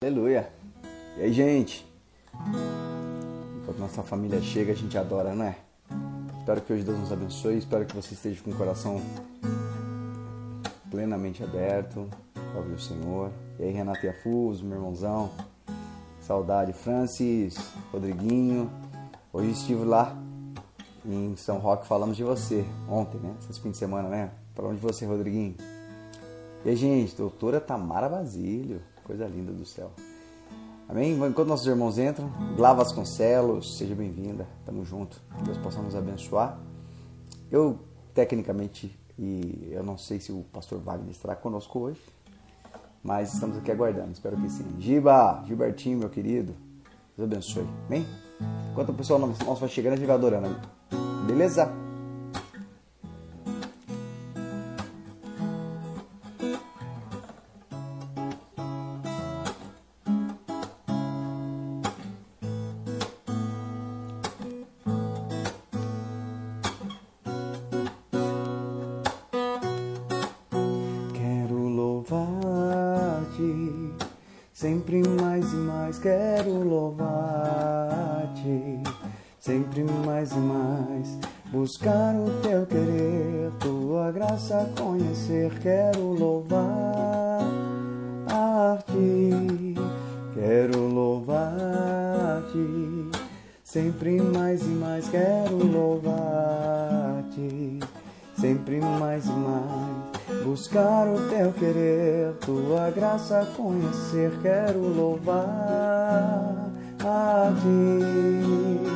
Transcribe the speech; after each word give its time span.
Aleluia. 0.00 0.48
E 1.16 1.22
aí, 1.22 1.32
gente? 1.32 1.84
Enquanto 3.60 3.78
nossa 3.80 4.00
família 4.00 4.40
chega, 4.40 4.70
a 4.70 4.74
gente 4.76 4.96
adora, 4.96 5.34
não 5.34 5.44
é? 5.44 5.58
Espero 6.38 6.60
que 6.60 6.72
hoje 6.72 6.84
Deus 6.84 7.00
nos 7.00 7.12
abençoe. 7.12 7.58
Espero 7.58 7.84
que 7.84 7.96
você 7.96 8.14
esteja 8.14 8.40
com 8.40 8.52
o 8.52 8.54
coração 8.54 9.02
plenamente 10.88 11.42
aberto 11.42 12.08
para 12.32 12.60
ouvir 12.60 12.74
o 12.74 12.78
Senhor. 12.78 13.32
E 13.58 13.64
aí, 13.64 13.72
Renato 13.72 14.06
e 14.06 14.08
Afuso, 14.08 14.64
meu 14.64 14.76
irmãozão. 14.76 15.32
Saudade, 16.20 16.72
Francis, 16.72 17.58
Rodriguinho. 17.92 18.70
Hoje 19.32 19.50
estive 19.50 19.82
lá 19.82 20.16
em 21.04 21.34
São 21.34 21.58
Roque, 21.58 21.88
falamos 21.88 22.16
de 22.16 22.22
você. 22.22 22.64
Ontem, 22.88 23.18
né? 23.18 23.34
Esses 23.40 23.58
fim 23.58 23.72
de 23.72 23.76
semana, 23.76 24.08
né? 24.08 24.30
Falamos 24.54 24.80
de 24.80 24.86
você, 24.86 25.04
Rodriguinho. 25.04 25.56
E 26.64 26.68
aí, 26.68 26.76
gente, 26.76 27.16
doutora 27.16 27.60
Tamara 27.60 28.08
Basílio. 28.08 28.80
Coisa 29.08 29.26
linda 29.26 29.52
do 29.52 29.64
céu. 29.64 29.90
Amém? 30.86 31.14
Enquanto 31.14 31.46
nossos 31.46 31.66
irmãos 31.66 31.96
entram, 31.98 32.30
Glá 32.54 32.74
Vasconcelos, 32.74 33.78
seja 33.78 33.94
bem-vinda. 33.94 34.46
Tamo 34.66 34.84
junto. 34.84 35.22
Que 35.38 35.44
Deus 35.44 35.56
possa 35.56 35.80
nos 35.80 35.96
abençoar. 35.96 36.60
Eu, 37.50 37.78
tecnicamente, 38.12 38.94
e 39.18 39.70
eu 39.72 39.82
não 39.82 39.96
sei 39.96 40.20
se 40.20 40.30
o 40.30 40.44
pastor 40.52 40.78
Wagner 40.80 41.10
estará 41.10 41.34
conosco 41.34 41.78
hoje, 41.78 42.02
mas 43.02 43.32
estamos 43.32 43.56
aqui 43.56 43.72
aguardando. 43.72 44.12
Espero 44.12 44.36
que 44.36 44.50
sim. 44.50 44.76
Giba, 44.78 45.42
Gilbertinho, 45.46 46.00
meu 46.00 46.10
querido. 46.10 46.54
Deus 47.16 47.32
abençoe. 47.32 47.66
Amém? 47.86 48.06
Enquanto 48.72 48.90
o 48.90 48.94
pessoal 48.94 49.18
nosso 49.18 49.54
vai 49.54 49.70
chegando, 49.70 49.94
a 49.94 49.96
gente 49.96 50.06
vai 50.06 50.16
adorando. 50.16 50.54
Beleza? 51.26 51.66
Conhecer, 104.08 104.32
quero 104.42 104.80
louvar 104.80 105.44
a 107.04 107.52
ti. 107.60 108.88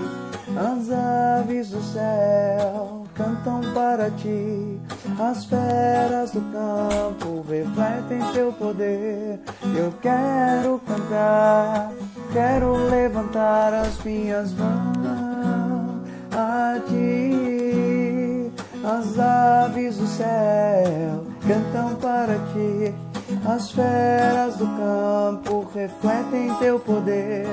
As 0.57 0.91
aves 0.91 1.71
do 1.71 1.83
céu 1.83 3.05
cantam 3.15 3.61
para 3.75 4.11
ti, 4.11 4.81
as 5.19 5.45
feras 5.45 6.31
do 6.33 6.41
campo 6.53 7.45
refletem 7.49 8.21
teu 8.33 8.53
poder. 8.53 9.41
Eu 9.77 9.93
quero 10.01 10.81
cantar, 10.87 11.93
quero 12.33 12.77
levantar 12.89 13.73
as 13.75 14.03
minhas 14.05 14.53
mãos 14.53 16.03
a 16.33 16.81
ti. 16.89 18.53
As 18.85 19.19
aves 19.19 19.97
do 19.97 20.07
céu 20.07 21.25
cantam 21.47 21.95
para 21.97 22.35
ti. 22.53 23.12
As 23.45 23.71
feras 23.73 24.57
do 24.57 24.67
campo 24.67 25.69
refletem 25.75 26.55
teu 26.59 26.79
poder. 26.79 27.47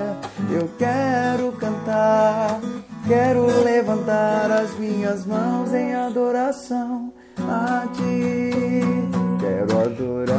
Eu 0.51 0.69
quero 0.77 1.51
cantar, 1.53 2.59
quero 3.07 3.45
levantar 3.63 4.51
as 4.51 4.77
minhas 4.77 5.25
mãos 5.25 5.73
em 5.73 5.95
adoração 5.95 7.11
a 7.37 7.87
ti. 7.93 8.51
Quero 9.39 9.79
adorar 9.79 10.35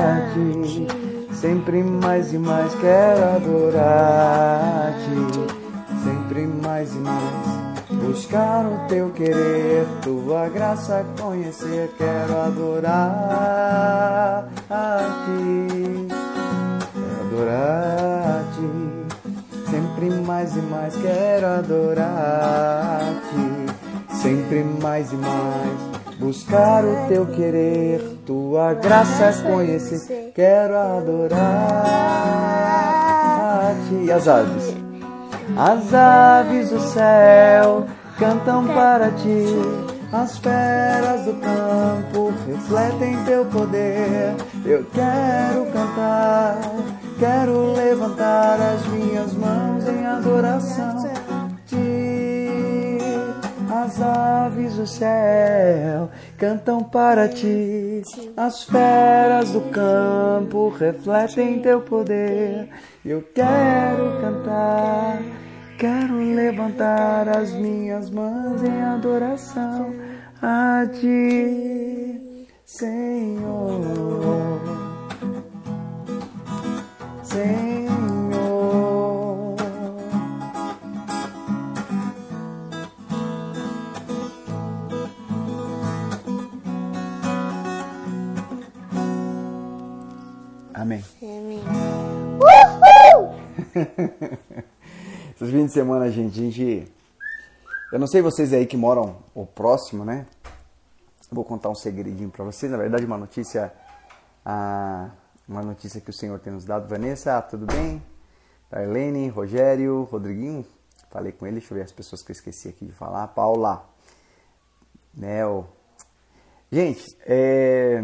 a 0.00 0.32
ti, 0.32 0.86
sempre 1.34 1.82
mais 1.82 2.32
e 2.32 2.38
mais 2.38 2.74
quero 2.76 3.24
adorar 3.36 4.88
a 4.88 4.92
ti, 4.92 6.04
sempre 6.04 6.46
mais 6.46 6.94
e 6.94 6.98
mais 6.98 7.53
buscar 8.04 8.66
o 8.66 8.86
teu 8.88 9.10
querer, 9.10 9.86
tua 10.02 10.48
graça 10.48 11.04
conhecer, 11.18 11.90
quero 11.96 12.38
adorar 12.38 12.94
a 14.70 15.24
ti, 15.24 16.06
quero 16.92 17.20
adorar 17.26 18.26
a 18.28 18.44
ti, 18.54 18.70
sempre 19.70 20.10
mais 20.10 20.54
e 20.56 20.60
mais 20.60 20.94
quero 20.96 21.46
adorar 21.46 23.00
a 23.00 23.20
ti, 23.30 23.66
sempre 24.22 24.62
mais 24.82 25.10
e 25.12 25.16
mais. 25.16 25.94
Buscar 26.18 26.84
o 26.84 27.08
teu 27.08 27.26
querer, 27.26 28.00
tua 28.24 28.74
graça 28.74 29.42
conhecer, 29.42 30.32
quero 30.34 30.78
adorar 30.78 31.40
a 33.70 33.74
ti. 33.88 34.04
E 34.06 34.12
as 34.12 34.28
aves? 34.28 34.83
As 35.56 35.94
aves 35.94 36.70
do 36.70 36.80
céu 36.80 37.86
cantam 38.18 38.66
para 38.66 39.12
ti, 39.12 39.46
as 40.12 40.36
feras 40.38 41.24
do 41.26 41.34
campo 41.34 42.32
refletem 42.46 43.24
teu 43.24 43.44
poder. 43.46 44.34
Eu 44.64 44.84
quero 44.92 45.66
cantar, 45.72 46.58
quero 47.20 47.72
levantar 47.72 48.60
as 48.60 48.84
minhas 48.88 49.32
mãos 49.34 49.86
em 49.86 50.04
adoração 50.04 50.96
ti. 51.66 52.98
As 53.70 54.00
aves 54.00 54.74
do 54.74 54.86
céu 54.86 56.10
cantam 56.36 56.82
para 56.82 57.28
ti, 57.28 58.02
as 58.36 58.64
feras 58.64 59.50
do 59.50 59.60
campo 59.70 60.68
refletem 60.70 61.60
teu 61.60 61.80
poder. 61.80 62.68
Eu 63.04 63.22
quero 63.34 64.20
cantar, 64.20 65.18
quero 65.78 66.16
levantar 66.16 67.28
as 67.28 67.52
minhas 67.52 68.10
mãos 68.10 68.62
em 68.62 68.82
adoração 68.82 69.94
a 70.40 70.86
ti, 70.86 72.46
Senhor. 72.64 74.60
Senhor. 77.22 77.94
Amém. 90.74 91.04
Amém. 91.22 91.62
Esses 95.34 95.50
fins 95.50 95.66
de 95.66 95.72
semana, 95.72 96.08
gente, 96.12 96.38
a 96.38 96.42
gente. 96.44 96.92
Eu 97.92 97.98
não 97.98 98.06
sei 98.06 98.22
vocês 98.22 98.52
aí 98.52 98.66
que 98.66 98.76
moram 98.76 99.16
o 99.34 99.44
próximo, 99.44 100.04
né? 100.04 100.26
Vou 101.28 101.44
contar 101.44 101.70
um 101.70 101.74
segredinho 101.74 102.30
para 102.30 102.44
vocês. 102.44 102.70
Na 102.70 102.78
verdade, 102.78 103.04
uma 103.04 103.18
notícia. 103.18 103.72
Ah, 104.44 105.10
uma 105.48 105.60
notícia 105.60 106.00
que 106.00 106.08
o 106.08 106.12
Senhor 106.12 106.38
tem 106.38 106.52
nos 106.52 106.64
dado. 106.64 106.88
Vanessa, 106.88 107.42
tudo 107.42 107.66
bem? 107.66 108.00
Darlene, 108.70 109.28
Rogério, 109.28 110.04
Rodriguinho. 110.04 110.64
Falei 111.10 111.32
com 111.32 111.48
ele, 111.48 111.58
deixa 111.58 111.74
eu 111.74 111.78
ver 111.78 111.82
as 111.84 111.92
pessoas 111.92 112.22
que 112.22 112.30
eu 112.30 112.34
esqueci 112.34 112.68
aqui 112.68 112.86
de 112.86 112.92
falar. 112.92 113.26
Paula, 113.26 113.84
Nel. 115.12 115.66
Gente, 116.70 117.04
é, 117.26 118.00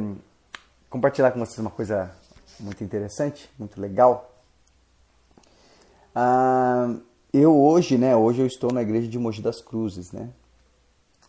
compartilhar 0.88 1.30
com 1.30 1.38
vocês 1.38 1.60
uma 1.60 1.70
coisa 1.70 2.10
muito 2.58 2.82
interessante, 2.82 3.48
muito 3.56 3.80
legal. 3.80 4.34
Ah, 6.12 6.96
eu 7.32 7.56
hoje, 7.56 7.96
né, 7.96 8.14
hoje 8.16 8.40
eu 8.40 8.46
estou 8.46 8.72
na 8.72 8.82
igreja 8.82 9.08
de 9.08 9.18
Mogi 9.18 9.42
das 9.42 9.60
Cruzes, 9.60 10.12
né, 10.12 10.30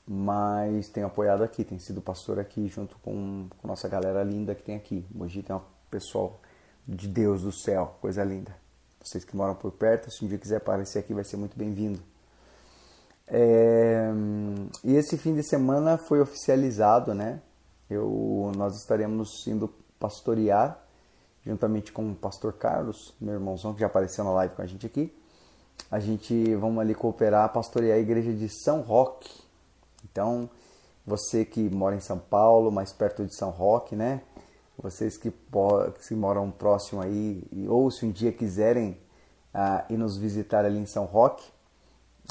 mas 0.08 0.90
tenho 0.90 1.08
apoiado 1.08 1.44
aqui, 1.44 1.64
tenho 1.64 1.80
sido 1.80 2.02
pastor 2.02 2.40
aqui 2.40 2.68
junto 2.68 2.98
com, 3.00 3.48
com 3.58 3.68
nossa 3.68 3.88
galera 3.88 4.24
linda 4.24 4.54
que 4.54 4.64
tem 4.64 4.76
aqui. 4.76 5.06
Mogi 5.10 5.42
tem 5.42 5.56
um 5.56 5.62
pessoal 5.90 6.40
de 6.88 7.08
Deus 7.08 7.44
do 7.44 7.52
céu, 7.52 7.96
coisa 8.02 8.24
linda. 8.24 8.56
Vocês 9.02 9.24
que 9.24 9.36
moram 9.36 9.56
por 9.56 9.72
perto, 9.72 10.12
se 10.12 10.24
um 10.24 10.28
dia 10.28 10.38
quiser 10.38 10.58
aparecer 10.58 11.00
aqui, 11.00 11.14
vai 11.14 11.24
ser 11.24 11.38
muito 11.38 11.58
bem-vindo. 11.58 12.00
É, 13.28 14.12
e 14.84 14.96
esse 14.96 15.18
fim 15.18 15.34
de 15.34 15.44
semana 15.44 15.98
foi 15.98 16.20
oficializado, 16.20 17.14
né? 17.14 17.42
Eu, 17.90 18.52
nós 18.58 18.76
estaremos 18.76 19.48
indo 19.48 19.70
pastorear 20.00 20.78
juntamente 21.44 21.92
com 21.92 22.12
o 22.12 22.16
pastor 22.16 22.54
Carlos, 22.54 23.16
meu 23.20 23.34
irmãozão 23.36 23.74
que 23.74 23.80
já 23.80 23.88
apareceu 23.88 24.24
na 24.24 24.32
live 24.32 24.56
com 24.56 24.62
a 24.62 24.66
gente 24.66 24.86
aqui. 24.86 25.14
A 25.90 26.00
gente 26.00 26.56
vamos 26.56 26.80
ali 26.80 26.94
cooperar, 26.94 27.52
pastorear 27.52 27.98
a 27.98 28.02
igreja 28.02 28.34
de 28.34 28.48
São 28.50 28.82
Roque. 28.82 29.30
Então, 30.04 30.50
você 31.06 31.44
que 31.44 31.70
mora 31.70 31.96
em 31.96 32.00
São 32.00 32.20
Paulo, 32.20 32.72
mais 32.72 32.94
perto 32.94 33.26
de 33.26 33.36
São 33.36 33.50
Roque, 33.50 33.96
né? 33.96 34.22
Vocês 34.78 35.18
que, 35.18 35.32
que 36.08 36.16
moram 36.16 36.50
próximo 36.50 37.02
aí, 37.02 37.44
ou 37.68 37.92
se 37.92 38.06
um 38.06 38.12
dia 38.12 38.32
quiserem 38.32 38.98
uh, 39.54 39.92
ir 39.92 39.98
nos 39.98 40.18
visitar 40.18 40.66
ali 40.66 40.80
em 40.80 40.86
São 40.86 41.06
Roque, 41.06 41.44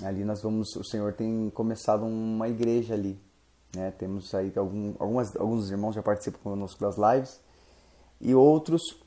ali 0.03 0.25
nós 0.25 0.43
vamos, 0.43 0.75
o 0.77 0.85
Senhor 0.85 1.13
tem 1.13 1.51
começado 1.51 2.05
uma 2.05 2.49
igreja 2.49 2.95
ali, 2.95 3.21
né? 3.75 3.93
Temos 3.93 4.35
aí 4.35 4.53
algum, 4.57 4.95
algumas, 4.99 5.37
alguns 5.37 5.71
irmãos 5.71 5.95
já 5.95 6.03
participam 6.03 6.39
conosco 6.43 6.81
das 6.81 6.97
lives 6.97 7.41
e 8.21 8.35
outros 8.35 9.00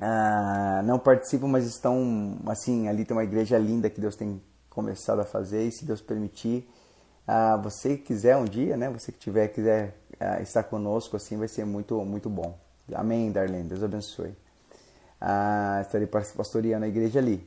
ah, 0.00 0.82
não 0.84 0.98
participam, 0.98 1.46
mas 1.46 1.66
estão 1.66 2.38
assim 2.46 2.88
ali 2.88 3.04
tem 3.04 3.14
uma 3.14 3.24
igreja 3.24 3.58
linda 3.58 3.90
que 3.90 4.00
Deus 4.00 4.16
tem 4.16 4.40
começado 4.70 5.20
a 5.20 5.24
fazer 5.24 5.64
e 5.66 5.72
se 5.72 5.84
Deus 5.84 6.00
permitir, 6.00 6.66
ah, 7.26 7.56
você 7.58 7.96
quiser 7.96 8.36
um 8.36 8.44
dia, 8.44 8.76
né? 8.76 8.88
Você 8.90 9.12
que 9.12 9.18
tiver 9.18 9.48
quiser 9.48 9.96
ah, 10.18 10.40
estar 10.40 10.62
conosco 10.64 11.16
assim 11.16 11.36
vai 11.36 11.48
ser 11.48 11.66
muito 11.66 12.02
muito 12.04 12.30
bom. 12.30 12.58
Amém, 12.94 13.30
Darlene. 13.30 13.68
Deus 13.68 13.82
abençoe. 13.82 14.34
Estarei 15.82 16.06
pastoreando 16.06 16.86
a 16.86 16.88
igreja 16.88 17.18
ali. 17.18 17.46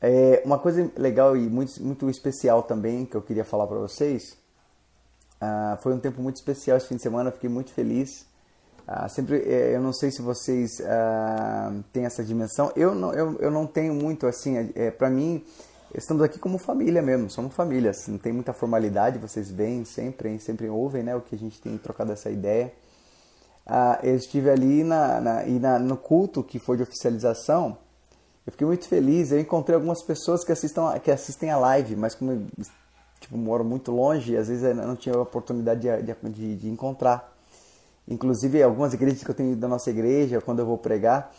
É, 0.00 0.42
uma 0.44 0.58
coisa 0.58 0.90
legal 0.96 1.36
e 1.36 1.48
muito, 1.48 1.82
muito 1.82 2.10
especial 2.10 2.62
também 2.62 3.06
que 3.06 3.16
eu 3.16 3.22
queria 3.22 3.44
falar 3.44 3.66
para 3.66 3.78
vocês 3.78 4.36
foi 5.80 5.94
um 5.94 5.98
tempo 5.98 6.20
muito 6.20 6.36
especial 6.36 6.76
esse 6.76 6.86
fim 6.86 6.96
de 6.96 7.02
semana, 7.02 7.30
fiquei 7.30 7.48
muito 7.48 7.72
feliz. 7.72 8.26
Uh, 8.88 9.06
sempre, 9.10 9.36
eh, 9.44 9.74
eu 9.74 9.82
não 9.82 9.92
sei 9.92 10.10
se 10.10 10.22
vocês 10.22 10.80
uh, 10.80 11.84
têm 11.92 12.06
essa 12.06 12.24
dimensão. 12.24 12.72
Eu 12.74 12.94
não, 12.94 13.12
eu, 13.12 13.36
eu 13.38 13.50
não 13.50 13.66
tenho 13.66 13.92
muito 13.92 14.26
assim. 14.26 14.56
É, 14.56 14.86
é 14.86 14.90
para 14.90 15.10
mim, 15.10 15.44
estamos 15.94 16.22
aqui 16.22 16.38
como 16.38 16.56
família 16.56 17.02
mesmo. 17.02 17.28
Somos 17.28 17.54
família. 17.54 17.90
Assim, 17.90 18.12
não 18.12 18.18
tem 18.18 18.32
muita 18.32 18.54
formalidade. 18.54 19.18
Vocês 19.18 19.50
veem 19.50 19.84
sempre, 19.84 20.40
sempre 20.40 20.70
ouvem, 20.70 21.02
né? 21.02 21.14
O 21.14 21.20
que 21.20 21.34
a 21.34 21.38
gente 21.38 21.60
tem 21.60 21.76
trocado 21.76 22.12
essa 22.12 22.30
ideia. 22.30 22.72
eu 24.02 24.16
estive 24.16 24.48
ali 24.48 24.82
na, 24.82 25.20
na, 25.20 25.44
e 25.44 25.58
na, 25.58 25.78
no 25.78 25.98
culto 25.98 26.42
que 26.42 26.58
foi 26.58 26.78
de 26.78 26.82
oficialização. 26.82 27.76
Eu 28.46 28.52
fiquei 28.52 28.66
muito 28.66 28.88
feliz. 28.88 29.30
Eu 29.30 29.38
encontrei 29.38 29.74
algumas 29.74 30.02
pessoas 30.02 30.42
que 30.42 30.50
assistem, 30.50 30.82
que 31.04 31.10
assistem 31.10 31.50
a 31.50 31.58
live, 31.58 31.94
mas 31.94 32.14
como 32.14 32.46
tipo, 33.20 33.36
moro 33.36 33.64
muito 33.64 33.90
longe 33.90 34.36
às 34.36 34.48
vezes 34.48 34.64
eu 34.64 34.74
não 34.74 34.96
tinha 34.96 35.14
a 35.14 35.20
oportunidade 35.20 35.82
de, 35.82 36.30
de, 36.30 36.56
de 36.56 36.68
encontrar. 36.70 37.37
Inclusive, 38.08 38.62
algumas 38.62 38.94
igrejas 38.94 39.22
que 39.22 39.30
eu 39.30 39.34
tenho 39.34 39.54
da 39.54 39.68
nossa 39.68 39.90
igreja, 39.90 40.40
quando 40.40 40.60
eu 40.60 40.66
vou 40.66 40.78
pregar, 40.78 41.30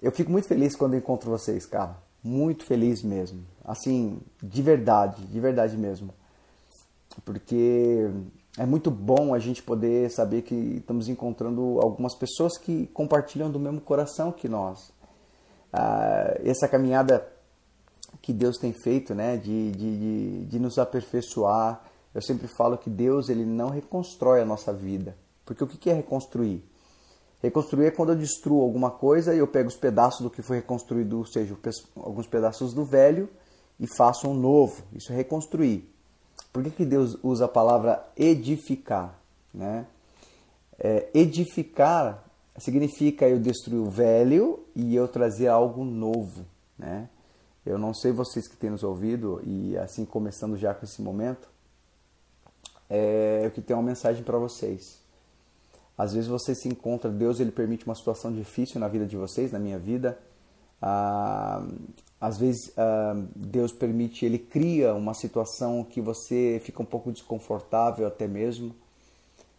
eu 0.00 0.12
fico 0.12 0.30
muito 0.30 0.46
feliz 0.46 0.76
quando 0.76 0.94
encontro 0.94 1.30
vocês, 1.30 1.64
cara. 1.64 1.96
Muito 2.22 2.64
feliz 2.64 3.02
mesmo. 3.02 3.42
Assim, 3.64 4.20
de 4.42 4.62
verdade, 4.62 5.24
de 5.24 5.40
verdade 5.40 5.76
mesmo. 5.76 6.12
Porque 7.24 8.10
é 8.58 8.66
muito 8.66 8.90
bom 8.90 9.32
a 9.32 9.38
gente 9.38 9.62
poder 9.62 10.10
saber 10.10 10.42
que 10.42 10.54
estamos 10.54 11.08
encontrando 11.08 11.80
algumas 11.80 12.14
pessoas 12.14 12.58
que 12.58 12.86
compartilham 12.88 13.50
do 13.50 13.58
mesmo 13.58 13.80
coração 13.80 14.30
que 14.30 14.48
nós. 14.48 14.92
Ah, 15.72 16.36
essa 16.44 16.68
caminhada 16.68 17.26
que 18.20 18.32
Deus 18.32 18.58
tem 18.58 18.72
feito, 18.72 19.14
né, 19.14 19.36
de, 19.36 19.70
de, 19.72 19.98
de, 19.98 20.44
de, 20.46 20.58
nos 20.58 20.78
aperfeiçoar. 20.78 21.82
Eu 22.14 22.20
sempre 22.20 22.48
falo 22.48 22.76
que 22.76 22.90
Deus 22.90 23.28
ele 23.28 23.44
não 23.44 23.68
reconstrói 23.68 24.40
a 24.40 24.44
nossa 24.44 24.72
vida. 24.72 25.16
Porque 25.48 25.64
o 25.64 25.66
que 25.66 25.88
é 25.88 25.94
reconstruir? 25.94 26.62
Reconstruir 27.42 27.86
é 27.86 27.90
quando 27.90 28.10
eu 28.10 28.16
destruo 28.16 28.60
alguma 28.60 28.90
coisa 28.90 29.34
e 29.34 29.38
eu 29.38 29.46
pego 29.46 29.70
os 29.70 29.76
pedaços 29.76 30.20
do 30.20 30.28
que 30.28 30.42
foi 30.42 30.56
reconstruído, 30.56 31.16
ou 31.16 31.24
seja, 31.24 31.56
alguns 31.96 32.26
pedaços 32.26 32.74
do 32.74 32.84
velho 32.84 33.30
e 33.80 33.86
faço 33.96 34.28
um 34.28 34.34
novo. 34.34 34.82
Isso 34.92 35.10
é 35.10 35.16
reconstruir. 35.16 35.90
Por 36.52 36.62
que, 36.62 36.70
que 36.70 36.84
Deus 36.84 37.16
usa 37.22 37.46
a 37.46 37.48
palavra 37.48 38.06
edificar? 38.14 39.18
Né? 39.54 39.86
É, 40.78 41.08
edificar 41.14 42.22
significa 42.58 43.26
eu 43.26 43.40
destruir 43.40 43.80
o 43.80 43.88
velho 43.88 44.62
e 44.76 44.94
eu 44.94 45.08
trazer 45.08 45.48
algo 45.48 45.82
novo. 45.82 46.44
Né? 46.78 47.08
Eu 47.64 47.78
não 47.78 47.94
sei 47.94 48.12
vocês 48.12 48.46
que 48.46 48.56
têm 48.56 48.68
nos 48.68 48.82
ouvido 48.82 49.40
e 49.46 49.78
assim 49.78 50.04
começando 50.04 50.58
já 50.58 50.74
com 50.74 50.84
esse 50.84 51.00
momento, 51.00 51.48
é, 52.90 53.46
eu 53.46 53.50
que 53.50 53.62
tenho 53.62 53.78
uma 53.78 53.86
mensagem 53.86 54.22
para 54.22 54.36
vocês. 54.36 55.07
Às 55.98 56.12
vezes 56.12 56.28
você 56.28 56.54
se 56.54 56.68
encontra, 56.68 57.10
Deus 57.10 57.40
ele 57.40 57.50
permite 57.50 57.84
uma 57.84 57.94
situação 57.96 58.32
difícil 58.32 58.78
na 58.78 58.86
vida 58.86 59.04
de 59.04 59.16
vocês, 59.16 59.50
na 59.50 59.58
minha 59.58 59.80
vida. 59.80 60.16
Ah, 60.80 61.66
às 62.20 62.38
vezes 62.38 62.72
ah, 62.76 63.14
Deus 63.34 63.72
permite, 63.72 64.24
ele 64.24 64.38
cria 64.38 64.94
uma 64.94 65.12
situação 65.12 65.82
que 65.82 66.00
você 66.00 66.62
fica 66.64 66.80
um 66.80 66.86
pouco 66.86 67.10
desconfortável 67.10 68.06
até 68.06 68.28
mesmo. 68.28 68.72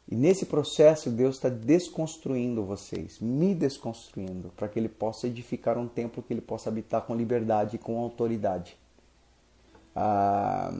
E 0.08 0.16
nesse 0.16 0.46
processo, 0.46 1.12
Deus 1.12 1.36
está 1.36 1.50
desconstruindo 1.50 2.64
vocês, 2.64 3.20
me 3.20 3.54
desconstruindo, 3.54 4.50
para 4.56 4.68
que 4.68 4.80
Ele 4.80 4.90
possa 4.90 5.28
edificar 5.28 5.78
um 5.78 5.88
templo 5.88 6.24
que 6.24 6.34
Ele 6.34 6.42
possa 6.42 6.70
habitar 6.70 7.04
com 7.04 7.14
liberdade 7.16 7.76
e 7.76 7.80
com 7.80 8.00
autoridade. 8.00 8.76
Ah, 9.96 10.74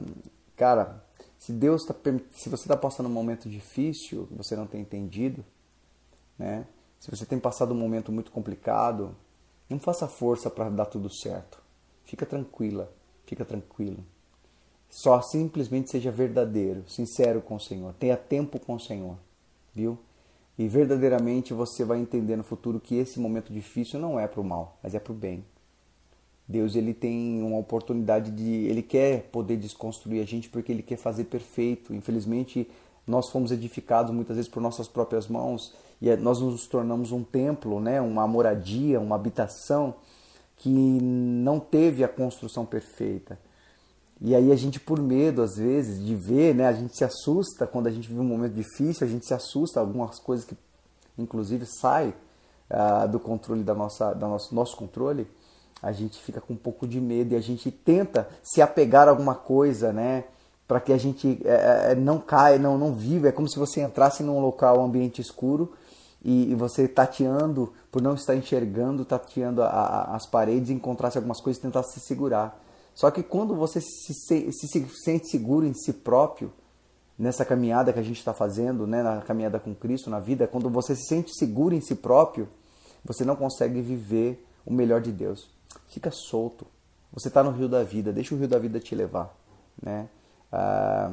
cara, 0.56 1.04
se 1.40 1.54
Deus 1.54 1.80
está, 1.80 1.94
se 2.32 2.50
você 2.50 2.64
está 2.64 2.76
passando 2.76 3.06
um 3.06 3.12
momento 3.12 3.48
difícil, 3.48 4.28
você 4.30 4.54
não 4.54 4.66
tem 4.66 4.82
entendido, 4.82 5.42
né? 6.38 6.66
Se 7.00 7.10
você 7.10 7.24
tem 7.24 7.38
passado 7.38 7.72
um 7.72 7.78
momento 7.78 8.12
muito 8.12 8.30
complicado, 8.30 9.16
não 9.66 9.78
faça 9.78 10.06
força 10.06 10.50
para 10.50 10.68
dar 10.68 10.84
tudo 10.84 11.08
certo. 11.08 11.58
Fica 12.04 12.26
tranquila, 12.26 12.92
fica 13.24 13.42
tranquilo. 13.42 14.04
Só 14.90 15.22
simplesmente 15.22 15.88
seja 15.88 16.10
verdadeiro, 16.10 16.84
sincero 16.86 17.40
com 17.40 17.54
o 17.54 17.60
Senhor. 17.60 17.94
Tenha 17.94 18.18
tempo 18.18 18.60
com 18.60 18.74
o 18.74 18.80
Senhor, 18.80 19.16
viu? 19.74 19.98
E 20.58 20.68
verdadeiramente 20.68 21.54
você 21.54 21.86
vai 21.86 22.00
entender 22.00 22.36
no 22.36 22.44
futuro 22.44 22.78
que 22.78 22.96
esse 22.96 23.18
momento 23.18 23.50
difícil 23.50 23.98
não 23.98 24.20
é 24.20 24.28
para 24.28 24.42
o 24.42 24.44
mal, 24.44 24.78
mas 24.82 24.94
é 24.94 25.00
para 25.00 25.12
o 25.12 25.16
bem. 25.16 25.42
Deus 26.50 26.74
ele 26.74 26.92
tem 26.92 27.40
uma 27.42 27.58
oportunidade 27.58 28.32
de, 28.32 28.66
ele 28.66 28.82
quer 28.82 29.22
poder 29.30 29.56
desconstruir 29.56 30.20
a 30.20 30.26
gente 30.26 30.48
porque 30.48 30.72
ele 30.72 30.82
quer 30.82 30.96
fazer 30.96 31.24
perfeito. 31.24 31.94
Infelizmente 31.94 32.68
nós 33.06 33.30
fomos 33.30 33.52
edificados 33.52 34.12
muitas 34.12 34.36
vezes 34.36 34.50
por 34.50 34.60
nossas 34.60 34.88
próprias 34.88 35.28
mãos 35.28 35.72
e 36.02 36.14
nós 36.16 36.40
nos 36.40 36.66
tornamos 36.66 37.12
um 37.12 37.22
templo, 37.22 37.80
né, 37.80 38.00
uma 38.00 38.26
moradia, 38.26 38.98
uma 38.98 39.14
habitação 39.14 39.94
que 40.56 40.68
não 40.68 41.60
teve 41.60 42.02
a 42.02 42.08
construção 42.08 42.66
perfeita. 42.66 43.38
E 44.20 44.34
aí 44.34 44.52
a 44.52 44.56
gente, 44.56 44.78
por 44.78 45.00
medo, 45.00 45.42
às 45.42 45.56
vezes, 45.56 46.04
de 46.04 46.14
ver, 46.14 46.54
né, 46.54 46.66
a 46.66 46.72
gente 46.72 46.96
se 46.96 47.04
assusta 47.04 47.66
quando 47.66 47.86
a 47.86 47.90
gente 47.90 48.08
vive 48.08 48.20
um 48.20 48.24
momento 48.24 48.52
difícil, 48.52 49.06
a 49.06 49.10
gente 49.10 49.24
se 49.24 49.32
assusta, 49.32 49.80
algumas 49.80 50.18
coisas 50.18 50.44
que, 50.44 50.54
inclusive, 51.16 51.64
saem 51.64 52.12
uh, 52.70 53.08
do 53.08 53.18
controle 53.18 53.62
da 53.62 53.74
nossa, 53.74 54.12
da 54.12 54.28
nosso, 54.28 54.54
nosso 54.54 54.76
controle, 54.76 55.26
a 55.82 55.92
gente 55.92 56.20
fica 56.20 56.40
com 56.40 56.52
um 56.54 56.56
pouco 56.56 56.86
de 56.86 57.00
medo 57.00 57.32
e 57.32 57.36
a 57.36 57.40
gente 57.40 57.70
tenta 57.70 58.28
se 58.42 58.60
apegar 58.60 59.08
a 59.08 59.10
alguma 59.10 59.34
coisa, 59.34 59.92
né, 59.92 60.24
para 60.68 60.80
que 60.80 60.92
a 60.92 60.96
gente 60.96 61.40
é, 61.44 61.94
não 61.94 62.18
caia, 62.18 62.58
não, 62.58 62.78
não 62.78 62.94
viva. 62.94 63.28
É 63.28 63.32
como 63.32 63.48
se 63.48 63.58
você 63.58 63.80
entrasse 63.80 64.22
num 64.22 64.40
local, 64.40 64.78
um 64.78 64.84
ambiente 64.84 65.20
escuro, 65.20 65.72
e, 66.22 66.52
e, 66.52 66.54
você 66.54 66.86
tateando, 66.86 67.72
por 67.90 68.02
não 68.02 68.14
estar 68.14 68.36
enxergando, 68.36 69.04
tateando 69.06 69.62
a, 69.62 69.68
a, 69.68 70.16
as 70.16 70.26
paredes, 70.26 70.68
encontrasse 70.70 71.16
algumas 71.16 71.40
coisas 71.40 71.58
e 71.58 71.62
tentasse 71.62 71.98
se 71.98 72.06
segurar. 72.06 72.62
Só 72.94 73.10
que 73.10 73.22
quando 73.22 73.54
você 73.54 73.80
se, 73.80 74.12
se, 74.12 74.52
se 74.52 74.88
sente 75.02 75.28
seguro 75.28 75.66
em 75.66 75.72
si 75.72 75.92
próprio, 75.94 76.52
nessa 77.18 77.44
caminhada 77.44 77.92
que 77.92 77.98
a 77.98 78.02
gente 78.02 78.18
está 78.18 78.32
fazendo, 78.32 78.86
né, 78.86 79.02
na 79.02 79.22
caminhada 79.22 79.58
com 79.58 79.74
Cristo, 79.74 80.08
na 80.10 80.20
vida, 80.20 80.46
quando 80.46 80.70
você 80.70 80.94
se 80.94 81.06
sente 81.06 81.34
seguro 81.34 81.74
em 81.74 81.80
si 81.80 81.94
próprio, 81.94 82.48
você 83.04 83.24
não 83.24 83.34
consegue 83.34 83.80
viver 83.80 84.46
o 84.64 84.72
melhor 84.72 85.00
de 85.00 85.12
Deus. 85.12 85.48
Fica 85.90 86.10
solto. 86.10 86.66
Você 87.12 87.28
está 87.28 87.42
no 87.42 87.50
rio 87.50 87.68
da 87.68 87.82
vida, 87.82 88.12
deixa 88.12 88.34
o 88.34 88.38
rio 88.38 88.48
da 88.48 88.58
vida 88.58 88.80
te 88.80 88.94
levar. 88.94 89.34
Né? 89.80 90.08
Ah, 90.50 91.12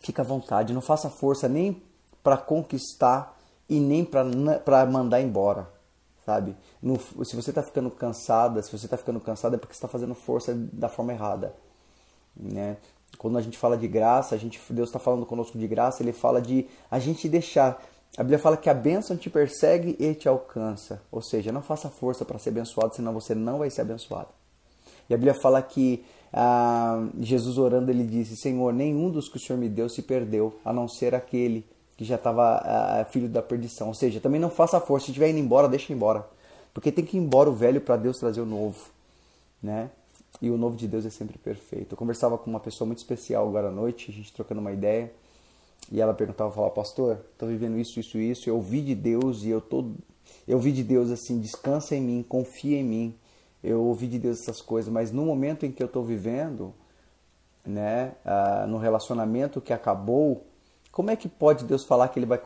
fica 0.00 0.22
à 0.22 0.24
vontade, 0.24 0.74
não 0.74 0.80
faça 0.80 1.08
força 1.08 1.48
nem 1.48 1.82
para 2.22 2.36
conquistar 2.36 3.36
e 3.68 3.80
nem 3.80 4.04
para 4.04 4.86
mandar 4.86 5.20
embora 5.20 5.78
sabe? 6.28 6.54
No, 6.82 7.00
se 7.24 7.34
você 7.34 7.50
está 7.50 7.62
ficando 7.62 7.90
cansada, 7.90 8.62
se 8.62 8.70
você 8.70 8.84
está 8.84 8.98
ficando 8.98 9.18
cansada 9.18 9.56
é 9.56 9.58
porque 9.58 9.72
está 9.72 9.88
fazendo 9.88 10.14
força 10.14 10.54
da 10.54 10.86
forma 10.86 11.14
errada, 11.14 11.54
né? 12.36 12.76
Quando 13.16 13.38
a 13.38 13.40
gente 13.40 13.56
fala 13.56 13.78
de 13.78 13.88
graça, 13.88 14.34
a 14.34 14.38
gente, 14.38 14.60
Deus 14.68 14.90
está 14.90 14.98
falando 14.98 15.24
conosco 15.24 15.56
de 15.56 15.66
graça, 15.66 16.02
Ele 16.02 16.12
fala 16.12 16.42
de 16.42 16.68
a 16.90 16.98
gente 16.98 17.26
deixar. 17.30 17.82
A 18.16 18.22
Bíblia 18.22 18.38
fala 18.38 18.56
que 18.56 18.68
a 18.68 18.74
bênção 18.74 19.16
te 19.16 19.30
persegue 19.30 19.96
e 19.98 20.14
te 20.14 20.28
alcança. 20.28 21.00
Ou 21.10 21.22
seja, 21.22 21.52
não 21.52 21.62
faça 21.62 21.88
força 21.88 22.24
para 22.24 22.38
ser 22.38 22.50
abençoado, 22.50 22.94
senão 22.94 23.12
você 23.12 23.34
não 23.34 23.58
vai 23.58 23.70
ser 23.70 23.82
abençoado. 23.82 24.28
E 25.08 25.14
a 25.14 25.16
Bíblia 25.16 25.34
fala 25.34 25.62
que 25.62 26.04
ah, 26.32 27.06
Jesus 27.20 27.58
orando, 27.58 27.90
ele 27.90 28.04
disse: 28.04 28.36
Senhor, 28.36 28.72
nenhum 28.72 29.10
dos 29.10 29.28
que 29.28 29.36
o 29.36 29.40
Senhor 29.40 29.58
me 29.58 29.68
deu 29.68 29.88
se 29.88 30.02
perdeu, 30.02 30.58
a 30.64 30.72
não 30.72 30.88
ser 30.88 31.14
aquele 31.14 31.64
que 31.96 32.04
já 32.04 32.14
estava 32.14 32.62
uh, 32.62 33.12
filho 33.12 33.28
da 33.28 33.42
perdição. 33.42 33.88
Ou 33.88 33.94
seja, 33.94 34.20
também 34.20 34.40
não 34.40 34.50
faça 34.50 34.80
força. 34.80 35.06
Se 35.06 35.10
estiver 35.10 35.30
indo 35.30 35.40
embora, 35.40 35.68
deixa 35.68 35.92
embora. 35.92 36.24
Porque 36.72 36.92
tem 36.92 37.04
que 37.04 37.16
ir 37.16 37.20
embora 37.20 37.50
o 37.50 37.52
velho 37.52 37.80
para 37.80 37.96
Deus 37.96 38.18
trazer 38.18 38.40
o 38.40 38.46
novo, 38.46 38.78
né? 39.60 39.90
E 40.40 40.48
o 40.48 40.56
novo 40.56 40.76
de 40.76 40.86
Deus 40.86 41.04
é 41.04 41.10
sempre 41.10 41.36
perfeito. 41.38 41.94
Eu 41.94 41.96
conversava 41.96 42.38
com 42.38 42.48
uma 42.48 42.60
pessoa 42.60 42.86
muito 42.86 42.98
especial 42.98 43.48
agora 43.48 43.66
à 43.66 43.70
noite, 43.72 44.12
a 44.12 44.14
gente 44.14 44.32
trocando 44.32 44.60
uma 44.60 44.70
ideia, 44.70 45.12
e 45.90 46.00
ela 46.00 46.14
perguntava, 46.14 46.50
falava, 46.50 46.72
pastor, 46.72 47.20
estou 47.32 47.48
vivendo 47.48 47.78
isso, 47.78 47.98
isso, 47.98 48.18
isso, 48.18 48.48
eu 48.48 48.56
ouvi 48.56 48.82
de 48.82 48.94
Deus 48.94 49.44
e 49.44 49.50
eu 49.50 49.60
tô, 49.60 49.92
eu 50.46 50.56
ouvi 50.56 50.72
de 50.72 50.82
Deus 50.82 51.10
assim, 51.10 51.38
descansa 51.38 51.94
em 51.96 52.00
mim, 52.00 52.24
confia 52.26 52.78
em 52.78 52.84
mim. 52.84 53.14
Eu 53.62 53.82
ouvi 53.82 54.06
de 54.06 54.18
Deus 54.18 54.40
essas 54.40 54.62
coisas, 54.62 54.92
mas 54.92 55.10
no 55.10 55.24
momento 55.24 55.66
em 55.66 55.72
que 55.72 55.82
eu 55.82 55.86
estou 55.86 56.04
vivendo, 56.04 56.72
né, 57.66 58.12
ah, 58.24 58.66
no 58.68 58.78
relacionamento 58.78 59.60
que 59.60 59.72
acabou, 59.72 60.46
como 60.92 61.10
é 61.10 61.16
que 61.16 61.28
pode 61.28 61.64
Deus 61.64 61.84
falar 61.84 62.08
que 62.08 62.18
Ele 62.18 62.26
vai 62.26 62.40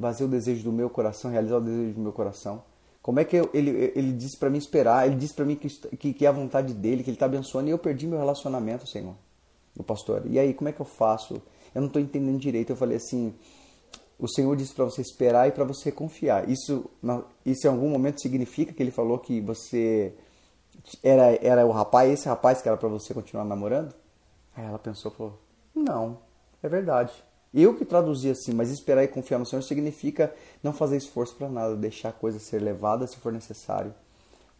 fazer 0.00 0.24
o 0.24 0.28
desejo 0.28 0.64
do 0.64 0.72
meu 0.72 0.88
coração, 0.88 1.30
realizar 1.30 1.58
o 1.58 1.60
desejo 1.60 1.94
do 1.94 2.00
meu 2.00 2.12
coração? 2.12 2.62
Como 3.02 3.20
é 3.20 3.24
que 3.24 3.36
eu, 3.36 3.50
ele, 3.52 3.92
ele 3.94 4.12
disse 4.12 4.34
para 4.34 4.48
mim 4.48 4.56
esperar? 4.56 5.06
Ele 5.06 5.16
disse 5.16 5.34
para 5.34 5.44
mim 5.44 5.56
que, 5.56 5.68
que, 5.68 6.14
que, 6.14 6.24
é 6.24 6.28
a 6.28 6.32
vontade 6.32 6.72
dele, 6.72 7.02
que 7.02 7.10
ele 7.10 7.16
está 7.16 7.26
abençoando, 7.26 7.68
e 7.68 7.70
eu 7.70 7.78
perdi 7.78 8.06
meu 8.06 8.18
relacionamento, 8.18 8.86
Senhor, 8.86 9.14
o 9.76 9.82
pastor. 9.82 10.22
E 10.24 10.38
aí, 10.38 10.54
como 10.54 10.70
é 10.70 10.72
que 10.72 10.80
eu 10.80 10.86
faço? 10.86 11.42
Eu 11.74 11.80
não 11.80 11.88
estou 11.88 12.00
entendendo 12.00 12.38
direito. 12.38 12.70
Eu 12.70 12.76
falei 12.76 12.96
assim: 12.96 13.34
o 14.18 14.28
Senhor 14.28 14.54
disse 14.56 14.74
para 14.74 14.84
você 14.84 15.02
esperar 15.02 15.48
e 15.48 15.52
para 15.52 15.64
você 15.64 15.90
confiar. 15.90 16.48
Isso, 16.48 16.88
isso 17.44 17.66
em 17.66 17.70
algum 17.70 17.88
momento 17.88 18.20
significa 18.20 18.72
que 18.72 18.82
ele 18.82 18.90
falou 18.90 19.18
que 19.18 19.40
você 19.40 20.14
era, 21.02 21.38
era 21.44 21.66
o 21.66 21.70
rapaz, 21.70 22.10
esse 22.10 22.28
rapaz 22.28 22.62
que 22.62 22.68
era 22.68 22.76
para 22.76 22.88
você 22.88 23.12
continuar 23.12 23.44
namorando? 23.44 23.94
Aí 24.56 24.64
ela 24.64 24.78
pensou 24.78 25.10
falou: 25.10 25.38
Não, 25.74 26.18
é 26.62 26.68
verdade. 26.68 27.12
Eu 27.52 27.76
que 27.76 27.84
traduzi 27.84 28.30
assim, 28.30 28.52
mas 28.52 28.70
esperar 28.70 29.04
e 29.04 29.08
confiar 29.08 29.38
no 29.38 29.46
Senhor 29.46 29.62
significa 29.62 30.34
não 30.60 30.72
fazer 30.72 30.96
esforço 30.96 31.36
para 31.36 31.48
nada, 31.48 31.76
deixar 31.76 32.08
a 32.08 32.12
coisa 32.12 32.40
ser 32.40 32.60
levada 32.60 33.06
se 33.06 33.16
for 33.18 33.32
necessário. 33.32 33.94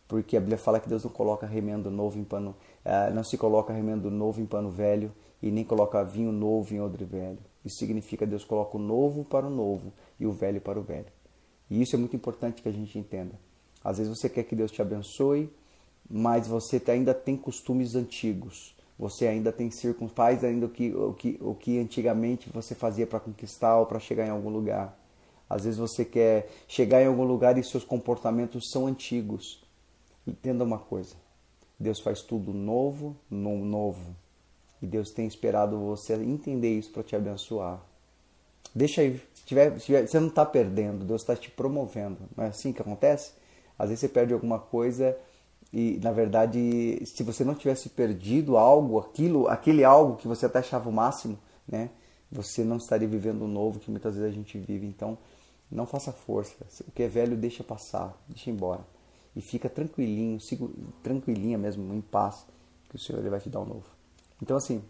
Porque 0.06 0.36
a 0.36 0.40
Bíblia 0.40 0.58
fala 0.58 0.78
que 0.78 0.88
Deus 0.88 1.02
não 1.02 1.10
coloca 1.10 1.44
remendo 1.44 1.90
novo 1.90 2.18
em 2.18 2.24
pano, 2.24 2.54
uh, 2.84 3.12
não 3.12 3.24
se 3.24 3.36
coloca 3.36 3.72
remendo 3.72 4.10
novo 4.12 4.40
em 4.40 4.46
pano 4.46 4.70
velho 4.70 5.10
e 5.44 5.50
nem 5.50 5.64
coloca 5.64 6.02
vinho 6.04 6.32
novo 6.32 6.74
em 6.74 6.80
odre 6.80 7.04
velho. 7.04 7.38
Isso 7.64 7.76
significa 7.76 8.26
Deus 8.26 8.44
coloca 8.44 8.76
o 8.76 8.80
novo 8.80 9.24
para 9.24 9.46
o 9.46 9.50
novo 9.50 9.92
e 10.18 10.26
o 10.26 10.32
velho 10.32 10.60
para 10.60 10.78
o 10.78 10.82
velho. 10.82 11.12
E 11.70 11.80
isso 11.82 11.96
é 11.96 11.98
muito 11.98 12.16
importante 12.16 12.62
que 12.62 12.68
a 12.68 12.72
gente 12.72 12.98
entenda. 12.98 13.38
Às 13.82 13.98
vezes 13.98 14.16
você 14.16 14.28
quer 14.28 14.44
que 14.44 14.56
Deus 14.56 14.70
te 14.70 14.80
abençoe, 14.80 15.50
mas 16.08 16.46
você 16.46 16.82
ainda 16.88 17.12
tem 17.12 17.36
costumes 17.36 17.94
antigos 17.94 18.74
você 18.98 19.26
ainda 19.26 19.52
tem 19.52 19.70
circun... 19.70 20.08
faz 20.08 20.44
ainda 20.44 20.66
o 20.66 20.68
que, 20.68 20.94
o 20.94 21.12
que, 21.14 21.38
o 21.40 21.54
que 21.54 21.78
antigamente 21.78 22.48
você 22.50 22.74
fazia 22.74 23.06
para 23.06 23.20
conquistar 23.20 23.76
ou 23.78 23.86
para 23.86 23.98
chegar 23.98 24.26
em 24.26 24.30
algum 24.30 24.50
lugar. 24.50 24.98
Às 25.50 25.64
vezes 25.64 25.78
você 25.78 26.04
quer 26.04 26.48
chegar 26.66 27.02
em 27.02 27.06
algum 27.06 27.24
lugar 27.24 27.58
e 27.58 27.64
seus 27.64 27.84
comportamentos 27.84 28.70
são 28.70 28.86
antigos. 28.86 29.62
Entenda 30.26 30.64
uma 30.64 30.78
coisa: 30.78 31.16
Deus 31.78 32.00
faz 32.00 32.22
tudo 32.22 32.52
novo, 32.52 33.16
no 33.28 33.64
novo. 33.64 34.16
E 34.84 34.86
Deus 34.86 35.10
tem 35.10 35.26
esperado 35.26 35.78
você 35.78 36.12
entender 36.12 36.78
isso 36.78 36.92
para 36.92 37.02
te 37.02 37.16
abençoar. 37.16 37.80
Deixa 38.74 39.00
aí, 39.00 39.18
tiver, 39.46 39.78
tiver, 39.78 40.06
você 40.06 40.20
não 40.20 40.28
está 40.28 40.44
perdendo, 40.44 41.06
Deus 41.06 41.22
está 41.22 41.34
te 41.34 41.50
promovendo. 41.50 42.18
Não 42.36 42.44
é 42.44 42.48
assim 42.48 42.70
que 42.70 42.82
acontece? 42.82 43.32
Às 43.78 43.88
vezes 43.88 44.00
você 44.00 44.08
perde 44.08 44.34
alguma 44.34 44.58
coisa 44.58 45.16
e 45.72 45.98
na 46.02 46.12
verdade, 46.12 47.00
se 47.06 47.22
você 47.22 47.44
não 47.44 47.54
tivesse 47.54 47.88
perdido 47.88 48.58
algo, 48.58 48.98
aquilo, 48.98 49.48
aquele 49.48 49.84
algo 49.84 50.16
que 50.16 50.28
você 50.28 50.44
até 50.44 50.58
achava 50.58 50.86
o 50.90 50.92
máximo, 50.92 51.38
né? 51.66 51.88
Você 52.30 52.62
não 52.62 52.76
estaria 52.76 53.08
vivendo 53.08 53.42
o 53.42 53.48
novo 53.48 53.80
que 53.80 53.90
muitas 53.90 54.16
vezes 54.16 54.30
a 54.30 54.34
gente 54.34 54.58
vive. 54.58 54.86
Então, 54.86 55.16
não 55.70 55.86
faça 55.86 56.12
força. 56.12 56.54
O 56.86 56.92
que 56.92 57.02
é 57.02 57.08
velho 57.08 57.38
deixa 57.38 57.64
passar, 57.64 58.14
deixa 58.28 58.50
embora. 58.50 58.84
E 59.34 59.40
fica 59.40 59.66
tranquilinho, 59.66 60.38
tranquilinha 61.02 61.56
mesmo, 61.56 61.94
em 61.94 62.02
paz, 62.02 62.44
que 62.90 62.96
o 62.96 62.98
Senhor 62.98 63.20
ele 63.20 63.30
vai 63.30 63.40
te 63.40 63.48
dar 63.48 63.60
o 63.60 63.62
um 63.62 63.66
novo. 63.66 63.94
Então, 64.42 64.56
assim, 64.56 64.82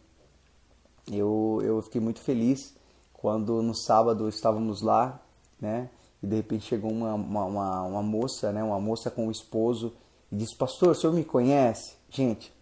eu, 1.10 1.60
eu 1.62 1.82
fiquei 1.82 2.00
muito 2.00 2.20
feliz 2.20 2.74
quando 3.12 3.62
no 3.62 3.74
sábado 3.74 4.28
estávamos 4.28 4.82
lá, 4.82 5.20
né? 5.60 5.90
E 6.22 6.26
de 6.26 6.36
repente 6.36 6.66
chegou 6.66 6.90
uma, 6.90 7.14
uma, 7.14 7.44
uma, 7.44 7.82
uma 7.82 8.02
moça, 8.02 8.52
né? 8.52 8.62
Uma 8.62 8.80
moça 8.80 9.10
com 9.10 9.28
o 9.28 9.30
esposo 9.30 9.92
e 10.32 10.36
disse: 10.36 10.56
Pastor, 10.56 10.90
o 10.90 10.94
senhor 10.94 11.12
me 11.12 11.24
conhece? 11.24 11.96
Gente, 12.10 12.52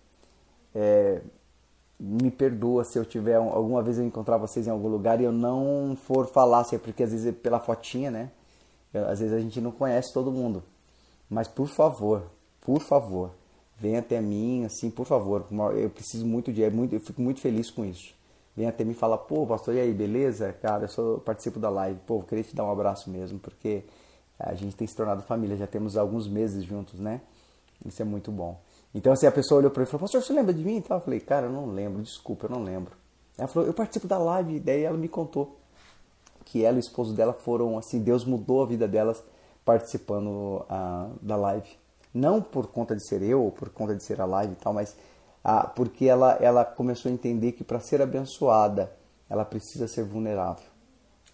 é, 0.74 1.22
me 1.98 2.30
perdoa 2.30 2.84
se 2.84 2.98
eu 2.98 3.04
tiver 3.04 3.36
alguma 3.36 3.82
vez 3.82 3.98
eu 3.98 4.04
encontrar 4.04 4.36
vocês 4.36 4.66
em 4.66 4.70
algum 4.70 4.88
lugar 4.88 5.20
e 5.20 5.24
eu 5.24 5.32
não 5.32 5.96
for 5.96 6.26
falar, 6.26 6.60
assim, 6.60 6.78
porque 6.78 7.04
às 7.04 7.12
vezes 7.12 7.26
é 7.26 7.32
pela 7.32 7.60
fotinha, 7.60 8.10
né? 8.10 8.30
Às 8.92 9.20
vezes 9.20 9.32
a 9.32 9.40
gente 9.40 9.60
não 9.60 9.70
conhece 9.70 10.12
todo 10.12 10.32
mundo. 10.32 10.62
Mas 11.30 11.48
por 11.48 11.68
favor, 11.68 12.24
por 12.60 12.80
favor, 12.80 13.30
venha 13.82 13.98
até 13.98 14.20
mim, 14.20 14.64
assim, 14.64 14.88
por 14.88 15.04
favor. 15.04 15.44
Eu 15.74 15.90
preciso 15.90 16.24
muito 16.24 16.52
de, 16.52 16.62
é 16.62 16.70
muito, 16.70 16.94
eu 16.94 17.00
fico 17.00 17.20
muito 17.20 17.40
feliz 17.40 17.68
com 17.68 17.84
isso. 17.84 18.14
Venha 18.56 18.68
até 18.68 18.84
mim 18.84 18.92
e 18.92 18.94
fala, 18.94 19.18
pô, 19.18 19.44
pastor, 19.44 19.74
e 19.74 19.80
aí, 19.80 19.92
beleza? 19.92 20.52
Cara, 20.62 20.84
eu 20.84 20.88
sou, 20.88 21.18
participo 21.18 21.58
da 21.58 21.68
live. 21.68 21.98
Pô, 22.06 22.18
eu 22.18 22.22
queria 22.22 22.44
te 22.44 22.54
dar 22.54 22.64
um 22.64 22.70
abraço 22.70 23.10
mesmo, 23.10 23.40
porque 23.40 23.82
a 24.38 24.54
gente 24.54 24.76
tem 24.76 24.86
se 24.86 24.94
tornado 24.94 25.22
família, 25.22 25.56
já 25.56 25.66
temos 25.66 25.96
alguns 25.96 26.28
meses 26.28 26.62
juntos, 26.62 27.00
né? 27.00 27.20
Isso 27.84 28.00
é 28.00 28.04
muito 28.04 28.30
bom. 28.30 28.60
Então, 28.94 29.12
assim, 29.12 29.26
a 29.26 29.32
pessoa 29.32 29.58
olhou 29.58 29.70
para 29.70 29.80
mim 29.80 29.88
e 29.88 29.90
falou, 29.90 30.02
pastor, 30.02 30.22
você 30.22 30.32
lembra 30.32 30.54
de 30.54 30.62
mim? 30.62 30.76
Então, 30.76 30.96
eu 30.96 31.00
falei, 31.00 31.18
cara, 31.18 31.46
eu 31.46 31.52
não 31.52 31.66
lembro, 31.66 32.00
desculpa, 32.02 32.46
eu 32.46 32.50
não 32.50 32.62
lembro. 32.62 32.92
Ela 33.36 33.48
falou, 33.48 33.66
eu 33.66 33.74
participo 33.74 34.06
da 34.06 34.18
live, 34.18 34.60
daí 34.60 34.82
ela 34.82 34.96
me 34.96 35.08
contou 35.08 35.58
que 36.44 36.64
ela 36.64 36.76
e 36.76 36.78
o 36.78 36.80
esposo 36.80 37.14
dela 37.14 37.32
foram, 37.32 37.76
assim, 37.78 38.00
Deus 38.00 38.24
mudou 38.24 38.62
a 38.62 38.66
vida 38.66 38.86
delas 38.86 39.24
participando 39.64 40.64
uh, 40.68 41.10
da 41.20 41.34
live. 41.34 41.81
Não 42.12 42.42
por 42.42 42.66
conta 42.66 42.94
de 42.94 43.06
ser 43.06 43.22
eu, 43.22 43.42
ou 43.42 43.50
por 43.50 43.70
conta 43.70 43.94
de 43.94 44.02
ser 44.02 44.20
a 44.20 44.24
live 44.24 44.52
e 44.52 44.56
tal, 44.56 44.72
mas 44.72 44.96
uh, 45.44 45.68
porque 45.74 46.06
ela, 46.06 46.32
ela 46.40 46.64
começou 46.64 47.10
a 47.10 47.14
entender 47.14 47.52
que 47.52 47.64
para 47.64 47.80
ser 47.80 48.02
abençoada, 48.02 48.92
ela 49.28 49.44
precisa 49.44 49.88
ser 49.88 50.04
vulnerável. 50.04 50.64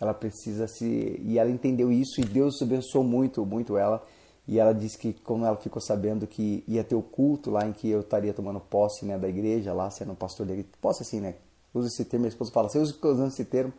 Ela 0.01 0.15
precisa 0.15 0.69
se... 0.69 1.21
E 1.25 1.39
ela 1.39 1.51
entendeu 1.51 1.91
isso 1.91 2.21
e 2.21 2.25
Deus 2.25 2.63
abençoou 2.63 3.03
muito, 3.03 3.45
muito 3.45 3.77
ela 3.77 4.03
e 4.49 4.59
ela 4.59 4.73
disse 4.73 4.97
que, 4.97 5.13
como 5.13 5.45
ela 5.45 5.57
ficou 5.59 5.81
sabendo 5.81 6.27
que 6.27 6.65
ia 6.67 6.83
ter 6.83 6.95
o 6.95 7.03
culto 7.03 7.51
lá 7.51 7.67
em 7.69 7.73
que 7.73 7.91
eu 7.91 8.01
estaria 8.01 8.33
tomando 8.33 8.59
posse 8.59 9.05
né, 9.05 9.19
da 9.19 9.29
igreja, 9.29 9.75
lá 9.75 9.91
sendo 9.91 10.15
pastor 10.15 10.47
da 10.47 10.55
igreja, 10.55 10.71
posse 10.81 11.03
assim, 11.03 11.21
né? 11.21 11.35
Usa 11.75 11.89
esse 11.89 12.03
termo, 12.07 12.23
minha 12.23 12.31
esposa 12.31 12.51
fala, 12.51 12.67
você 12.67 12.79
usa 12.79 12.97
usando 13.03 13.29
esse 13.29 13.45
termo, 13.45 13.75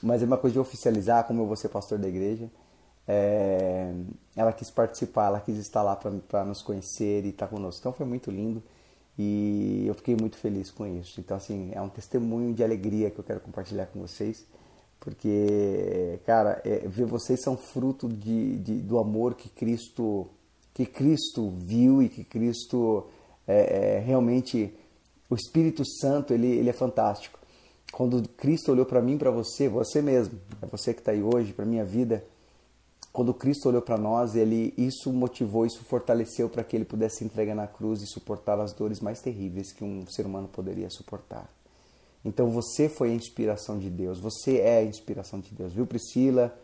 mas 0.00 0.22
é 0.22 0.26
uma 0.26 0.38
coisa 0.38 0.54
de 0.54 0.60
oficializar 0.60 1.26
como 1.26 1.42
eu 1.42 1.46
vou 1.46 1.56
ser 1.56 1.70
pastor 1.70 1.98
da 1.98 2.06
igreja. 2.06 2.48
É, 3.12 3.92
ela 4.36 4.52
quis 4.52 4.70
participar, 4.70 5.26
ela 5.26 5.40
quis 5.40 5.58
estar 5.58 5.82
lá 5.82 5.96
para 5.96 6.44
nos 6.44 6.62
conhecer 6.62 7.24
e 7.24 7.30
estar 7.30 7.48
conosco. 7.48 7.80
Então 7.80 7.92
foi 7.92 8.06
muito 8.06 8.30
lindo 8.30 8.62
e 9.18 9.84
eu 9.84 9.94
fiquei 9.94 10.16
muito 10.16 10.36
feliz 10.36 10.70
com 10.70 10.86
isso. 10.86 11.20
Então, 11.20 11.36
assim, 11.36 11.70
é 11.72 11.80
um 11.82 11.88
testemunho 11.88 12.54
de 12.54 12.62
alegria 12.62 13.10
que 13.10 13.18
eu 13.18 13.24
quero 13.24 13.40
compartilhar 13.40 13.86
com 13.86 14.00
vocês. 14.00 14.46
Porque, 15.00 16.20
cara, 16.24 16.62
é, 16.64 16.86
ver 16.86 17.06
vocês 17.06 17.42
são 17.42 17.56
fruto 17.56 18.08
de, 18.08 18.58
de, 18.58 18.74
do 18.74 18.98
amor 18.98 19.34
que 19.34 19.48
Cristo 19.48 20.28
que 20.72 20.86
Cristo 20.86 21.52
viu 21.58 22.00
e 22.00 22.08
que 22.08 22.22
Cristo 22.22 23.06
é, 23.46 23.96
é, 23.96 23.98
realmente 23.98 24.72
o 25.28 25.34
Espírito 25.34 25.82
Santo 25.84 26.32
ele, 26.32 26.46
ele 26.46 26.70
é 26.70 26.72
fantástico. 26.72 27.40
Quando 27.92 28.26
Cristo 28.30 28.70
olhou 28.70 28.86
para 28.86 29.02
mim, 29.02 29.18
para 29.18 29.32
você, 29.32 29.68
você 29.68 30.00
mesmo, 30.00 30.38
é 30.62 30.66
você 30.66 30.94
que 30.94 31.00
está 31.00 31.10
aí 31.10 31.22
hoje, 31.22 31.52
para 31.52 31.64
minha 31.64 31.84
vida, 31.84 32.24
quando 33.12 33.34
Cristo 33.34 33.68
olhou 33.68 33.82
para 33.82 33.98
nós, 33.98 34.36
ele 34.36 34.72
isso 34.78 35.12
motivou, 35.12 35.66
isso 35.66 35.82
fortaleceu 35.84 36.48
para 36.48 36.62
que 36.62 36.76
ele 36.76 36.84
pudesse 36.84 37.24
entregar 37.24 37.54
na 37.54 37.66
cruz 37.66 38.02
e 38.02 38.06
suportar 38.06 38.60
as 38.60 38.72
dores 38.72 39.00
mais 39.00 39.20
terríveis 39.20 39.72
que 39.72 39.82
um 39.82 40.06
ser 40.06 40.26
humano 40.26 40.46
poderia 40.46 40.88
suportar. 40.88 41.50
Então 42.24 42.50
você 42.50 42.88
foi 42.88 43.10
a 43.10 43.14
inspiração 43.14 43.78
de 43.78 43.90
Deus, 43.90 44.20
você 44.20 44.58
é 44.58 44.78
a 44.78 44.84
inspiração 44.84 45.40
de 45.40 45.52
Deus. 45.52 45.72
Viu 45.72 45.86
Priscila, 45.86 46.56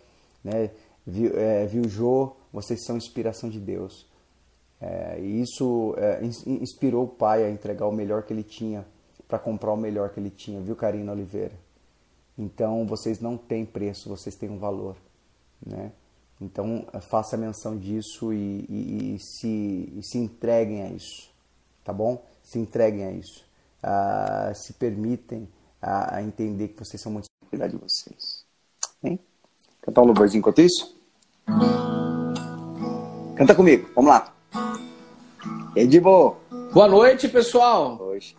né? 0.45 0.71
viu, 1.05 1.33
é, 1.35 1.67
viu 1.67 1.89
Jô, 1.89 2.37
vocês 2.53 2.85
são 2.85 2.97
inspiração 2.97 3.49
de 3.51 3.59
Deus. 3.59 4.07
É, 4.81 5.19
e 5.19 5.41
isso 5.41 5.95
é, 5.97 6.21
inspirou 6.47 7.05
o 7.05 7.09
pai 7.09 7.45
a 7.45 7.51
entregar 7.51 7.87
o 7.87 7.93
melhor 7.93 8.23
que 8.23 8.33
ele 8.33 8.43
tinha 8.45 8.87
para 9.27 9.39
comprar 9.39 9.73
o 9.73 9.77
melhor 9.77 10.11
que 10.11 10.21
ele 10.21 10.31
tinha, 10.31 10.61
viu 10.61 10.77
Karina 10.77 11.11
Oliveira? 11.11 11.55
Então 12.39 12.87
vocês 12.87 13.19
não 13.19 13.37
têm 13.37 13.65
preço, 13.65 14.09
vocês 14.09 14.37
têm 14.37 14.51
um 14.51 14.59
valor, 14.59 14.95
né? 15.65 15.91
Então 16.41 16.87
faça 17.11 17.37
menção 17.37 17.79
disso 17.79 18.33
e, 18.33 18.67
e, 18.69 19.15
e 19.15 19.19
se, 19.19 19.93
e 19.97 20.01
se 20.03 20.19
entreguem 20.19 20.83
a 20.83 20.89
isso, 20.91 21.31
tá 21.83 21.93
bom? 21.93 22.23
Se 22.43 22.59
entreguem 22.59 23.05
a 23.05 23.11
isso 23.13 23.47
uh, 23.87 24.55
se 24.55 24.73
permitem 24.75 25.49
a, 25.81 26.17
a, 26.17 26.23
entender 26.23 26.69
que 26.69 26.79
vocês 26.79 27.01
são 27.01 27.13
muito 27.13 27.27
cuidar 27.49 27.69
de 27.69 27.77
vocês. 27.77 28.45
Hein? 29.03 29.19
Cantar 29.81 30.03
um 30.03 30.07
louvorzinho 30.07 30.41
enquanto 30.41 30.61
isso? 30.61 30.97
Canta 33.37 33.55
comigo, 33.55 33.89
vamos 33.95 34.11
lá. 34.11 34.35
Edibo. 35.77 36.37
Boa 36.73 36.89
noite, 36.89 37.29
pessoal. 37.29 38.01
Hoje. 38.01 38.35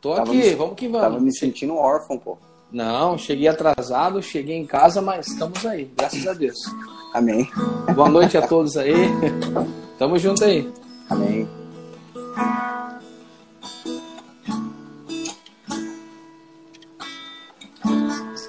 Tô 0.00 0.14
tava 0.14 0.30
aqui, 0.30 0.36
me, 0.36 0.54
vamos 0.54 0.74
que 0.76 0.86
vamos. 0.86 1.08
Tava 1.08 1.20
me 1.20 1.34
sentindo 1.34 1.76
órfão, 1.76 2.18
pô. 2.18 2.38
Não, 2.74 3.16
cheguei 3.16 3.46
atrasado, 3.46 4.20
cheguei 4.20 4.56
em 4.56 4.66
casa, 4.66 5.00
mas 5.00 5.28
estamos 5.28 5.64
aí, 5.64 5.88
graças 5.96 6.26
a 6.26 6.32
Deus. 6.32 6.58
Amém. 7.14 7.48
Boa 7.94 8.08
noite 8.08 8.36
a 8.36 8.44
todos 8.44 8.76
aí. 8.76 8.92
Tamo 9.96 10.18
junto 10.18 10.42
aí. 10.44 10.68
Amém. 11.08 11.48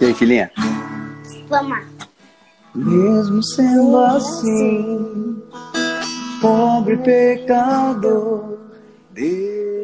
E 0.01 0.05
aí, 0.05 0.13
filhinha? 0.15 0.51
Vamos 1.47 1.69
lá. 1.69 1.85
Mesmo 2.73 3.43
sendo 3.43 3.99
assim, 3.99 5.43
pobre 6.41 6.97
pecador, 6.97 8.57
Deus 9.11 9.74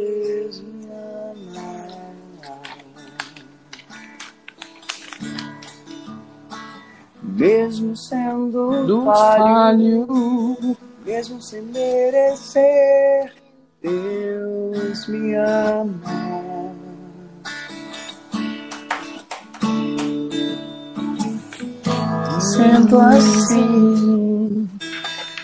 Mesmo 7.42 7.98
sendo 7.98 8.86
Do 8.86 9.04
falho, 9.04 10.06
falho. 10.06 10.78
mesmo 11.04 11.42
sem 11.42 11.64
merecer, 11.64 13.34
Deus 13.82 15.08
me 15.08 15.34
ama. 15.34 16.00
Sendo 22.40 23.00
assim, 23.00 24.70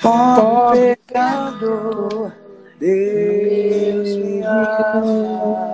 pobre 0.02 0.96
pecador, 1.08 2.32
Deus 2.80 4.16
me 4.18 4.44
ama. 4.44 5.67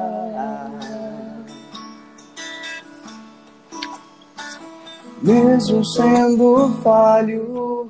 Mesmo 5.24 5.86
sendo 5.86 6.70
falho, 6.84 7.90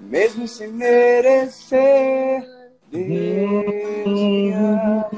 mesmo 0.00 0.48
sem 0.48 0.66
merecer, 0.72 2.42
Deus 2.90 4.04
me 4.04 4.52
ama. 4.52 5.08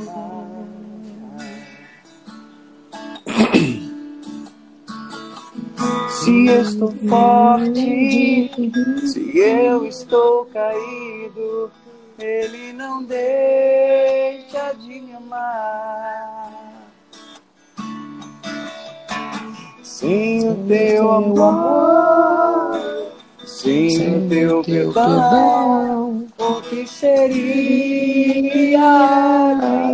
Se 6.10 6.46
estou 6.48 6.92
forte, 7.08 8.50
se 9.06 9.38
eu 9.38 9.86
estou 9.86 10.44
caído, 10.52 11.70
Ele 12.18 12.74
não 12.74 13.02
deixa 13.04 14.74
de 14.74 15.00
me 15.00 15.14
amar. 15.14 16.71
Sem 20.02 20.50
o 20.50 20.54
teu 20.66 21.12
amor, 21.12 22.72
sem 23.46 24.16
o 24.16 24.28
teu 24.28 24.64
perdão, 24.64 26.26
o 26.36 26.60
que 26.62 26.84
seria 26.88 27.94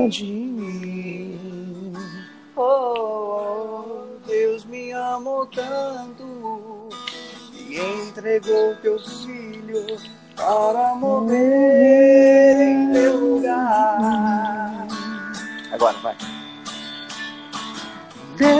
de 0.09 0.25
mim? 0.25 1.93
Oh, 2.57 4.07
Deus 4.27 4.65
me 4.65 4.95
amou 4.95 5.45
tanto 5.45 6.89
e 7.55 7.79
entregou 7.79 8.75
teu 8.81 8.99
filho 8.99 9.85
para 10.35 10.95
morrer 10.95 12.63
em 12.63 12.93
teu 12.95 13.15
lugar. 13.15 14.89
Agora 15.71 15.99
vai. 15.99 16.17
Deus 18.39 18.55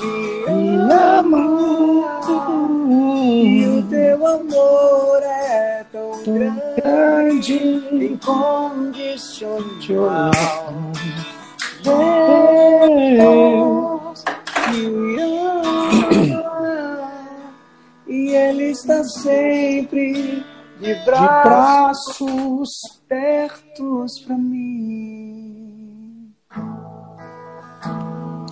me 0.00 0.74
ama 0.90 1.46
e 3.30 3.68
o 3.68 3.82
teu 3.88 4.26
amor 4.26 5.22
é 5.22 5.86
tão 5.92 6.10
grande, 6.74 7.54
incondicional. 7.92 10.32
Deus 11.84 14.24
me 14.72 15.20
ama 15.20 17.12
e 18.08 18.34
Ele 18.34 18.72
está 18.72 19.04
sempre 19.04 20.44
de 20.80 20.94
braços 21.04 22.68
abertos 23.06 24.18
para 24.26 24.36
mim. 24.36 25.61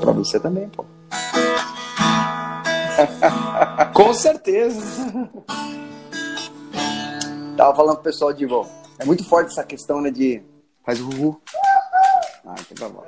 Para 0.00 0.12
você 0.12 0.38
também, 0.40 0.68
pô. 0.68 0.84
Com 3.94 4.12
certeza. 4.14 4.80
Tava 7.56 7.74
falando 7.76 7.94
pro 7.96 8.04
pessoal 8.04 8.32
de 8.32 8.46
bom. 8.46 8.66
É 8.98 9.04
muito 9.04 9.24
forte 9.24 9.50
essa 9.52 9.64
questão, 9.64 10.00
né, 10.00 10.10
de 10.10 10.42
faz 10.84 11.00
o. 11.00 11.40
Ah, 12.46 12.54
então 12.60 12.88
tá 12.88 12.94
bom. 12.94 13.04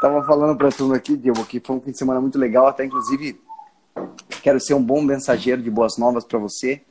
Tava 0.00 0.24
falando 0.24 0.56
pra 0.58 0.70
turma 0.70 0.96
aqui, 0.96 1.16
Diego, 1.16 1.44
que 1.44 1.60
foi 1.60 1.76
um 1.76 1.80
fim 1.80 1.92
de 1.92 1.98
semana 1.98 2.20
muito 2.20 2.38
legal, 2.38 2.66
até 2.66 2.84
inclusive 2.84 3.40
quero 4.42 4.60
ser 4.60 4.74
um 4.74 4.82
bom 4.82 5.00
mensageiro 5.00 5.62
de 5.62 5.70
boas 5.70 5.96
novas 5.96 6.24
pra 6.24 6.38
você. 6.38 6.82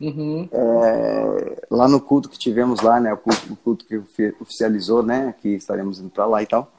Uhum. 0.00 0.48
É, 0.52 1.66
lá 1.70 1.88
no 1.88 2.00
culto 2.00 2.28
que 2.28 2.38
tivemos 2.38 2.80
lá, 2.80 3.00
né, 3.00 3.12
o 3.12 3.16
culto, 3.16 3.52
o 3.52 3.56
culto 3.56 3.84
que 3.84 3.98
ofi- 3.98 4.34
oficializou, 4.40 5.02
né, 5.02 5.34
que 5.42 5.48
estaremos 5.48 5.98
indo 5.98 6.10
pra 6.10 6.24
lá 6.26 6.40
e 6.42 6.46
tal. 6.46 6.70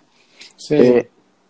É, 0.71 1.05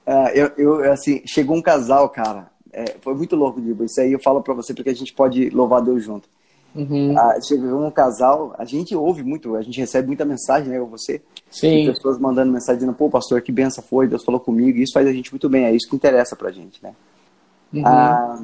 ah, 0.09 0.31
eu, 0.33 0.51
eu, 0.57 0.91
assim, 0.91 1.21
chegou 1.23 1.55
um 1.55 1.61
casal, 1.61 2.09
cara, 2.09 2.49
é, 2.73 2.95
foi 2.99 3.13
muito 3.13 3.35
louco, 3.35 3.61
Diego, 3.61 3.83
isso 3.83 4.01
aí 4.01 4.11
eu 4.11 4.19
falo 4.19 4.41
pra 4.41 4.55
você 4.55 4.73
porque 4.73 4.89
a 4.89 4.95
gente 4.95 5.13
pode 5.13 5.51
louvar 5.51 5.83
Deus 5.83 6.03
junto. 6.03 6.27
Uhum. 6.73 7.15
Ah, 7.15 7.39
chegou 7.41 7.85
um 7.85 7.91
casal, 7.91 8.55
a 8.57 8.65
gente 8.65 8.95
ouve 8.95 9.21
muito, 9.23 9.55
a 9.55 9.61
gente 9.61 9.79
recebe 9.79 10.07
muita 10.07 10.25
mensagem, 10.25 10.69
né, 10.69 10.79
eu, 10.79 10.87
você, 10.87 11.21
Sim. 11.51 11.85
pessoas 11.85 12.17
mandando 12.17 12.51
mensagem 12.51 12.79
dizendo, 12.79 12.95
pô, 12.95 13.07
pastor, 13.07 13.41
que 13.43 13.51
benção 13.51 13.83
foi, 13.83 14.07
Deus 14.07 14.23
falou 14.23 14.39
comigo, 14.39 14.79
e 14.79 14.81
isso 14.83 14.93
faz 14.93 15.07
a 15.07 15.13
gente 15.13 15.31
muito 15.31 15.47
bem, 15.47 15.65
é 15.65 15.75
isso 15.75 15.87
que 15.87 15.95
interessa 15.95 16.35
pra 16.35 16.51
gente, 16.51 16.81
né? 16.81 16.95
Uhum. 17.71 17.83
Ah, 17.85 18.39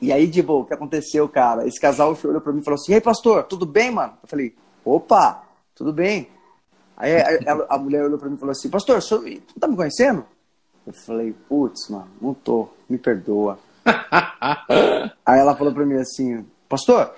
e 0.00 0.12
aí, 0.12 0.28
de 0.28 0.40
boa, 0.40 0.62
o 0.62 0.64
que 0.64 0.74
aconteceu, 0.74 1.28
cara? 1.28 1.66
Esse 1.66 1.80
casal 1.80 2.16
olhou 2.24 2.40
pra 2.40 2.52
mim 2.52 2.60
e 2.60 2.64
falou 2.64 2.76
assim, 2.76 2.94
ei, 2.94 3.00
pastor, 3.00 3.42
tudo 3.42 3.66
bem, 3.66 3.90
mano? 3.90 4.12
Eu 4.22 4.28
falei, 4.28 4.54
opa, 4.84 5.42
tudo 5.74 5.92
bem. 5.92 6.28
Aí 6.98 7.16
a, 7.16 7.52
a- 7.70 7.78
mulher 7.78 8.04
olhou 8.04 8.18
pra 8.18 8.28
mim 8.28 8.34
e 8.34 8.38
falou 8.38 8.50
assim, 8.50 8.68
pastor, 8.68 8.98
o 8.98 9.00
senhor 9.00 9.22
não 9.22 9.40
tá 9.60 9.68
me 9.68 9.76
conhecendo? 9.76 10.26
Eu 10.84 10.92
falei, 10.92 11.32
putz, 11.48 11.88
mano, 11.88 12.08
não 12.20 12.34
tô, 12.34 12.68
me 12.88 12.98
perdoa. 12.98 13.58
Aí 15.24 15.38
ela 15.38 15.54
falou 15.56 15.72
pra 15.72 15.86
mim 15.86 15.94
assim, 15.94 16.44
pastor, 16.68 17.12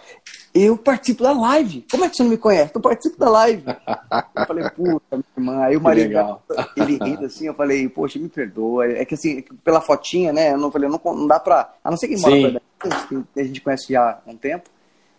eu 0.52 0.76
participo 0.76 1.22
da 1.22 1.32
live. 1.32 1.86
Como 1.90 2.04
é 2.04 2.10
que 2.10 2.16
você 2.16 2.22
não 2.22 2.30
me 2.30 2.36
conhece? 2.36 2.72
Eu 2.74 2.80
participo 2.80 3.18
da 3.18 3.30
live. 3.30 3.64
Eu 4.36 4.46
falei, 4.46 4.68
puta, 4.70 5.16
minha 5.16 5.24
irmã. 5.36 5.64
Aí 5.64 5.76
o 5.76 5.80
Que 5.80 5.84
marido, 5.84 6.38
ele 6.76 6.98
rindo 6.98 7.24
assim, 7.24 7.46
eu 7.46 7.54
falei, 7.54 7.88
poxa, 7.88 8.18
me 8.18 8.28
perdoa. 8.28 8.86
É 8.86 9.04
que 9.04 9.14
assim, 9.14 9.42
pela 9.64 9.80
fotinha, 9.80 10.32
né? 10.32 10.52
Eu 10.52 10.58
não 10.58 10.70
falei, 10.70 10.88
não, 10.90 11.00
não 11.02 11.26
dá 11.26 11.40
pra. 11.40 11.72
A 11.82 11.90
não 11.90 11.96
ser 11.96 12.08
quem 12.08 12.18
mora 12.20 12.60
que 13.34 13.40
a 13.40 13.44
gente 13.44 13.60
conhece 13.60 13.92
já 13.92 14.18
há 14.26 14.30
um 14.30 14.36
tempo. 14.36 14.68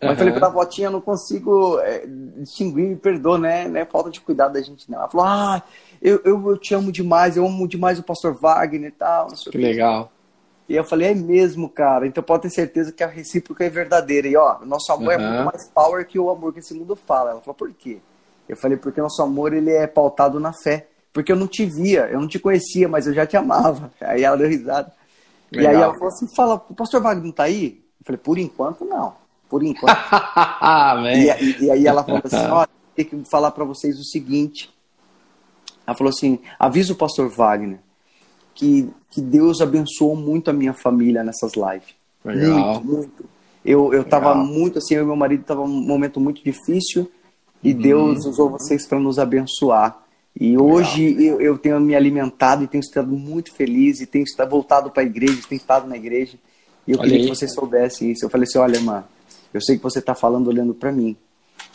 Mas 0.04 0.14
eu 0.14 0.18
Aham. 0.18 0.18
falei, 0.18 0.32
pela 0.34 0.52
fotinha 0.52 0.88
eu 0.88 0.92
não 0.92 1.00
consigo 1.00 1.78
é, 1.80 2.04
distinguir, 2.38 2.88
me 2.88 2.96
perdoa, 2.96 3.38
né? 3.38 3.68
Não 3.68 3.80
é 3.80 3.84
falta 3.84 4.10
de 4.10 4.20
cuidado 4.20 4.52
da 4.54 4.60
gente, 4.62 4.90
não. 4.90 4.98
Ela 4.98 5.08
falou, 5.08 5.26
ah, 5.26 5.62
eu, 6.00 6.20
eu, 6.24 6.50
eu 6.50 6.58
te 6.58 6.74
amo 6.74 6.90
demais, 6.90 7.36
eu 7.36 7.46
amo 7.46 7.68
demais 7.68 7.98
o 7.98 8.02
pastor 8.02 8.34
Wagner 8.34 8.88
e 8.88 8.92
tal, 8.92 9.30
não 9.30 9.36
sei 9.36 9.52
o 9.52 9.52
Que 9.52 9.58
quê. 9.58 9.66
legal. 9.66 10.10
E 10.68 10.74
eu 10.76 10.84
falei, 10.84 11.08
é 11.10 11.14
mesmo, 11.14 11.68
cara. 11.68 12.06
Então 12.06 12.22
pode 12.22 12.42
ter 12.42 12.50
certeza 12.50 12.92
que 12.92 13.02
a 13.02 13.06
recíproca 13.06 13.64
é 13.64 13.70
verdadeira. 13.70 14.28
E 14.28 14.36
ó, 14.36 14.60
nosso 14.64 14.92
amor 14.92 15.12
é 15.12 15.18
Aham. 15.18 15.18
muito 15.18 15.42
mais 15.44 15.68
power 15.70 16.06
que 16.06 16.18
o 16.18 16.30
amor 16.30 16.52
que 16.52 16.60
esse 16.60 16.74
mundo 16.74 16.96
fala. 16.96 17.30
Ela 17.32 17.40
falou, 17.40 17.54
por 17.54 17.72
quê? 17.72 17.98
Eu 18.48 18.56
falei, 18.56 18.76
porque 18.76 19.00
nosso 19.00 19.22
amor 19.22 19.52
ele 19.52 19.70
é 19.70 19.86
pautado 19.86 20.40
na 20.40 20.52
fé. 20.52 20.88
Porque 21.12 21.30
eu 21.30 21.36
não 21.36 21.46
te 21.46 21.66
via, 21.66 22.08
eu 22.10 22.20
não 22.20 22.28
te 22.28 22.38
conhecia, 22.38 22.88
mas 22.88 23.06
eu 23.06 23.12
já 23.12 23.26
te 23.26 23.36
amava. 23.36 23.92
Aí 24.00 24.22
ela 24.24 24.36
deu 24.36 24.48
risada. 24.48 24.92
E 25.56 25.66
aí 25.66 25.66
Legal. 25.68 25.82
ela 25.82 25.92
falou 25.94 26.08
assim, 26.08 26.26
fala, 26.34 26.54
o 26.54 26.74
pastor 26.74 27.02
Wagner 27.02 27.24
não 27.26 27.32
tá 27.32 27.44
aí? 27.44 27.84
Eu 28.00 28.06
falei, 28.06 28.18
por 28.18 28.38
enquanto 28.38 28.84
não. 28.84 29.14
Por 29.52 29.62
enquanto. 29.62 29.94
E, 31.14 31.30
aí- 31.30 31.56
e 31.60 31.70
aí 31.70 31.86
ela 31.86 32.02
falou 32.02 32.22
assim, 32.24 32.36
ó, 32.50 32.66
tem 32.96 33.04
que 33.04 33.22
falar 33.30 33.50
para 33.50 33.64
vocês 33.64 33.98
o 34.00 34.04
seguinte. 34.04 34.70
Ela 35.86 35.94
falou 35.94 36.08
assim, 36.10 36.38
avisa 36.58 36.94
o 36.94 36.96
pastor 36.96 37.28
Wagner 37.28 37.78
que, 38.54 38.88
que 39.10 39.20
Deus 39.20 39.60
abençoou 39.60 40.16
muito 40.16 40.48
a 40.48 40.52
minha 40.54 40.72
família 40.72 41.22
nessas 41.22 41.52
lives. 41.54 41.94
Legal. 42.24 42.74
Muito, 42.82 42.86
muito. 42.86 43.24
Eu, 43.64 43.92
eu 43.92 44.04
tava 44.04 44.30
Legal. 44.30 44.46
muito 44.46 44.78
assim, 44.78 44.94
eu 44.94 45.02
e 45.02 45.06
meu 45.06 45.16
marido 45.16 45.44
tava 45.44 45.66
num 45.66 45.82
momento 45.82 46.18
muito 46.18 46.42
difícil 46.42 47.10
e 47.62 47.72
Uhum. 47.74 47.78
Deus 47.80 48.24
usou 48.26 48.48
vocês 48.50 48.86
para 48.86 48.98
nos 48.98 49.18
abençoar. 49.18 49.98
E 50.38 50.56
hoje 50.56 51.14
eu, 51.22 51.40
eu 51.42 51.58
tenho 51.58 51.78
me 51.78 51.94
alimentado 51.94 52.64
e 52.64 52.66
tenho 52.66 52.80
estado 52.80 53.08
muito 53.12 53.52
feliz 53.54 54.00
e 54.00 54.06
tenho 54.06 54.24
estado 54.24 54.48
voltado 54.50 54.90
para 54.90 55.02
a 55.02 55.06
igreja, 55.06 55.42
tenho 55.46 55.58
estado 55.60 55.86
na 55.86 55.96
igreja. 55.96 56.38
E 56.86 56.92
eu 56.92 56.98
Olha 56.98 57.04
queria 57.08 57.18
aí. 57.24 57.30
que 57.30 57.36
vocês 57.36 57.52
soubessem 57.52 58.10
isso. 58.10 58.24
Eu 58.24 58.30
falei 58.30 58.44
assim, 58.48 58.58
olha, 58.58 58.80
mano, 58.80 59.04
eu 59.52 59.60
sei 59.60 59.76
que 59.76 59.82
você 59.82 59.98
está 59.98 60.14
falando 60.14 60.48
olhando 60.48 60.74
para 60.74 60.92
mim, 60.92 61.16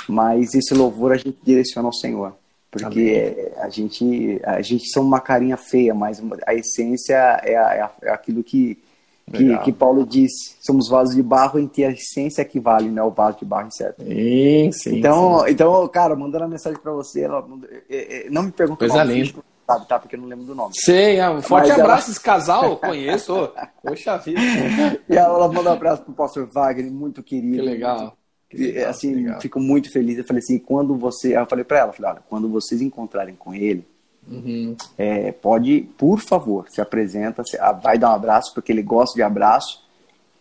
mas 0.08 0.54
esse 0.56 0.74
louvor 0.74 1.12
a 1.12 1.18
gente 1.18 1.38
direciona 1.44 1.88
ao 1.88 1.94
Senhor. 1.94 2.34
Porque 2.70 2.86
Amém. 2.86 3.10
é, 3.16 3.54
a 3.62 3.70
gente 3.70 4.42
a 4.44 4.62
gente 4.62 4.90
são 4.90 5.04
uma 5.04 5.20
carinha 5.22 5.56
feia, 5.58 5.94
mas 5.94 6.22
a 6.46 6.54
essência 6.54 7.16
é, 7.44 7.56
a- 7.56 7.74
é 8.04 8.08
é 8.08 8.12
aquilo 8.12 8.44
que, 8.44 8.78
que, 9.34 9.58
que 9.60 9.72
Paulo 9.72 10.06
disse, 10.06 10.56
somos 10.62 10.90
vasos 10.90 11.16
de 11.16 11.24
barro 11.24 11.60
em 11.60 11.68
que 11.68 11.84
a 11.84 11.92
essência 11.92 12.42
equivale, 12.42 12.90
né, 12.90 13.02
ao 13.02 13.10
vaso 13.12 13.40
de 13.40 13.46
barro 13.46 13.72
certo. 13.72 14.04
Sim, 14.04 14.72
sim. 14.72 14.98
Então, 15.00 15.48
então, 15.48 15.88
cara, 15.88 16.16
mandando 16.16 16.44
a 16.44 16.48
mensagem 16.48 16.80
pra 16.80 16.92
você, 16.92 17.22
ela 17.22 17.46
é, 17.90 18.28
é, 18.28 18.30
não 18.30 18.44
me 18.44 18.52
pergunta 18.52 18.80
Coisa 18.80 18.96
o 18.96 19.06
nome, 19.06 19.24
linda. 19.24 19.40
Sabe, 19.68 19.88
tá? 19.88 20.00
Porque 20.00 20.16
eu 20.16 20.20
não 20.22 20.28
lembro 20.28 20.46
do 20.46 20.56
nome. 20.56 20.74
Sei, 20.76 21.18
é 21.20 21.30
um 21.30 21.42
forte 21.42 21.68
Mas 21.70 21.78
ela- 21.80 21.84
abraço 21.84 22.12
esse 22.12 22.20
casal, 22.20 22.78
conheço. 22.78 23.52
Poxa 23.84 24.18
vida. 24.18 24.40
E 25.10 25.16
ela 25.16 25.48
mandou 25.48 25.72
um 25.72 25.76
abraço 25.76 26.04
pro 26.04 26.14
pastor 26.14 26.48
Wagner, 26.48 26.92
muito 26.92 27.22
querido. 27.22 27.58
Que 27.58 27.62
legal. 27.62 28.18
Que 28.50 28.58
legal, 28.58 28.90
assim, 28.90 29.10
que 29.10 29.16
legal. 29.16 29.42
fico 29.42 29.60
muito 29.60 29.92
feliz. 29.92 30.18
Eu 30.18 30.24
falei 30.24 30.40
assim, 30.40 30.58
quando 30.58 30.96
você. 30.96 31.38
Eu 31.38 31.46
falei 31.46 31.66
pra 31.66 31.80
ela, 31.80 31.92
falei, 31.94 32.12
olha, 32.12 32.22
quando 32.30 32.48
vocês 32.50 32.82
encontrarem 32.82 33.36
com 33.36 33.54
ele, 33.54 33.86
Uhum. 34.30 34.76
é, 34.98 35.32
pode, 35.32 35.82
por 35.98 36.20
favor, 36.20 36.66
se 36.70 36.80
apresenta, 36.82 37.44
se- 37.46 37.58
ah, 37.60 37.72
vai 37.72 37.98
dar 37.98 38.10
um 38.12 38.16
abraço, 38.16 38.54
porque 38.54 38.72
ele 38.72 38.82
gosta 38.84 39.16
de 39.16 39.22
abraço. 39.22 39.86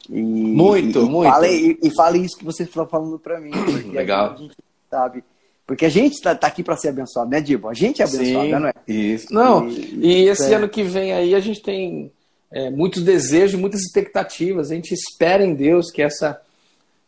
E, 0.09 0.21
Muito, 0.23 1.01
e, 1.01 1.09
muito. 1.09 1.29
Fale, 1.33 1.49
e, 1.83 1.89
e 1.89 1.91
fale 1.95 2.19
isso 2.21 2.37
que 2.39 2.45
você 2.45 2.63
está 2.63 2.87
falando 2.87 3.19
pra 3.19 3.41
mim. 3.41 3.51
Legal. 3.93 4.35
A 4.35 4.37
gente 4.37 4.55
sabe. 4.89 5.25
Porque 5.67 5.85
a 5.85 5.89
gente 5.89 6.21
tá, 6.21 6.35
tá 6.35 6.47
aqui 6.47 6.63
pra 6.63 6.77
ser 6.77 6.89
abençoado, 6.91 7.29
né, 7.31 7.41
Dibo? 7.41 7.69
A 7.69 7.75
gente 7.75 8.01
é 8.01 8.05
abençoado, 8.05 8.47
Sim, 8.47 8.53
né, 8.53 8.59
não 8.61 8.69
é? 8.69 8.73
Isso. 8.87 9.35
Não, 9.35 9.69
E- 9.69 9.97
e 10.25 10.29
esse 10.29 10.53
é. 10.53 10.57
ano 10.57 10.69
que 10.69 10.85
vem 10.85 11.13
aí 11.13 11.35
a 11.35 11.41
gente 11.41 11.61
tem 11.61 12.13
é, 12.53 12.71
muitos 12.71 13.03
desejos, 13.03 13.59
muitas 13.59 13.81
expectativas. 13.83 14.71
A 14.71 14.75
gente 14.75 14.95
espera 14.95 15.45
em 15.45 15.55
Deus 15.55 15.91
que 15.91 16.01
essa, 16.03 16.41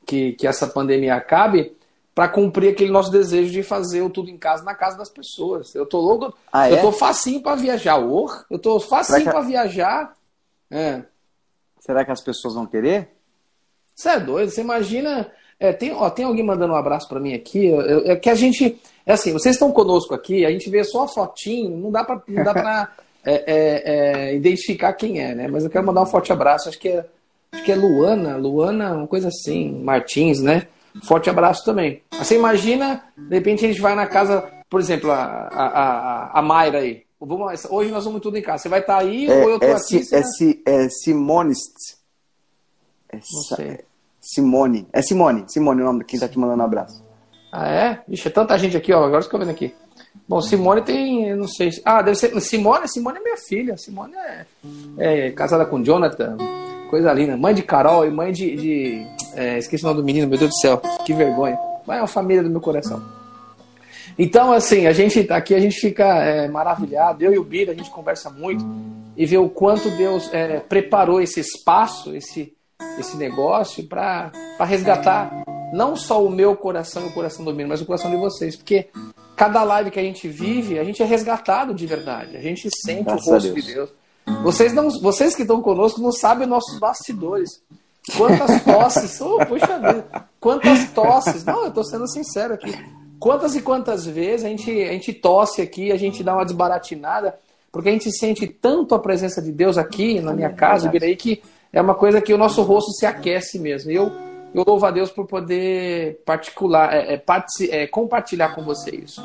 que, 0.05 0.33
que 0.33 0.47
essa 0.47 0.67
pandemia 0.67 1.15
acabe 1.15 1.73
para 2.13 2.29
cumprir 2.29 2.71
aquele 2.73 2.91
nosso 2.91 3.13
desejo 3.13 3.53
de 3.53 3.63
fazer 3.63 4.03
o 4.03 4.11
tudo 4.11 4.29
em 4.29 4.37
casa 4.37 4.65
na 4.65 4.75
casa 4.75 4.99
das 4.99 5.09
pessoas. 5.09 5.73
Eu 5.73 5.87
tô 5.87 6.01
louco, 6.01 6.35
Ah, 6.53 6.69
eu 6.69 6.79
é? 6.79 6.81
tô 6.81 6.91
facinho 6.91 7.41
para 7.41 7.55
viajar. 7.55 7.97
Ô, 7.99 8.29
eu 8.51 8.59
tô 8.59 8.81
facinho 8.81 9.23
que- 9.23 9.31
para 9.31 9.41
viajar. 9.43 10.17
É. 10.69 11.03
Será 11.79 12.05
que 12.05 12.11
as 12.11 12.21
pessoas 12.21 12.55
vão 12.55 12.67
querer? 12.67 13.09
Você 13.95 14.09
é 14.09 14.19
doido? 14.21 14.51
Você 14.51 14.61
imagina. 14.63 15.31
É, 15.61 15.73
tem, 15.73 15.93
ó, 15.93 16.09
tem 16.11 16.25
alguém 16.25 16.45
mandando 16.45 16.73
um 16.73 16.77
abraço 16.77 17.09
pra 17.09 17.21
mim 17.21 17.35
aqui. 17.35 17.67
eu- 17.67 18.07
É 18.11 18.17
que 18.17 18.31
a 18.31 18.35
gente. 18.35 18.81
É 19.07 19.13
assim, 19.13 19.33
vocês 19.33 19.55
estão 19.57 19.73
conosco 19.73 20.15
aqui, 20.15 20.45
a 20.45 20.51
gente 20.51 20.69
vê 20.69 20.85
só 20.85 21.05
a 21.05 21.09
fotinho, 21.09 21.77
não 21.77 21.91
dá 21.91 22.05
pra 22.05 22.21
é, 23.25 23.33
é, 23.47 23.83
é, 24.31 24.35
identificar 24.37 24.93
quem 24.93 25.21
é, 25.21 25.35
né? 25.35 25.49
Mas 25.49 25.65
eu 25.65 25.71
quero 25.71 25.85
mandar 25.87 26.03
um 26.03 26.07
forte 26.07 26.33
abraço. 26.33 26.69
Acho 26.69 26.79
que 26.79 26.89
é, 26.89 27.05
acho 27.53 27.65
que 27.65 27.73
é 27.73 27.75
Luana, 27.75 28.37
Luana, 28.37 28.93
uma 28.95 29.07
coisa 29.07 29.29
assim, 29.29 29.83
Martins, 29.83 30.41
né? 30.41 30.67
Forte 31.05 31.29
abraço 31.31 31.65
também. 31.65 32.03
Você 32.13 32.37
imagina, 32.37 33.05
de 33.17 33.35
repente 33.35 33.65
a 33.65 33.69
gente 33.69 33.81
vai 33.81 33.95
na 33.95 34.07
casa, 34.07 34.43
por 34.71 34.81
exemplo, 34.81 35.11
a, 35.11 35.17
a, 35.53 35.67
a, 36.35 36.39
a 36.39 36.43
Mayra 36.43 36.79
aí. 36.79 37.03
Hoje 37.71 37.91
nós 37.91 38.05
vamos 38.05 38.21
tudo 38.21 38.37
em 38.39 38.43
casa. 38.43 38.63
Você 38.63 38.69
vai 38.69 38.81
estar 38.81 38.99
aí 38.99 39.29
ou 39.29 39.51
eu 39.51 39.59
tô 39.59 39.67
é, 39.67 39.73
aqui? 39.73 39.97
É, 40.13 40.21
vai- 40.21 40.25
Si- 40.25 40.63
é 40.67 40.89
Simonist. 40.89 41.97
É 43.11 43.17
Não 43.17 43.23
sei. 43.57 43.79
Simone. 44.33 44.87
É 44.93 45.01
Simone. 45.01 45.45
Simone, 45.49 45.81
o 45.81 45.85
nome 45.85 46.01
de 46.01 46.05
quem 46.05 46.21
tá 46.21 46.29
te 46.29 46.39
mandando 46.39 46.61
um 46.63 46.67
abraço. 46.67 47.03
Ah, 47.51 47.67
é? 47.69 48.03
Ixi, 48.09 48.29
é 48.29 48.31
tanta 48.31 48.59
gente 48.59 48.77
aqui, 48.77 48.93
ó. 48.93 49.03
Agora 49.05 49.21
estou 49.21 49.41
vendo 49.41 49.51
aqui. 49.51 49.75
Bom, 50.29 50.41
Simone 50.43 50.83
tem, 50.83 51.35
não 51.35 51.49
sei. 51.49 51.71
Ah, 51.85 52.03
deve 52.03 52.19
ser. 52.19 52.39
Simone, 52.41 52.87
Simone 52.87 53.19
é 53.19 53.23
minha 53.23 53.37
filha. 53.39 53.77
Simone 53.79 54.13
é, 54.17 54.47
é 54.99 55.31
casada 55.31 55.65
com 55.65 55.83
Jonathan. 55.83 56.37
Coisa 56.91 57.11
linda. 57.15 57.39
Mãe 57.39 57.55
de 57.55 57.63
Carol 57.63 58.07
e 58.07 58.11
mãe 58.11 58.31
de. 58.31 58.55
de- 58.55 59.07
é, 59.35 59.57
esqueci 59.59 59.85
o 59.85 59.87
nome 59.89 60.01
do 60.01 60.05
menino, 60.05 60.29
meu 60.29 60.39
Deus 60.39 60.51
do 60.51 60.57
céu. 60.61 60.81
Que 61.07 61.15
vergonha. 61.15 61.59
Mas 61.87 61.97
é 61.99 62.01
uma 62.03 62.07
família 62.07 62.43
do 62.43 62.51
meu 62.51 62.61
coração. 62.61 63.03
Então, 64.19 64.53
assim, 64.53 64.87
a 64.87 64.93
gente 64.93 65.31
aqui 65.33 65.55
a 65.55 65.61
gente 65.61 65.81
fica 65.81 66.05
é, 66.05 66.49
maravilhado. 66.49 67.23
Eu 67.25 67.33
e 67.33 67.39
o 67.39 67.45
Bira, 67.45 67.73
a 67.73 67.75
gente 67.75 67.91
conversa 67.91 68.29
muito 68.29 68.65
e 69.17 69.25
vê 69.25 69.39
o 69.39 69.49
quanto 69.49 69.91
Deus 69.97 70.29
é, 70.35 70.61
preparou 70.61 71.21
esse 71.21 71.41
espaço, 71.41 72.15
esse, 72.15 72.53
esse 73.01 73.17
negócio 73.17 73.85
para 73.87 74.31
resgatar 74.61 75.45
não 75.73 75.97
só 75.97 76.25
o 76.25 76.31
meu 76.31 76.57
coração 76.57 77.05
e 77.05 77.09
o 77.09 77.13
coração 77.13 77.45
do 77.45 77.53
Bira, 77.53 77.69
mas 77.69 77.81
o 77.81 77.87
coração 77.87 78.11
de 78.11 78.17
vocês. 78.17 78.57
Porque 78.57 78.89
cada 79.37 79.63
live 79.65 79.91
que 79.91 80.01
a 80.01 80.03
gente 80.03 80.29
vive, 80.29 80.79
a 80.79 80.85
gente 80.85 81.03
é 81.03 81.07
resgatado 81.07 81.75
de 81.75 81.87
verdade. 81.87 82.37
A 82.37 82.41
gente 82.41 82.69
sente 82.85 83.05
Graças 83.05 83.27
o 83.27 83.31
rosto 83.31 83.55
de 83.55 83.63
Deus. 83.63 83.91
Deus. 84.27 84.43
Vocês, 84.43 84.73
não, 84.73 84.91
vocês 85.01 85.35
que 85.35 85.43
estão 85.43 85.63
conosco 85.63 86.01
não 86.01 86.13
sabem 86.13 86.45
os 86.45 86.51
nossos 86.51 86.79
bastidores. 86.79 87.63
Quantas 88.17 88.63
tosses, 88.63 89.21
oh, 89.21 89.39
puxa 89.47 89.79
vida, 89.79 90.29
quantas 90.41 90.91
tosses, 90.93 91.45
não, 91.45 91.65
eu 91.65 91.71
tô 91.71 91.85
sendo 91.85 92.09
sincero 92.09 92.55
aqui. 92.55 92.73
Quantas 93.19 93.55
e 93.57 93.61
quantas 93.61 94.07
vezes 94.07 94.47
a 94.47 94.49
gente, 94.49 94.71
a 94.71 94.93
gente 94.93 95.13
tosse 95.13 95.61
aqui, 95.61 95.91
a 95.91 95.97
gente 95.97 96.23
dá 96.23 96.35
uma 96.35 96.45
desbaratinada, 96.45 97.39
porque 97.71 97.89
a 97.89 97.93
gente 97.93 98.11
sente 98.13 98.47
tanto 98.47 98.95
a 98.95 98.99
presença 98.99 99.43
de 99.43 99.53
Deus 99.53 99.77
aqui 99.77 100.21
na 100.21 100.33
minha 100.33 100.51
casa, 100.51 100.89
Biraí, 100.89 101.17
que 101.17 101.43
é 101.79 101.83
uma 101.83 101.95
coisa 101.95 102.21
que 102.21 102.35
o 102.35 102.39
nosso 102.39 102.61
rosto 102.63 102.91
se 102.91 103.07
aquece 103.07 103.57
mesmo. 103.57 103.93
E 103.93 103.95
eu, 103.95 104.11
eu 104.53 104.65
louvo 104.67 104.85
a 104.85 104.91
Deus 104.91 105.13
por 105.13 105.27
poder 105.27 106.21
particular, 106.27 106.93
é, 106.93 107.15
é, 107.15 107.23
é, 107.71 107.87
compartilhar 107.87 108.49
com 108.49 108.65
você 108.65 108.91
isso. 108.97 109.23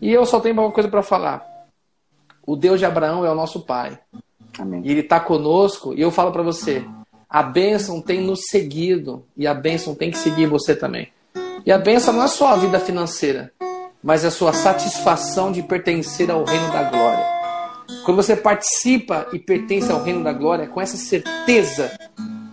E 0.00 0.12
eu 0.12 0.24
só 0.24 0.38
tenho 0.38 0.54
uma 0.54 0.70
coisa 0.70 0.88
para 0.88 1.02
falar. 1.02 1.44
O 2.46 2.54
Deus 2.54 2.78
de 2.78 2.86
Abraão 2.86 3.26
é 3.26 3.30
o 3.30 3.34
nosso 3.34 3.60
Pai 3.60 3.98
Amém. 4.56 4.82
e 4.84 4.90
ele 4.92 5.00
está 5.00 5.18
conosco, 5.18 5.94
e 5.94 6.00
eu 6.00 6.12
falo 6.12 6.30
para 6.30 6.44
você, 6.44 6.84
a 7.28 7.42
bênção 7.42 8.00
tem 8.00 8.20
nos 8.20 8.46
seguido, 8.50 9.24
e 9.36 9.44
a 9.44 9.52
bênção 9.52 9.92
tem 9.92 10.12
que 10.12 10.18
seguir 10.18 10.46
você 10.46 10.76
também. 10.76 11.08
E 11.64 11.72
a 11.72 11.78
bênção 11.78 12.14
não 12.14 12.22
é 12.22 12.28
só 12.28 12.52
a 12.52 12.56
vida 12.56 12.78
financeira, 12.78 13.52
mas 14.00 14.22
é 14.22 14.28
a 14.28 14.30
sua 14.30 14.52
satisfação 14.52 15.50
de 15.50 15.60
pertencer 15.60 16.30
ao 16.30 16.44
reino 16.44 16.70
da 16.70 16.84
glória. 16.84 17.45
Quando 18.04 18.16
você 18.16 18.36
participa 18.36 19.26
e 19.32 19.38
pertence 19.38 19.90
ao 19.90 20.02
reino 20.02 20.22
da 20.22 20.32
glória, 20.32 20.66
com 20.66 20.80
essa 20.80 20.96
certeza, 20.96 21.90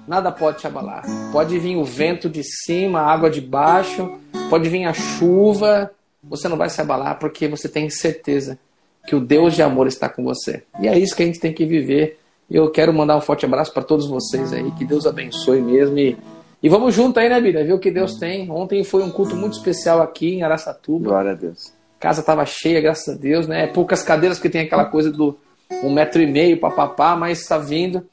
nada 0.08 0.32
pode 0.32 0.60
te 0.60 0.68
abalar. 0.68 1.04
Pode 1.32 1.58
vir 1.60 1.76
o 1.76 1.84
vento 1.84 2.30
de 2.30 2.44
cima, 2.44 3.02
a 3.02 3.12
água 3.12 3.30
de 3.30 3.42
baixo, 3.42 4.18
pode 4.50 4.70
vir 4.70 4.86
a 4.86 4.94
chuva, 4.94 5.92
você 6.24 6.48
não 6.48 6.58
vai 6.58 6.70
se 6.70 6.80
abalar 6.80 7.20
porque 7.20 7.48
você 7.48 7.68
tem 7.68 7.90
certeza 7.90 8.58
que 9.06 9.16
o 9.16 9.20
Deus 9.20 9.54
de 9.54 9.62
amor 9.62 9.88
está 9.88 10.08
com 10.08 10.24
você. 10.24 10.64
E 10.80 10.88
é 10.88 10.98
isso 10.98 11.16
que 11.16 11.24
a 11.24 11.26
gente 11.26 11.40
tem 11.40 11.54
que 11.54 11.66
viver. 11.66 12.20
Eu 12.50 12.70
quero 12.72 12.94
mandar 12.94 13.18
um 13.18 13.22
forte 13.22 13.46
abraço 13.46 13.74
para 13.74 13.84
todos 13.84 14.08
vocês 14.08 14.54
aí, 14.54 14.72
que 14.72 14.86
Deus 14.86 15.06
abençoe 15.06 15.62
mesmo. 15.62 15.98
E, 15.98 16.18
e 16.62 16.70
vamos 16.70 16.94
junto 16.96 17.20
aí, 17.20 17.28
né, 17.28 17.40
Bíblia? 17.42 17.66
Ver 17.66 17.74
o 17.74 17.80
que 17.80 17.92
Deus 17.92 18.16
tem. 18.16 18.50
Ontem 18.50 18.84
foi 18.84 19.04
um 19.04 19.12
culto 19.12 19.36
muito 19.36 19.58
especial 19.58 20.02
aqui 20.02 20.36
em 20.36 20.44
Araçatuba. 20.44 21.10
Glória 21.10 21.32
a 21.32 21.36
Deus. 21.36 21.74
Casa 22.04 22.20
estava 22.20 22.46
cheia, 22.46 22.82
graças 22.82 23.16
a 23.16 23.18
Deus, 23.18 23.48
né? 23.48 23.66
Poucas 23.68 24.04
cadeiras, 24.04 24.38
porque 24.38 24.50
tem 24.50 24.64
aquela 24.64 24.84
coisa 24.84 25.10
do 25.10 25.40
um 25.82 25.90
metro 25.90 26.22
e 26.22 26.28
meio, 26.28 26.60
papapá, 26.60 27.16
mas 27.16 27.40
está 27.40 27.58
vindo. 27.58 28.06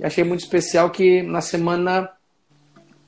E 0.00 0.04
achei 0.04 0.24
muito 0.24 0.40
especial 0.40 0.90
que 0.90 1.22
na 1.22 1.40
semana 1.40 2.10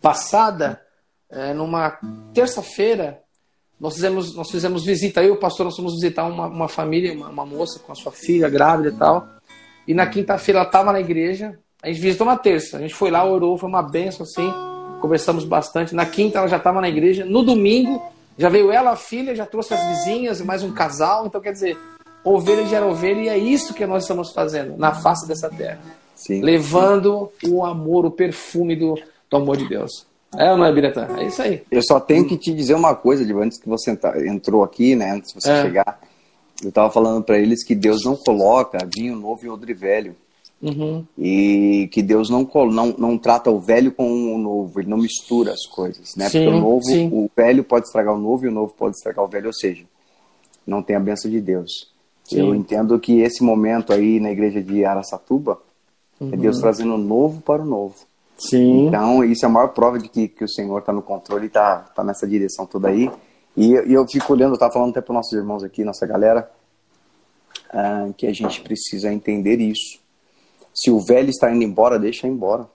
passada, 0.01 0.81
é, 1.29 1.53
numa 1.53 1.98
terça-feira, 2.33 3.18
nós 3.81 3.94
fizemos, 3.94 4.37
nós 4.37 4.48
fizemos 4.48 4.85
visita, 4.85 5.20
eu 5.24 5.31
e 5.31 5.37
o 5.37 5.40
pastor, 5.40 5.64
nós 5.64 5.74
fomos 5.74 5.94
visitar 5.94 6.24
uma, 6.27 6.46
uma 6.46 6.68
família, 6.68 7.12
uma, 7.12 7.31
uma 7.31 7.44
moça 7.44 7.81
com 7.81 7.90
a 7.90 7.96
sua 7.96 8.12
filha 8.12 8.48
grávida 8.48 8.90
e 8.90 8.92
tal. 8.92 9.29
E 9.88 9.92
na 9.92 10.07
quinta-feira 10.07 10.61
ela 10.61 10.68
estava 10.68 10.92
na 10.92 11.01
igreja, 11.01 11.59
a 11.83 11.88
gente 11.88 12.01
visitou 12.01 12.24
na 12.24 12.37
terça, 12.37 12.77
a 12.77 12.81
gente 12.81 12.94
foi 12.94 13.11
lá, 13.11 13.24
orou, 13.24 13.59
foi 13.59 13.68
uma 13.68 13.83
benção 13.83 14.22
assim, 14.22 14.48
conversamos 15.01 15.44
bastante. 15.44 15.96
Na 15.96 16.07
quinta 16.07 16.38
ela 16.38 16.46
já 16.46 16.59
estava 16.59 16.81
na 16.81 16.88
igreja, 16.88 17.24
no 17.24 17.42
domingo 17.42 18.01
já 18.38 18.48
veio 18.48 18.70
ela, 18.70 18.92
a 18.92 18.96
filha, 18.96 19.35
já 19.35 19.44
trouxe 19.44 19.74
as 19.74 19.85
vizinhas, 19.88 20.40
mais 20.40 20.62
um 20.62 20.72
casal, 20.72 21.27
então 21.27 21.40
quer 21.40 21.53
dizer, 21.53 21.77
ovelha 22.24 22.64
gera 22.66 22.87
ovelha 22.87 23.20
e 23.20 23.29
é 23.29 23.37
isso 23.37 23.74
que 23.74 23.85
nós 23.85 24.05
estamos 24.05 24.33
fazendo 24.33 24.77
na 24.77 24.94
face 24.94 25.27
dessa 25.27 25.51
terra. 25.51 25.81
Sim. 26.14 26.40
Levando 26.42 27.31
o 27.46 27.64
amor, 27.64 28.07
o 28.07 28.11
perfume 28.11 28.74
do, 28.77 28.94
do 29.31 29.37
amor 29.37 29.57
de 29.57 29.68
Deus. 29.68 30.07
É 30.37 30.51
ou 30.51 30.57
não 30.59 30.64
é, 30.66 30.72
Biratã? 30.72 31.09
É 31.16 31.24
isso 31.24 31.40
aí. 31.40 31.62
Eu 31.70 31.83
só 31.83 31.98
tenho 31.98 32.27
que 32.27 32.37
te 32.37 32.53
dizer 32.53 32.74
uma 32.74 32.94
coisa, 32.94 33.24
Diva, 33.24 33.42
antes 33.42 33.59
que 33.59 33.68
você 33.68 33.98
entrou 34.27 34.62
aqui, 34.62 34.94
né? 34.94 35.12
Antes 35.12 35.33
de 35.33 35.40
você 35.40 35.51
É. 35.51 35.62
chegar. 35.62 36.01
Eu 36.62 36.70
tava 36.72 36.90
falando 36.90 37.22
para 37.22 37.38
eles 37.38 37.64
que 37.64 37.74
Deus 37.74 38.05
não 38.05 38.16
coloca 38.16 38.79
vinho 38.94 39.16
novo 39.16 39.46
em 39.46 39.48
odre 39.48 39.72
velho. 39.72 40.14
Uhum. 40.61 41.05
E 41.16 41.88
que 41.92 42.03
Deus 42.03 42.29
não, 42.29 42.49
não, 42.73 42.87
não 42.99 43.18
trata 43.18 43.51
o 43.51 43.61
velho 43.61 43.92
com 43.92 44.35
o 44.35 44.38
novo, 44.38 44.81
ele 44.81 44.88
não 44.88 44.99
mistura 44.99 45.53
as 45.53 45.64
coisas, 45.66 46.16
né? 46.16 46.29
Sim, 46.29 46.44
Porque 46.44 46.57
o 46.57 46.61
novo, 46.61 46.85
sim. 46.85 47.09
o 47.12 47.31
velho 47.37 47.62
pode 47.62 47.87
estragar 47.87 48.14
o 48.14 48.18
novo 48.18 48.44
e 48.44 48.49
o 48.49 48.53
novo 48.53 48.75
pode 48.77 48.97
estragar 48.97 49.25
o 49.25 49.29
velho, 49.29 49.47
ou 49.47 49.53
seja, 49.53 49.85
não 50.66 50.83
tem 50.83 50.97
a 50.97 51.01
benção 51.01 51.31
de 51.31 51.40
Deus. 51.40 51.71
Sim. 52.25 52.40
Eu 52.40 52.55
entendo 52.55 52.99
que 52.99 53.21
esse 53.21 53.42
momento 53.42 53.92
aí 53.92 54.18
na 54.18 54.31
igreja 54.31 54.61
de 54.61 54.85
Araçatuba 54.85 55.61
é 56.21 56.37
Deus 56.37 56.59
trazendo 56.59 56.94
o 56.94 56.99
novo 56.99 57.40
para 57.40 57.62
o 57.62 57.64
novo. 57.64 57.94
Sim. 58.37 58.87
Então, 58.87 59.25
isso 59.25 59.44
é 59.44 59.49
a 59.49 59.51
maior 59.51 59.68
prova 59.68 59.99
de 59.99 60.09
que, 60.09 60.29
que 60.29 60.44
o 60.44 60.49
Senhor 60.49 60.79
está 60.79 60.92
no 60.92 61.03
controle 61.03 61.44
e 61.44 61.47
está 61.47 61.79
tá 61.94 62.05
nessa 62.05 62.27
direção 62.27 62.66
toda 62.66 62.88
aí. 62.88 63.11
E, 63.57 63.73
e 63.73 63.92
eu 63.92 64.07
fico 64.07 64.33
olhando, 64.33 64.51
eu 64.51 64.55
estava 64.55 64.73
falando 64.73 64.90
até 64.90 65.01
para 65.01 65.14
nossos 65.14 65.33
irmãos 65.33 65.64
aqui, 65.64 65.85
nossa 65.85 66.07
galera, 66.07 66.51
ah, 67.71 68.09
que 68.16 68.27
a 68.27 68.33
gente 68.33 68.61
precisa 68.61 69.12
entender 69.12 69.61
isso. 69.61 69.99
Se 70.74 70.90
o 70.90 71.00
velho 71.00 71.31
está 71.31 71.50
indo 71.52 71.64
embora, 71.64 71.98
deixa 71.98 72.26
embora. 72.28 72.66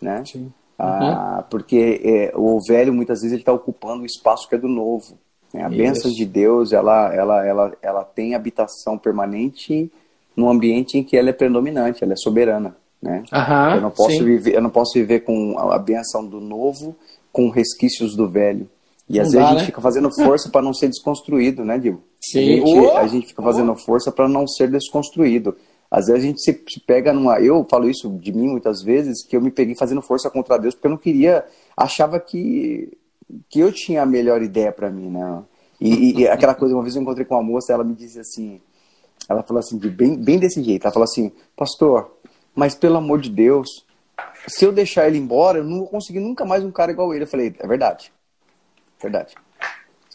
Né? 0.00 0.22
Sim. 0.26 0.52
Ah, 0.78 1.44
porque 1.50 2.00
é, 2.04 2.32
o 2.36 2.60
velho, 2.66 2.92
muitas 2.92 3.18
vezes, 3.20 3.32
ele 3.32 3.42
está 3.42 3.52
ocupando 3.52 4.02
o 4.02 4.06
espaço 4.06 4.48
que 4.48 4.54
é 4.54 4.58
do 4.58 4.68
novo. 4.68 5.18
né? 5.52 5.64
A 5.64 5.68
Isso. 5.68 5.76
bênção 5.76 6.10
de 6.12 6.24
Deus, 6.24 6.72
ela, 6.72 7.12
ela, 7.12 7.44
ela, 7.46 7.76
ela 7.82 8.04
tem 8.04 8.34
habitação 8.34 8.96
permanente 8.96 9.90
no 10.36 10.48
ambiente 10.48 10.96
em 10.96 11.02
que 11.02 11.16
ela 11.16 11.30
é 11.30 11.32
predominante, 11.32 12.04
ela 12.04 12.12
é 12.12 12.16
soberana. 12.16 12.76
né? 13.02 13.24
Aham, 13.32 13.74
eu 13.76 13.80
não 13.80 13.90
posso 13.90 14.10
sim. 14.18 14.24
viver, 14.24 14.54
eu 14.54 14.62
não 14.62 14.70
posso 14.70 14.92
viver 14.94 15.20
com 15.20 15.58
a 15.58 15.78
benção 15.78 16.24
do 16.24 16.40
novo 16.40 16.94
com 17.32 17.48
resquícios 17.50 18.14
do 18.14 18.28
velho. 18.28 18.68
E 19.08 19.14
Não 19.16 19.22
às 19.22 19.32
vezes 19.32 19.40
dá, 19.40 19.46
a 19.46 19.50
gente 19.52 19.60
né? 19.60 19.66
fica 19.66 19.80
fazendo 19.80 20.10
força 20.22 20.48
para 20.48 20.62
não 20.62 20.72
ser 20.72 20.86
desconstruído, 20.88 21.64
né, 21.64 21.76
Diego? 21.78 22.00
Sim. 22.20 22.38
A 22.38 22.42
gente, 22.56 22.78
Oh! 22.78 22.96
a 22.96 23.06
gente 23.08 23.26
fica 23.26 23.42
fazendo 23.42 23.74
força 23.74 24.12
para 24.12 24.28
não 24.28 24.46
ser 24.46 24.70
desconstruído. 24.70 25.56
Às 25.90 26.06
vezes 26.06 26.22
a 26.22 26.26
gente 26.26 26.42
se 26.42 26.52
pega 26.86 27.12
numa. 27.12 27.40
Eu 27.40 27.66
falo 27.70 27.88
isso 27.88 28.10
de 28.18 28.32
mim 28.32 28.48
muitas 28.48 28.82
vezes, 28.82 29.24
que 29.24 29.36
eu 29.36 29.40
me 29.40 29.50
peguei 29.50 29.74
fazendo 29.74 30.02
força 30.02 30.28
contra 30.30 30.58
Deus, 30.58 30.74
porque 30.74 30.86
eu 30.86 30.90
não 30.90 30.98
queria. 30.98 31.44
Achava 31.76 32.20
que, 32.20 32.96
que 33.48 33.60
eu 33.60 33.72
tinha 33.72 34.02
a 34.02 34.06
melhor 34.06 34.42
ideia 34.42 34.70
para 34.72 34.90
mim, 34.90 35.10
né? 35.10 35.42
E, 35.80 36.20
e- 36.22 36.28
aquela 36.28 36.54
coisa, 36.54 36.74
uma 36.74 36.82
vez 36.82 36.94
eu 36.96 37.02
encontrei 37.02 37.24
com 37.24 37.34
uma 37.36 37.42
moça, 37.42 37.72
ela 37.72 37.84
me 37.84 37.94
disse 37.94 38.20
assim. 38.20 38.60
Ela 39.28 39.42
falou 39.42 39.60
assim, 39.60 39.78
bem, 39.78 40.16
bem 40.16 40.38
desse 40.38 40.62
jeito. 40.62 40.84
Ela 40.84 40.92
falou 40.92 41.04
assim, 41.04 41.32
pastor, 41.56 42.10
mas 42.54 42.74
pelo 42.74 42.96
amor 42.96 43.20
de 43.20 43.30
Deus, 43.30 43.84
se 44.46 44.64
eu 44.64 44.72
deixar 44.72 45.06
ele 45.06 45.18
embora, 45.18 45.58
eu 45.58 45.64
não 45.64 45.78
vou 45.80 45.88
conseguir 45.88 46.20
nunca 46.20 46.44
mais 46.44 46.64
um 46.64 46.70
cara 46.70 46.92
igual 46.92 47.14
ele. 47.14 47.24
Eu 47.24 47.28
falei, 47.28 47.54
é 47.58 47.66
verdade. 47.66 48.12
Verdade. 49.00 49.34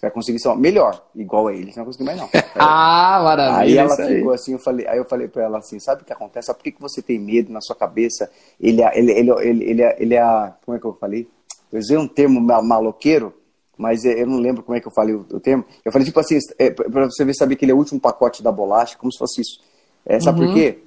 Vai 0.04 0.12
conseguir 0.12 0.38
ser 0.40 0.54
melhor, 0.58 1.02
igual 1.16 1.48
a 1.48 1.54
ele. 1.54 1.72
Você 1.72 1.80
não 1.80 1.86
vai 1.86 1.94
conseguir 1.94 2.04
mais, 2.04 2.18
não. 2.20 2.30
Ah, 2.60 3.22
maravilha. 3.24 3.62
Aí 3.62 3.78
ela 3.78 3.94
isso 3.94 4.02
aí. 4.02 4.18
ficou 4.18 4.34
assim, 4.34 4.52
eu 4.52 4.60
falei, 4.60 4.86
aí 4.86 4.98
eu 4.98 5.06
falei 5.06 5.30
pra 5.30 5.44
ela 5.44 5.60
assim, 5.60 5.80
sabe 5.80 6.02
o 6.02 6.06
que 6.06 6.12
acontece? 6.12 6.48
Sabe 6.48 6.60
por 6.60 6.64
que, 6.66 6.72
que 6.74 6.82
você 6.82 7.02
tem 7.02 7.18
medo 7.18 7.54
na 7.54 7.62
sua 7.62 7.74
cabeça? 7.74 8.30
Ele 8.60 8.82
é, 8.82 9.00
ele, 9.00 9.12
ele, 9.14 9.32
ele, 9.32 9.64
ele, 9.64 9.82
é, 9.82 9.96
ele 9.98 10.16
é, 10.16 10.54
como 10.66 10.76
é 10.76 10.80
que 10.82 10.86
eu 10.86 10.94
falei? 11.00 11.26
Eu 11.72 11.80
usei 11.80 11.96
um 11.98 12.06
termo 12.06 12.42
ma- 12.42 12.62
maloqueiro, 12.62 13.34
mas 13.78 14.04
eu 14.04 14.28
não 14.28 14.40
lembro 14.40 14.62
como 14.62 14.78
é 14.78 14.82
que 14.82 14.88
eu 14.88 14.92
falei 14.92 15.16
o, 15.16 15.26
o 15.32 15.40
termo. 15.40 15.64
Eu 15.86 15.92
falei 15.94 16.06
tipo 16.06 16.20
assim, 16.20 16.38
é, 16.60 16.70
pra 16.70 17.06
você 17.06 17.24
ver, 17.24 17.34
saber 17.34 17.56
que 17.56 17.64
ele 17.64 17.72
é 17.72 17.76
o 17.76 17.78
último 17.78 18.02
pacote 18.02 18.44
da 18.44 18.52
bolacha, 18.52 18.98
como 18.98 19.10
se 19.10 19.18
fosse 19.18 19.40
isso. 19.40 19.62
É, 20.06 20.20
sabe 20.20 20.42
Uhum. 20.42 20.48
por 20.48 20.54
quê? 20.54 20.80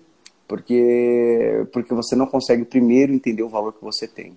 Porque, 0.46 1.66
porque 1.72 1.94
você 1.94 2.14
não 2.14 2.26
consegue 2.26 2.64
primeiro 2.66 3.14
entender 3.14 3.42
o 3.42 3.48
valor 3.48 3.72
que 3.72 3.82
você 3.82 4.06
tem. 4.06 4.36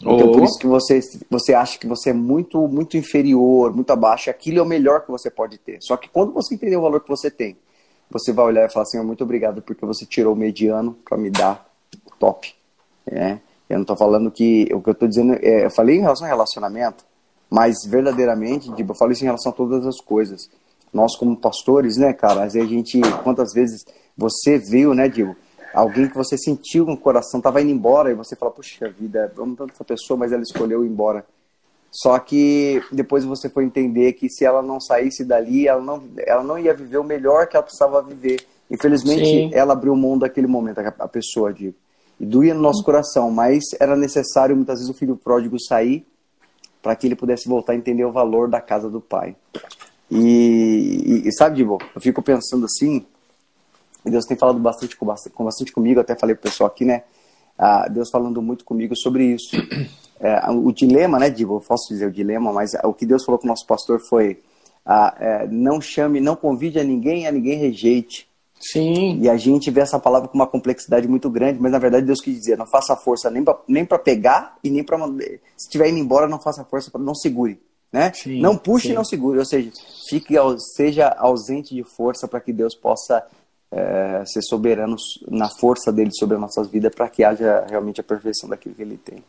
Então, 0.00 0.16
Oh. 0.16 0.32
por 0.32 0.42
isso 0.44 0.58
que 0.58 0.66
você, 0.66 1.00
você 1.28 1.52
acha 1.52 1.78
que 1.78 1.86
você 1.86 2.10
é 2.10 2.12
muito, 2.12 2.66
muito 2.66 2.96
inferior, 2.96 3.74
muito 3.74 3.90
abaixo. 3.90 4.30
Aquilo 4.30 4.58
é 4.58 4.62
o 4.62 4.66
melhor 4.66 5.02
que 5.02 5.10
você 5.10 5.30
pode 5.30 5.58
ter. 5.58 5.78
Só 5.80 5.96
que 5.96 6.08
quando 6.08 6.32
você 6.32 6.54
entender 6.54 6.76
o 6.76 6.80
valor 6.80 7.00
que 7.00 7.08
você 7.08 7.30
tem, 7.30 7.56
você 8.10 8.32
vai 8.32 8.46
olhar 8.46 8.66
e 8.66 8.72
falar 8.72 8.84
assim, 8.84 8.98
"Oh, 8.98 9.04
muito 9.04 9.22
obrigado 9.22 9.60
porque 9.62 9.84
você 9.84 10.06
tirou 10.06 10.32
o 10.32 10.36
mediano 10.36 10.96
para 11.04 11.18
me 11.18 11.30
dar 11.30 11.70
o 12.06 12.16
top. 12.18 12.54
É. 13.06 13.38
Eu 13.68 13.76
não 13.76 13.82
estou 13.82 13.96
falando 13.96 14.30
que... 14.30 14.68
O 14.74 14.80
que 14.80 14.88
eu 14.88 14.92
estou 14.92 15.06
dizendo... 15.08 15.34
É, 15.34 15.66
eu 15.66 15.70
falei 15.70 15.96
em 15.96 16.00
relação 16.00 16.26
ao 16.26 16.30
relacionamento, 16.32 17.04
mas 17.48 17.76
verdadeiramente, 17.86 18.72
tipo, 18.74 18.92
eu 18.92 18.96
falo 18.96 19.12
isso 19.12 19.22
em 19.22 19.26
relação 19.26 19.52
a 19.52 19.54
todas 19.54 19.86
as 19.86 20.00
coisas. 20.00 20.50
Nós 20.92 21.16
como 21.16 21.36
pastores, 21.36 21.96
né, 21.96 22.12
cara, 22.12 22.44
às 22.44 22.54
vezes 22.54 22.68
a 22.68 22.72
gente... 22.72 23.00
Quantas 23.22 23.52
vezes 23.52 23.84
você 24.16 24.58
viu, 24.58 24.92
né, 24.94 25.08
Diego? 25.08 25.36
Alguém 25.72 26.08
que 26.08 26.16
você 26.16 26.36
sentiu 26.36 26.84
no 26.84 26.96
coração, 26.96 27.40
tava 27.40 27.60
indo 27.60 27.70
embora, 27.70 28.10
e 28.10 28.14
você 28.14 28.34
fala, 28.34 28.50
puxa 28.50 28.88
vida, 28.88 29.32
amo 29.38 29.54
tanto 29.56 29.72
essa 29.72 29.84
pessoa, 29.84 30.18
mas 30.18 30.32
ela 30.32 30.42
escolheu 30.42 30.84
ir 30.84 30.88
embora. 30.88 31.24
Só 31.92 32.18
que 32.18 32.84
depois 32.92 33.24
você 33.24 33.48
foi 33.48 33.64
entender 33.64 34.12
que 34.12 34.28
se 34.28 34.44
ela 34.44 34.62
não 34.62 34.80
saísse 34.80 35.24
dali, 35.24 35.66
ela 35.66 35.82
não, 35.82 36.02
ela 36.18 36.42
não 36.42 36.58
ia 36.58 36.72
viver 36.72 36.98
o 36.98 37.04
melhor 37.04 37.46
que 37.48 37.56
ela 37.56 37.64
precisava 37.64 38.00
viver. 38.02 38.44
Infelizmente, 38.70 39.24
Sim. 39.24 39.50
ela 39.52 39.72
abriu 39.72 39.94
mão 39.96 40.16
daquele 40.16 40.46
momento, 40.46 40.78
a, 40.78 41.08
pessoa, 41.08 41.52
digo. 41.52 41.74
E 42.20 42.24
doía 42.24 42.54
no 42.54 42.60
nosso 42.60 42.84
coração, 42.84 43.30
mas 43.30 43.64
era 43.80 43.96
necessário 43.96 44.54
muitas 44.54 44.78
vezes 44.78 44.94
o 44.94 44.96
filho 44.96 45.16
pródigo 45.16 45.58
sair 45.58 46.06
para 46.80 46.94
que 46.94 47.06
ele 47.06 47.16
pudesse 47.16 47.48
voltar 47.48 47.72
a 47.72 47.76
entender 47.76 48.04
o 48.04 48.12
valor 48.12 48.48
da 48.48 48.60
casa 48.60 48.88
do 48.88 49.00
pai. 49.00 49.34
E, 50.10 51.22
e- 51.24 51.28
e 51.28 51.32
sabe, 51.32 51.56
Dibo, 51.56 51.78
eu 51.94 52.00
fico 52.00 52.22
pensando 52.22 52.66
assim, 52.66 53.04
Deus 54.04 54.24
tem 54.24 54.36
falado 54.36 54.58
bastante, 54.58 54.96
com, 54.96 55.06
bastante, 55.06 55.34
com 55.34 55.44
bastante 55.44 55.72
comigo, 55.72 56.00
até 56.00 56.16
falei 56.16 56.34
pro 56.34 56.50
pessoal 56.50 56.68
aqui, 56.68 56.84
né? 56.84 57.02
Ah, 57.58 57.88
Deus 57.88 58.08
falando 58.10 58.40
muito 58.40 58.64
comigo 58.64 58.96
sobre 58.96 59.24
isso. 59.24 59.56
É, 60.22 60.50
o 60.50 60.70
dilema, 60.70 61.18
né, 61.18 61.30
Dibo, 61.30 61.56
eu 61.56 61.60
posso 61.60 61.88
dizer 61.88 62.04
o 62.06 62.12
dilema, 62.12 62.52
mas 62.52 62.72
o 62.84 62.92
que 62.92 63.06
Deus 63.06 63.24
falou 63.24 63.38
com 63.38 63.46
o 63.46 63.48
nosso 63.48 63.66
pastor 63.66 63.98
foi: 64.06 64.38
ah, 64.84 65.14
é, 65.18 65.46
não 65.46 65.80
chame, 65.80 66.20
não 66.20 66.36
convide 66.36 66.78
a 66.78 66.84
ninguém, 66.84 67.26
a 67.26 67.32
ninguém 67.32 67.56
rejeite. 67.56 68.28
Sim. 68.60 69.18
E 69.22 69.30
a 69.30 69.38
gente 69.38 69.70
vê 69.70 69.80
essa 69.80 69.98
palavra 69.98 70.28
com 70.28 70.34
uma 70.34 70.46
complexidade 70.46 71.08
muito 71.08 71.30
grande, 71.30 71.58
mas 71.58 71.72
na 71.72 71.78
verdade 71.78 72.04
Deus 72.04 72.20
quis 72.20 72.34
dizer: 72.34 72.58
não 72.58 72.66
faça 72.66 72.94
força 72.94 73.30
nem 73.30 73.42
para 73.42 73.58
nem 73.66 73.82
pra 73.82 73.98
pegar 73.98 74.58
e 74.62 74.68
nem 74.68 74.84
para 74.84 74.98
Se 75.08 75.40
estiver 75.66 75.88
indo 75.88 75.98
embora, 75.98 76.28
não 76.28 76.38
faça 76.38 76.62
força, 76.64 76.90
pra, 76.90 77.00
não 77.00 77.14
segure. 77.14 77.58
Né? 77.90 78.12
Sim, 78.14 78.40
não 78.40 78.56
puxe 78.56 78.88
sim. 78.88 78.92
e 78.92 78.94
não 78.94 79.04
segure, 79.04 79.38
ou 79.38 79.44
seja, 79.44 79.72
fique, 80.08 80.34
seja 80.76 81.08
ausente 81.08 81.74
de 81.74 81.82
força 81.82 82.28
para 82.28 82.40
que 82.40 82.52
Deus 82.52 82.74
possa 82.74 83.26
eh, 83.72 84.22
ser 84.26 84.42
soberano 84.42 84.96
na 85.28 85.48
força 85.48 85.92
dele 85.92 86.10
sobre 86.12 86.34
as 86.34 86.40
nossas 86.40 86.68
vidas, 86.68 86.94
para 86.94 87.08
que 87.08 87.22
haja 87.24 87.64
realmente 87.68 88.00
a 88.00 88.04
perfeição 88.04 88.48
daquilo 88.48 88.74
que 88.74 88.82
ele 88.82 88.96
tem. 88.96 89.22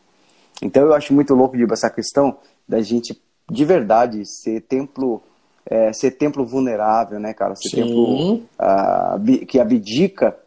Então 0.61 0.83
eu 0.83 0.93
acho 0.93 1.13
muito 1.13 1.33
louco 1.33 1.55
Diego, 1.57 1.73
essa 1.73 1.89
questão 1.89 2.37
da 2.67 2.81
gente 2.81 3.19
de 3.49 3.65
verdade 3.65 4.23
ser 4.25 4.61
templo, 4.61 5.21
eh, 5.65 5.91
ser 5.93 6.11
templo 6.11 6.45
vulnerável, 6.45 7.19
né, 7.19 7.33
cara? 7.33 7.55
Ser 7.55 7.69
Sim. 7.69 7.75
templo 7.83 8.41
ah, 8.57 9.19
que 9.47 9.59
abdica 9.59 10.37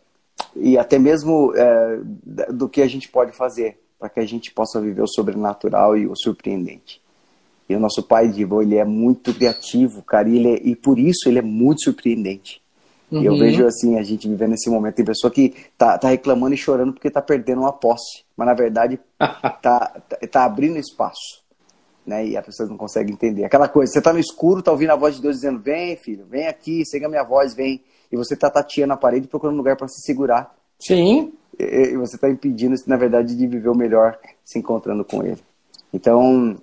e 0.57 0.79
até 0.79 0.99
mesmo 0.99 1.53
da- 2.25 2.47
do 2.47 2.69
que 2.69 2.81
a 2.81 2.87
gente 2.87 3.09
pode 3.09 3.37
fazer 3.37 3.79
para 3.99 4.09
que 4.09 4.21
a 4.21 4.27
gente 4.27 4.53
possa 4.53 4.81
viver 4.81 5.03
o 5.03 5.09
sobrenatural 5.09 5.97
e 5.97 6.07
o 6.07 6.15
surpreendente. 6.15 7.01
E 7.69 7.75
o 7.75 7.81
nosso 7.81 8.03
pai 8.03 8.29
Divo, 8.29 8.61
ele 8.61 8.77
é 8.77 8.85
muito 8.85 9.33
criativo, 9.33 10.03
cara, 10.03 10.29
e, 10.29 10.37
ele 10.37 10.49
é- 10.49 10.61
e 10.63 10.77
por 10.77 10.99
isso 10.99 11.29
ele 11.29 11.39
é 11.39 11.43
muito 11.43 11.83
surpreendente. 11.83 12.61
E 13.21 13.25
eu 13.27 13.33
Uhum. 13.33 13.39
vejo 13.39 13.67
assim, 13.67 13.99
a 13.99 14.03
gente 14.03 14.29
vivendo 14.29 14.51
nesse 14.51 14.69
momento, 14.71 14.95
tem 14.97 15.05
pessoa 15.05 15.31
que 15.31 15.55
tá, 15.79 15.97
tá 15.99 16.09
reclamando 16.09 16.55
e 16.55 16.59
chorando 16.59 16.93
porque 16.93 17.11
tá 17.11 17.23
perdendo 17.23 17.61
uma 17.61 17.73
posse, 17.73 18.25
mas 18.37 18.47
na 18.47 18.55
verdade 18.55 18.99
tá, 19.19 19.61
tá, 19.63 20.01
tá 20.31 20.45
abrindo 20.45 20.79
espaço, 20.79 21.43
né? 22.07 22.27
E 22.27 22.37
a 22.37 22.43
pessoa 22.43 22.69
não 22.69 22.77
consegue 22.77 23.13
entender. 23.13 23.45
Aquela 23.45 23.69
coisa, 23.69 23.93
você 23.93 24.01
tá 24.01 24.13
no 24.13 24.19
escuro, 24.19 24.63
tá 24.63 24.71
ouvindo 24.73 24.91
a 24.91 24.97
voz 24.97 25.17
de 25.17 25.23
Deus 25.23 25.37
dizendo, 25.37 25.61
vem 25.61 25.97
filho, 25.97 26.27
vem 26.29 26.47
aqui, 26.47 26.85
siga 26.85 27.07
a 27.07 27.11
minha 27.11 27.25
voz, 27.25 27.55
vem. 27.55 27.83
E 28.11 28.17
você 28.17 28.37
tá 28.37 28.49
tateando 28.51 28.93
a 28.93 28.97
parede 28.97 29.27
procurando 29.29 29.55
um 29.55 29.59
lugar 29.59 29.77
para 29.77 29.89
se 29.89 30.01
segurar. 30.03 30.55
Sim. 30.79 31.33
E 31.59 31.97
você 31.97 32.17
está 32.17 32.29
impedindo, 32.29 32.75
na 32.87 32.97
verdade, 32.97 33.35
de 33.37 33.47
viver 33.47 33.69
o 33.69 33.75
melhor 33.77 34.19
se 34.45 34.59
encontrando 34.59 35.05
com 35.05 35.23
ele. 35.23 35.39
Então, 35.93 36.57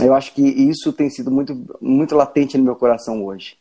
eu 0.00 0.14
acho 0.14 0.34
que 0.34 0.42
isso 0.42 0.92
tem 0.92 1.10
sido 1.10 1.30
muito, 1.30 1.54
muito 1.80 2.14
latente 2.16 2.56
no 2.58 2.64
meu 2.64 2.74
coração 2.74 3.24
hoje. 3.24 3.56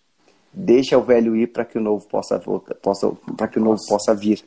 Deixa 0.54 0.98
o 0.98 1.04
velho 1.04 1.36
ir 1.36 1.48
para 1.48 1.66
que 1.66 1.78
o 1.78 1.82
novo 1.82 2.08
possa 2.08 2.38
voltar, 2.38 2.76
possa, 2.76 3.12
para 3.36 3.48
que 3.48 3.58
o 3.58 3.64
novo 3.64 3.80
possa 3.88 4.14
vir, 4.14 4.44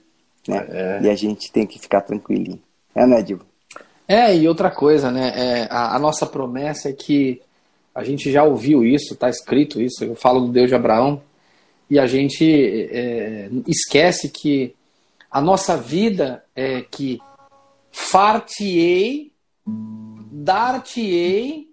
né? 0.47 0.67
É. 0.69 1.01
E 1.03 1.11
a 1.11 1.15
gente 1.15 1.51
tem 1.51 1.67
que 1.67 1.79
ficar 1.79 2.03
tranquilinho. 2.03 2.61
É, 2.95 3.07
né, 3.07 3.23
Divo? 3.23 3.45
É, 4.07 4.37
e 4.37 4.47
outra 4.47 4.71
coisa, 4.71 5.11
né? 5.11 5.33
é, 5.35 5.69
a, 5.69 5.97
a 5.97 5.99
nossa 5.99 6.27
promessa 6.27 6.89
é 6.89 6.93
que 6.93 7.43
a 7.93 8.05
gente 8.05 8.31
já 8.31 8.45
ouviu 8.45 8.85
isso, 8.85 9.15
está 9.15 9.29
escrito 9.29 9.81
isso, 9.81 10.05
eu 10.05 10.15
falo 10.15 10.41
do 10.41 10.53
Deus 10.53 10.69
de 10.69 10.75
Abraão, 10.75 11.21
e 11.91 11.99
a 11.99 12.07
gente 12.07 12.89
é, 12.93 13.49
esquece 13.67 14.29
que 14.29 14.75
a 15.31 15.41
nossa 15.41 15.77
vida 15.77 16.45
é 16.55 16.83
que 16.83 17.19
far-te-ei, 17.91 19.33
dar-te-ei 19.67 21.69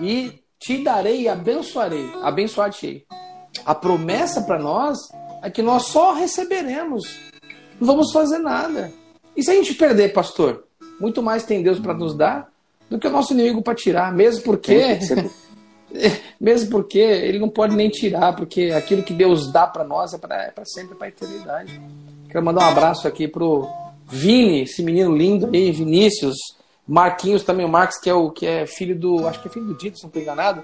e 0.00 0.32
te 0.58 0.82
darei 0.82 1.22
e 1.22 1.28
abençoarei, 1.28 2.10
abençoar-te-ei. 2.22 3.06
A 3.64 3.74
promessa 3.74 4.42
para 4.42 4.58
nós 4.58 4.98
é 5.42 5.50
que 5.50 5.62
nós 5.62 5.86
só 5.86 6.12
receberemos, 6.12 7.02
não 7.80 7.86
vamos 7.86 8.12
fazer 8.12 8.38
nada. 8.38 8.92
E 9.36 9.42
se 9.42 9.50
a 9.50 9.54
gente 9.54 9.74
perder, 9.74 10.12
pastor? 10.12 10.64
Muito 10.98 11.22
mais 11.22 11.44
tem 11.44 11.62
Deus 11.62 11.78
para 11.78 11.94
nos 11.94 12.16
dar 12.16 12.48
do 12.88 12.98
que 12.98 13.06
o 13.06 13.10
nosso 13.10 13.32
inimigo 13.32 13.62
para 13.62 13.74
tirar, 13.74 14.12
mesmo 14.12 14.42
porque 14.44 14.98
mesmo 16.40 16.70
porque 16.70 16.98
ele 16.98 17.38
não 17.38 17.48
pode 17.48 17.74
nem 17.74 17.88
tirar, 17.88 18.34
porque 18.34 18.72
aquilo 18.76 19.02
que 19.02 19.12
Deus 19.12 19.52
dá 19.52 19.66
para 19.66 19.84
nós 19.84 20.14
é 20.14 20.18
para 20.18 20.64
sempre, 20.64 20.94
para 20.94 21.06
a 21.06 21.08
eternidade. 21.08 21.80
Quero 22.28 22.44
mandar 22.44 22.66
um 22.66 22.70
abraço 22.70 23.06
aqui 23.06 23.28
pro 23.28 23.68
Vini, 24.08 24.62
esse 24.62 24.82
menino 24.82 25.16
lindo 25.16 25.48
aí, 25.52 25.70
Vinícius, 25.72 26.36
Marquinhos 26.86 27.42
também, 27.42 27.66
o 27.66 27.68
Marcos 27.68 27.98
que 27.98 28.08
é 28.08 28.14
o 28.14 28.30
que 28.30 28.46
é 28.46 28.66
filho 28.66 28.98
do, 28.98 29.26
acho 29.26 29.40
que 29.40 29.48
é 29.48 29.50
filho 29.50 29.66
do 29.66 29.76
Dito, 29.76 29.98
se 29.98 30.04
não 30.04 30.08
estou 30.08 30.22
enganado. 30.22 30.62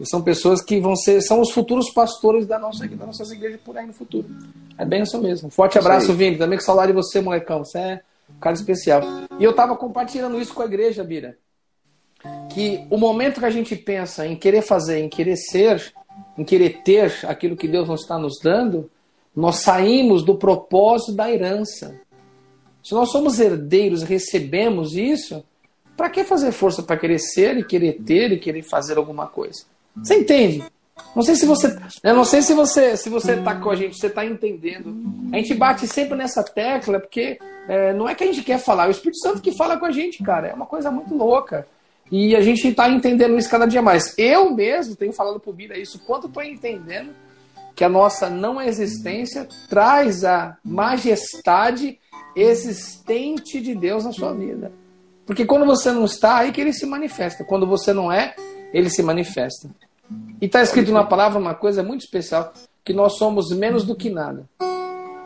E 0.00 0.06
são 0.08 0.22
pessoas 0.22 0.62
que 0.62 0.80
vão 0.80 0.94
ser, 0.94 1.20
são 1.22 1.40
os 1.40 1.50
futuros 1.50 1.90
pastores 1.90 2.46
da 2.46 2.58
nossa, 2.58 2.86
das 2.86 3.06
nossas 3.06 3.30
igrejas 3.30 3.60
por 3.64 3.76
aí 3.76 3.86
no 3.86 3.92
futuro. 3.92 4.28
É 4.76 4.84
bem 4.84 5.02
isso 5.02 5.20
mesmo. 5.20 5.50
Forte 5.50 5.78
Isso 5.78 5.86
abraço, 5.86 6.12
aí. 6.12 6.16
Vini. 6.16 6.38
Também 6.38 6.58
com 6.58 6.64
saudade 6.64 6.92
de 6.92 6.96
você, 6.96 7.20
molecão. 7.20 7.64
Você 7.64 7.78
é 7.78 8.00
um 8.30 8.38
cara 8.38 8.54
especial. 8.54 9.02
E 9.38 9.44
eu 9.44 9.52
tava 9.52 9.76
compartilhando 9.76 10.40
isso 10.40 10.54
com 10.54 10.62
a 10.62 10.66
igreja, 10.66 11.02
Bira 11.02 11.36
que 12.48 12.84
o 12.90 12.96
momento 12.96 13.40
que 13.40 13.46
a 13.46 13.50
gente 13.50 13.76
pensa 13.76 14.26
em 14.26 14.36
querer 14.36 14.62
fazer, 14.62 15.00
em 15.00 15.08
querer 15.08 15.36
ser, 15.36 15.92
em 16.36 16.44
querer 16.44 16.82
ter 16.82 17.12
aquilo 17.24 17.56
que 17.56 17.68
Deus 17.68 17.88
nos 17.88 18.02
está 18.02 18.18
nos 18.18 18.40
dando, 18.42 18.90
nós 19.34 19.56
saímos 19.56 20.24
do 20.24 20.36
propósito 20.36 21.12
da 21.12 21.30
herança. 21.30 22.00
Se 22.82 22.92
nós 22.94 23.10
somos 23.10 23.38
herdeiros, 23.38 24.02
recebemos 24.02 24.96
isso, 24.96 25.44
para 25.96 26.10
que 26.10 26.24
fazer 26.24 26.52
força 26.52 26.82
para 26.82 26.96
querer 26.96 27.18
ser 27.18 27.56
e 27.58 27.64
querer 27.64 28.00
ter 28.04 28.32
e 28.32 28.38
querer 28.38 28.62
fazer 28.62 28.98
alguma 28.98 29.26
coisa? 29.26 29.64
Você 30.02 30.14
entende? 30.14 30.64
Não 31.14 31.22
sei 31.22 31.34
se 31.34 31.46
você, 31.46 31.76
eu 32.02 32.14
não 32.14 32.24
sei 32.24 32.42
se 32.42 32.54
você, 32.54 32.96
se 32.96 33.08
você 33.08 33.36
tá 33.36 33.54
com 33.56 33.70
a 33.70 33.76
gente, 33.76 33.98
você 33.98 34.08
tá 34.08 34.24
entendendo. 34.24 34.94
A 35.32 35.36
gente 35.36 35.54
bate 35.54 35.86
sempre 35.86 36.16
nessa 36.16 36.42
tecla 36.42 37.00
porque 37.00 37.38
é, 37.68 37.92
não 37.92 38.08
é 38.08 38.14
que 38.14 38.24
a 38.24 38.26
gente 38.26 38.42
quer 38.42 38.58
falar, 38.58 38.84
é 38.84 38.88
o 38.88 38.90
Espírito 38.90 39.20
Santo 39.20 39.40
que 39.40 39.56
fala 39.56 39.76
com 39.76 39.86
a 39.86 39.90
gente, 39.90 40.22
cara. 40.22 40.48
É 40.48 40.54
uma 40.54 40.66
coisa 40.66 40.90
muito 40.90 41.14
louca. 41.14 41.66
E 42.10 42.34
a 42.34 42.40
gente 42.40 42.66
está 42.68 42.88
entendendo 42.88 43.36
isso 43.36 43.50
cada 43.50 43.66
dia 43.66 43.82
mais. 43.82 44.14
Eu 44.16 44.50
mesmo 44.50 44.96
tenho 44.96 45.12
falado 45.12 45.38
pro 45.38 45.52
Bira 45.52 45.78
isso, 45.78 45.98
quanto 46.06 46.26
estou 46.26 46.42
entendendo 46.42 47.10
que 47.74 47.84
a 47.84 47.88
nossa 47.88 48.28
não 48.28 48.60
existência 48.60 49.46
traz 49.68 50.24
a 50.24 50.56
majestade 50.64 51.98
existente 52.34 53.60
de 53.60 53.74
Deus 53.74 54.04
na 54.04 54.12
sua 54.12 54.32
vida. 54.32 54.72
Porque 55.26 55.44
quando 55.44 55.66
você 55.66 55.92
não 55.92 56.04
está, 56.04 56.38
aí 56.38 56.52
que 56.52 56.60
ele 56.60 56.72
se 56.72 56.86
manifesta. 56.86 57.44
Quando 57.44 57.66
você 57.66 57.92
não 57.92 58.10
é, 58.10 58.34
ele 58.72 58.88
se 58.88 59.02
manifesta. 59.02 59.68
E 60.40 60.46
está 60.46 60.62
escrito 60.62 60.92
na 60.92 61.04
palavra 61.04 61.38
uma 61.38 61.54
coisa 61.54 61.82
muito 61.82 62.02
especial, 62.02 62.52
que 62.84 62.92
nós 62.92 63.18
somos 63.18 63.50
menos 63.50 63.84
do 63.84 63.94
que 63.94 64.10
nada. 64.10 64.48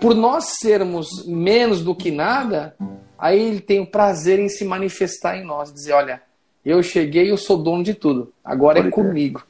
Por 0.00 0.14
nós 0.14 0.56
sermos 0.58 1.26
menos 1.26 1.82
do 1.82 1.94
que 1.94 2.10
nada, 2.10 2.74
aí 3.18 3.40
ele 3.40 3.60
tem 3.60 3.80
o 3.80 3.86
prazer 3.86 4.38
em 4.38 4.48
se 4.48 4.64
manifestar 4.64 5.36
em 5.36 5.44
nós, 5.44 5.72
dizer, 5.72 5.92
olha, 5.92 6.22
eu 6.64 6.82
cheguei, 6.82 7.30
eu 7.30 7.36
sou 7.36 7.56
dono 7.56 7.82
de 7.82 7.94
tudo. 7.94 8.32
Agora 8.44 8.80
é 8.80 8.90
comigo. 8.90 9.44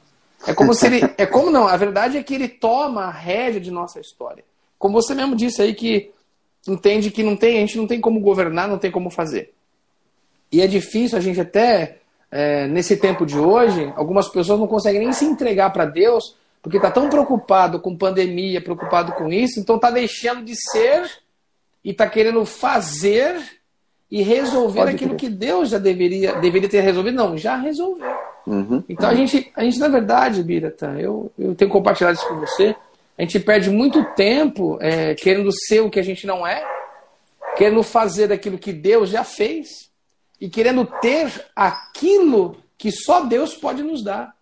É 0.45 0.53
como 0.53 0.73
se 0.73 0.85
ele. 0.87 1.01
É 1.17 1.25
como 1.25 1.49
não, 1.49 1.67
a 1.67 1.77
verdade 1.77 2.17
é 2.17 2.23
que 2.23 2.33
ele 2.33 2.47
toma 2.47 3.05
a 3.05 3.11
rédea 3.11 3.61
de 3.61 3.71
nossa 3.71 3.99
história. 3.99 4.43
Como 4.77 4.93
você 4.93 5.15
mesmo 5.15 5.35
disse 5.35 5.61
aí 5.61 5.73
que 5.73 6.11
entende 6.67 7.11
que 7.11 7.23
não 7.23 7.35
tem, 7.35 7.57
a 7.57 7.59
gente 7.61 7.77
não 7.77 7.87
tem 7.87 8.01
como 8.01 8.19
governar, 8.19 8.67
não 8.67 8.77
tem 8.77 8.91
como 8.91 9.09
fazer. 9.09 9.53
E 10.51 10.61
é 10.61 10.67
difícil 10.67 11.17
a 11.17 11.21
gente 11.21 11.39
até 11.39 11.99
é, 12.33 12.67
nesse 12.67 12.97
tempo 12.97 13.27
de 13.27 13.37
hoje, 13.37 13.93
algumas 13.95 14.27
pessoas 14.27 14.59
não 14.59 14.65
conseguem 14.65 15.01
nem 15.01 15.13
se 15.13 15.23
entregar 15.23 15.69
para 15.71 15.85
Deus, 15.85 16.35
porque 16.63 16.77
está 16.77 16.89
tão 16.89 17.07
preocupado 17.07 17.79
com 17.79 17.95
pandemia, 17.95 18.59
preocupado 18.59 19.11
com 19.11 19.31
isso, 19.31 19.59
então 19.59 19.75
está 19.75 19.91
deixando 19.91 20.43
de 20.43 20.55
ser 20.55 21.03
e 21.85 21.91
está 21.91 22.09
querendo 22.09 22.43
fazer 22.43 23.35
e 24.09 24.23
resolver 24.23 24.79
Pode 24.79 24.95
aquilo 24.95 25.15
que 25.15 25.29
Deus 25.29 25.69
já 25.69 25.77
deveria, 25.77 26.33
deveria 26.35 26.67
ter 26.67 26.81
resolvido. 26.81 27.15
Não, 27.15 27.37
já 27.37 27.55
resolveu. 27.55 28.15
Uhum, 28.47 28.83
então 28.89 29.09
a 29.09 29.13
gente, 29.13 29.51
a 29.55 29.63
gente, 29.63 29.77
na 29.77 29.87
verdade, 29.87 30.41
Birata, 30.41 30.95
eu, 30.99 31.31
eu 31.37 31.53
tenho 31.53 31.69
compartilhado 31.69 32.17
isso 32.17 32.27
com 32.27 32.39
você. 32.39 32.75
A 33.15 33.21
gente 33.21 33.39
perde 33.39 33.69
muito 33.69 34.03
tempo 34.15 34.79
é, 34.81 35.13
querendo 35.13 35.51
ser 35.51 35.81
o 35.81 35.89
que 35.89 35.99
a 35.99 36.03
gente 36.03 36.25
não 36.25 36.47
é, 36.47 36.65
querendo 37.55 37.83
fazer 37.83 38.31
aquilo 38.33 38.57
que 38.57 38.73
Deus 38.73 39.09
já 39.09 39.23
fez 39.23 39.92
e 40.43 40.49
querendo 40.49 40.85
ter 40.99 41.31
aquilo 41.55 42.57
que 42.77 42.91
só 42.91 43.23
Deus 43.23 43.55
pode 43.55 43.81
nos 43.81 44.03
dar. 44.03 44.35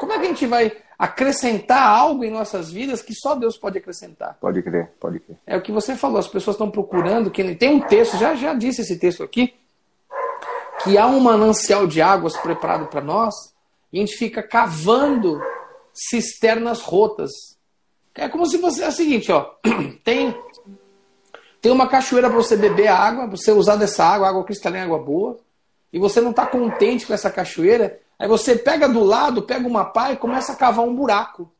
Como 0.00 0.10
é 0.10 0.18
que 0.18 0.24
a 0.24 0.28
gente 0.28 0.46
vai 0.46 0.74
acrescentar 0.98 1.82
algo 1.82 2.24
em 2.24 2.30
nossas 2.30 2.70
vidas 2.70 3.02
que 3.02 3.14
só 3.14 3.34
Deus 3.34 3.58
pode 3.58 3.76
acrescentar. 3.76 4.38
Pode 4.40 4.62
crer, 4.62 4.92
pode 4.98 5.20
crer. 5.20 5.36
É 5.46 5.54
o 5.54 5.60
que 5.60 5.70
você 5.70 5.94
falou, 5.94 6.16
as 6.16 6.26
pessoas 6.26 6.54
estão 6.54 6.70
procurando, 6.70 7.30
que 7.30 7.54
tem 7.54 7.74
um 7.74 7.80
texto, 7.80 8.16
já 8.16 8.34
já 8.34 8.54
disse 8.54 8.80
esse 8.80 8.98
texto 8.98 9.22
aqui, 9.22 9.52
que 10.82 10.96
há 10.96 11.06
um 11.06 11.20
manancial 11.20 11.86
de 11.86 12.00
águas 12.00 12.34
preparado 12.38 12.86
para 12.86 13.02
nós, 13.02 13.34
e 13.92 13.98
a 13.98 14.00
gente 14.00 14.16
fica 14.16 14.42
cavando 14.42 15.38
cisternas 15.92 16.80
rotas. 16.80 17.30
É 18.14 18.26
como 18.26 18.46
se 18.46 18.56
você 18.56 18.84
é 18.84 18.88
o 18.88 18.92
seguinte, 18.92 19.30
ó, 19.30 19.50
tem 20.02 20.34
tem 21.62 21.72
uma 21.72 21.88
cachoeira 21.88 22.28
para 22.28 22.36
você 22.36 22.56
beber 22.56 22.88
a 22.88 22.96
água, 22.96 23.28
para 23.28 23.36
você 23.36 23.52
usar 23.52 23.76
dessa 23.76 24.04
água, 24.04 24.28
água 24.28 24.44
cristalina, 24.44 24.84
água 24.84 24.98
boa, 24.98 25.38
e 25.90 25.98
você 25.98 26.20
não 26.20 26.30
está 26.30 26.44
contente 26.44 27.06
com 27.06 27.14
essa 27.14 27.30
cachoeira, 27.30 28.02
Aí 28.22 28.28
você 28.28 28.54
pega 28.54 28.88
do 28.88 29.02
lado, 29.02 29.42
pega 29.42 29.66
uma 29.66 29.84
pá 29.84 30.12
e 30.12 30.16
começa 30.16 30.52
a 30.52 30.54
cavar 30.54 30.86
um 30.86 30.94
buraco 30.94 31.50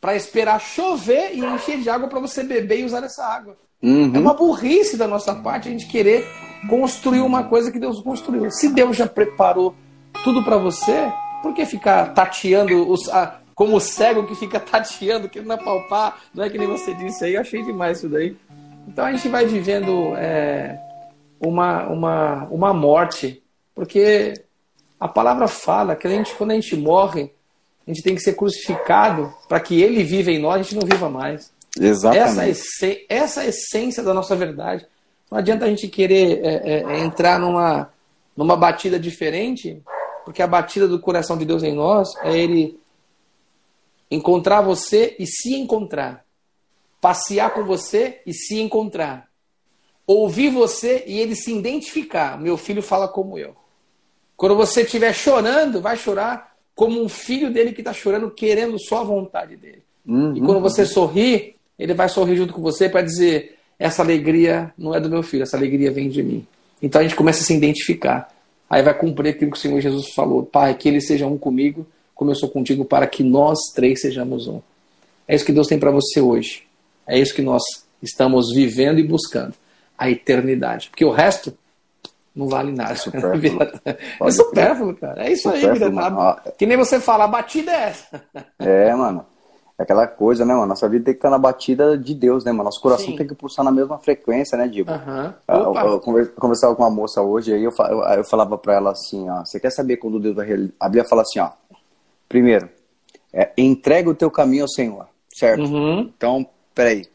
para 0.00 0.14
esperar 0.14 0.60
chover 0.60 1.34
e 1.34 1.44
encher 1.44 1.80
de 1.80 1.90
água 1.90 2.06
para 2.06 2.20
você 2.20 2.44
beber 2.44 2.78
e 2.78 2.84
usar 2.84 3.02
essa 3.02 3.26
água. 3.26 3.56
Uhum. 3.82 4.12
É 4.14 4.18
uma 4.20 4.32
burrice 4.32 4.96
da 4.96 5.08
nossa 5.08 5.34
parte 5.34 5.66
a 5.66 5.72
gente 5.72 5.88
querer 5.88 6.24
construir 6.68 7.22
uma 7.22 7.42
coisa 7.42 7.72
que 7.72 7.80
Deus 7.80 8.00
construiu. 8.02 8.48
Se 8.52 8.68
Deus 8.68 8.96
já 8.96 9.08
preparou 9.08 9.74
tudo 10.22 10.44
para 10.44 10.56
você, 10.58 11.10
por 11.42 11.52
que 11.52 11.66
ficar 11.66 12.14
tateando 12.14 12.88
os, 12.88 13.08
a, 13.08 13.40
como 13.52 13.76
o 13.76 13.80
cego 13.80 14.28
que 14.28 14.36
fica 14.36 14.60
tateando, 14.62 15.28
querendo 15.28 15.54
apalpar? 15.54 16.20
Não 16.32 16.44
é 16.44 16.48
que 16.48 16.56
nem 16.56 16.68
você 16.68 16.94
disse 16.94 17.24
aí, 17.24 17.34
eu 17.34 17.40
achei 17.40 17.64
demais 17.64 17.98
isso 17.98 18.08
daí. 18.08 18.36
Então 18.86 19.04
a 19.04 19.12
gente 19.12 19.28
vai 19.28 19.46
vivendo 19.46 20.14
é, 20.16 20.78
uma, 21.40 21.86
uma, 21.88 22.44
uma 22.44 22.72
morte, 22.72 23.42
porque 23.74 24.34
a 24.98 25.08
palavra 25.08 25.48
fala 25.48 25.96
que 25.96 26.06
a 26.06 26.10
gente, 26.10 26.34
quando 26.34 26.52
a 26.52 26.54
gente 26.54 26.76
morre, 26.76 27.32
a 27.86 27.90
gente 27.90 28.02
tem 28.02 28.14
que 28.14 28.20
ser 28.20 28.34
crucificado 28.34 29.32
para 29.48 29.60
que 29.60 29.80
ele 29.80 30.02
viva 30.02 30.30
em 30.30 30.38
nós, 30.38 30.54
a 30.54 30.62
gente 30.62 30.74
não 30.74 30.86
viva 30.86 31.08
mais. 31.08 31.52
Exatamente. 31.78 32.50
Essa, 32.50 32.86
é, 32.86 33.04
essa 33.08 33.42
é 33.42 33.46
a 33.46 33.48
essência 33.48 34.02
da 34.02 34.14
nossa 34.14 34.34
verdade. 34.34 34.86
Não 35.30 35.38
adianta 35.38 35.64
a 35.64 35.68
gente 35.68 35.88
querer 35.88 36.40
é, 36.42 36.54
é, 36.54 36.82
é, 36.82 36.98
entrar 37.00 37.38
numa, 37.38 37.90
numa 38.36 38.56
batida 38.56 38.98
diferente, 38.98 39.82
porque 40.24 40.42
a 40.42 40.46
batida 40.46 40.88
do 40.88 40.98
coração 40.98 41.36
de 41.36 41.44
Deus 41.44 41.62
em 41.62 41.74
nós 41.74 42.08
é 42.22 42.36
ele 42.36 42.78
encontrar 44.10 44.60
você 44.60 45.14
e 45.18 45.26
se 45.26 45.54
encontrar. 45.54 46.24
Passear 47.00 47.52
com 47.52 47.64
você 47.64 48.20
e 48.26 48.32
se 48.32 48.60
encontrar. 48.60 49.28
Ouvir 50.06 50.50
você 50.50 51.04
e 51.06 51.18
ele 51.18 51.34
se 51.34 51.52
identificar. 51.52 52.40
Meu 52.40 52.56
filho 52.56 52.82
fala 52.82 53.08
como 53.08 53.38
eu. 53.38 53.54
Quando 54.36 54.54
você 54.54 54.82
estiver 54.82 55.12
chorando, 55.14 55.80
vai 55.80 55.96
chorar 55.96 56.54
como 56.74 57.02
um 57.02 57.08
filho 57.08 57.50
dele 57.50 57.72
que 57.72 57.80
está 57.80 57.92
chorando, 57.92 58.30
querendo 58.30 58.78
só 58.78 59.00
a 59.00 59.04
vontade 59.04 59.56
dele. 59.56 59.82
Uhum. 60.06 60.36
E 60.36 60.40
quando 60.40 60.60
você 60.60 60.84
sorrir, 60.84 61.56
ele 61.78 61.94
vai 61.94 62.08
sorrir 62.08 62.36
junto 62.36 62.52
com 62.52 62.60
você 62.60 62.88
para 62.88 63.02
dizer: 63.02 63.56
essa 63.78 64.02
alegria 64.02 64.72
não 64.76 64.94
é 64.94 65.00
do 65.00 65.08
meu 65.08 65.22
filho, 65.22 65.42
essa 65.42 65.56
alegria 65.56 65.90
vem 65.90 66.08
de 66.08 66.22
mim. 66.22 66.46
Então 66.80 67.00
a 67.00 67.04
gente 67.04 67.16
começa 67.16 67.40
a 67.40 67.44
se 67.44 67.54
identificar. 67.54 68.28
Aí 68.68 68.82
vai 68.82 68.96
cumprir 68.96 69.30
aquilo 69.30 69.50
que 69.50 69.56
o 69.56 69.60
Senhor 69.60 69.80
Jesus 69.80 70.12
falou: 70.12 70.44
Pai, 70.44 70.74
que 70.74 70.88
ele 70.88 71.00
seja 71.00 71.26
um 71.26 71.38
comigo, 71.38 71.86
como 72.14 72.30
eu 72.30 72.34
sou 72.34 72.50
contigo, 72.50 72.84
para 72.84 73.06
que 73.06 73.22
nós 73.22 73.58
três 73.74 74.02
sejamos 74.02 74.46
um. 74.46 74.60
É 75.26 75.34
isso 75.34 75.44
que 75.44 75.52
Deus 75.52 75.66
tem 75.66 75.78
para 75.78 75.90
você 75.90 76.20
hoje. 76.20 76.65
É 77.06 77.18
isso 77.18 77.34
que 77.34 77.42
nós 77.42 77.62
estamos 78.02 78.52
vivendo 78.54 78.98
e 78.98 79.06
buscando 79.06 79.54
a 79.96 80.10
eternidade. 80.10 80.90
Porque 80.90 81.04
o 81.04 81.10
resto 81.10 81.56
não 82.34 82.48
vale 82.48 82.70
nada. 82.70 82.92
É 82.92 84.30
supérfluo, 84.30 84.94
cara. 85.00 85.26
É 85.26 85.32
isso 85.32 85.48
aí, 85.48 85.66
vida. 85.72 85.90
Que 86.58 86.66
nem 86.66 86.76
você 86.76 87.00
fala, 87.00 87.24
a 87.24 87.28
batida 87.28 87.72
é 87.72 87.88
essa. 87.88 88.22
É, 88.58 88.94
mano. 88.94 89.24
É 89.78 89.82
aquela 89.82 90.06
coisa, 90.06 90.44
né, 90.44 90.54
mano? 90.54 90.66
Nossa 90.66 90.88
vida 90.88 91.04
tem 91.04 91.14
que 91.14 91.18
estar 91.18 91.28
na 91.28 91.38
batida 91.38 91.98
de 91.98 92.14
Deus, 92.14 92.44
né, 92.44 92.50
mano? 92.50 92.64
Nosso 92.64 92.80
coração 92.80 93.08
Sim. 93.08 93.16
tem 93.16 93.26
que 93.26 93.34
pulsar 93.34 93.62
na 93.62 93.70
mesma 93.70 93.98
frequência, 93.98 94.56
né, 94.56 94.66
Diego? 94.66 94.90
Uhum. 94.90 95.34
Eu, 95.46 95.74
eu, 95.74 96.30
conversava 96.34 96.74
com 96.74 96.82
uma 96.82 96.90
moça 96.90 97.20
hoje, 97.20 97.52
aí 97.52 97.62
eu, 97.62 97.72
eu, 97.78 98.02
eu 98.02 98.24
falava 98.24 98.56
pra 98.56 98.74
ela 98.74 98.92
assim, 98.92 99.28
ó, 99.28 99.44
você 99.44 99.60
quer 99.60 99.68
saber 99.68 99.98
quando 99.98 100.18
Deus 100.18 100.34
vai 100.34 100.46
realizar? 100.46 100.72
A 100.80 100.88
Bíblia 100.88 101.04
fala 101.04 101.20
assim, 101.20 101.40
ó, 101.40 101.50
primeiro, 102.26 102.70
é, 103.34 103.52
entrega 103.58 104.08
o 104.08 104.14
teu 104.14 104.30
caminho 104.30 104.62
ao 104.62 104.68
Senhor, 104.68 105.06
certo? 105.34 105.64
Uhum. 105.64 106.10
Então, 106.16 106.46
peraí, 106.76 107.06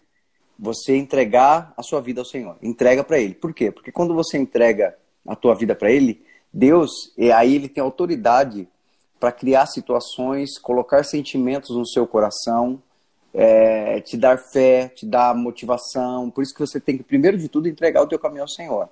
você 0.57 0.97
entregar 0.97 1.71
a 1.77 1.83
sua 1.83 2.01
vida 2.01 2.19
ao 2.19 2.25
Senhor, 2.25 2.57
entrega 2.61 3.03
para 3.03 3.19
Ele. 3.19 3.35
Por 3.35 3.53
quê? 3.53 3.71
Porque 3.71 3.91
quando 3.91 4.13
você 4.15 4.37
entrega 4.37 4.97
a 5.25 5.35
tua 5.35 5.55
vida 5.55 5.75
para 5.75 5.91
Ele, 5.91 6.21
Deus, 6.51 6.91
aí 7.35 7.55
Ele 7.55 7.69
tem 7.69 7.81
autoridade 7.81 8.67
para 9.19 9.31
criar 9.31 9.67
situações, 9.67 10.57
colocar 10.57 11.05
sentimentos 11.05 11.77
no 11.77 11.87
seu 11.87 12.07
coração, 12.07 12.81
é, 13.33 14.01
te 14.01 14.17
dar 14.17 14.39
fé, 14.39 14.89
te 14.89 15.05
dar 15.05 15.35
motivação. 15.35 16.31
Por 16.31 16.43
isso 16.43 16.53
que 16.53 16.59
você 16.59 16.79
tem 16.79 16.97
que, 16.97 17.03
primeiro 17.03 17.37
de 17.37 17.47
tudo, 17.47 17.69
entregar 17.69 18.01
o 18.01 18.07
teu 18.07 18.17
caminho 18.17 18.41
ao 18.41 18.49
Senhor. 18.49 18.89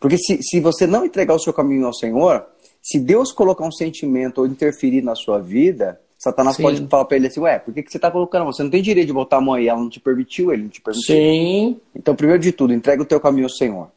Porque 0.00 0.16
se, 0.16 0.42
se 0.42 0.60
você 0.60 0.86
não 0.86 1.04
entregar 1.04 1.34
o 1.34 1.38
seu 1.38 1.52
caminho 1.52 1.86
ao 1.86 1.92
Senhor, 1.92 2.46
se 2.82 2.98
Deus 2.98 3.32
colocar 3.32 3.66
um 3.66 3.70
sentimento 3.70 4.38
ou 4.38 4.46
interferir 4.46 5.02
na 5.02 5.14
sua 5.14 5.38
vida, 5.38 6.00
Satanás 6.20 6.56
Sim. 6.56 6.62
pode 6.62 6.86
falar 6.86 7.06
para 7.06 7.16
ele 7.16 7.28
assim, 7.28 7.40
ué, 7.40 7.58
por 7.58 7.72
que, 7.72 7.82
que 7.82 7.90
você 7.90 7.96
está 7.96 8.10
colocando? 8.10 8.44
Você 8.44 8.62
não 8.62 8.68
tem 8.68 8.82
direito 8.82 9.06
de 9.06 9.12
botar 9.12 9.38
a 9.38 9.40
mão 9.40 9.54
aí, 9.54 9.68
ela 9.68 9.80
não 9.80 9.88
te 9.88 9.98
permitiu, 9.98 10.52
ele 10.52 10.64
não 10.64 10.68
te 10.68 10.78
permitiu. 10.78 11.16
Sim. 11.16 11.80
Então, 11.96 12.14
primeiro 12.14 12.42
de 12.42 12.52
tudo, 12.52 12.74
entrega 12.74 13.00
o 13.00 13.06
teu 13.06 13.18
caminho 13.18 13.46
ao 13.46 13.50
Senhor. 13.50 13.90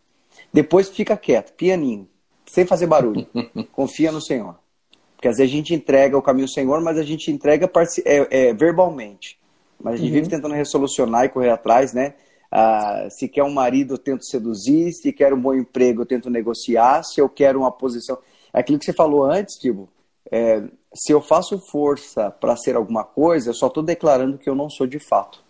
Depois 0.54 0.88
fica 0.88 1.18
quieto, 1.18 1.52
pianinho, 1.52 2.08
sem 2.46 2.66
fazer 2.66 2.88
barulho. 2.88 3.28
Confia 3.74 4.10
no 4.10 4.22
Senhor. 4.22 4.56
Porque 5.18 5.28
às 5.28 5.36
vezes 5.36 5.52
a 5.52 5.56
gente 5.58 5.74
entrega 5.76 6.18
o 6.18 6.22
caminho 6.22 6.48
do 6.48 6.54
Senhor, 6.54 6.80
mas 6.80 6.98
a 6.98 7.04
gente 7.04 7.30
entrega 7.30 7.70
é, 8.06 8.28
é, 8.30 8.54
verbalmente. 8.54 9.38
Mas 9.78 9.96
a 9.96 9.98
gente 9.98 10.08
uhum. 10.08 10.14
vive 10.14 10.30
tentando 10.30 10.56
resolucionar 10.56 11.26
e 11.26 11.30
correr 11.30 11.50
atrás, 11.50 11.92
né? 11.92 12.14
Ah, 12.50 13.10
se 13.10 13.28
quer 13.28 13.44
um 13.44 13.52
marido, 13.52 13.96
eu 13.96 13.98
tento 13.98 14.24
seduzir. 14.26 14.94
Se 14.94 15.12
quer 15.12 15.34
um 15.34 15.42
bom 15.42 15.54
emprego, 15.54 16.04
eu 16.04 16.06
tento 16.06 16.30
negociar. 16.30 17.04
Se 17.04 17.20
eu 17.20 17.28
quero 17.28 17.60
uma 17.60 17.72
posição. 17.72 18.18
É 18.54 18.62
aquilo 18.62 18.80
que 18.80 18.86
você 18.86 18.94
falou 18.94 19.26
antes, 19.26 19.56
tipo, 19.56 19.90
é, 20.32 20.64
se 20.94 21.12
eu 21.12 21.22
faço 21.22 21.60
força 21.72 22.32
para 22.32 22.56
ser 22.56 22.76
alguma 22.76 23.04
coisa, 23.04 23.50
eu 23.50 23.54
só 23.54 23.68
estou 23.68 23.84
declarando 23.84 24.38
que 24.38 24.50
eu 24.50 24.56
não 24.56 24.70
sou 24.70 24.86
de 24.86 25.00
fato. 25.00 25.44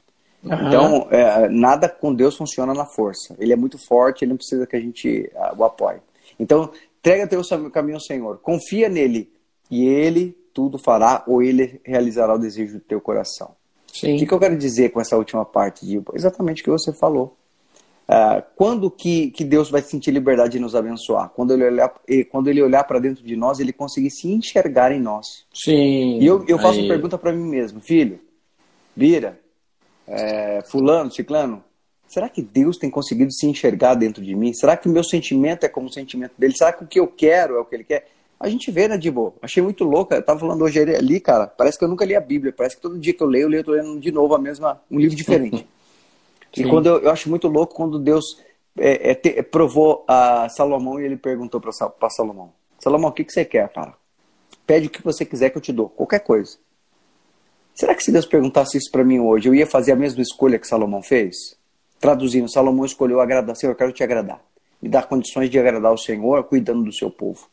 Uhum. 0.43 0.67
Então, 0.67 1.07
é, 1.09 1.47
nada 1.49 1.87
com 1.87 2.13
Deus 2.13 2.35
funciona 2.35 2.73
na 2.73 2.85
força. 2.85 3.35
Ele 3.39 3.53
é 3.53 3.55
muito 3.55 3.77
forte, 3.77 4.23
ele 4.23 4.31
não 4.31 4.37
precisa 4.37 4.67
que 4.67 4.75
a 4.75 4.79
gente 4.79 5.29
uh, 5.33 5.57
o 5.57 5.63
apoie. 5.63 6.01
Então, 6.39 6.71
entrega 6.99 7.27
teu 7.27 7.41
caminho 7.71 7.97
ao 7.97 8.01
Senhor, 8.01 8.39
confia 8.39 8.89
nele 8.89 9.31
e 9.69 9.85
ele 9.85 10.37
tudo 10.53 10.77
fará 10.77 11.23
ou 11.27 11.41
ele 11.41 11.81
realizará 11.83 12.33
o 12.35 12.39
desejo 12.39 12.75
do 12.75 12.79
teu 12.79 13.01
coração. 13.01 13.55
Sim. 13.91 14.15
O 14.15 14.19
que, 14.19 14.25
que 14.25 14.33
eu 14.33 14.39
quero 14.39 14.57
dizer 14.57 14.89
com 14.89 14.99
essa 14.99 15.17
última 15.17 15.45
parte? 15.45 15.85
Exatamente 16.13 16.61
o 16.61 16.65
que 16.65 16.71
você 16.71 16.91
falou. 16.91 17.35
Uh, 18.07 18.43
quando 18.55 18.91
que, 18.91 19.31
que 19.31 19.45
Deus 19.45 19.71
vai 19.71 19.81
sentir 19.81 20.11
liberdade 20.11 20.53
de 20.53 20.59
nos 20.59 20.75
abençoar? 20.75 21.29
Quando 21.29 21.53
ele 21.53 21.63
olhar, 21.63 21.93
quando 22.29 22.49
ele 22.49 22.61
olhar 22.61 22.83
para 22.83 22.99
dentro 22.99 23.23
de 23.23 23.35
nós, 23.35 23.59
ele 23.59 23.71
conseguir 23.71 24.11
se 24.11 24.29
enxergar 24.29 24.91
em 24.91 24.99
nós. 24.99 25.45
Sim. 25.53 26.19
E 26.19 26.25
eu, 26.25 26.43
eu 26.47 26.59
faço 26.59 26.79
aí. 26.79 26.85
uma 26.85 26.93
pergunta 26.93 27.17
para 27.17 27.31
mim 27.31 27.49
mesmo, 27.49 27.79
filho, 27.79 28.19
Vira, 28.95 29.39
é, 30.07 30.61
fulano, 30.69 31.11
ciclano, 31.11 31.63
será 32.07 32.29
que 32.29 32.41
Deus 32.41 32.77
tem 32.77 32.89
conseguido 32.89 33.31
se 33.31 33.47
enxergar 33.47 33.95
dentro 33.95 34.23
de 34.23 34.35
mim? 34.35 34.53
Será 34.53 34.77
que 34.77 34.87
o 34.87 34.91
meu 34.91 35.03
sentimento 35.03 35.63
é 35.63 35.69
como 35.69 35.87
o 35.87 35.91
sentimento 35.91 36.33
dele? 36.37 36.55
Será 36.55 36.71
que 36.71 36.83
o 36.83 36.87
que 36.87 36.99
eu 36.99 37.07
quero 37.07 37.55
é 37.55 37.59
o 37.59 37.65
que 37.65 37.75
ele 37.75 37.83
quer? 37.83 38.07
A 38.39 38.49
gente 38.49 38.69
vê, 38.69 38.87
né, 38.87 38.97
Dibo? 38.97 39.33
Achei 39.41 39.63
muito 39.63 39.83
louca. 39.83 40.15
Eu 40.15 40.21
tava 40.21 40.39
falando 40.39 40.63
hoje 40.63 40.79
ali, 40.79 41.19
cara. 41.19 41.47
Parece 41.47 41.79
que 41.79 41.85
eu 41.85 41.87
nunca 41.87 42.03
li 42.03 42.13
a 42.13 42.19
Bíblia. 42.19 42.53
Parece 42.55 42.75
que 42.75 42.81
todo 42.81 42.99
dia 42.99 43.13
que 43.13 43.23
eu 43.23 43.27
leio, 43.27 43.43
eu 43.43 43.49
leio, 43.49 43.61
eu 43.61 43.63
tô 43.63 43.71
lendo 43.71 43.99
de 43.99 44.11
novo 44.11 44.35
a 44.35 44.39
mesma, 44.39 44.81
um 44.91 44.99
livro 44.99 45.15
diferente. 45.15 45.65
e 46.55 46.63
quando 46.65 46.87
eu, 46.87 46.99
eu, 46.99 47.11
acho 47.11 47.29
muito 47.29 47.47
louco 47.47 47.73
quando 47.73 47.97
Deus 47.97 48.23
é, 48.77 49.11
é, 49.11 49.15
te, 49.15 49.41
provou 49.43 50.03
a 50.07 50.47
Salomão 50.49 50.99
e 50.99 51.05
ele 51.05 51.17
perguntou 51.17 51.59
para 51.59 52.09
Salomão: 52.09 52.53
Salomão, 52.79 53.09
o 53.09 53.13
que, 53.13 53.23
que 53.23 53.31
você 53.31 53.43
quer, 53.43 53.69
cara? 53.69 53.93
Pede 54.65 54.87
o 54.87 54.89
que 54.89 55.03
você 55.03 55.25
quiser 55.25 55.49
que 55.49 55.57
eu 55.57 55.61
te 55.61 55.73
dou, 55.73 55.89
qualquer 55.89 56.19
coisa. 56.19 56.57
Será 57.73 57.95
que 57.95 58.03
se 58.03 58.11
Deus 58.11 58.25
perguntasse 58.25 58.77
isso 58.77 58.91
para 58.91 59.03
mim 59.03 59.19
hoje, 59.19 59.49
eu 59.49 59.55
ia 59.55 59.65
fazer 59.65 59.91
a 59.93 59.95
mesma 59.95 60.21
escolha 60.21 60.59
que 60.59 60.67
Salomão 60.67 61.01
fez? 61.01 61.57
Traduzindo, 61.99 62.51
Salomão 62.51 62.85
escolheu 62.85 63.19
agradar, 63.19 63.55
Senhor, 63.55 63.71
eu 63.71 63.77
quero 63.77 63.91
te 63.91 64.03
agradar. 64.03 64.39
Me 64.81 64.89
dar 64.89 65.07
condições 65.07 65.49
de 65.49 65.57
agradar 65.57 65.91
o 65.91 65.97
Senhor, 65.97 66.43
cuidando 66.43 66.83
do 66.83 66.93
seu 66.93 67.09
povo. 67.09 67.47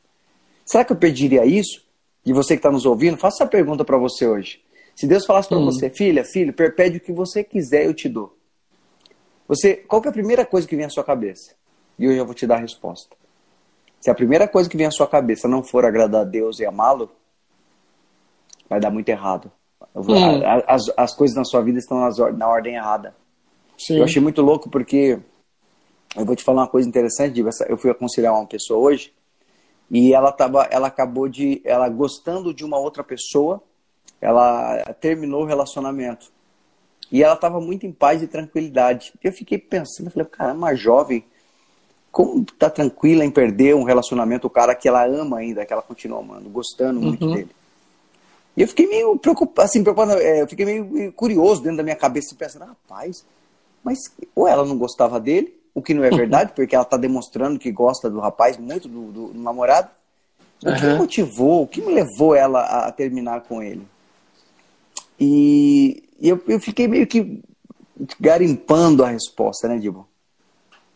Será 0.67 0.85
que 0.85 0.93
eu 0.93 0.97
pediria 0.97 1.47
isso? 1.47 1.83
E 2.27 2.33
você 2.33 2.55
que 2.55 2.59
está 2.59 2.71
nos 2.71 2.85
ouvindo, 2.85 3.17
faça 3.17 3.45
essa 3.45 3.51
pergunta 3.51 3.85
para 3.85 3.97
você 3.97 4.27
hoje. 4.27 4.61
Se 4.95 5.07
Deus 5.07 5.25
falasse 5.25 5.49
para 5.49 5.59
hum. 5.59 5.65
você, 5.65 5.89
filha, 5.89 6.25
filho, 6.25 6.53
pede 6.53 6.99
o 6.99 7.01
que 7.01 7.13
você 7.13 7.43
quiser, 7.43 7.87
eu 7.87 7.95
te 7.95 8.09
dou. 8.09 8.37
Você, 9.51 9.75
qual 9.75 10.01
é 10.05 10.09
a 10.09 10.13
primeira 10.13 10.47
coisa 10.47 10.69
que 10.69 10.77
vem 10.77 10.85
à 10.85 10.89
sua 10.89 11.03
cabeça? 11.03 11.57
E 11.99 12.07
hoje 12.07 12.17
eu 12.17 12.25
vou 12.25 12.37
te 12.37 12.47
dar 12.47 12.55
a 12.55 12.61
resposta. 12.61 13.17
Se 13.99 14.09
a 14.09 14.15
primeira 14.15 14.47
coisa 14.47 14.71
que 14.71 14.77
vem 14.77 14.87
à 14.87 14.93
sua 14.93 15.09
cabeça 15.09 15.49
não 15.49 15.61
for 15.61 15.85
agradar 15.85 16.21
a 16.21 16.25
Deus 16.25 16.61
e 16.61 16.65
amá-lo, 16.65 17.11
vai 18.69 18.79
dar 18.79 18.93
muito 18.93 19.09
errado. 19.09 19.51
Hum. 19.93 20.41
As, 20.69 20.83
as 20.97 21.17
coisas 21.17 21.37
na 21.37 21.45
sua 21.45 21.63
vida 21.63 21.81
estão 21.81 21.99
nas, 21.99 22.17
na 22.39 22.49
ordem 22.49 22.77
errada. 22.77 23.13
Sim. 23.77 23.99
Eu 23.99 24.05
achei 24.05 24.23
muito 24.23 24.41
louco 24.41 24.71
porque 24.71 25.19
eu 26.15 26.25
vou 26.25 26.37
te 26.37 26.45
falar 26.45 26.63
uma 26.63 26.69
coisa 26.69 26.89
interessante, 26.89 27.45
eu 27.69 27.77
fui 27.77 27.91
aconselhar 27.91 28.33
uma 28.33 28.47
pessoa 28.47 28.79
hoje 28.79 29.13
e 29.91 30.15
ela 30.15 30.31
tava, 30.31 30.69
ela 30.71 30.87
acabou 30.87 31.29
de, 31.29 31.61
ela 31.65 31.89
gostando 31.89 32.55
de 32.55 32.65
uma 32.65 32.79
outra 32.79 33.03
pessoa, 33.03 33.61
ela 34.21 34.81
terminou 35.01 35.43
o 35.43 35.47
relacionamento. 35.47 36.31
E 37.11 37.23
ela 37.23 37.35
estava 37.35 37.61
muito 37.61 37.87
em 37.87 37.93
paz 37.93 38.23
e 38.23 38.27
tranquilidade. 38.27 39.13
Eu 39.23 39.33
fiquei 39.33 39.59
pensando, 39.59 40.11
falei, 40.11 40.29
caramba, 40.29 40.59
uma 40.59 40.75
jovem, 40.75 41.25
como 42.13 42.45
tá 42.45 42.71
tranquila 42.71 43.25
em 43.25 43.31
perder 43.31 43.75
um 43.75 43.83
relacionamento, 43.83 44.47
o 44.47 44.51
cara 44.51 44.75
que 44.75 44.89
ela 44.89 45.05
ama 45.05 45.39
ainda, 45.39 45.67
que 45.67 45.73
ela 45.73 45.83
continua 45.83 46.21
amando, 46.21 46.49
gostando 46.49 47.01
muito 47.01 47.25
uhum. 47.25 47.35
dele. 47.35 47.51
E 48.57 48.63
eu 48.63 48.69
fiquei 48.69 48.87
meio 48.87 49.17
preocupado, 49.17 49.67
assim, 49.67 49.83
preocupado, 49.83 50.13
é, 50.21 50.43
eu 50.43 50.49
fiquei 50.49 50.65
meio 50.65 51.13
curioso 51.13 51.63
dentro 51.63 51.79
da 51.79 51.83
minha 51.83 51.97
cabeça, 51.97 52.35
pensando, 52.37 52.65
rapaz, 52.65 53.25
mas 53.83 53.99
ou 54.35 54.47
ela 54.47 54.65
não 54.65 54.77
gostava 54.77 55.19
dele, 55.19 55.55
o 55.75 55.81
que 55.81 55.95
não 55.95 56.05
é 56.05 56.11
verdade, 56.11 56.53
porque 56.55 56.75
ela 56.75 56.85
está 56.85 56.97
demonstrando 56.97 57.59
que 57.59 57.71
gosta 57.71 58.11
do 58.11 58.21
rapaz 58.21 58.57
muito, 58.57 58.89
do, 58.89 59.13
do, 59.13 59.27
do 59.29 59.41
namorado. 59.41 59.89
O 60.65 60.69
uhum. 60.69 60.77
que 60.77 60.87
motivou, 60.99 61.63
o 61.63 61.67
que 61.67 61.81
me 61.81 61.95
levou 61.95 62.35
ela 62.35 62.61
a, 62.61 62.93
terminar 62.93 63.43
com 63.43 63.63
ele? 63.63 63.87
E, 65.19 66.03
e 66.21 66.29
eu, 66.29 66.43
eu 66.47 66.61
fiquei 66.61 66.87
meio 66.87 67.07
que 67.07 67.43
garimpando 68.19 69.05
a 69.05 69.09
resposta, 69.09 69.69
né, 69.69 69.79
Dibo? 69.79 70.07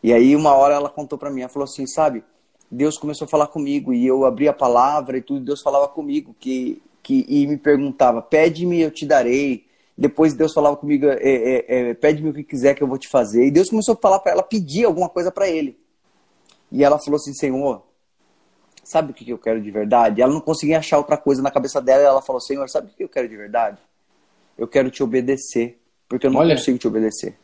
E 0.03 0.13
aí 0.13 0.35
uma 0.35 0.53
hora 0.53 0.75
ela 0.75 0.89
contou 0.89 1.17
para 1.17 1.29
mim, 1.29 1.41
ela 1.41 1.49
falou 1.49 1.65
assim, 1.65 1.87
sabe, 1.87 2.23
Deus 2.69 2.97
começou 2.97 3.25
a 3.25 3.29
falar 3.29 3.47
comigo 3.47 3.93
e 3.93 4.05
eu 4.05 4.25
abri 4.25 4.47
a 4.47 4.53
palavra 4.53 5.17
e 5.17 5.21
tudo, 5.21 5.45
Deus 5.45 5.61
falava 5.61 5.87
comigo 5.87 6.35
que, 6.39 6.81
que 7.01 7.25
e 7.27 7.47
me 7.47 7.57
perguntava, 7.57 8.21
pede-me, 8.21 8.81
eu 8.81 8.91
te 8.91 9.05
darei, 9.05 9.65
depois 9.97 10.33
Deus 10.33 10.53
falava 10.53 10.75
comigo, 10.75 11.05
é, 11.07 11.17
é, 11.21 11.65
é, 11.67 11.93
pede-me 11.93 12.29
o 12.29 12.33
que 12.33 12.43
quiser 12.43 12.75
que 12.75 12.83
eu 12.83 12.87
vou 12.87 12.97
te 12.97 13.07
fazer. 13.07 13.45
E 13.45 13.51
Deus 13.51 13.69
começou 13.69 13.93
a 13.93 13.97
falar 13.97 14.19
para 14.19 14.33
ela, 14.33 14.43
pedir 14.43 14.83
alguma 14.83 15.07
coisa 15.07 15.31
para 15.31 15.47
ele. 15.47 15.79
E 16.69 16.83
ela 16.83 16.99
falou 16.99 17.15
assim, 17.15 17.33
Senhor, 17.33 17.81
sabe 18.83 19.11
o 19.11 19.13
que 19.13 19.29
eu 19.29 19.37
quero 19.37 19.61
de 19.61 19.71
verdade? 19.71 20.21
Ela 20.21 20.33
não 20.33 20.41
conseguia 20.41 20.79
achar 20.79 20.97
outra 20.97 21.15
coisa 21.15 21.41
na 21.41 21.49
cabeça 21.49 21.81
dela. 21.81 22.03
E 22.03 22.05
ela 22.05 22.21
falou, 22.21 22.41
Senhor, 22.41 22.69
sabe 22.69 22.91
o 22.91 22.95
que 22.95 23.03
eu 23.03 23.09
quero 23.09 23.29
de 23.29 23.37
verdade? 23.37 23.77
Eu 24.57 24.67
quero 24.67 24.89
te 24.89 25.03
obedecer, 25.03 25.79
porque 26.07 26.27
eu 26.27 26.31
não 26.31 26.39
Olha. 26.39 26.55
consigo 26.55 26.77
te 26.77 26.87
obedecer. 26.87 27.37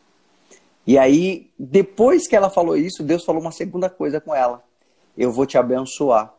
E 0.86 0.97
aí, 0.97 1.51
depois 1.57 2.28
que 2.28 2.36
ela 2.36 2.49
falou 2.49 2.76
isso, 2.76 3.03
Deus 3.03 3.24
falou 3.24 3.41
uma 3.41 3.51
segunda 3.51 3.89
coisa 3.89 4.20
com 4.20 4.34
ela. 4.34 4.64
Eu 5.18 5.32
vou 5.32 5.45
te 5.45 5.57
abençoar. 5.57 6.34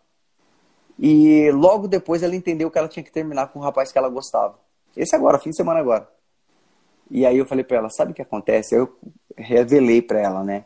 E 0.99 1.51
logo 1.53 1.89
depois 1.89 2.23
ela 2.23 2.35
entendeu 2.35 2.71
que 2.71 2.79
ela 2.79 2.89
tinha 2.89 3.03
que 3.03 3.13
terminar 3.13 3.49
com 3.49 3.59
o 3.59 3.63
rapaz 3.63 3.93
que 3.93 3.99
ela 3.99 4.09
gostava. 4.09 4.59
Esse 4.97 5.15
agora, 5.15 5.39
fim 5.39 5.51
de 5.51 5.57
semana 5.57 5.81
agora. 5.81 6.09
E 7.11 7.27
aí 7.27 7.37
eu 7.37 7.47
falei 7.47 7.65
para 7.65 7.79
ela, 7.79 7.91
sabe 7.91 8.13
o 8.13 8.15
que 8.15 8.23
acontece? 8.23 8.75
Eu 8.75 8.97
revelei 9.37 10.01
para 10.01 10.21
ela, 10.21 10.43
né? 10.43 10.65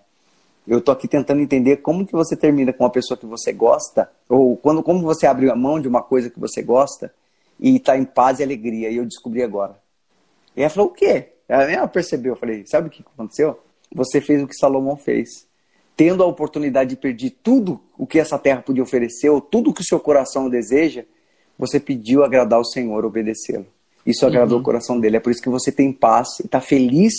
Eu 0.66 0.80
tô 0.80 0.90
aqui 0.90 1.06
tentando 1.06 1.40
entender 1.40 1.76
como 1.78 2.04
que 2.04 2.12
você 2.12 2.36
termina 2.36 2.72
com 2.72 2.84
uma 2.84 2.90
pessoa 2.90 3.16
que 3.16 3.26
você 3.26 3.52
gosta, 3.52 4.10
ou 4.28 4.56
quando 4.56 4.82
como 4.82 5.00
você 5.02 5.26
abre 5.26 5.48
a 5.48 5.54
mão 5.54 5.80
de 5.80 5.86
uma 5.86 6.02
coisa 6.02 6.28
que 6.28 6.40
você 6.40 6.60
gosta 6.60 7.12
e 7.58 7.78
tá 7.78 7.96
em 7.96 8.04
paz 8.04 8.40
e 8.40 8.42
alegria. 8.42 8.90
E 8.90 8.96
eu 8.96 9.04
descobri 9.04 9.42
agora. 9.42 9.80
E 10.56 10.62
ela 10.62 10.70
falou, 10.70 10.90
o 10.90 10.92
quê? 10.92 11.32
Ela 11.48 11.86
percebeu. 11.86 12.32
Eu 12.32 12.38
falei, 12.38 12.64
sabe 12.66 12.88
o 12.88 12.90
que 12.90 13.02
aconteceu? 13.02 13.58
Você 13.94 14.20
fez 14.20 14.42
o 14.42 14.48
que 14.48 14.56
Salomão 14.56 14.96
fez. 14.96 15.46
Tendo 15.96 16.22
a 16.22 16.26
oportunidade 16.26 16.90
de 16.90 16.96
perder 16.96 17.36
tudo 17.42 17.80
o 17.96 18.06
que 18.06 18.18
essa 18.18 18.38
terra 18.38 18.62
podia 18.62 18.82
oferecer, 18.82 19.30
ou 19.30 19.40
tudo 19.40 19.70
o 19.70 19.74
que 19.74 19.80
o 19.80 19.84
seu 19.84 19.98
coração 19.98 20.48
deseja, 20.48 21.04
você 21.58 21.80
pediu 21.80 22.22
agradar 22.22 22.60
o 22.60 22.64
Senhor, 22.64 23.04
obedecê-lo. 23.04 23.66
Isso 24.04 24.26
agradou 24.26 24.56
uhum. 24.56 24.62
o 24.62 24.64
coração 24.64 25.00
dele. 25.00 25.16
É 25.16 25.20
por 25.20 25.30
isso 25.30 25.42
que 25.42 25.48
você 25.48 25.72
tem 25.72 25.92
paz, 25.92 26.40
está 26.40 26.60
feliz, 26.60 27.14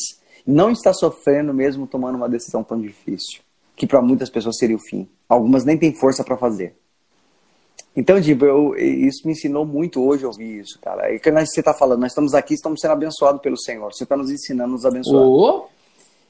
não 0.46 0.72
está 0.72 0.94
sofrendo 0.94 1.54
mesmo 1.54 1.88
tomando 1.88 2.16
uma 2.16 2.30
decisão 2.30 2.64
tão 2.64 2.80
difícil, 2.80 3.42
que 3.76 3.88
para 3.88 4.02
muitas 4.02 4.30
pessoas 4.30 4.58
seria 4.58 4.76
o 4.76 4.80
fim. 4.80 5.08
Algumas 5.28 5.66
nem 5.66 5.78
têm 5.78 5.94
força 5.94 6.24
para 6.24 6.38
fazer. 6.38 6.76
Então, 7.98 8.20
Dibo, 8.20 8.46
eu, 8.46 8.76
isso 8.76 9.26
me 9.26 9.34
ensinou 9.34 9.66
muito 9.66 10.02
hoje 10.02 10.26
ouvir 10.26 10.60
isso, 10.60 10.80
cara. 10.80 11.12
É 11.12 11.18
que 11.18 11.32
você 11.32 11.60
está 11.60 11.74
falando, 11.74 12.02
nós 12.02 12.12
estamos 12.12 12.34
aqui, 12.34 12.54
estamos 12.54 12.80
sendo 12.80 12.92
abençoados 12.92 13.42
pelo 13.42 13.58
Senhor. 13.58 13.92
Você 13.92 14.04
está 14.04 14.16
nos 14.16 14.30
ensinando, 14.30 14.74
nos 14.74 14.86
abençoar. 14.86 15.24
Oh. 15.26 15.66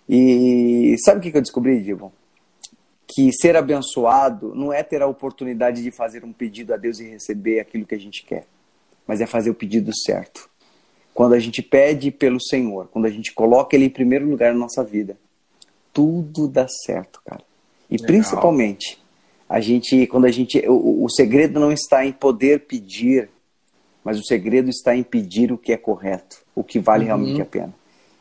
E 0.08 0.96
sabe 1.04 1.20
o 1.20 1.32
que 1.32 1.38
eu 1.38 1.42
descobri, 1.42 1.82
Dibo? 1.84 2.14
Que 3.06 3.32
ser 3.34 3.58
abençoado 3.58 4.56
não 4.56 4.72
é 4.72 4.82
ter 4.82 5.02
a 5.02 5.08
oportunidade 5.08 5.84
de 5.84 5.92
fazer 5.92 6.24
um 6.24 6.32
pedido 6.32 6.74
a 6.74 6.78
Deus 6.78 7.00
e 7.00 7.10
receber 7.10 7.60
aquilo 7.60 7.86
que 7.86 7.96
a 7.96 8.00
gente 8.00 8.26
quer 8.26 8.46
mas 9.08 9.22
é 9.22 9.26
fazer 9.26 9.50
o 9.50 9.56
pedido 9.56 9.92
certo. 9.96 10.50
Quando 11.14 11.34
a 11.34 11.40
gente 11.40 11.64
pede 11.64 12.12
pelo 12.12 12.40
Senhor, 12.40 12.90
quando 12.92 13.06
a 13.06 13.10
gente 13.10 13.34
coloca 13.34 13.76
Ele 13.76 13.86
em 13.86 13.90
primeiro 13.90 14.30
lugar 14.30 14.54
na 14.54 14.60
nossa 14.60 14.84
vida, 14.84 15.18
tudo 15.94 16.48
dá 16.48 16.68
certo, 16.68 17.22
cara. 17.26 17.42
E 17.90 17.94
Legal. 17.94 18.08
principalmente, 18.08 19.00
a 19.50 19.60
gente, 19.60 20.06
quando 20.08 20.26
a 20.26 20.32
gente, 20.32 20.60
o, 20.68 21.06
o 21.06 21.10
segredo 21.10 21.60
não 21.60 21.72
está 21.72 22.06
em 22.06 22.12
poder 22.12 22.62
pedir, 22.62 23.30
mas 24.04 24.20
o 24.20 24.24
segredo 24.24 24.70
está 24.70 24.96
em 24.96 25.04
pedir 25.04 25.52
o 25.52 25.58
que 25.58 25.72
é 25.72 25.78
correto, 25.78 26.38
o 26.56 26.64
que 26.64 26.80
vale 26.80 27.04
uhum. 27.04 27.08
realmente 27.08 27.42
a 27.42 27.46
pena. 27.46 27.74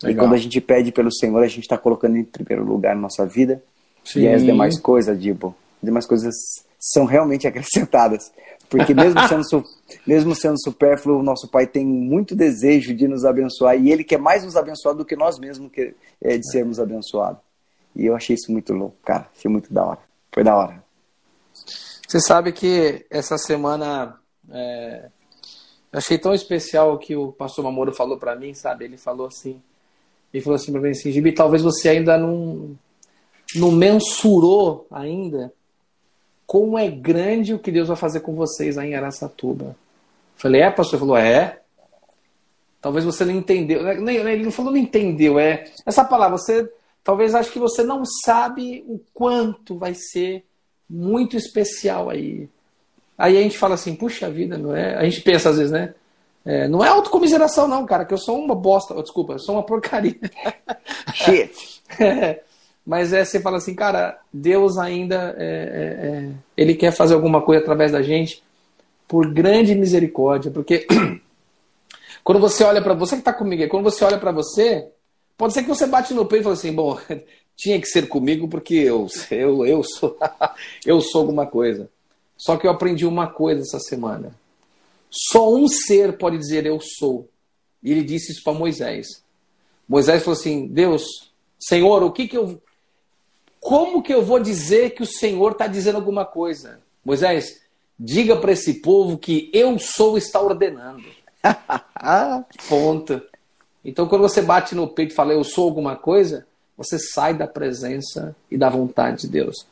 Legal. 0.03 0.11
E 0.13 0.15
quando 0.15 0.35
a 0.35 0.39
gente 0.39 0.61
pede 0.61 0.93
pelo 0.93 1.13
Senhor, 1.13 1.43
a 1.43 1.49
gente 1.49 1.61
está 1.61 1.77
colocando 1.79 2.17
em 2.17 2.25
primeiro 2.25 2.65
lugar 2.65 2.95
na 2.95 3.03
nossa 3.03 3.27
vida. 3.27 3.63
Sim. 4.05 4.21
E 4.21 4.29
as 4.29 4.43
demais 4.43 4.79
coisas, 4.79 5.19
Dibo, 5.21 5.55
as 5.83 5.87
demais 5.87 6.07
coisas 6.07 6.35
são 6.79 7.05
realmente 7.05 7.47
acrescentadas. 7.49 8.31
Porque 8.69 8.95
mesmo 8.95 9.21
sendo, 9.29 9.65
mesmo 10.07 10.35
sendo 10.35 10.61
supérfluo, 10.61 11.21
o 11.21 11.23
nosso 11.23 11.49
Pai 11.49 11.67
tem 11.67 11.85
muito 11.87 12.35
desejo 12.35 12.95
de 12.95 13.09
nos 13.09 13.25
abençoar 13.25 13.77
e 13.81 13.91
Ele 13.91 14.05
quer 14.05 14.19
mais 14.19 14.45
nos 14.45 14.57
abençoar 14.57 14.95
do 14.95 15.05
que 15.05 15.17
nós 15.17 15.39
mesmos 15.39 15.71
que, 15.73 15.95
é, 16.21 16.37
de 16.37 16.51
sermos 16.51 16.79
abençoados. 16.79 17.41
E 17.95 18.05
eu 18.05 18.15
achei 18.15 18.35
isso 18.35 18.53
muito 18.53 18.73
louco, 18.73 18.97
cara. 19.05 19.29
Achei 19.37 19.51
muito 19.51 19.73
da 19.73 19.85
hora. 19.85 20.01
Foi 20.33 20.45
da 20.45 20.55
hora. 20.55 20.86
Você 22.07 22.21
sabe 22.21 22.53
que 22.53 23.05
essa 23.11 23.37
semana 23.37 24.17
é, 24.51 25.09
achei 25.93 26.19
tão 26.19 26.33
especial 26.33 26.95
o 26.95 26.99
que 26.99 27.17
o 27.17 27.33
pastor 27.33 27.65
Mamoro 27.65 27.93
falou 27.93 28.17
para 28.17 28.37
mim, 28.37 28.55
sabe? 28.55 28.85
Ele 28.85 28.97
falou 28.97 29.27
assim, 29.27 29.61
ele 30.33 30.43
falou 30.43 30.57
assim 30.57 30.71
para 30.71 30.81
mim 30.81 30.91
assim, 30.91 31.11
Gibi, 31.11 31.33
talvez 31.33 31.63
você 31.63 31.89
ainda 31.89 32.17
não, 32.17 32.77
não 33.57 33.73
mensurou 33.73 34.87
ainda 34.91 35.53
como 36.47 36.79
é 36.79 36.89
grande 36.89 37.53
o 37.53 37.59
que 37.59 37.73
Deus 37.73 37.89
vai 37.89 37.97
fazer 37.97 38.21
com 38.21 38.35
vocês 38.35 38.79
aí 38.79 38.91
em 38.91 38.95
Araçatuba. 38.95 39.75
Falei, 40.37 40.63
é, 40.63 40.71
pastor? 40.71 40.95
Ele 40.95 41.01
falou, 41.01 41.17
é. 41.17 41.61
Talvez 42.81 43.05
você 43.05 43.25
não 43.25 43.33
entendeu. 43.33 43.81
Ele 43.89 44.45
não 44.45 44.53
falou 44.53 44.71
não 44.71 44.79
entendeu, 44.79 45.41
é. 45.41 45.65
Essa 45.85 46.05
palavra, 46.05 46.39
você 46.39 46.71
talvez 47.03 47.35
ache 47.35 47.51
que 47.51 47.59
você 47.59 47.83
não 47.83 48.05
sabe 48.25 48.85
o 48.87 49.01
quanto 49.13 49.77
vai 49.77 49.93
ser 49.95 50.45
muito 50.89 51.37
especial 51.37 52.11
aí. 52.11 52.49
Aí 53.19 53.39
a 53.39 53.43
gente 53.43 53.59
fala 53.59 53.75
assim, 53.75 53.95
puxa 53.95 54.31
vida, 54.31 54.59
não 54.59 54.75
é? 54.75 54.95
A 54.97 55.05
gente 55.05 55.21
pensa 55.23 55.51
às 55.51 55.57
vezes, 55.57 55.73
né? 55.73 55.95
É, 56.45 56.69
não 56.69 56.85
é 56.85 56.89
autocomiseração, 56.89 57.67
não, 57.67 57.85
cara, 57.85 58.05
que 58.05 58.15
eu 58.15 58.19
sou 58.19 58.39
uma 58.39 58.55
bosta. 58.55 58.95
Oh, 58.97 59.03
desculpa, 59.03 59.33
eu 59.33 59.39
sou 59.39 59.57
uma 59.57 59.65
porcaria. 59.65 60.17
Shit. 61.15 61.77
É, 62.01 62.43
mas 62.85 63.13
é, 63.13 63.25
você 63.25 63.39
fala 63.39 63.59
assim, 63.59 63.73
cara, 63.73 64.21
Deus 64.33 64.77
ainda 64.77 65.37
é, 65.39 65.47
é, 65.47 66.07
é 66.09 66.33
ele 66.57 66.75
quer 66.75 66.91
fazer 66.91 67.15
alguma 67.15 67.41
coisa 67.41 67.63
através 67.63 67.93
da 67.93 68.03
gente 68.03 68.43
por 69.07 69.33
grande 69.33 69.73
misericórdia, 69.75 70.51
porque 70.51 70.85
quando 72.25 72.41
você 72.41 72.65
olha 72.65 72.83
para 72.83 72.93
você 72.93 73.15
que 73.15 73.21
está 73.21 73.33
comigo, 73.33 73.69
quando 73.69 73.85
você 73.85 74.05
olha 74.05 74.19
para 74.19 74.33
você, 74.33 74.89
pode 75.39 75.53
ser 75.53 75.63
que 75.63 75.69
você 75.69 75.87
bate 75.87 76.13
no 76.13 76.27
peito 76.27 76.43
e 76.43 76.45
fala 76.45 76.55
assim, 76.55 76.73
bom, 76.73 76.99
tinha 77.57 77.81
que 77.81 77.87
ser 77.87 78.09
comigo 78.09 78.47
porque 78.49 78.75
eu 78.75 79.09
eu, 79.31 79.67
eu 79.67 79.83
sou 79.83 80.17
eu 80.85 81.01
sou 81.01 81.23
alguma 81.23 81.47
coisa. 81.47 81.89
Só 82.37 82.57
que 82.57 82.67
eu 82.67 82.71
aprendi 82.71 83.07
uma 83.07 83.29
coisa 83.29 83.63
essa 83.63 83.81
semana. 83.81 84.35
Só 85.11 85.55
um 85.55 85.67
ser 85.67 86.19
pode 86.19 86.37
dizer 86.37 86.67
eu 86.67 86.79
sou. 86.81 87.29
E 87.83 87.91
ele 87.91 88.03
disse 88.03 88.33
isso 88.33 88.43
para 88.45 88.53
Moisés. 88.53 89.23
Moisés 89.89 90.23
falou 90.23 90.39
assim: 90.39 90.67
Deus, 90.67 91.05
Senhor, 91.59 92.03
o 92.03 92.13
que 92.13 92.29
que 92.29 92.37
eu. 92.37 92.61
Como 93.61 94.03
que 94.03 94.13
eu 94.13 94.23
vou 94.23 94.39
dizer 94.39 94.91
que 94.91 95.03
o 95.03 95.07
Senhor 95.07 95.53
está 95.53 95.67
dizendo 95.67 95.97
alguma 95.97 96.25
coisa? 96.25 96.81
Moisés, 97.05 97.63
diga 97.99 98.37
para 98.37 98.53
esse 98.53 98.75
povo 98.75 99.19
que 99.19 99.51
eu 99.53 99.79
sou 99.79 100.19
está 100.19 100.41
ordenando. 100.41 101.05
Ponto. 102.69 103.23
Então, 103.85 104.07
quando 104.09 104.23
você 104.23 104.43
bate 104.43 104.75
no 104.75 104.89
peito 104.89 105.13
e 105.13 105.15
fala 105.15 105.33
eu 105.33 105.43
sou 105.45 105.65
alguma 105.65 105.97
coisa, 105.97 106.46
você 106.77 106.99
sai 106.99 107.35
da 107.35 107.47
presença 107.47 108.37
e 108.51 108.59
da 108.59 108.69
vontade 108.69 109.23
de 109.23 109.29
Deus. 109.29 109.67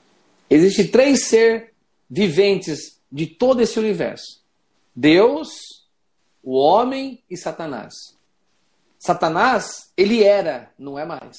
Existem 0.49 0.87
três 0.87 1.27
ser 1.27 1.73
viventes 2.09 2.99
de 3.11 3.27
todo 3.27 3.61
esse 3.61 3.79
universo: 3.79 4.41
Deus, 4.95 5.49
o 6.43 6.57
homem 6.57 7.23
e 7.29 7.37
Satanás. 7.37 7.95
Satanás, 8.99 9.91
ele 9.97 10.23
era, 10.23 10.71
não 10.79 10.99
é 10.99 11.05
mais. 11.05 11.37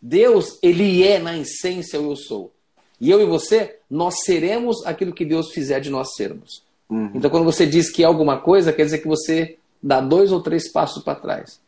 Deus, 0.00 0.58
ele 0.62 1.04
é 1.04 1.18
na 1.18 1.36
essência 1.36 2.00
o 2.00 2.12
eu 2.12 2.16
sou. 2.16 2.52
E 3.00 3.10
eu 3.10 3.20
e 3.20 3.26
você, 3.26 3.78
nós 3.90 4.22
seremos 4.24 4.84
aquilo 4.86 5.12
que 5.12 5.24
Deus 5.24 5.50
fizer 5.50 5.80
de 5.80 5.90
nós 5.90 6.14
sermos. 6.14 6.62
Uhum. 6.88 7.10
Então, 7.14 7.30
quando 7.30 7.44
você 7.44 7.66
diz 7.66 7.90
que 7.90 8.02
é 8.02 8.06
alguma 8.06 8.40
coisa, 8.40 8.72
quer 8.72 8.84
dizer 8.84 8.98
que 8.98 9.08
você 9.08 9.56
dá 9.82 10.00
dois 10.00 10.32
ou 10.32 10.40
três 10.40 10.70
passos 10.70 11.02
para 11.02 11.18
trás. 11.18 11.60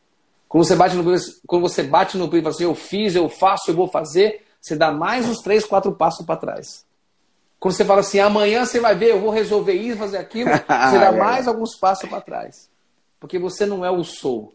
Quando 0.51 0.65
você 0.65 0.75
bate 0.75 0.97
no 0.97 1.05
quando 1.47 1.63
você 1.63 1.81
bate 1.81 2.19
no 2.19 2.29
peito 2.29 2.43
e 2.43 2.43
fala 2.43 2.55
assim, 2.57 2.65
eu 2.65 2.75
fiz, 2.75 3.15
eu 3.15 3.29
faço, 3.29 3.71
eu 3.71 3.75
vou 3.77 3.87
fazer, 3.87 4.43
você 4.61 4.75
dá 4.75 4.91
mais 4.91 5.25
uns 5.29 5.39
três, 5.39 5.65
quatro 5.65 5.93
passos 5.93 6.27
para 6.27 6.41
trás. 6.41 6.85
Quando 7.61 7.75
você 7.75 7.85
fala 7.85 8.01
assim, 8.01 8.19
amanhã 8.19 8.65
você 8.65 8.81
vai 8.81 8.97
ver, 8.97 9.11
eu 9.11 9.21
vou 9.21 9.31
resolver 9.31 9.75
isso, 9.75 9.97
fazer 9.97 10.19
aquilo, 10.19 10.51
você 10.67 10.99
dá 10.99 11.13
mais 11.13 11.47
alguns 11.47 11.77
passos 11.77 12.11
para 12.11 12.21
trás. 12.21 12.69
Porque 13.21 13.39
você 13.39 13.65
não 13.65 13.85
é 13.85 13.93
o 13.93 14.03
sou. 14.03 14.53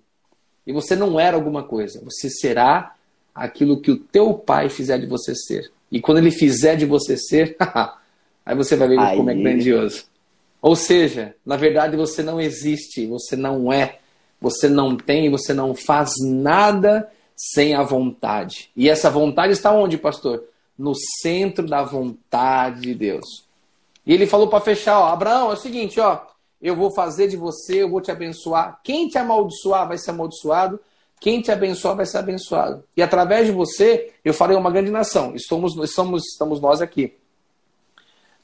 E 0.67 0.73
você 0.73 0.97
não 0.97 1.17
era 1.17 1.37
alguma 1.37 1.63
coisa. 1.63 2.01
Você 2.03 2.29
será 2.29 2.93
aquilo 3.33 3.79
que 3.79 3.91
o 3.91 3.97
teu 3.97 4.33
pai 4.33 4.67
fizer 4.67 4.97
de 4.97 5.05
você 5.05 5.33
ser. 5.33 5.71
E 5.89 6.01
quando 6.01 6.17
ele 6.17 6.31
fizer 6.31 6.75
de 6.75 6.85
você 6.85 7.15
ser, 7.15 7.55
aí 8.45 8.53
você 8.53 8.75
vai 8.75 8.89
ver 8.89 8.97
como 9.15 9.29
é 9.29 9.33
grandioso. 9.33 10.07
Ou 10.61 10.75
seja, 10.75 11.33
na 11.45 11.55
verdade 11.55 11.95
você 11.95 12.21
não 12.21 12.41
existe, 12.41 13.05
você 13.05 13.37
não 13.37 13.71
é, 13.71 13.99
você 14.45 14.69
não 14.69 14.95
tem, 14.95 15.27
você 15.31 15.55
não 15.55 15.73
faz 15.73 16.11
nada 16.21 17.11
sem 17.35 17.73
a 17.73 17.81
vontade. 17.81 18.69
E 18.75 18.87
essa 18.87 19.09
vontade 19.09 19.53
está 19.53 19.71
onde, 19.71 19.97
pastor? 19.97 20.43
No 20.77 20.93
centro 21.19 21.65
da 21.65 21.81
vontade 21.81 22.81
de 22.81 22.93
Deus. 22.93 23.25
E 24.05 24.13
ele 24.13 24.27
falou 24.27 24.47
para 24.47 24.63
fechar, 24.63 24.99
ó, 24.99 25.07
Abraão, 25.07 25.49
é 25.49 25.53
o 25.53 25.57
seguinte, 25.57 25.99
ó, 25.99 26.21
eu 26.61 26.75
vou 26.75 26.91
fazer 26.91 27.27
de 27.27 27.35
você, 27.35 27.81
eu 27.81 27.89
vou 27.89 27.99
te 27.99 28.11
abençoar. 28.11 28.79
Quem 28.83 29.07
te 29.07 29.17
amaldiçoar 29.17 29.87
vai 29.87 29.97
ser 29.97 30.11
amaldiçoado, 30.11 30.79
quem 31.19 31.41
te 31.41 31.51
abençoar 31.51 31.95
vai 31.95 32.05
ser 32.05 32.19
abençoado. 32.19 32.83
E 32.95 33.01
através 33.01 33.47
de 33.47 33.51
você, 33.51 34.13
eu 34.23 34.31
farei 34.31 34.55
uma 34.55 34.69
grande 34.69 34.91
nação. 34.91 35.33
Estamos, 35.33 35.73
somos, 35.91 36.23
estamos 36.33 36.61
nós 36.61 36.81
aqui. 36.81 37.17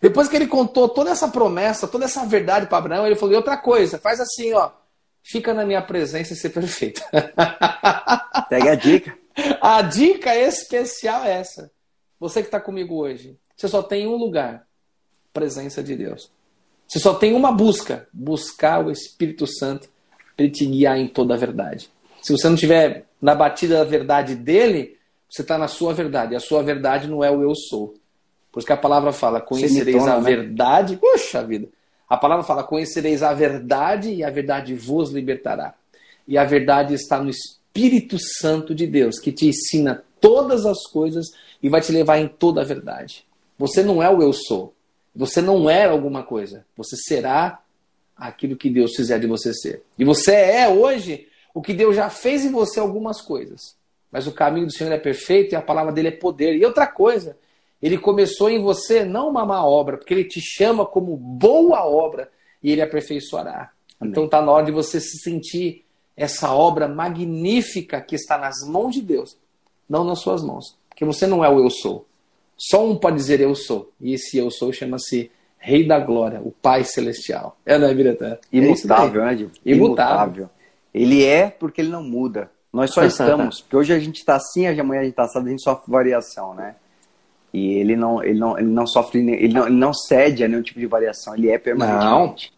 Depois 0.02 0.28
que 0.28 0.36
ele 0.36 0.48
contou 0.48 0.90
toda 0.90 1.12
essa 1.12 1.28
promessa, 1.28 1.88
toda 1.88 2.06
essa 2.06 2.26
verdade 2.26 2.66
para 2.66 2.80
Abraão, 2.80 3.06
ele 3.06 3.16
falou: 3.16 3.36
outra 3.36 3.56
coisa, 3.56 4.00
faz 4.00 4.20
assim, 4.20 4.52
ó. 4.54 4.81
Fica 5.24 5.54
na 5.54 5.66
minha 5.66 5.82
presença 5.82 6.34
e 6.34 6.36
ser 6.36 6.50
perfeito. 6.50 7.02
Pega 8.50 8.72
a 8.74 8.76
dica. 8.76 9.18
A 9.62 9.82
dica 9.82 10.36
especial 10.36 11.24
é 11.24 11.34
essa. 11.40 11.72
Você 12.20 12.42
que 12.42 12.48
está 12.48 12.60
comigo 12.60 12.96
hoje, 12.96 13.38
você 13.56 13.68
só 13.68 13.82
tem 13.82 14.08
um 14.08 14.16
lugar: 14.16 14.68
presença 15.34 15.84
de 15.84 15.96
Deus. 15.96 16.30
Você 16.88 17.00
só 17.00 17.14
tem 17.14 17.34
uma 17.34 17.52
busca: 17.52 18.08
buscar 18.12 18.86
o 18.86 18.92
Espírito 18.92 19.48
Santo 19.48 19.88
para 20.36 20.46
ele 20.46 20.52
te 20.52 20.66
guiar 20.66 20.98
em 20.98 21.08
toda 21.08 21.34
a 21.34 21.38
verdade. 21.38 21.90
Se 22.22 22.32
você 22.32 22.48
não 22.48 22.56
estiver 22.56 23.06
na 23.22 23.34
batida 23.34 23.78
da 23.78 23.84
verdade 23.84 24.36
dele, 24.36 24.98
você 25.30 25.42
está 25.42 25.58
na 25.58 25.68
sua 25.68 25.94
verdade. 25.94 26.34
E 26.34 26.36
a 26.36 26.40
sua 26.40 26.62
verdade 26.62 27.08
não 27.08 27.24
é 27.24 27.32
o 27.32 27.42
eu 27.42 27.56
sou. 27.56 27.96
Por 28.52 28.60
isso 28.60 28.68
que 28.68 28.74
a 28.74 28.78
palavra 28.78 29.14
fala: 29.14 29.40
conhecereis 29.40 30.06
a 30.06 30.20
né? 30.20 30.36
verdade. 30.36 30.98
Puxa 30.98 31.44
vida! 31.44 31.70
A 32.12 32.18
palavra 32.18 32.44
fala: 32.44 32.62
conhecereis 32.62 33.24
a 33.24 33.34
verdade 33.34 34.14
e 34.14 34.22
a 34.22 34.30
verdade 34.30 34.76
vos 34.76 35.12
libertará. 35.12 35.74
E 36.28 36.38
a 36.38 36.44
verdade 36.44 36.94
está 36.94 37.24
no 37.24 37.30
Espírito 37.30 38.18
Santo 38.20 38.76
de 38.76 38.86
Deus, 38.86 39.18
que 39.18 39.32
te 39.32 39.48
ensina 39.48 40.04
todas 40.20 40.66
as 40.66 40.86
coisas 40.88 41.28
e 41.64 41.70
vai 41.70 41.80
te 41.80 41.90
levar 41.94 42.18
em 42.18 42.28
toda 42.28 42.60
a 42.60 42.66
verdade. 42.66 43.26
Você 43.58 43.82
não 43.82 44.04
é 44.04 44.10
o 44.10 44.22
eu 44.22 44.34
sou. 44.34 44.74
Você 45.16 45.42
não 45.42 45.70
é 45.70 45.86
alguma 45.86 46.22
coisa. 46.22 46.66
Você 46.76 46.98
será 46.98 47.62
aquilo 48.18 48.58
que 48.58 48.70
Deus 48.70 48.94
fizer 48.94 49.18
de 49.18 49.26
você 49.26 49.54
ser. 49.54 49.82
E 49.98 50.04
você 50.04 50.34
é 50.34 50.68
hoje 50.68 51.30
o 51.54 51.62
que 51.62 51.74
Deus 51.74 51.96
já 51.96 52.10
fez 52.10 52.44
em 52.44 52.52
você 52.52 52.82
algumas 52.82 53.22
coisas. 53.22 53.78
Mas 54.12 54.28
o 54.28 54.34
caminho 54.34 54.68
do 54.68 54.74
Senhor 54.74 54.92
é 54.92 54.98
perfeito 54.98 55.54
e 55.54 55.56
a 55.56 55.62
palavra 55.62 55.94
dele 55.94 56.10
é 56.10 56.12
poder. 56.12 56.58
E 56.58 56.66
outra 56.66 56.88
coisa, 56.88 57.38
ele 57.82 57.98
começou 57.98 58.50
em 58.50 58.62
você 58.62 59.04
não 59.04 59.30
uma 59.30 59.46
má 59.46 59.66
obra, 59.66 59.98
porque 59.98 60.14
ele 60.14 60.24
te 60.24 60.40
chama 60.40 60.86
como 60.86 61.18
boa 61.18 61.86
obra 61.86 62.30
e 62.62 62.72
ele 62.72 62.82
aperfeiçoará. 62.82 63.72
Amém. 64.00 64.12
Então 64.12 64.26
está 64.26 64.42
na 64.42 64.52
hora 64.52 64.66
de 64.66 64.72
você 64.72 65.00
se 65.00 65.18
sentir 65.18 65.84
essa 66.16 66.54
obra 66.54 66.88
magnífica 66.88 68.00
que 68.02 68.16
está 68.16 68.38
nas 68.38 68.68
mãos 68.68 68.94
de 68.94 69.02
Deus, 69.02 69.38
não 69.90 70.04
nas 70.04 70.20
suas 70.20 70.44
mãos. 70.44 70.78
Porque 70.90 71.06
você 71.06 71.26
não 71.26 71.44
é 71.44 71.50
o 71.50 71.60
eu 71.60 71.70
sou. 71.70 72.06
Só 72.56 72.86
um 72.86 72.96
pode 72.96 73.16
dizer 73.16 73.40
eu 73.40 73.56
sou. 73.56 73.92
E 74.00 74.14
esse 74.14 74.38
eu 74.38 74.52
sou 74.52 74.72
chama-se 74.72 75.32
Rei 75.58 75.88
da 75.88 76.00
Glória, 76.00 76.42
o 76.42 76.52
Pai 76.52 76.84
Celestial. 76.84 77.58
É, 77.66 77.78
não 77.78 77.88
é, 77.88 77.94
Biratã? 77.94 78.38
Imutável, 78.52 79.24
é 79.24 79.26
né? 79.26 79.34
Imutável. 79.34 79.66
Imutável. 79.66 80.50
Ele 80.94 81.26
é 81.26 81.50
porque 81.50 81.82
ele 81.82 81.90
não 81.90 82.04
muda. 82.04 82.52
Nós 82.72 82.92
só 82.92 83.04
estamos. 83.04 83.62
Porque 83.62 83.76
hoje 83.76 83.94
a 83.94 84.00
gente 84.00 84.18
está 84.18 84.36
assim, 84.36 84.68
amanhã 84.68 85.02
a 85.02 85.04
gente 85.04 85.14
está 85.14 85.24
assado, 85.24 85.48
a 85.48 85.50
gente 85.50 85.64
sofre 85.64 85.92
variação, 85.92 86.54
né? 86.54 86.76
E 87.54 87.74
ele 87.74 87.96
não, 87.96 88.24
ele 88.24 88.40
não, 88.40 88.58
ele 88.58 88.70
não 88.70 88.88
sofre, 88.88 89.20
ele 89.20 89.54
não, 89.54 89.68
ele 89.68 89.76
não 89.76 89.94
cede 89.94 90.44
a 90.44 90.48
nenhum 90.48 90.62
tipo 90.62 90.80
de 90.80 90.88
variação, 90.88 91.36
ele 91.36 91.50
é 91.50 91.58
permanente. 91.58 92.54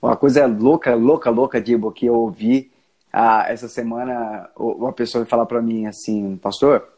Uma 0.00 0.16
coisa 0.16 0.46
louca, 0.46 0.94
louca, 0.94 1.30
louca, 1.30 1.60
Dibo, 1.60 1.92
que 1.92 2.06
eu 2.06 2.14
ouvi 2.14 2.72
ah, 3.12 3.44
essa 3.48 3.68
semana, 3.68 4.48
uma 4.56 4.92
pessoa 4.92 5.24
falar 5.26 5.46
para 5.46 5.60
mim 5.60 5.86
assim, 5.86 6.36
pastor, 6.36 6.88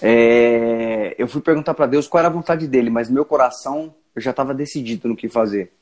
é, 0.00 1.14
eu 1.18 1.28
fui 1.28 1.40
perguntar 1.40 1.74
para 1.74 1.86
Deus 1.86 2.08
qual 2.08 2.20
era 2.20 2.28
a 2.28 2.32
vontade 2.32 2.66
dele, 2.66 2.90
mas 2.90 3.10
meu 3.10 3.24
coração 3.24 3.94
eu 4.16 4.22
já 4.22 4.30
estava 4.30 4.54
decidido 4.54 5.08
no 5.08 5.16
que 5.16 5.28
fazer. 5.28 5.72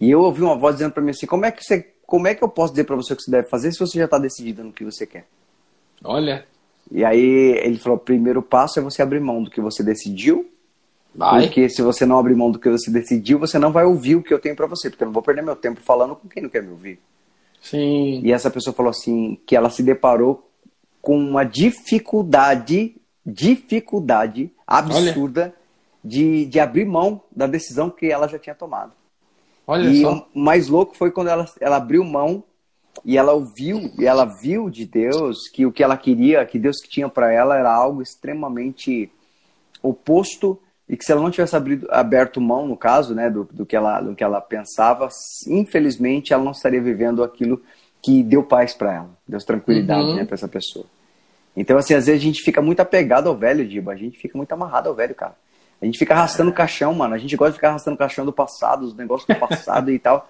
E 0.00 0.10
eu 0.10 0.20
ouvi 0.20 0.42
uma 0.42 0.56
voz 0.56 0.76
dizendo 0.76 0.92
para 0.92 1.02
mim 1.02 1.10
assim, 1.10 1.26
como 1.26 1.44
é 1.44 1.50
que 1.50 1.64
você 1.64 1.94
como 2.06 2.26
é 2.26 2.34
que 2.34 2.42
eu 2.42 2.48
posso 2.48 2.72
dizer 2.72 2.84
para 2.84 2.96
você 2.96 3.12
o 3.12 3.16
que 3.16 3.22
você 3.22 3.30
deve 3.30 3.48
fazer 3.48 3.70
se 3.70 3.78
você 3.78 3.98
já 3.98 4.06
está 4.06 4.18
decidido 4.18 4.64
no 4.64 4.72
que 4.72 4.82
você 4.82 5.06
quer? 5.06 5.26
Olha. 6.02 6.46
E 6.90 7.04
aí 7.04 7.58
ele 7.62 7.78
falou: 7.78 7.98
o 7.98 8.00
primeiro 8.00 8.42
passo 8.42 8.78
é 8.78 8.82
você 8.82 9.02
abrir 9.02 9.20
mão 9.20 9.42
do 9.42 9.50
que 9.50 9.60
você 9.60 9.82
decidiu. 9.82 10.50
Vai. 11.14 11.46
Porque 11.46 11.68
se 11.68 11.82
você 11.82 12.06
não 12.06 12.18
abrir 12.18 12.34
mão 12.34 12.50
do 12.50 12.58
que 12.58 12.68
você 12.68 12.90
decidiu, 12.90 13.38
você 13.38 13.58
não 13.58 13.72
vai 13.72 13.84
ouvir 13.84 14.16
o 14.16 14.22
que 14.22 14.32
eu 14.32 14.38
tenho 14.38 14.54
para 14.54 14.66
você, 14.66 14.88
porque 14.88 15.02
eu 15.02 15.06
não 15.06 15.12
vou 15.12 15.22
perder 15.22 15.42
meu 15.42 15.56
tempo 15.56 15.80
falando 15.80 16.14
com 16.14 16.28
quem 16.28 16.42
não 16.42 16.50
quer 16.50 16.62
me 16.62 16.70
ouvir. 16.70 17.00
Sim. 17.60 18.20
E 18.22 18.32
essa 18.32 18.50
pessoa 18.50 18.74
falou 18.74 18.90
assim 18.90 19.38
que 19.46 19.56
ela 19.56 19.70
se 19.70 19.82
deparou 19.82 20.48
com 21.00 21.18
uma 21.18 21.44
dificuldade, 21.44 22.96
dificuldade 23.24 24.52
absurda 24.66 25.54
de, 26.04 26.46
de 26.46 26.60
abrir 26.60 26.84
mão 26.84 27.20
da 27.34 27.46
decisão 27.46 27.90
que 27.90 28.06
ela 28.06 28.28
já 28.28 28.38
tinha 28.38 28.54
tomado. 28.54 28.92
Olha 29.66 29.88
e 29.88 30.02
só. 30.02 30.26
o 30.34 30.38
mais 30.38 30.68
louco 30.68 30.96
foi 30.96 31.10
quando 31.10 31.28
ela, 31.28 31.46
ela 31.60 31.76
abriu 31.76 32.02
mão 32.04 32.42
e 33.04 33.16
ela 33.16 33.32
ouviu, 33.32 33.90
e 33.98 34.06
ela 34.06 34.24
viu 34.24 34.70
de 34.70 34.84
Deus 34.84 35.48
que 35.52 35.66
o 35.66 35.72
que 35.72 35.82
ela 35.82 35.96
queria, 35.96 36.44
que 36.44 36.58
Deus 36.58 36.76
que 36.80 36.88
tinha 36.88 37.08
para 37.08 37.32
ela 37.32 37.56
era 37.56 37.72
algo 37.72 38.02
extremamente 38.02 39.10
oposto 39.82 40.58
e 40.88 40.96
que 40.96 41.04
se 41.04 41.12
ela 41.12 41.20
não 41.20 41.30
tivesse 41.30 41.54
abrido, 41.54 41.86
aberto 41.90 42.40
mão, 42.40 42.66
no 42.66 42.76
caso, 42.76 43.14
né, 43.14 43.28
do, 43.28 43.48
do, 43.52 43.66
que 43.66 43.76
ela, 43.76 44.00
do 44.00 44.14
que 44.14 44.24
ela 44.24 44.40
pensava, 44.40 45.08
infelizmente 45.46 46.32
ela 46.32 46.42
não 46.42 46.52
estaria 46.52 46.80
vivendo 46.80 47.22
aquilo 47.22 47.60
que 48.00 48.22
deu 48.22 48.42
paz 48.42 48.74
para 48.74 48.94
ela, 48.94 49.10
deu 49.26 49.38
tranquilidade 49.40 50.08
uhum. 50.08 50.16
né, 50.16 50.24
para 50.24 50.34
essa 50.34 50.48
pessoa. 50.48 50.86
Então, 51.56 51.76
assim, 51.76 51.92
às 51.94 52.06
vezes 52.06 52.20
a 52.20 52.24
gente 52.24 52.42
fica 52.42 52.62
muito 52.62 52.80
apegado 52.80 53.28
ao 53.28 53.36
velho, 53.36 53.66
Diba, 53.66 53.92
a 53.92 53.96
gente 53.96 54.18
fica 54.18 54.38
muito 54.38 54.52
amarrado 54.52 54.88
ao 54.88 54.94
velho, 54.94 55.14
cara. 55.14 55.34
A 55.80 55.84
gente 55.84 55.98
fica 55.98 56.12
arrastando 56.12 56.50
o 56.50 56.54
caixão, 56.54 56.92
mano. 56.92 57.14
A 57.14 57.18
gente 57.18 57.36
gosta 57.36 57.52
de 57.52 57.58
ficar 57.58 57.68
arrastando 57.68 57.94
o 57.94 57.98
caixão 57.98 58.24
do 58.24 58.32
passado, 58.32 58.84
os 58.84 58.94
negócios 58.94 59.28
do 59.28 59.34
passado 59.38 59.90
e 59.92 59.98
tal. 59.98 60.28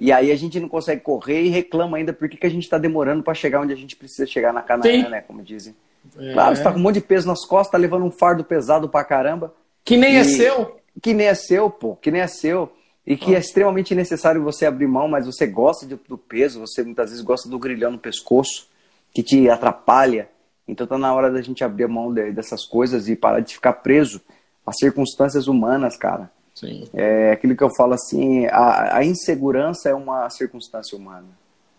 E 0.00 0.10
aí 0.10 0.32
a 0.32 0.36
gente 0.36 0.58
não 0.58 0.68
consegue 0.68 1.02
correr 1.02 1.42
e 1.42 1.48
reclama 1.48 1.98
ainda 1.98 2.12
por 2.12 2.28
que, 2.28 2.36
que 2.36 2.46
a 2.46 2.50
gente 2.50 2.68
tá 2.68 2.78
demorando 2.78 3.22
para 3.22 3.34
chegar 3.34 3.60
onde 3.60 3.72
a 3.72 3.76
gente 3.76 3.94
precisa 3.94 4.26
chegar 4.26 4.52
na 4.52 4.62
Canaã, 4.62 5.08
né? 5.08 5.20
Como 5.20 5.42
dizem. 5.42 5.74
É. 6.18 6.32
Claro, 6.32 6.56
você 6.56 6.62
tá 6.62 6.72
com 6.72 6.78
um 6.78 6.82
monte 6.82 6.94
de 6.94 7.00
peso 7.02 7.26
nas 7.26 7.44
costas, 7.44 7.72
tá 7.72 7.78
levando 7.78 8.04
um 8.04 8.10
fardo 8.10 8.42
pesado 8.42 8.88
pra 8.88 9.04
caramba. 9.04 9.52
Que 9.84 9.96
nem 9.96 10.16
é 10.16 10.18
e... 10.18 10.20
é 10.20 10.24
seu. 10.24 10.76
Que 11.02 11.12
nem 11.12 11.26
é 11.26 11.34
seu, 11.34 11.68
pô. 11.68 11.96
Que 11.96 12.10
nem 12.10 12.22
é 12.22 12.26
seu. 12.26 12.72
E 13.06 13.16
que 13.16 13.34
é 13.34 13.38
extremamente 13.38 13.94
necessário 13.94 14.42
você 14.42 14.66
abrir 14.66 14.86
mão, 14.86 15.06
mas 15.06 15.26
você 15.26 15.46
gosta 15.46 15.86
de, 15.86 15.94
do 16.08 16.18
peso, 16.18 16.60
você 16.60 16.82
muitas 16.82 17.10
vezes 17.10 17.24
gosta 17.24 17.48
do 17.48 17.58
grilhão 17.58 17.92
no 17.92 17.98
pescoço, 17.98 18.68
que 19.14 19.22
te 19.22 19.48
atrapalha. 19.48 20.28
Então 20.66 20.86
tá 20.86 20.98
na 20.98 21.14
hora 21.14 21.30
da 21.30 21.40
gente 21.40 21.62
abrir 21.62 21.86
mão 21.86 22.12
de, 22.12 22.32
dessas 22.32 22.64
coisas 22.64 23.08
e 23.08 23.14
parar 23.14 23.40
de 23.40 23.54
ficar 23.54 23.74
preso 23.74 24.20
as 24.66 24.76
circunstâncias 24.78 25.46
humanas, 25.46 25.96
cara. 25.96 26.30
Sim. 26.54 26.88
É 26.94 27.32
aquilo 27.32 27.54
que 27.54 27.62
eu 27.62 27.70
falo 27.76 27.94
assim, 27.94 28.46
a, 28.46 28.98
a 28.98 29.04
insegurança 29.04 29.88
é 29.90 29.94
uma 29.94 30.28
circunstância 30.30 30.96
humana. 30.96 31.28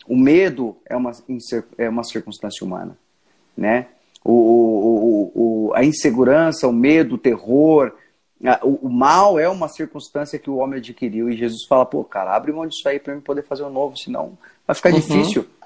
O 0.07 0.15
medo 0.15 0.77
é 0.85 0.95
uma, 0.95 1.11
é 1.77 1.89
uma 1.89 2.03
circunstância 2.03 2.65
humana, 2.65 2.97
né? 3.57 3.87
O, 4.23 4.31
o, 4.31 5.31
o, 5.35 5.73
a 5.73 5.83
insegurança, 5.83 6.67
o 6.67 6.73
medo, 6.73 7.15
o 7.15 7.17
terror, 7.17 7.93
a, 8.43 8.59
o, 8.65 8.75
o, 8.87 8.89
mal 8.89 9.39
é 9.39 9.49
uma 9.49 9.67
circunstância 9.67 10.39
que 10.39 10.49
o 10.49 10.57
homem 10.57 10.79
adquiriu. 10.79 11.29
E 11.29 11.37
Jesus 11.37 11.65
fala, 11.65 11.85
pô, 11.85 12.03
cara, 12.03 12.35
abre 12.35 12.51
mão 12.51 12.67
disso 12.67 12.87
aí 12.87 12.99
para 12.99 13.13
eu 13.13 13.21
poder 13.21 13.43
fazer 13.43 13.63
o 13.63 13.67
um 13.67 13.71
novo, 13.71 13.97
senão 13.97 14.37
vai 14.65 14.75
ficar 14.75 14.89
uhum. 14.89 14.99
difícil. 14.99 15.41
Ah. 15.41 15.47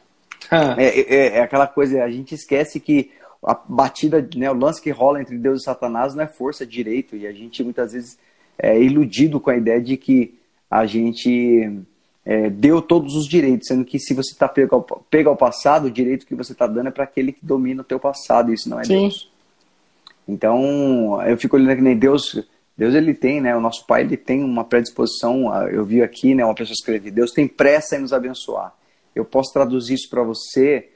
É, 0.77 0.99
é, 0.99 1.37
é, 1.37 1.41
aquela 1.41 1.67
coisa, 1.67 2.03
a 2.03 2.09
gente 2.09 2.35
esquece 2.35 2.79
que 2.79 3.11
a 3.43 3.53
batida, 3.53 4.27
né, 4.35 4.51
o 4.51 4.55
lance 4.55 4.81
que 4.81 4.91
rola 4.91 5.21
entre 5.21 5.37
Deus 5.37 5.61
e 5.61 5.65
Satanás 5.65 6.13
não 6.13 6.23
é 6.23 6.27
força 6.27 6.65
direito, 6.65 7.15
e 7.15 7.25
a 7.25 7.31
gente 7.31 7.63
muitas 7.63 7.93
vezes 7.93 8.17
é 8.57 8.79
iludido 8.81 9.39
com 9.39 9.49
a 9.49 9.57
ideia 9.57 9.81
de 9.81 9.97
que 9.97 10.35
a 10.69 10.85
gente 10.85 11.81
é, 12.23 12.49
deu 12.49 12.81
todos 12.81 13.15
os 13.15 13.27
direitos, 13.27 13.67
sendo 13.67 13.83
que 13.83 13.99
se 13.99 14.13
você 14.13 14.31
está 14.31 14.47
pego, 14.47 14.75
ao, 14.75 14.83
pego 15.09 15.29
ao 15.29 15.35
passado, 15.35 15.87
o 15.87 15.91
direito 15.91 16.25
que 16.25 16.35
você 16.35 16.51
está 16.51 16.67
dando 16.67 16.87
é 16.87 16.91
para 16.91 17.03
aquele 17.03 17.31
que 17.31 17.43
domina 17.43 17.81
o 17.81 17.85
teu 17.85 17.99
passado, 17.99 18.51
e 18.51 18.53
isso 18.53 18.69
não 18.69 18.79
é 18.79 18.83
Sim. 18.83 19.01
Deus. 19.01 19.31
Então, 20.27 21.19
eu 21.23 21.35
fico 21.35 21.55
olhando 21.55 21.75
que 21.75 21.81
nem 21.81 21.97
Deus, 21.97 22.39
Deus 22.77 22.93
ele 22.93 23.15
tem, 23.15 23.41
né, 23.41 23.57
o 23.57 23.59
nosso 23.59 23.87
Pai 23.87 24.01
ele 24.01 24.15
tem 24.15 24.43
uma 24.43 24.63
predisposição, 24.63 25.51
eu 25.67 25.83
vi 25.83 26.03
aqui, 26.03 26.35
né, 26.35 26.45
uma 26.45 26.53
pessoa 26.53 26.73
escrever, 26.73 27.09
Deus 27.09 27.31
tem 27.31 27.47
pressa 27.47 27.97
em 27.97 28.01
nos 28.01 28.13
abençoar. 28.13 28.71
Eu 29.15 29.25
posso 29.25 29.51
traduzir 29.51 29.95
isso 29.95 30.09
para 30.09 30.23
você 30.23 30.90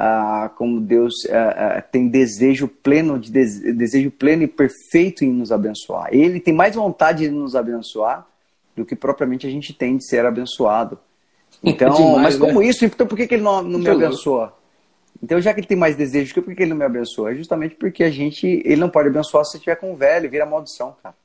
ah, 0.00 0.48
como 0.54 0.80
Deus 0.80 1.12
ah, 1.28 1.82
tem 1.82 2.06
desejo 2.06 2.68
pleno 2.68 3.18
de 3.18 3.32
desejo 3.32 4.12
pleno 4.12 4.44
e 4.44 4.46
perfeito 4.46 5.24
em 5.24 5.32
nos 5.32 5.50
abençoar. 5.50 6.08
Ele 6.12 6.38
tem 6.38 6.54
mais 6.54 6.76
vontade 6.76 7.24
de 7.24 7.30
nos 7.30 7.56
abençoar 7.56 8.24
do 8.76 8.84
que 8.84 8.94
propriamente 8.94 9.44
a 9.44 9.50
gente 9.50 9.74
tem 9.74 9.96
de 9.96 10.06
ser 10.06 10.24
abençoado. 10.24 10.98
Então, 11.64 11.92
Demais, 11.92 12.22
mas 12.22 12.36
como 12.36 12.60
né? 12.60 12.66
isso? 12.66 12.84
Então 12.84 13.04
por 13.04 13.16
que, 13.16 13.26
que 13.26 13.34
ele 13.34 13.42
não, 13.42 13.60
não 13.62 13.80
me 13.80 13.88
abençoa? 13.88 14.54
Então, 15.20 15.40
já 15.40 15.52
que 15.52 15.58
ele 15.58 15.66
tem 15.66 15.76
mais 15.76 15.96
desejo, 15.96 16.32
por 16.40 16.54
que 16.54 16.62
ele 16.62 16.70
não 16.70 16.76
me 16.76 16.84
abençoa? 16.84 17.32
É 17.32 17.34
justamente 17.34 17.74
porque 17.74 18.04
a 18.04 18.10
gente, 18.10 18.46
ele 18.46 18.76
não 18.76 18.88
pode 18.88 19.08
abençoar 19.08 19.44
se 19.44 19.56
estiver 19.56 19.74
com 19.74 19.92
o 19.92 19.96
velho, 19.96 20.30
vira 20.30 20.46
maldição, 20.46 20.94
cara. 21.02 21.16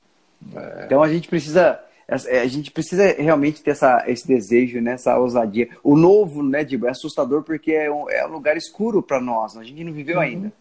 É. 0.55 0.85
Então 0.85 1.03
a 1.03 1.07
gente 1.07 1.27
precisa 1.27 1.61
é, 1.69 1.79
a 2.13 2.45
gente 2.47 2.71
precisa 2.71 3.07
realmente 3.17 3.61
ter 3.61 3.71
essa, 3.71 4.03
esse 4.07 4.27
desejo, 4.27 4.79
né, 4.81 4.93
essa 4.93 5.17
ousadia. 5.17 5.69
O 5.83 5.95
novo, 5.95 6.43
né, 6.43 6.63
Dibo, 6.63 6.87
é 6.87 6.91
assustador 6.91 7.43
porque 7.43 7.71
é 7.71 7.91
um, 7.91 8.09
é 8.09 8.25
um 8.25 8.31
lugar 8.31 8.55
escuro 8.55 9.01
para 9.01 9.19
nós. 9.19 9.57
A 9.57 9.63
gente 9.63 9.83
não 9.83 9.93
viveu 9.93 10.17
uhum. 10.17 10.21
ainda, 10.21 10.53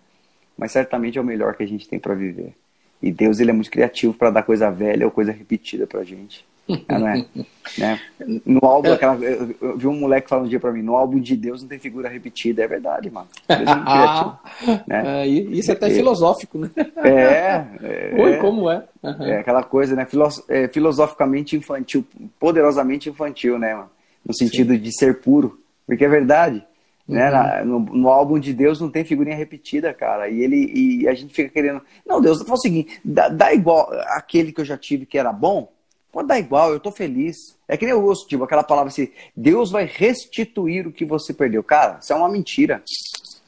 mas 0.57 0.73
certamente 0.73 1.19
é 1.19 1.21
o 1.21 1.25
melhor 1.25 1.55
que 1.55 1.63
a 1.63 1.69
gente 1.69 1.89
tem 1.89 1.99
para 1.99 2.15
viver. 2.15 2.55
E 3.03 3.11
Deus 3.11 3.41
ele 3.41 3.51
é 3.51 3.55
muito 3.55 3.71
criativo 3.71 4.15
para 4.15 4.31
dar 4.31 4.43
coisa 4.45 4.71
velha 4.71 5.05
ou 5.05 5.11
coisa 5.11 5.33
repetida 5.33 5.87
para 5.87 6.05
gente. 6.05 6.47
É, 6.89 6.99
não 6.99 7.09
é? 7.09 7.25
né? 7.79 8.01
No 8.47 8.65
álbum, 8.65 8.91
é. 8.91 8.93
aquela, 8.93 9.17
eu, 9.17 9.55
eu, 9.61 9.77
vi 9.77 9.87
um 9.89 9.99
moleque 9.99 10.29
falando 10.29 10.47
um 10.47 10.49
dia 10.49 10.61
pra 10.61 10.71
mim: 10.73 10.83
no 10.83 10.97
álbum 10.97 11.19
de 11.19 11.37
Deus 11.37 11.61
não 11.61 11.69
tem 11.69 11.79
figura 11.79 12.09
repetida. 12.09 12.63
É 12.63 12.69
verdade, 12.69 13.11
mano. 13.11 13.27
É 13.49 13.59
né? 14.87 15.23
é, 15.23 15.27
isso 15.27 15.71
é 15.71 15.75
até 15.75 15.91
filosófico, 15.91 16.59
né? 16.59 16.71
É. 17.05 17.65
é 17.83 18.15
Oi, 18.17 18.37
como 18.37 18.71
é? 18.71 18.85
Uhum. 19.03 19.25
É 19.25 19.39
aquela 19.39 19.65
coisa, 19.65 19.97
né? 19.97 20.05
Filos, 20.07 20.43
é, 20.49 20.69
filosoficamente 20.69 21.57
infantil, 21.57 22.07
poderosamente 22.39 23.09
infantil, 23.09 23.59
né, 23.59 23.75
mano? 23.75 23.91
No 24.25 24.35
sentido 24.35 24.73
Sim. 24.75 24.81
de 24.81 24.97
ser 24.97 25.21
puro. 25.21 25.59
Porque 25.85 26.05
é 26.05 26.09
verdade. 26.09 26.65
Né? 27.09 27.25
Uhum. 27.25 27.33
Na, 27.33 27.65
no, 27.65 27.79
no, 27.81 28.09
álbum 28.09 28.39
de 28.39 28.55
Deus 28.55 28.81
não 28.81 28.89
tem 28.89 29.05
figurinha 29.05 29.37
repetida, 29.37 29.93
cara. 29.93 30.29
E 30.29 30.41
ele 30.41 30.73
e 30.73 31.09
a 31.09 31.15
gente 31.15 31.35
fica 31.35 31.49
querendo. 31.49 31.83
Não, 32.07 32.21
Deus, 32.21 32.41
fala 32.43 32.55
o 32.55 32.61
seguinte: 32.61 33.01
dá, 33.05 33.29
dá 33.29 33.53
igual 33.53 33.91
aquele 34.11 34.53
que 34.53 34.61
eu 34.61 34.65
já 34.65 34.79
tive 34.79 35.05
que 35.05 35.19
era 35.19 35.33
bom 35.33 35.69
Pode 36.13 36.29
dar 36.29 36.39
igual, 36.39 36.71
eu 36.71 36.79
tô 36.79 36.93
feliz. 36.93 37.57
É 37.67 37.77
que 37.77 37.87
nem 37.87 37.93
eu 37.93 38.03
gosto, 38.03 38.29
tipo, 38.29 38.45
aquela 38.45 38.63
palavra 38.63 38.91
assim, 38.91 39.09
Deus 39.35 39.71
vai 39.71 39.87
restituir 39.91 40.87
o 40.87 40.93
que 40.93 41.07
você 41.07 41.33
perdeu. 41.33 41.65
Cara, 41.65 41.99
isso 42.03 42.13
é 42.13 42.17
uma 42.17 42.29
mentira. 42.29 42.83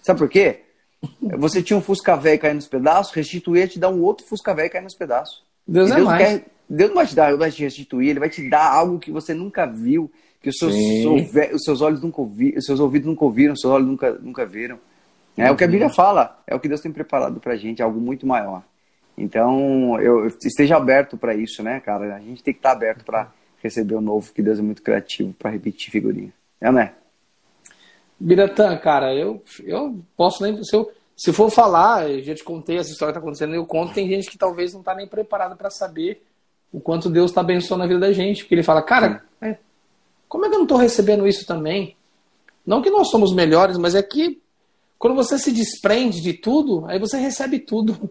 Sabe 0.02 0.18
por 0.18 0.28
quê? 0.30 0.60
Você 1.36 1.62
tinha 1.62 1.76
um 1.76 1.82
Fusca 1.82 2.16
velho 2.16 2.40
caindo 2.40 2.56
nos 2.56 2.66
pedaços, 2.66 3.12
restituir 3.12 3.64
é 3.64 3.66
te 3.66 3.78
dar 3.78 3.90
um 3.90 4.02
outro 4.02 4.26
Fusca 4.26 4.54
velho 4.54 4.70
caindo 4.70 4.84
nos 4.84 4.96
pedaços. 4.96 5.42
Deus, 5.68 5.90
é 5.90 5.96
Deus 5.96 6.06
é 6.06 6.10
mais. 6.10 6.22
Quer, 6.26 6.44
Deus 6.66 6.88
não 6.88 6.96
vai 6.96 7.06
te 7.06 7.14
dar, 7.14 7.36
vai 7.36 7.50
te 7.50 7.62
restituir, 7.62 8.08
ele 8.08 8.20
vai 8.20 8.30
te 8.30 8.48
dar 8.48 8.72
algo 8.72 8.98
que 8.98 9.10
você 9.10 9.34
nunca 9.34 9.66
viu, 9.66 10.10
que 10.40 10.48
os 10.48 10.56
seus, 10.56 10.74
os 10.74 11.62
seus 11.62 11.82
olhos 11.82 12.00
nunca 12.00 12.22
ouviram, 12.22 12.58
os 12.58 12.64
seus 12.64 12.80
ouvidos 12.80 13.06
nunca 13.06 13.24
ouviram, 13.24 13.52
os 13.52 13.60
seus 13.60 13.72
olhos 13.72 13.86
nunca, 13.86 14.12
nunca 14.12 14.46
viram. 14.46 14.78
É 15.36 15.48
uhum. 15.48 15.54
o 15.54 15.56
que 15.56 15.64
a 15.64 15.68
Bíblia 15.68 15.90
fala, 15.90 16.42
é 16.46 16.54
o 16.54 16.60
que 16.60 16.68
Deus 16.68 16.80
tem 16.80 16.92
preparado 16.92 17.40
pra 17.40 17.56
gente, 17.56 17.82
algo 17.82 18.00
muito 18.00 18.26
maior. 18.26 18.62
Então, 19.16 20.00
eu, 20.00 20.26
esteja 20.26 20.76
aberto 20.76 21.16
para 21.16 21.34
isso, 21.34 21.62
né, 21.62 21.80
cara? 21.80 22.16
A 22.16 22.20
gente 22.20 22.42
tem 22.42 22.52
que 22.52 22.58
estar 22.58 22.70
tá 22.70 22.76
aberto 22.76 23.04
para 23.04 23.32
receber 23.62 23.94
o 23.94 24.00
novo, 24.00 24.32
que 24.32 24.42
Deus 24.42 24.58
é 24.58 24.62
muito 24.62 24.82
criativo 24.82 25.32
para 25.38 25.50
repetir 25.50 25.90
figurinha. 25.90 26.32
É, 26.60 26.70
né? 26.70 26.92
Biratã, 28.18 28.76
cara, 28.76 29.14
eu, 29.14 29.42
eu 29.62 30.00
posso 30.16 30.42
nem. 30.42 30.62
Se, 30.64 30.74
eu, 30.74 30.90
se 31.16 31.32
for 31.32 31.50
falar, 31.50 32.10
eu 32.10 32.22
já 32.22 32.34
te 32.34 32.44
contei 32.44 32.78
essa 32.78 32.90
história 32.90 33.12
que 33.12 33.18
está 33.18 33.24
acontecendo, 33.24 33.54
eu 33.54 33.66
conto, 33.66 33.94
tem 33.94 34.08
gente 34.08 34.30
que 34.30 34.38
talvez 34.38 34.72
não 34.72 34.80
está 34.80 34.94
nem 34.94 35.06
preparada 35.06 35.54
para 35.56 35.70
saber 35.70 36.22
o 36.72 36.80
quanto 36.80 37.10
Deus 37.10 37.30
está 37.30 37.40
abençoando 37.40 37.84
a 37.84 37.86
vida 37.86 38.00
da 38.00 38.12
gente. 38.12 38.42
Porque 38.42 38.54
ele 38.54 38.62
fala, 38.62 38.82
cara, 38.82 39.24
é, 39.40 39.56
como 40.28 40.44
é 40.44 40.48
que 40.48 40.54
eu 40.54 40.58
não 40.58 40.64
estou 40.64 40.78
recebendo 40.78 41.26
isso 41.26 41.46
também? 41.46 41.96
Não 42.66 42.82
que 42.82 42.90
nós 42.90 43.10
somos 43.10 43.34
melhores, 43.34 43.78
mas 43.78 43.94
é 43.94 44.02
que 44.02 44.40
quando 44.98 45.14
você 45.14 45.38
se 45.38 45.52
desprende 45.52 46.20
de 46.20 46.32
tudo, 46.32 46.86
aí 46.86 46.98
você 46.98 47.18
recebe 47.18 47.58
tudo. 47.58 48.10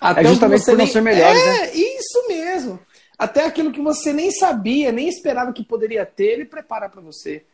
Até 0.00 0.22
é 0.22 0.24
justamente 0.24 0.64
por 0.64 0.76
nem... 0.76 0.86
não 0.86 0.92
ser 0.92 1.00
melhor. 1.02 1.36
É, 1.36 1.46
né? 1.46 1.74
isso 1.74 2.28
mesmo. 2.28 2.80
Até 3.18 3.44
aquilo 3.44 3.70
que 3.70 3.82
você 3.82 4.12
nem 4.12 4.30
sabia, 4.30 4.90
nem 4.90 5.08
esperava 5.08 5.52
que 5.52 5.62
poderia 5.62 6.06
ter, 6.06 6.32
ele 6.32 6.44
prepara 6.46 6.88
para 6.88 7.02
você. 7.02 7.44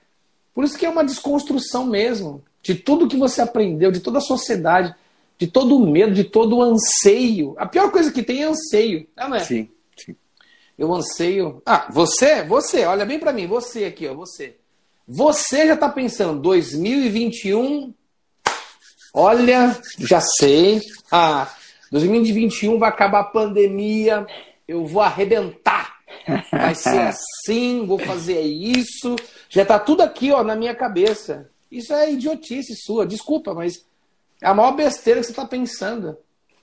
Por 0.54 0.64
isso 0.64 0.78
que 0.78 0.86
é 0.86 0.88
uma 0.88 1.04
desconstrução 1.04 1.84
mesmo 1.84 2.42
de 2.62 2.74
tudo 2.74 3.08
que 3.08 3.16
você 3.16 3.42
aprendeu, 3.42 3.90
de 3.90 4.00
toda 4.00 4.18
a 4.18 4.22
sociedade, 4.22 4.94
de 5.38 5.46
todo 5.46 5.76
o 5.76 5.90
medo, 5.90 6.14
de 6.14 6.24
todo 6.24 6.56
o 6.56 6.62
anseio. 6.62 7.54
A 7.58 7.66
pior 7.66 7.90
coisa 7.90 8.12
que 8.12 8.22
tem 8.22 8.42
é 8.42 8.46
anseio, 8.46 9.06
não 9.16 9.34
é? 9.34 9.40
Sim, 9.40 9.68
sim. 9.96 10.16
Eu 10.78 10.94
anseio. 10.94 11.60
Ah, 11.66 11.88
você, 11.90 12.42
você, 12.44 12.84
olha 12.84 13.04
bem 13.04 13.18
para 13.18 13.32
mim, 13.32 13.46
você 13.46 13.84
aqui, 13.84 14.06
ó, 14.06 14.14
você. 14.14 14.56
Você 15.06 15.66
já 15.66 15.74
está 15.74 15.88
pensando 15.88 16.40
2021? 16.40 17.92
Olha, 19.12 19.80
já 19.98 20.20
sei. 20.20 20.80
Ah, 21.10 21.48
2021 21.90 22.78
vai 22.78 22.88
acabar 22.88 23.20
a 23.20 23.24
pandemia, 23.24 24.26
eu 24.66 24.84
vou 24.84 25.02
arrebentar. 25.02 25.96
Vai 26.50 26.74
ser 26.74 26.98
assim, 27.46 27.86
vou 27.86 27.98
fazer 27.98 28.40
isso. 28.40 29.16
Já 29.48 29.64
tá 29.64 29.78
tudo 29.78 30.02
aqui, 30.02 30.32
ó, 30.32 30.42
na 30.42 30.56
minha 30.56 30.74
cabeça. 30.74 31.50
Isso 31.70 31.92
é 31.92 32.12
idiotice 32.12 32.74
sua, 32.76 33.06
desculpa, 33.06 33.54
mas 33.54 33.84
é 34.42 34.48
a 34.48 34.54
maior 34.54 34.72
besteira 34.72 35.20
que 35.20 35.26
você 35.26 35.32
tá 35.32 35.44
pensando. 35.44 36.16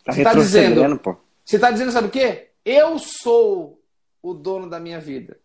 Tá 0.04 0.12
você 0.12 0.24
tá 0.24 0.34
dizendo, 0.34 0.98
pô. 1.00 1.16
Você 1.46 1.60
tá 1.60 1.72
dizendo, 1.72 1.92
sabe 1.92 2.08
o 2.08 2.12
quê? 2.12 2.48
Eu 2.66 2.98
sou 3.00 3.80
o 4.22 4.34
dono 4.34 4.70
da 4.70 4.80
minha 4.80 5.00
vida. 5.00 5.38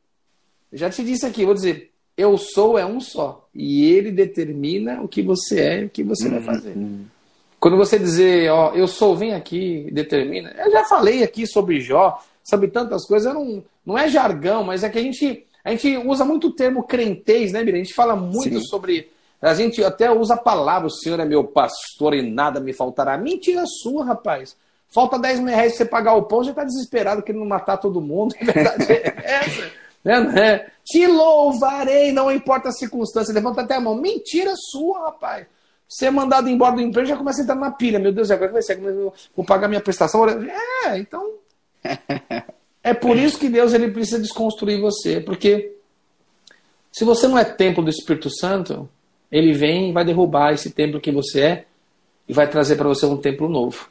Eu 0.71 0.79
já 0.79 0.91
te 0.91 1.03
disse 1.03 1.27
aqui, 1.27 1.45
vou 1.45 1.55
dizer, 1.55 1.91
eu 2.17 2.37
sou 2.37 2.79
é 2.79 2.85
um 2.85 3.01
só. 3.01 3.49
E 3.55 3.85
ele 3.93 4.13
determina 4.13 5.01
o 5.03 5.09
que 5.09 5.23
você 5.23 5.61
é 5.61 5.81
e 5.83 5.85
o 5.87 5.91
que 5.91 6.03
você 6.03 6.29
uhum, 6.29 6.35
vai 6.35 6.43
fazer. 6.43 6.77
Uhum. 6.77 7.05
Quando 7.61 7.77
você 7.77 7.99
dizer, 7.99 8.51
ó, 8.51 8.73
eu 8.73 8.87
sou, 8.87 9.17
vem 9.17 9.35
aqui, 9.35 9.89
determina. 9.93 10.55
Eu 10.59 10.71
já 10.71 10.85
falei 10.85 11.23
aqui 11.23 11.47
sobre 11.47 11.81
Jó, 11.81 12.21
sobre 12.43 12.69
tantas 12.69 13.05
coisas, 13.05 13.33
não, 13.35 13.63
não 13.85 13.99
é 13.99 14.09
jargão, 14.09 14.63
mas 14.63 14.85
é 14.85 14.89
que 14.89 14.99
a 14.99 15.03
gente, 15.03 15.45
a 15.65 15.71
gente 15.71 15.97
usa 15.97 16.25
muito 16.25 16.49
o 16.49 16.53
termo 16.53 16.85
crentez, 16.85 17.53
né, 17.53 17.63
Miriam? 17.63 17.81
A 17.81 17.85
gente 17.85 17.95
fala 17.95 18.15
muito 18.15 18.61
Sim. 18.61 18.65
sobre. 18.67 19.11
A 19.41 19.55
gente 19.55 19.83
até 19.85 20.11
usa 20.11 20.35
a 20.35 20.39
palavra, 20.39 20.89
o 20.89 20.91
Senhor 20.91 21.19
é 21.21 21.25
meu 21.25 21.45
pastor 21.45 22.15
e 22.15 22.23
nada 22.23 22.61
me 22.61 22.73
faltará. 22.73 23.17
Mentira 23.17 23.65
sua, 23.67 24.05
rapaz. 24.05 24.57
Falta 24.89 25.19
10 25.19 25.41
mil 25.41 25.55
reais 25.55 25.73
pra 25.73 25.79
você 25.79 25.85
pagar 25.85 26.15
o 26.15 26.23
pão, 26.23 26.43
já 26.43 26.53
tá 26.53 26.65
desesperado 26.65 27.23
querendo 27.23 27.45
matar 27.45 27.77
todo 27.77 28.01
mundo. 28.01 28.35
A 28.41 28.45
verdade 28.45 28.93
é 28.93 29.15
essa. 29.25 29.71
Né, 30.05 30.21
né? 30.21 30.67
Te 30.85 31.07
louvarei, 31.07 32.13
não 32.13 32.33
importa 32.33 32.71
a 32.71 32.73
circunstância. 32.73 33.35
Levanta 33.35 33.61
até 33.61 33.75
a 33.75 33.81
mão. 33.81 33.95
Mentira 33.95 34.55
sua, 34.57 35.07
rapaz. 35.07 35.47
Você 35.89 36.07
é 36.07 36.11
mandado 36.11 36.51
embora 36.51 36.77
do 36.77 36.83
emprego 36.83 37.09
já 37.09 37.17
começa 37.17 37.41
a 37.41 37.45
entrar 37.45 37.55
na 37.55 37.71
pilha. 37.71 37.99
Meu 37.99 38.13
Deus, 38.13 38.31
agora 38.31 38.53
vai 38.53 38.61
ser? 38.61 38.79
Vou 38.79 39.45
pagar 39.47 39.69
minha 39.69 39.81
prestação? 39.81 40.27
É, 40.29 40.99
então. 40.99 41.35
É 42.81 42.95
por 42.95 43.19
isso 43.19 43.39
que 43.39 43.51
Deus 43.51 43.75
ele 43.75 43.91
precisa 43.91 44.19
desconstruir 44.19 44.81
você, 44.81 45.21
porque 45.21 45.77
se 46.91 47.05
você 47.05 47.29
não 47.29 47.37
é 47.37 47.45
templo 47.45 47.85
do 47.85 47.91
Espírito 47.91 48.31
Santo, 48.31 48.89
ele 49.31 49.53
vem 49.53 49.91
e 49.91 49.93
vai 49.93 50.07
derrubar 50.07 50.55
esse 50.55 50.71
templo 50.71 51.01
que 51.01 51.11
você 51.11 51.41
é 51.43 51.65
e 52.27 52.33
vai 52.33 52.49
trazer 52.49 52.77
para 52.77 52.89
você 52.89 53.05
um 53.05 53.19
templo 53.19 53.47
novo, 53.47 53.91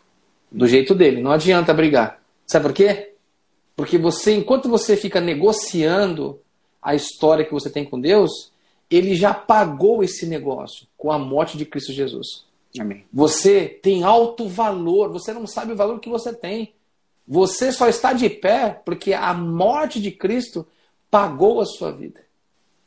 do 0.52 0.66
jeito 0.66 0.96
dele. 0.96 1.22
Não 1.22 1.32
adianta 1.32 1.76
brigar. 1.76 2.20
Sabe 2.46 2.64
por 2.64 2.74
quê? 2.74 3.14
Porque 3.76 4.00
você, 4.00 4.34
enquanto 4.34 4.68
você 4.68 4.98
fica 4.98 5.22
negociando 5.22 6.40
a 6.82 6.96
história 6.96 7.46
que 7.46 7.54
você 7.54 7.70
tem 7.70 7.86
com 7.86 8.02
Deus, 8.02 8.52
ele 8.90 9.14
já 9.14 9.32
pagou 9.32 10.04
esse 10.04 10.26
negócio 10.26 10.87
com 10.98 11.12
a 11.12 11.20
morte 11.20 11.58
de 11.58 11.66
Cristo 11.66 11.94
Jesus. 11.94 12.46
Amém. 12.80 13.06
Você 13.14 13.68
tem 13.68 14.04
alto 14.04 14.48
valor, 14.48 15.10
você 15.10 15.32
não 15.32 15.48
sabe 15.48 15.74
o 15.74 15.76
valor 15.76 16.00
que 16.00 16.10
você 16.10 16.34
tem. 16.34 16.74
Você 17.28 17.72
só 17.72 17.88
está 17.88 18.14
de 18.14 18.30
pé 18.30 18.82
porque 18.86 19.14
a 19.14 19.34
morte 19.34 20.02
de 20.02 20.12
Cristo 20.12 20.66
pagou 21.10 21.62
a 21.62 21.66
sua 21.66 21.92
vida. 21.92 22.22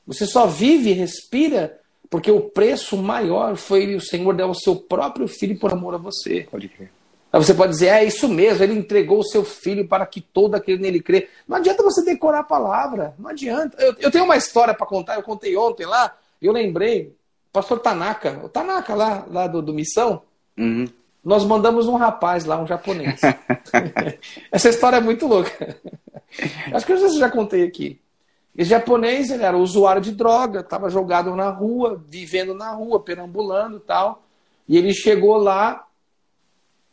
Você 0.06 0.26
só 0.26 0.46
vive 0.46 0.90
e 0.90 0.94
respira 0.94 1.78
porque 2.08 2.30
o 2.30 2.40
preço 2.40 2.96
maior 2.96 3.56
foi 3.56 3.94
o 3.94 4.00
Senhor 4.00 4.34
dar 4.34 4.48
o 4.48 4.54
seu 4.54 4.74
próprio 4.74 5.28
filho 5.28 5.58
por 5.58 5.72
amor 5.72 5.94
a 5.94 5.98
você. 5.98 6.48
Pode 6.50 6.68
crer. 6.68 6.90
Aí 7.32 7.40
você 7.40 7.54
pode 7.54 7.72
dizer, 7.72 7.86
é 7.86 8.04
isso 8.04 8.28
mesmo, 8.28 8.64
ele 8.64 8.72
entregou 8.74 9.20
o 9.20 9.24
seu 9.24 9.44
filho 9.44 9.86
para 9.86 10.04
que 10.04 10.20
todo 10.20 10.56
aquele 10.56 10.82
nele 10.82 11.00
crê. 11.00 11.28
Não 11.46 11.58
adianta 11.58 11.82
você 11.82 12.04
decorar 12.04 12.40
a 12.40 12.44
palavra, 12.44 13.14
não 13.16 13.30
adianta. 13.30 13.80
Eu, 13.80 13.94
eu 14.00 14.10
tenho 14.10 14.24
uma 14.24 14.36
história 14.36 14.74
para 14.74 14.86
contar, 14.86 15.14
eu 15.14 15.22
contei 15.22 15.56
ontem 15.56 15.86
lá, 15.86 16.16
eu 16.42 16.50
lembrei, 16.52 17.14
pastor 17.52 17.78
Tanaka, 17.80 18.40
o 18.44 18.48
Tanaka 18.48 18.94
lá, 18.94 19.24
lá 19.30 19.46
do, 19.46 19.60
do 19.62 19.72
Missão, 19.74 20.22
Uhum. 20.58 20.86
nós 21.24 21.44
mandamos 21.44 21.86
um 21.88 21.96
rapaz 21.96 22.44
lá, 22.44 22.60
um 22.60 22.66
japonês. 22.66 23.20
Essa 24.52 24.68
história 24.68 24.96
é 24.96 25.00
muito 25.00 25.26
louca. 25.26 25.76
Acho 26.72 26.86
que 26.86 26.92
eu 26.92 26.96
já- 26.96 27.18
já 27.18 27.30
contei 27.30 27.64
aqui. 27.64 28.00
Esse 28.56 28.70
japonês, 28.70 29.30
ele 29.30 29.42
era 29.44 29.56
usuário 29.56 30.02
de 30.02 30.12
droga, 30.12 30.60
estava 30.60 30.90
jogado 30.90 31.34
na 31.34 31.50
rua, 31.50 32.02
vivendo 32.08 32.52
na 32.54 32.72
rua, 32.72 33.00
perambulando 33.00 33.76
e 33.78 33.80
tal. 33.80 34.22
E 34.68 34.76
ele 34.76 34.92
chegou 34.92 35.36
lá 35.36 35.86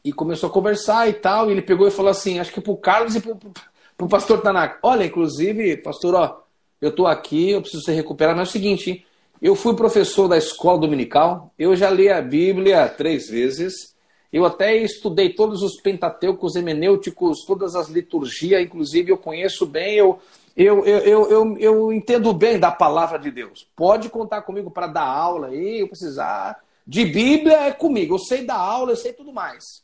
e 0.03 0.13
começou 0.13 0.49
a 0.49 0.53
conversar 0.53 1.09
e 1.09 1.13
tal. 1.13 1.49
E 1.49 1.51
ele 1.53 1.61
pegou 1.61 1.87
e 1.87 1.91
falou 1.91 2.11
assim: 2.11 2.39
acho 2.39 2.53
que 2.53 2.61
pro 2.61 2.77
Carlos 2.77 3.15
e 3.15 3.19
pro, 3.21 3.35
pro, 3.35 3.51
pro 3.97 4.07
pastor 4.07 4.41
Tanaka. 4.41 4.79
Olha, 4.83 5.03
inclusive, 5.05 5.77
pastor, 5.77 6.15
ó, 6.15 6.41
eu 6.79 6.95
tô 6.95 7.05
aqui, 7.07 7.51
eu 7.51 7.61
preciso 7.61 7.83
se 7.83 7.91
recuperar. 7.91 8.35
Mas 8.35 8.47
é 8.47 8.49
o 8.49 8.51
seguinte, 8.51 8.89
hein, 8.91 9.05
eu 9.41 9.55
fui 9.55 9.75
professor 9.75 10.27
da 10.27 10.37
escola 10.37 10.79
dominical, 10.79 11.53
eu 11.57 11.75
já 11.75 11.89
li 11.89 12.09
a 12.09 12.21
Bíblia 12.21 12.87
três 12.87 13.29
vezes. 13.29 13.95
Eu 14.31 14.45
até 14.45 14.75
estudei 14.75 15.33
todos 15.33 15.61
os 15.61 15.79
pentateucos 15.81 16.55
hemenêuticos, 16.55 17.45
todas 17.45 17.75
as 17.75 17.87
liturgias, 17.87 18.61
inclusive 18.61 19.11
eu 19.11 19.17
conheço 19.17 19.65
bem, 19.65 19.95
eu, 19.95 20.19
eu, 20.55 20.83
eu, 20.85 21.29
eu, 21.29 21.57
eu, 21.57 21.93
entendo 21.93 22.33
bem 22.33 22.59
da 22.59 22.71
palavra 22.71 23.17
de 23.17 23.31
Deus. 23.31 23.67
Pode 23.75 24.09
contar 24.09 24.41
comigo 24.41 24.71
para 24.71 24.87
dar 24.87 25.05
aula 25.05 25.47
aí, 25.47 25.79
eu 25.79 25.87
precisar. 25.87 26.61
De 26.85 27.05
Bíblia 27.05 27.67
é 27.67 27.71
comigo, 27.71 28.15
eu 28.15 28.19
sei 28.19 28.43
dar 28.43 28.57
aula, 28.57 28.91
eu 28.91 28.95
sei 28.95 29.13
tudo 29.13 29.31
mais. 29.31 29.83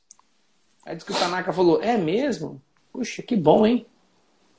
Aí 0.86 0.95
diz 0.95 1.04
que 1.04 1.12
o 1.12 1.16
Tanaka 1.16 1.54
falou: 1.54 1.82
É 1.82 1.97
mesmo? 1.97 2.62
Puxa, 2.91 3.22
que 3.22 3.36
bom, 3.36 3.66
hein? 3.66 3.86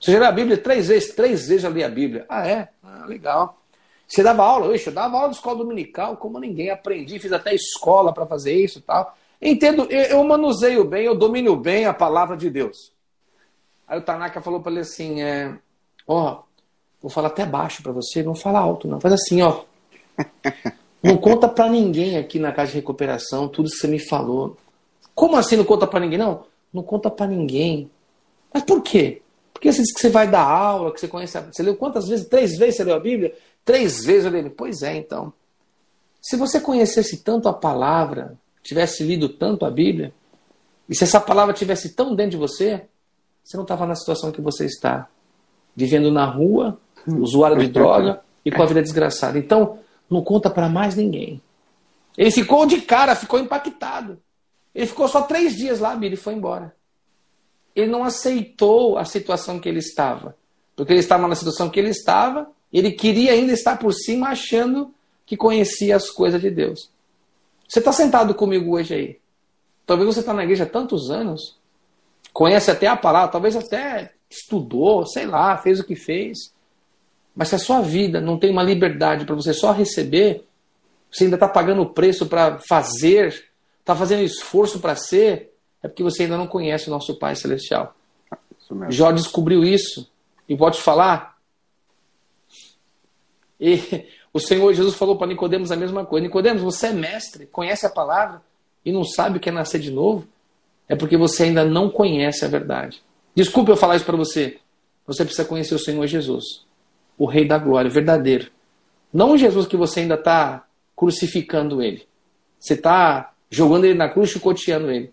Você 0.00 0.12
já 0.12 0.18
leu 0.18 0.28
a 0.28 0.32
Bíblia 0.32 0.56
três 0.56 0.88
vezes? 0.88 1.14
Três 1.14 1.48
vezes 1.48 1.62
já 1.62 1.68
li 1.68 1.82
a 1.82 1.88
Bíblia. 1.88 2.26
Ah, 2.28 2.46
é? 2.46 2.68
Ah, 2.82 3.06
legal. 3.06 3.63
Você 4.06 4.22
dava 4.22 4.44
aula? 4.44 4.66
Eu 4.66 4.92
dava 4.92 5.16
aula 5.16 5.30
de 5.30 5.36
escola 5.36 5.58
dominical, 5.58 6.16
como 6.16 6.38
ninguém. 6.38 6.70
Aprendi, 6.70 7.18
fiz 7.18 7.32
até 7.32 7.54
escola 7.54 8.12
para 8.12 8.26
fazer 8.26 8.54
isso 8.54 8.78
e 8.78 8.82
tal. 8.82 9.16
Entendo, 9.40 9.86
eu, 9.90 10.02
eu 10.02 10.24
manuseio 10.24 10.84
bem, 10.84 11.04
eu 11.04 11.14
domino 11.14 11.56
bem 11.56 11.86
a 11.86 11.94
palavra 11.94 12.36
de 12.36 12.48
Deus. 12.50 12.92
Aí 13.86 13.98
o 13.98 14.02
Tanaka 14.02 14.40
falou 14.40 14.60
para 14.60 14.72
ele 14.72 14.80
assim: 14.80 15.22
é, 15.22 15.56
Ó, 16.06 16.42
vou 17.00 17.10
falar 17.10 17.28
até 17.28 17.44
baixo 17.44 17.82
para 17.82 17.92
você, 17.92 18.22
não 18.22 18.34
fala 18.34 18.58
alto, 18.58 18.86
não. 18.86 19.00
Faz 19.00 19.14
assim, 19.14 19.42
ó. 19.42 19.62
Não 21.02 21.18
conta 21.18 21.46
para 21.46 21.68
ninguém 21.68 22.16
aqui 22.16 22.38
na 22.38 22.50
casa 22.50 22.70
de 22.70 22.78
recuperação 22.78 23.46
tudo 23.46 23.68
que 23.68 23.76
você 23.76 23.86
me 23.86 23.98
falou. 23.98 24.56
Como 25.14 25.36
assim 25.36 25.54
não 25.54 25.64
conta 25.64 25.86
para 25.86 26.00
ninguém? 26.00 26.18
Não, 26.18 26.46
não 26.72 26.82
conta 26.82 27.10
para 27.10 27.26
ninguém. 27.26 27.90
Mas 28.50 28.62
por 28.62 28.80
quê? 28.80 29.20
Porque 29.52 29.70
você 29.70 29.82
disse 29.82 29.92
que 29.92 30.00
você 30.00 30.08
vai 30.08 30.26
dar 30.26 30.42
aula, 30.42 30.90
que 30.94 30.98
você 30.98 31.06
conhece 31.06 31.36
a... 31.36 31.42
Você 31.42 31.62
leu 31.62 31.76
quantas 31.76 32.08
vezes? 32.08 32.26
Três 32.26 32.56
vezes 32.56 32.76
você 32.76 32.84
leu 32.84 32.96
a 32.96 33.00
Bíblia? 33.00 33.34
Três 33.64 34.04
vezes 34.04 34.24
eu 34.24 34.30
li. 34.30 34.50
Pois 34.50 34.82
é, 34.82 34.96
então. 34.96 35.32
Se 36.20 36.36
você 36.36 36.60
conhecesse 36.60 37.18
tanto 37.18 37.48
a 37.48 37.52
palavra, 37.52 38.38
tivesse 38.62 39.02
lido 39.02 39.28
tanto 39.28 39.64
a 39.64 39.70
Bíblia, 39.70 40.12
e 40.88 40.94
se 40.94 41.04
essa 41.04 41.20
palavra 41.20 41.54
tivesse 41.54 41.94
tão 41.94 42.14
dentro 42.14 42.32
de 42.32 42.36
você, 42.36 42.86
você 43.42 43.56
não 43.56 43.64
estava 43.64 43.86
na 43.86 43.94
situação 43.94 44.32
que 44.32 44.40
você 44.40 44.66
está. 44.66 45.08
Vivendo 45.76 46.10
na 46.10 46.24
rua, 46.24 46.78
usuário 47.06 47.58
de 47.58 47.68
droga 47.68 48.22
e 48.44 48.50
com 48.50 48.62
a 48.62 48.66
vida 48.66 48.82
desgraçada. 48.82 49.38
Então, 49.38 49.78
não 50.08 50.22
conta 50.22 50.48
para 50.48 50.68
mais 50.68 50.94
ninguém. 50.94 51.42
Ele 52.16 52.30
ficou 52.30 52.64
de 52.64 52.80
cara, 52.80 53.16
ficou 53.16 53.38
impactado. 53.38 54.18
Ele 54.74 54.86
ficou 54.86 55.08
só 55.08 55.22
três 55.22 55.56
dias 55.56 55.80
lá, 55.80 55.92
Bíblia, 55.92 56.14
e 56.14 56.16
foi 56.16 56.34
embora. 56.34 56.74
Ele 57.74 57.90
não 57.90 58.04
aceitou 58.04 58.96
a 58.96 59.04
situação 59.04 59.58
que 59.58 59.68
ele 59.68 59.80
estava. 59.80 60.36
Porque 60.76 60.92
ele 60.92 61.00
estava 61.00 61.26
na 61.26 61.34
situação 61.34 61.68
que 61.68 61.78
ele 61.78 61.90
estava, 61.90 62.48
ele 62.78 62.92
queria 62.92 63.32
ainda 63.32 63.52
estar 63.52 63.78
por 63.78 63.92
cima, 63.92 64.28
achando 64.28 64.92
que 65.24 65.36
conhecia 65.36 65.96
as 65.96 66.10
coisas 66.10 66.40
de 66.40 66.50
Deus. 66.50 66.90
Você 67.68 67.78
está 67.78 67.92
sentado 67.92 68.34
comigo 68.34 68.74
hoje 68.76 68.94
aí. 68.94 69.18
Talvez 69.86 70.06
você 70.14 70.20
está 70.20 70.32
na 70.32 70.44
igreja 70.44 70.64
há 70.64 70.66
tantos 70.66 71.10
anos, 71.10 71.56
conhece 72.32 72.70
até 72.70 72.86
a 72.86 72.96
palavra, 72.96 73.30
talvez 73.30 73.54
até 73.54 74.12
estudou, 74.28 75.06
sei 75.06 75.26
lá, 75.26 75.56
fez 75.58 75.78
o 75.78 75.84
que 75.84 75.94
fez. 75.94 76.52
Mas 77.34 77.48
se 77.48 77.54
a 77.54 77.58
sua 77.58 77.80
vida 77.80 78.20
não 78.20 78.38
tem 78.38 78.50
uma 78.50 78.62
liberdade 78.62 79.24
para 79.24 79.34
você 79.34 79.52
só 79.52 79.72
receber, 79.72 80.44
você 81.10 81.24
ainda 81.24 81.36
está 81.36 81.48
pagando 81.48 81.82
o 81.82 81.90
preço 81.90 82.26
para 82.26 82.58
fazer, 82.58 83.44
está 83.80 83.94
fazendo 83.94 84.22
esforço 84.22 84.80
para 84.80 84.96
ser, 84.96 85.52
é 85.82 85.88
porque 85.88 86.02
você 86.02 86.24
ainda 86.24 86.36
não 86.36 86.46
conhece 86.46 86.88
o 86.88 86.90
nosso 86.90 87.18
Pai 87.18 87.36
Celestial. 87.36 87.94
Jó 88.88 89.12
descobriu 89.12 89.62
isso. 89.62 90.10
E 90.48 90.56
pode 90.56 90.76
te 90.76 90.82
falar? 90.82 91.33
E 93.60 94.06
o 94.32 94.40
Senhor 94.40 94.72
Jesus 94.72 94.94
falou 94.94 95.16
para 95.16 95.26
Nicodemos 95.26 95.70
a 95.70 95.76
mesma 95.76 96.04
coisa. 96.04 96.26
Nicodemos, 96.26 96.62
você 96.62 96.88
é 96.88 96.92
mestre, 96.92 97.46
conhece 97.46 97.86
a 97.86 97.90
palavra 97.90 98.42
e 98.84 98.92
não 98.92 99.04
sabe 99.04 99.38
o 99.38 99.40
que 99.40 99.48
é 99.48 99.52
nascer 99.52 99.80
de 99.80 99.90
novo? 99.90 100.26
É 100.88 100.94
porque 100.94 101.16
você 101.16 101.44
ainda 101.44 101.64
não 101.64 101.88
conhece 101.88 102.44
a 102.44 102.48
verdade. 102.48 103.02
Desculpe 103.34 103.70
eu 103.70 103.76
falar 103.76 103.96
isso 103.96 104.04
para 104.04 104.16
você. 104.16 104.58
Você 105.06 105.24
precisa 105.24 105.46
conhecer 105.46 105.74
o 105.74 105.78
Senhor 105.78 106.06
Jesus, 106.06 106.44
o 107.18 107.26
Rei 107.26 107.46
da 107.46 107.58
Glória, 107.58 107.90
verdadeiro. 107.90 108.50
Não 109.12 109.32
o 109.32 109.38
Jesus 109.38 109.66
que 109.66 109.76
você 109.76 110.00
ainda 110.00 110.14
está 110.14 110.64
crucificando 110.96 111.82
ele. 111.82 112.06
Você 112.58 112.74
está 112.74 113.32
jogando 113.50 113.84
ele 113.84 113.94
na 113.94 114.08
cruz, 114.08 114.30
chicoteando 114.30 114.90
ele. 114.90 115.12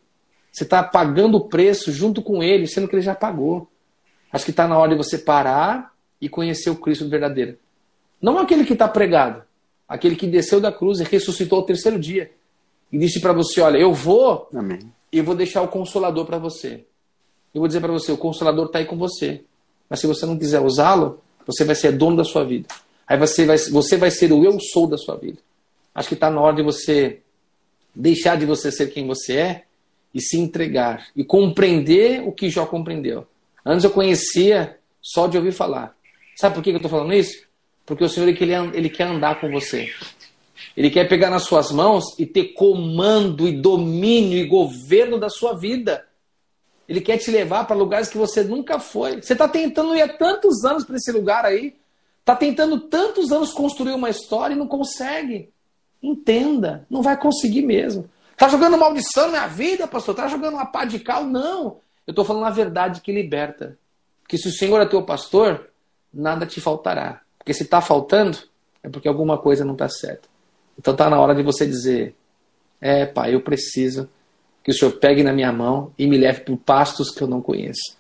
Você 0.52 0.64
está 0.64 0.84
pagando 0.84 1.38
o 1.38 1.48
preço 1.48 1.92
junto 1.92 2.22
com 2.22 2.42
ele, 2.44 2.68
sendo 2.68 2.88
que 2.88 2.96
ele 2.96 3.02
já 3.02 3.16
pagou. 3.16 3.70
Acho 4.32 4.46
que 4.46 4.52
está 4.52 4.68
na 4.68 4.78
hora 4.78 4.92
de 4.92 4.98
você 4.98 5.18
parar 5.18 5.94
e 6.20 6.28
conhecer 6.28 6.70
o 6.70 6.76
Cristo 6.76 7.08
verdadeiro. 7.10 7.58
Não 8.22 8.38
aquele 8.38 8.66
que 8.66 8.74
está 8.74 8.88
pregado, 8.88 9.44
aquele 9.88 10.16
que 10.16 10.28
desceu 10.28 10.62
da 10.62 10.72
cruz 10.72 11.00
e 11.00 11.04
ressuscitou 11.04 11.60
ao 11.60 11.66
terceiro 11.66 12.00
dia. 12.00 12.32
E 12.92 12.98
disse 12.98 13.20
para 13.20 13.34
você: 13.34 13.62
Olha, 13.62 13.78
eu 13.78 13.94
vou 13.94 14.48
Amém. 14.54 14.80
e 15.12 15.22
vou 15.22 15.36
deixar 15.36 15.62
o 15.62 15.68
consolador 15.68 16.26
para 16.26 16.38
você. 16.38 16.86
Eu 17.54 17.60
vou 17.60 17.68
dizer 17.68 17.82
para 17.82 17.92
você: 17.92 18.12
o 18.12 18.18
consolador 18.18 18.68
está 18.68 18.80
aí 18.80 18.86
com 18.86 18.98
você. 18.98 19.44
Mas 19.90 20.00
se 20.00 20.08
você 20.08 20.26
não 20.26 20.38
quiser 20.38 20.62
usá-lo, 20.62 21.20
você 21.46 21.66
vai 21.66 21.76
ser 21.76 21.92
dono 21.92 22.16
da 22.18 22.24
sua 22.24 22.44
vida. 22.46 22.68
Aí 23.08 23.18
você 23.18 23.46
vai, 23.46 23.58
você 23.58 23.98
vai 23.98 24.10
ser 24.10 24.32
o 24.32 24.44
eu 24.46 24.58
sou 24.60 24.88
da 24.88 24.98
sua 24.98 25.16
vida. 25.18 25.40
Acho 25.94 26.08
que 26.08 26.14
está 26.14 26.30
na 26.30 26.40
hora 26.40 26.56
de 26.56 26.64
você 26.64 27.20
deixar 27.94 28.38
de 28.38 28.46
você 28.46 28.72
ser 28.72 28.88
quem 28.88 29.06
você 29.06 29.36
é 29.36 29.64
e 30.14 30.22
se 30.22 30.38
entregar 30.38 31.08
e 31.14 31.24
compreender 31.24 32.26
o 32.26 32.32
que 32.32 32.50
Jó 32.50 32.66
compreendeu. 32.66 33.28
Antes 33.66 33.84
eu 33.84 33.92
conhecia 33.92 34.78
só 35.02 35.28
de 35.28 35.38
ouvir 35.38 35.52
falar. 35.52 35.96
Sabe 36.38 36.56
por 36.56 36.64
que 36.64 36.70
eu 36.70 36.78
estou 36.78 36.90
falando 36.90 37.14
isso? 37.14 37.46
Porque 37.86 38.04
o 38.04 38.10
Senhor 38.10 38.28
ele, 38.28 38.38
quer- 38.38 38.76
ele 38.76 38.90
quer 38.90 39.08
andar 39.08 39.40
com 39.40 39.50
você. 39.52 39.92
Ele 40.78 40.90
quer 40.90 41.08
pegar 41.08 41.30
nas 41.30 41.44
suas 41.44 41.72
mãos 41.72 42.04
e 42.18 42.26
ter 42.26 42.54
comando 42.54 43.48
e 43.48 43.52
domínio 43.52 44.38
e 44.38 44.46
governo 44.46 45.20
da 45.20 45.30
sua 45.30 45.54
vida. 45.54 46.06
Ele 46.88 47.02
quer 47.02 47.18
te 47.18 47.32
levar 47.32 47.66
para 47.66 47.76
lugares 47.76 48.10
que 48.10 48.18
você 48.18 48.44
nunca 48.44 48.80
foi. 48.80 49.22
Você 49.22 49.34
está 49.34 49.48
tentando 49.48 49.96
ir 49.96 50.02
há 50.02 50.08
tantos 50.08 50.64
anos 50.64 50.84
para 50.84 50.96
esse 50.98 51.12
lugar 51.12 51.46
aí. 51.46 51.76
Está 52.20 52.36
tentando 52.36 52.80
tantos 52.82 53.32
anos 53.32 53.52
construir 53.52 53.94
uma 53.94 54.10
história 54.10 54.54
e 54.54 54.58
não 54.58 54.68
consegue. 54.68 55.50
Entenda, 56.02 56.86
não 56.90 57.02
vai 57.02 57.18
conseguir 57.20 57.62
mesmo. 57.62 58.10
Tá 58.38 58.48
jogando 58.48 58.78
maldição 58.78 59.26
na 59.26 59.32
minha 59.32 59.48
vida, 59.48 59.88
pastor? 59.88 60.16
Tá 60.16 60.28
jogando 60.28 60.56
uma 60.56 60.66
pá 60.66 60.86
de 60.86 61.00
cal? 61.00 61.24
Não. 61.26 61.78
Eu 62.08 62.12
estou 62.12 62.26
falando 62.26 62.46
a 62.46 62.50
verdade 62.50 63.02
que 63.02 63.12
liberta. 63.12 63.78
Que 64.28 64.38
se 64.38 64.48
o 64.48 64.52
Senhor 64.52 64.82
é 64.82 64.86
teu 64.86 65.04
pastor, 65.04 65.70
nada 66.14 66.46
te 66.46 66.60
faltará. 66.60 67.21
Porque 67.42 67.56
se 67.56 67.64
está 67.64 67.82
faltando, 67.82 68.38
é 68.84 68.90
porque 68.90 69.08
alguma 69.08 69.36
coisa 69.36 69.66
não 69.66 69.74
está 69.74 69.90
certa. 69.90 70.30
Então 70.78 70.96
tá 70.96 71.10
na 71.10 71.20
hora 71.20 71.34
de 71.34 71.42
você 71.42 71.66
dizer: 71.66 72.16
É, 72.80 73.04
pai, 73.04 73.34
eu 73.34 73.42
preciso 73.42 74.08
que 74.64 74.70
o 74.70 74.74
Senhor 74.76 74.92
pegue 74.92 75.24
na 75.24 75.34
minha 75.34 75.52
mão 75.52 75.92
e 75.98 76.06
me 76.06 76.20
leve 76.20 76.42
por 76.42 76.56
pastos 76.58 77.10
que 77.10 77.22
eu 77.22 77.28
não 77.28 77.42
conheço. 77.42 77.98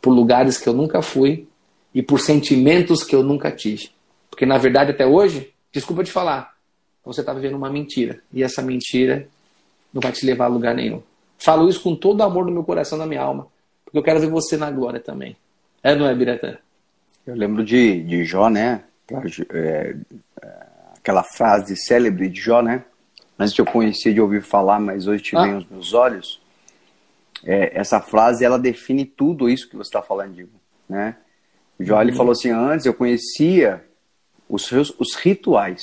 por 0.00 0.10
lugares 0.10 0.58
que 0.58 0.68
eu 0.68 0.74
nunca 0.74 1.00
fui 1.02 1.48
e 1.92 2.02
por 2.02 2.20
sentimentos 2.20 3.02
que 3.02 3.16
eu 3.16 3.22
nunca 3.22 3.50
tive. 3.50 3.90
Porque 4.30 4.44
na 4.44 4.58
verdade 4.58 4.90
até 4.90 5.06
hoje, 5.06 5.52
desculpa 5.72 6.04
te 6.04 6.12
falar, 6.12 6.54
você 7.02 7.22
está 7.22 7.32
vivendo 7.32 7.56
uma 7.56 7.70
mentira. 7.70 8.20
E 8.32 8.42
essa 8.42 8.60
mentira 8.60 9.26
não 9.92 10.00
vai 10.00 10.12
te 10.12 10.24
levar 10.26 10.44
a 10.44 10.48
lugar 10.48 10.74
nenhum. 10.74 11.02
Falo 11.38 11.68
isso 11.68 11.82
com 11.82 11.96
todo 11.96 12.20
o 12.20 12.22
amor 12.22 12.44
do 12.44 12.52
meu 12.52 12.62
coração, 12.62 12.98
da 12.98 13.06
minha 13.06 13.22
alma. 13.22 13.48
Porque 13.84 13.98
eu 13.98 14.02
quero 14.02 14.20
ver 14.20 14.28
você 14.28 14.56
na 14.56 14.70
glória 14.70 15.00
também. 15.00 15.34
É, 15.82 15.96
não 15.96 16.06
é, 16.06 16.14
Biratã? 16.14 16.58
Eu 17.26 17.34
lembro 17.34 17.64
de, 17.64 18.02
de 18.04 18.24
Jó, 18.24 18.48
né? 18.48 18.84
É, 19.10 19.96
é, 20.42 20.56
aquela 20.96 21.22
frase 21.22 21.76
célebre 21.76 22.28
de 22.28 22.40
Jó, 22.40 22.62
né? 22.62 22.84
Antes 23.38 23.58
eu 23.58 23.66
conhecia 23.66 24.14
de 24.14 24.20
ouvir 24.20 24.42
falar, 24.42 24.80
mas 24.80 25.06
hoje 25.06 25.22
te 25.22 25.36
ah. 25.36 25.58
os 25.58 25.68
meus 25.68 25.92
olhos. 25.92 26.40
É, 27.44 27.78
essa 27.78 28.00
frase, 28.00 28.44
ela 28.44 28.58
define 28.58 29.04
tudo 29.04 29.48
isso 29.48 29.68
que 29.68 29.76
você 29.76 29.88
está 29.88 30.02
falando, 30.02 30.34
Diego, 30.34 30.50
né? 30.88 31.16
Jó, 31.78 32.00
ele 32.00 32.12
uhum. 32.12 32.16
falou 32.16 32.32
assim, 32.32 32.50
antes 32.50 32.86
eu 32.86 32.94
conhecia 32.94 33.84
os, 34.48 34.70
os 34.72 35.14
rituais. 35.16 35.82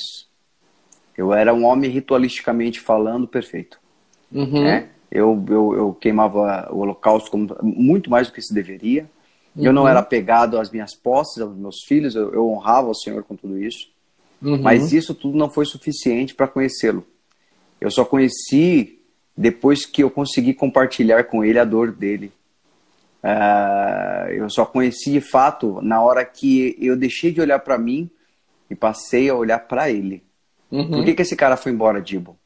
Eu 1.16 1.32
era 1.32 1.54
um 1.54 1.64
homem 1.64 1.90
ritualisticamente 1.90 2.80
falando 2.80 3.28
perfeito. 3.28 3.78
Uhum. 4.32 4.64
Né? 4.64 4.88
Eu, 5.10 5.44
eu, 5.48 5.74
eu, 5.76 5.94
queimava 5.94 6.68
o 6.72 6.78
holocausto 6.78 7.30
como, 7.30 7.56
muito 7.62 8.10
mais 8.10 8.26
do 8.26 8.32
que 8.32 8.42
se 8.42 8.52
deveria. 8.52 9.08
Uhum. 9.56 9.64
Eu 9.64 9.72
não 9.72 9.82
uhum. 9.82 9.88
era 9.88 10.00
apegado 10.00 10.58
às 10.58 10.70
minhas 10.70 10.94
posses, 10.94 11.40
aos 11.40 11.56
meus 11.56 11.84
filhos. 11.86 12.14
Eu, 12.14 12.32
eu 12.32 12.48
honrava 12.48 12.88
o 12.88 12.94
Senhor 12.94 13.22
com 13.24 13.36
tudo 13.36 13.58
isso. 13.58 13.88
Uhum. 14.42 14.60
Mas 14.60 14.92
isso 14.92 15.14
tudo 15.14 15.38
não 15.38 15.50
foi 15.50 15.64
suficiente 15.64 16.34
para 16.34 16.48
conhecê-lo. 16.48 17.06
Eu 17.80 17.90
só 17.90 18.04
conheci 18.04 19.00
depois 19.36 19.84
que 19.84 20.02
eu 20.02 20.10
consegui 20.10 20.54
compartilhar 20.54 21.24
com 21.24 21.44
ele 21.44 21.58
a 21.58 21.64
dor 21.64 21.92
dele. 21.92 22.32
Uh, 23.22 24.30
eu 24.32 24.50
só 24.50 24.66
conheci 24.66 25.12
de 25.12 25.20
fato 25.20 25.80
na 25.80 26.02
hora 26.02 26.24
que 26.24 26.76
eu 26.78 26.94
deixei 26.94 27.32
de 27.32 27.40
olhar 27.40 27.58
para 27.58 27.78
mim 27.78 28.10
e 28.68 28.74
passei 28.74 29.30
a 29.30 29.34
olhar 29.34 29.60
para 29.60 29.90
ele. 29.90 30.22
Uhum. 30.70 30.90
Por 30.90 31.04
que, 31.04 31.14
que 31.14 31.22
esse 31.22 31.34
cara 31.34 31.56
foi 31.56 31.72
embora, 31.72 32.02
Dibo? 32.02 32.36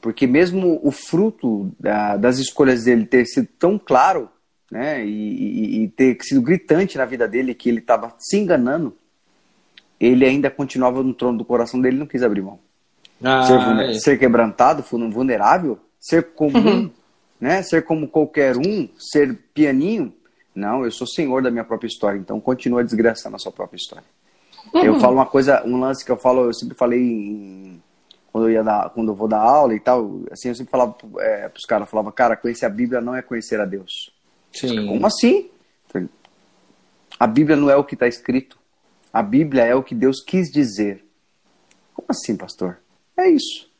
Porque 0.00 0.26
mesmo 0.26 0.78
o 0.82 0.90
fruto 0.90 1.74
da, 1.80 2.16
das 2.16 2.38
escolhas 2.38 2.84
dele 2.84 3.06
ter 3.06 3.24
sido 3.26 3.48
tão 3.58 3.78
claro, 3.78 4.28
né, 4.70 5.04
e, 5.04 5.10
e, 5.10 5.84
e 5.84 5.88
ter 5.88 6.16
sido 6.22 6.42
gritante 6.42 6.96
na 6.98 7.04
vida 7.04 7.28
dele 7.28 7.54
que 7.54 7.68
ele 7.68 7.78
estava 7.78 8.14
se 8.18 8.36
enganando, 8.36 8.96
ele 10.00 10.24
ainda 10.24 10.50
continuava 10.50 11.02
no 11.02 11.14
trono 11.14 11.38
do 11.38 11.44
coração 11.44 11.80
dele 11.80 11.96
e 11.96 11.98
não 11.98 12.06
quis 12.06 12.22
abrir 12.22 12.42
mão. 12.42 12.58
Ah, 13.22 13.44
ser, 13.44 13.90
é. 13.90 13.94
ser 13.94 14.18
quebrantado, 14.18 14.82
vulnerável, 14.82 15.78
ser 15.98 16.34
comum, 16.34 16.58
uhum. 16.58 16.90
né, 17.40 17.62
ser 17.62 17.84
como 17.84 18.08
qualquer 18.08 18.56
um, 18.56 18.88
ser 18.98 19.38
pianinho. 19.54 20.12
Não, 20.54 20.84
eu 20.84 20.90
sou 20.90 21.06
senhor 21.06 21.42
da 21.42 21.50
minha 21.50 21.64
própria 21.64 21.88
história, 21.88 22.18
então 22.18 22.40
continua 22.40 22.84
desgraçando 22.84 23.36
a 23.36 23.38
sua 23.38 23.52
própria 23.52 23.76
história. 23.76 24.04
Uhum. 24.72 24.84
Eu 24.84 25.00
falo 25.00 25.14
uma 25.14 25.26
coisa, 25.26 25.62
um 25.64 25.78
lance 25.78 26.04
que 26.04 26.12
eu 26.12 26.16
falo, 26.16 26.44
eu 26.44 26.54
sempre 26.54 26.76
falei 26.76 27.00
em, 27.00 27.82
quando 28.32 28.48
eu 28.48 28.52
ia 28.52 28.62
dar, 28.64 28.90
quando 28.90 29.12
eu 29.12 29.14
vou 29.14 29.28
dar 29.28 29.40
aula 29.40 29.74
e 29.74 29.80
tal, 29.80 30.22
assim, 30.30 30.48
eu 30.48 30.54
sempre 30.54 30.70
falava 30.70 30.96
é, 31.18 31.48
pros 31.48 31.64
caras, 31.64 31.88
falava, 31.88 32.10
cara, 32.10 32.36
conhecer 32.36 32.66
a 32.66 32.70
Bíblia 32.70 33.00
não 33.00 33.14
é 33.14 33.22
conhecer 33.22 33.60
a 33.60 33.64
Deus. 33.64 34.12
Sim. 34.54 34.86
Como 34.86 35.06
assim? 35.06 35.50
A 37.18 37.26
Bíblia 37.26 37.56
não 37.56 37.70
é 37.70 37.76
o 37.76 37.84
que 37.84 37.94
está 37.94 38.06
escrito. 38.06 38.58
A 39.12 39.22
Bíblia 39.22 39.62
é 39.62 39.74
o 39.74 39.82
que 39.82 39.94
Deus 39.94 40.20
quis 40.20 40.50
dizer. 40.50 41.04
Como 41.94 42.06
assim, 42.10 42.36
pastor? 42.36 42.78
É 43.16 43.28
isso. 43.28 43.70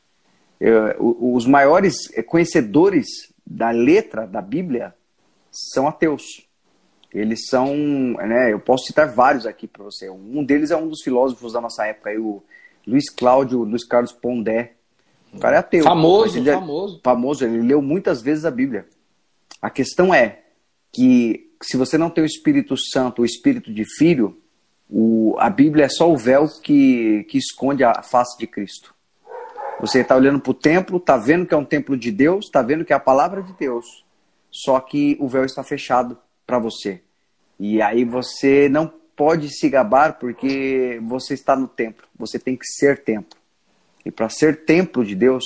Eu, 0.59 0.95
os 0.99 1.45
maiores 1.45 2.07
conhecedores 2.27 3.05
da 3.45 3.71
letra 3.71 4.25
da 4.25 4.41
Bíblia 4.41 4.95
são 5.51 5.87
ateus. 5.87 6.47
Eles 7.13 7.47
são, 7.47 7.75
né, 8.13 8.51
eu 8.51 8.59
posso 8.59 8.85
citar 8.85 9.07
vários 9.07 9.45
aqui 9.45 9.67
para 9.67 9.83
você. 9.83 10.09
Um 10.09 10.43
deles 10.43 10.71
é 10.71 10.77
um 10.77 10.87
dos 10.87 11.01
filósofos 11.01 11.53
da 11.53 11.61
nossa 11.61 11.85
época, 11.85 12.09
aí, 12.09 12.17
o 12.17 12.43
Luiz 12.85 13.09
Cláudio, 13.09 13.63
Luiz 13.63 13.85
Carlos 13.85 14.11
Pondé. 14.11 14.73
O 15.33 15.39
cara 15.39 15.57
é 15.57 15.59
ateu. 15.59 15.83
Famoso, 15.83 16.37
ele 16.37 16.49
é 16.49 16.53
famoso. 16.53 17.01
Famoso, 17.03 17.45
ele 17.45 17.61
leu 17.61 17.81
muitas 17.81 18.21
vezes 18.21 18.45
a 18.45 18.51
Bíblia. 18.51 18.87
A 19.61 19.69
questão 19.69 20.13
é 20.13 20.44
que 20.95 21.51
se 21.61 21.75
você 21.75 21.97
não 21.97 22.09
tem 22.09 22.23
o 22.23 22.27
Espírito 22.27 22.75
Santo, 22.77 23.21
o 23.21 23.25
Espírito 23.25 23.73
de 23.73 23.83
Filho, 23.97 24.39
o, 24.89 25.35
a 25.39 25.49
Bíblia 25.49 25.85
é 25.85 25.89
só 25.89 26.09
o 26.09 26.15
véu 26.15 26.47
que, 26.63 27.25
que 27.25 27.37
esconde 27.37 27.83
a 27.83 28.01
face 28.01 28.37
de 28.37 28.47
Cristo. 28.47 28.95
Você 29.81 29.99
está 29.99 30.15
olhando 30.15 30.39
para 30.39 30.51
o 30.51 30.53
templo, 30.53 30.97
está 30.97 31.17
vendo 31.17 31.45
que 31.45 31.53
é 31.53 31.57
um 31.57 31.65
templo 31.65 31.97
de 31.97 32.11
Deus, 32.11 32.45
está 32.45 32.61
vendo 32.61 32.85
que 32.85 32.93
é 32.93 32.95
a 32.95 32.99
palavra 32.99 33.43
de 33.43 33.51
Deus, 33.53 34.05
só 34.49 34.79
que 34.79 35.17
o 35.19 35.27
véu 35.27 35.43
está 35.43 35.65
fechado 35.65 36.17
para 36.47 36.59
você. 36.59 37.01
E 37.59 37.81
aí 37.81 38.05
você 38.05 38.69
não 38.69 38.87
pode 39.17 39.49
se 39.49 39.67
gabar 39.69 40.17
porque 40.17 40.97
você 41.03 41.33
está 41.33 41.57
no 41.57 41.67
templo. 41.67 42.07
Você 42.17 42.39
tem 42.39 42.55
que 42.55 42.65
ser 42.65 43.03
templo. 43.03 43.37
E 44.05 44.11
para 44.11 44.29
ser 44.29 44.63
templo 44.63 45.03
de 45.03 45.15
Deus, 45.15 45.43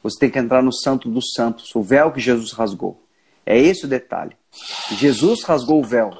você 0.00 0.16
tem 0.20 0.30
que 0.30 0.38
entrar 0.38 0.62
no 0.62 0.72
Santo 0.72 1.08
dos 1.08 1.32
Santos, 1.34 1.74
o 1.74 1.82
véu 1.82 2.12
que 2.12 2.20
Jesus 2.20 2.52
rasgou. 2.52 3.02
É 3.44 3.58
esse 3.58 3.84
o 3.84 3.88
detalhe. 3.88 4.36
Jesus 4.96 5.42
rasgou 5.44 5.80
o 5.80 5.84
véu. 5.84 6.12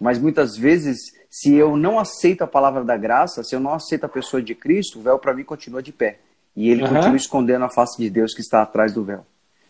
Mas 0.00 0.18
muitas 0.18 0.56
vezes, 0.56 0.98
se 1.28 1.54
eu 1.54 1.76
não 1.76 1.98
aceito 1.98 2.42
a 2.42 2.46
palavra 2.46 2.84
da 2.84 2.96
graça, 2.96 3.42
se 3.42 3.54
eu 3.54 3.60
não 3.60 3.74
aceito 3.74 4.04
a 4.04 4.08
pessoa 4.08 4.42
de 4.42 4.54
Cristo, 4.54 4.98
o 4.98 5.02
véu 5.02 5.18
para 5.18 5.34
mim 5.34 5.44
continua 5.44 5.82
de 5.82 5.92
pé. 5.92 6.18
E 6.56 6.70
ele 6.70 6.82
uhum. 6.82 6.88
continua 6.88 7.16
escondendo 7.16 7.64
a 7.64 7.70
face 7.70 7.96
de 7.98 8.10
Deus 8.10 8.34
que 8.34 8.40
está 8.40 8.62
atrás 8.62 8.92
do 8.92 9.04
véu. 9.04 9.24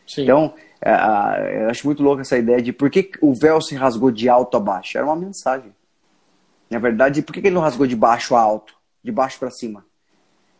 Sim. 0.06 0.22
Então, 0.22 0.54
é, 0.80 1.62
eu 1.62 1.70
acho 1.70 1.86
muito 1.86 2.02
louco 2.02 2.20
essa 2.20 2.38
ideia 2.38 2.60
de 2.60 2.72
por 2.72 2.90
que 2.90 3.10
o 3.20 3.34
véu 3.34 3.60
se 3.60 3.74
rasgou 3.74 4.10
de 4.10 4.28
alto 4.28 4.56
a 4.56 4.60
baixo. 4.60 4.96
Era 4.96 5.06
uma 5.06 5.16
mensagem. 5.16 5.72
Na 6.68 6.78
verdade, 6.78 7.22
por 7.22 7.32
que 7.32 7.40
ele 7.40 7.50
não 7.50 7.60
rasgou 7.60 7.86
de 7.86 7.96
baixo 7.96 8.34
a 8.34 8.40
alto? 8.40 8.74
De 9.02 9.12
baixo 9.12 9.38
para 9.38 9.50
cima? 9.50 9.84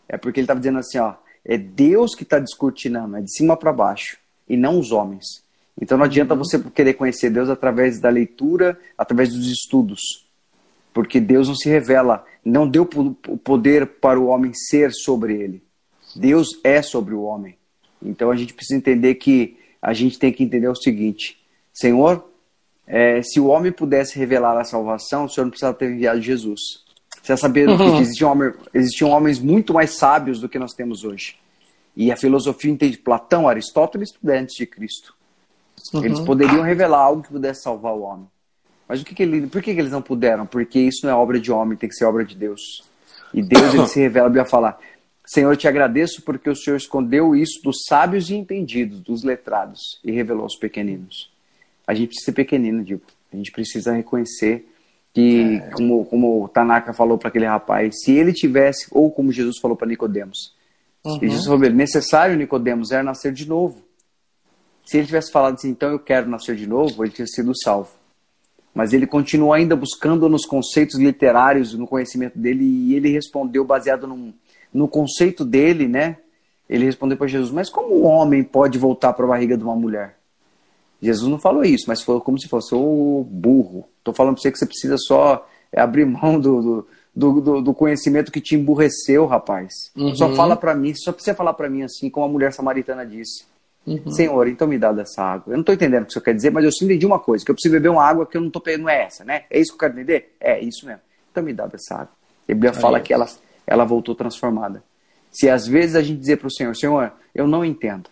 É 0.08 0.16
porque 0.16 0.40
ele 0.40 0.44
estava 0.44 0.60
dizendo 0.60 0.78
assim, 0.78 0.98
ó, 0.98 1.14
é 1.44 1.56
Deus 1.56 2.14
que 2.14 2.24
está 2.24 2.38
descortinando, 2.38 3.16
é 3.16 3.20
de 3.20 3.32
cima 3.32 3.56
para 3.56 3.72
baixo, 3.72 4.18
e 4.48 4.56
não 4.56 4.78
os 4.78 4.90
homens. 4.90 5.44
Então 5.80 5.96
não 5.96 6.04
adianta 6.04 6.34
você 6.34 6.58
querer 6.58 6.94
conhecer 6.94 7.30
Deus 7.30 7.48
através 7.48 8.00
da 8.00 8.10
leitura, 8.10 8.78
através 8.98 9.32
dos 9.32 9.46
estudos. 9.46 10.28
Porque 10.92 11.20
Deus 11.20 11.48
não 11.48 11.54
se 11.54 11.68
revela, 11.68 12.24
não 12.44 12.68
deu 12.68 12.88
o 13.28 13.38
poder 13.38 13.86
para 13.86 14.20
o 14.20 14.26
homem 14.26 14.52
ser 14.52 14.92
sobre 14.92 15.34
ele. 15.34 15.62
Deus 16.14 16.48
é 16.64 16.82
sobre 16.82 17.14
o 17.14 17.22
homem. 17.22 17.56
Então 18.02 18.30
a 18.30 18.36
gente 18.36 18.52
precisa 18.52 18.76
entender 18.76 19.14
que 19.14 19.56
a 19.80 19.92
gente 19.92 20.18
tem 20.18 20.32
que 20.32 20.42
entender 20.42 20.68
o 20.68 20.74
seguinte: 20.74 21.38
Senhor, 21.72 22.28
é, 22.86 23.22
se 23.22 23.38
o 23.38 23.46
homem 23.46 23.70
pudesse 23.70 24.18
revelar 24.18 24.58
a 24.58 24.64
salvação, 24.64 25.24
o 25.24 25.28
Senhor 25.28 25.44
não 25.44 25.50
precisava 25.50 25.76
ter 25.76 25.90
enviado 25.90 26.20
Jesus. 26.20 26.60
Você 27.22 27.36
saber 27.36 27.68
uhum. 27.68 27.76
que 27.76 28.02
existiam, 28.02 28.32
homens, 28.32 28.54
existiam 28.74 29.10
homens 29.10 29.38
muito 29.38 29.74
mais 29.74 29.96
sábios 29.96 30.40
do 30.40 30.48
que 30.48 30.58
nós 30.58 30.72
temos 30.72 31.04
hoje. 31.04 31.36
E 31.96 32.10
a 32.10 32.16
filosofia 32.16 32.70
entende 32.70 32.98
Platão, 32.98 33.48
Aristóteles, 33.48 34.10
tudo 34.10 34.30
antes 34.30 34.56
de 34.56 34.66
Cristo. 34.66 35.14
Uhum. 35.92 36.04
Eles 36.04 36.20
poderiam 36.20 36.62
revelar 36.62 36.98
algo 36.98 37.22
que 37.22 37.30
pudesse 37.30 37.62
salvar 37.62 37.94
o 37.94 38.02
homem. 38.02 38.26
Mas 38.88 39.00
o 39.00 39.04
que, 39.04 39.14
que 39.14 39.22
ele, 39.22 39.46
por 39.46 39.62
que, 39.62 39.72
que 39.72 39.80
eles 39.80 39.92
não 39.92 40.02
puderam? 40.02 40.44
Porque 40.44 40.80
isso 40.80 41.06
não 41.06 41.12
é 41.12 41.14
obra 41.14 41.38
de 41.38 41.52
homem, 41.52 41.78
tem 41.78 41.88
que 41.88 41.94
ser 41.94 42.04
obra 42.04 42.24
de 42.24 42.34
Deus. 42.34 42.82
E 43.32 43.42
Deus 43.42 43.72
ele 43.72 43.86
se 43.86 44.00
revela, 44.00 44.42
a 44.42 44.44
falar: 44.44 44.78
Senhor, 45.24 45.52
eu 45.52 45.56
te 45.56 45.68
agradeço 45.68 46.22
porque 46.22 46.50
o 46.50 46.56
Senhor 46.56 46.76
escondeu 46.76 47.36
isso 47.36 47.62
dos 47.62 47.84
sábios 47.88 48.30
e 48.30 48.34
entendidos, 48.34 49.00
dos 49.00 49.22
letrados, 49.22 50.00
e 50.04 50.10
revelou 50.10 50.42
aos 50.42 50.56
pequeninos. 50.56 51.30
A 51.86 51.94
gente 51.94 52.08
precisa 52.08 52.26
ser 52.26 52.32
pequenino, 52.32 52.82
Diego. 52.82 53.02
A 53.32 53.36
gente 53.36 53.52
precisa 53.52 53.92
reconhecer 53.92 54.68
que, 55.14 55.56
é. 55.56 55.70
como, 55.70 56.04
como 56.04 56.44
o 56.44 56.48
Tanaka 56.48 56.92
falou 56.92 57.18
para 57.18 57.28
aquele 57.28 57.46
rapaz, 57.46 58.02
se 58.02 58.12
ele 58.12 58.32
tivesse, 58.32 58.86
ou 58.90 59.10
como 59.10 59.32
Jesus 59.32 59.58
falou 59.58 59.76
para 59.76 59.88
Nicodemos, 59.88 60.52
uhum. 61.04 61.20
Jesus 61.20 61.46
falou, 61.46 61.60
necessário, 61.70 62.36
Nicodemos, 62.36 62.90
era 62.90 63.02
nascer 63.02 63.32
de 63.32 63.48
novo. 63.48 63.82
Se 64.90 64.96
ele 64.96 65.06
tivesse 65.06 65.30
falado 65.30 65.54
assim, 65.54 65.68
então 65.68 65.88
eu 65.88 66.00
quero 66.00 66.28
nascer 66.28 66.56
de 66.56 66.66
novo, 66.66 67.04
ele 67.04 67.12
tinha 67.12 67.26
sido 67.28 67.56
salvo. 67.56 67.90
Mas 68.74 68.92
ele 68.92 69.06
continuou 69.06 69.52
ainda 69.52 69.76
buscando 69.76 70.28
nos 70.28 70.44
conceitos 70.44 70.98
literários, 70.98 71.74
no 71.74 71.86
conhecimento 71.86 72.36
dele, 72.36 72.64
e 72.64 72.96
ele 72.96 73.08
respondeu 73.08 73.64
baseado 73.64 74.08
num, 74.08 74.34
no 74.74 74.88
conceito 74.88 75.44
dele, 75.44 75.86
né? 75.86 76.16
Ele 76.68 76.84
respondeu 76.84 77.16
para 77.16 77.28
Jesus: 77.28 77.52
Mas 77.52 77.70
como 77.70 78.00
um 78.00 78.04
homem 78.04 78.42
pode 78.42 78.80
voltar 78.80 79.12
para 79.12 79.24
a 79.24 79.28
barriga 79.28 79.56
de 79.56 79.62
uma 79.62 79.76
mulher? 79.76 80.16
Jesus 81.00 81.30
não 81.30 81.38
falou 81.38 81.64
isso, 81.64 81.84
mas 81.86 82.02
falou 82.02 82.20
como 82.20 82.40
se 82.40 82.48
fosse 82.48 82.74
o 82.74 83.24
burro. 83.30 83.84
Estou 83.98 84.12
falando 84.12 84.34
para 84.34 84.42
você 84.42 84.50
que 84.50 84.58
você 84.58 84.66
precisa 84.66 84.96
só 84.98 85.48
abrir 85.72 86.04
mão 86.04 86.40
do, 86.40 86.84
do, 87.14 87.40
do, 87.40 87.62
do, 87.62 87.74
conhecimento 87.74 88.32
que 88.32 88.40
te 88.40 88.56
emburreceu, 88.56 89.24
rapaz. 89.26 89.72
Uhum. 89.96 90.16
Só 90.16 90.34
fala 90.34 90.56
para 90.56 90.74
mim, 90.74 90.92
só 90.96 91.12
precisa 91.12 91.36
falar 91.36 91.54
para 91.54 91.70
mim 91.70 91.84
assim, 91.84 92.10
como 92.10 92.26
a 92.26 92.28
mulher 92.28 92.52
samaritana 92.52 93.06
disse. 93.06 93.48
Uhum. 93.86 94.10
Senhor, 94.10 94.46
então 94.46 94.68
me 94.68 94.78
dá 94.78 94.92
dessa 94.92 95.22
água. 95.22 95.52
Eu 95.52 95.56
não 95.56 95.60
estou 95.60 95.74
entendendo 95.74 96.02
o 96.02 96.06
que 96.06 96.12
você 96.12 96.20
quer 96.20 96.34
dizer, 96.34 96.50
mas 96.50 96.64
eu 96.64 96.72
sim 96.72 96.84
entendi 96.84 97.06
uma 97.06 97.18
coisa, 97.18 97.44
que 97.44 97.50
eu 97.50 97.54
preciso 97.54 97.74
beber 97.74 97.88
uma 97.88 98.04
água 98.04 98.26
que 98.26 98.36
eu 98.36 98.40
não 98.40 98.48
estou 98.48 98.62
não 98.78 98.88
é 98.88 99.04
essa, 99.04 99.24
né? 99.24 99.44
É 99.50 99.58
isso 99.58 99.70
que 99.70 99.76
eu 99.76 99.88
quero 99.88 100.00
entender? 100.00 100.36
É, 100.38 100.60
isso 100.60 100.86
mesmo. 100.86 101.00
Então 101.30 101.42
me 101.42 101.52
dá 101.52 101.66
dessa 101.66 101.94
água. 101.94 102.12
A 102.48 102.52
Bíblia 102.52 102.72
fala 102.72 103.00
que 103.00 103.12
ela 103.12 103.26
ela 103.66 103.84
voltou 103.84 104.14
transformada. 104.14 104.82
Se 105.30 105.48
às 105.48 105.66
vezes 105.66 105.94
a 105.94 106.02
gente 106.02 106.18
dizer 106.18 106.38
para 106.38 106.48
o 106.48 106.50
Senhor, 106.50 106.74
Senhor, 106.74 107.12
eu 107.32 107.46
não 107.46 107.64
entendo, 107.64 108.10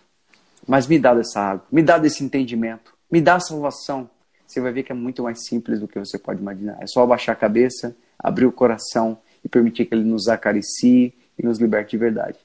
mas 0.67 0.87
me 0.87 0.99
dá 0.99 1.13
dessa 1.13 1.41
água, 1.41 1.67
me 1.71 1.83
dá 1.83 1.99
desse 1.99 2.23
entendimento, 2.23 2.95
me 3.11 3.21
dá 3.21 3.35
a 3.35 3.41
salvação, 3.41 4.09
você 4.47 4.61
vai 4.61 4.73
ver 4.73 4.85
que 4.85 4.93
é 4.93 4.95
muito 4.95 5.25
mais 5.25 5.45
simples 5.47 5.81
do 5.81 5.89
que 5.89 5.99
você 5.99 6.17
pode 6.17 6.41
imaginar. 6.41 6.79
É 6.81 6.87
só 6.87 7.03
abaixar 7.03 7.35
a 7.35 7.39
cabeça, 7.39 7.95
abrir 8.19 8.47
o 8.47 8.53
coração 8.53 9.19
e 9.45 9.49
permitir 9.49 9.85
que 9.85 9.95
Ele 9.95 10.05
nos 10.05 10.29
acaricie 10.29 11.13
e 11.37 11.45
nos 11.45 11.59
liberte 11.59 11.91
de 11.91 11.99
verdade. 11.99 12.39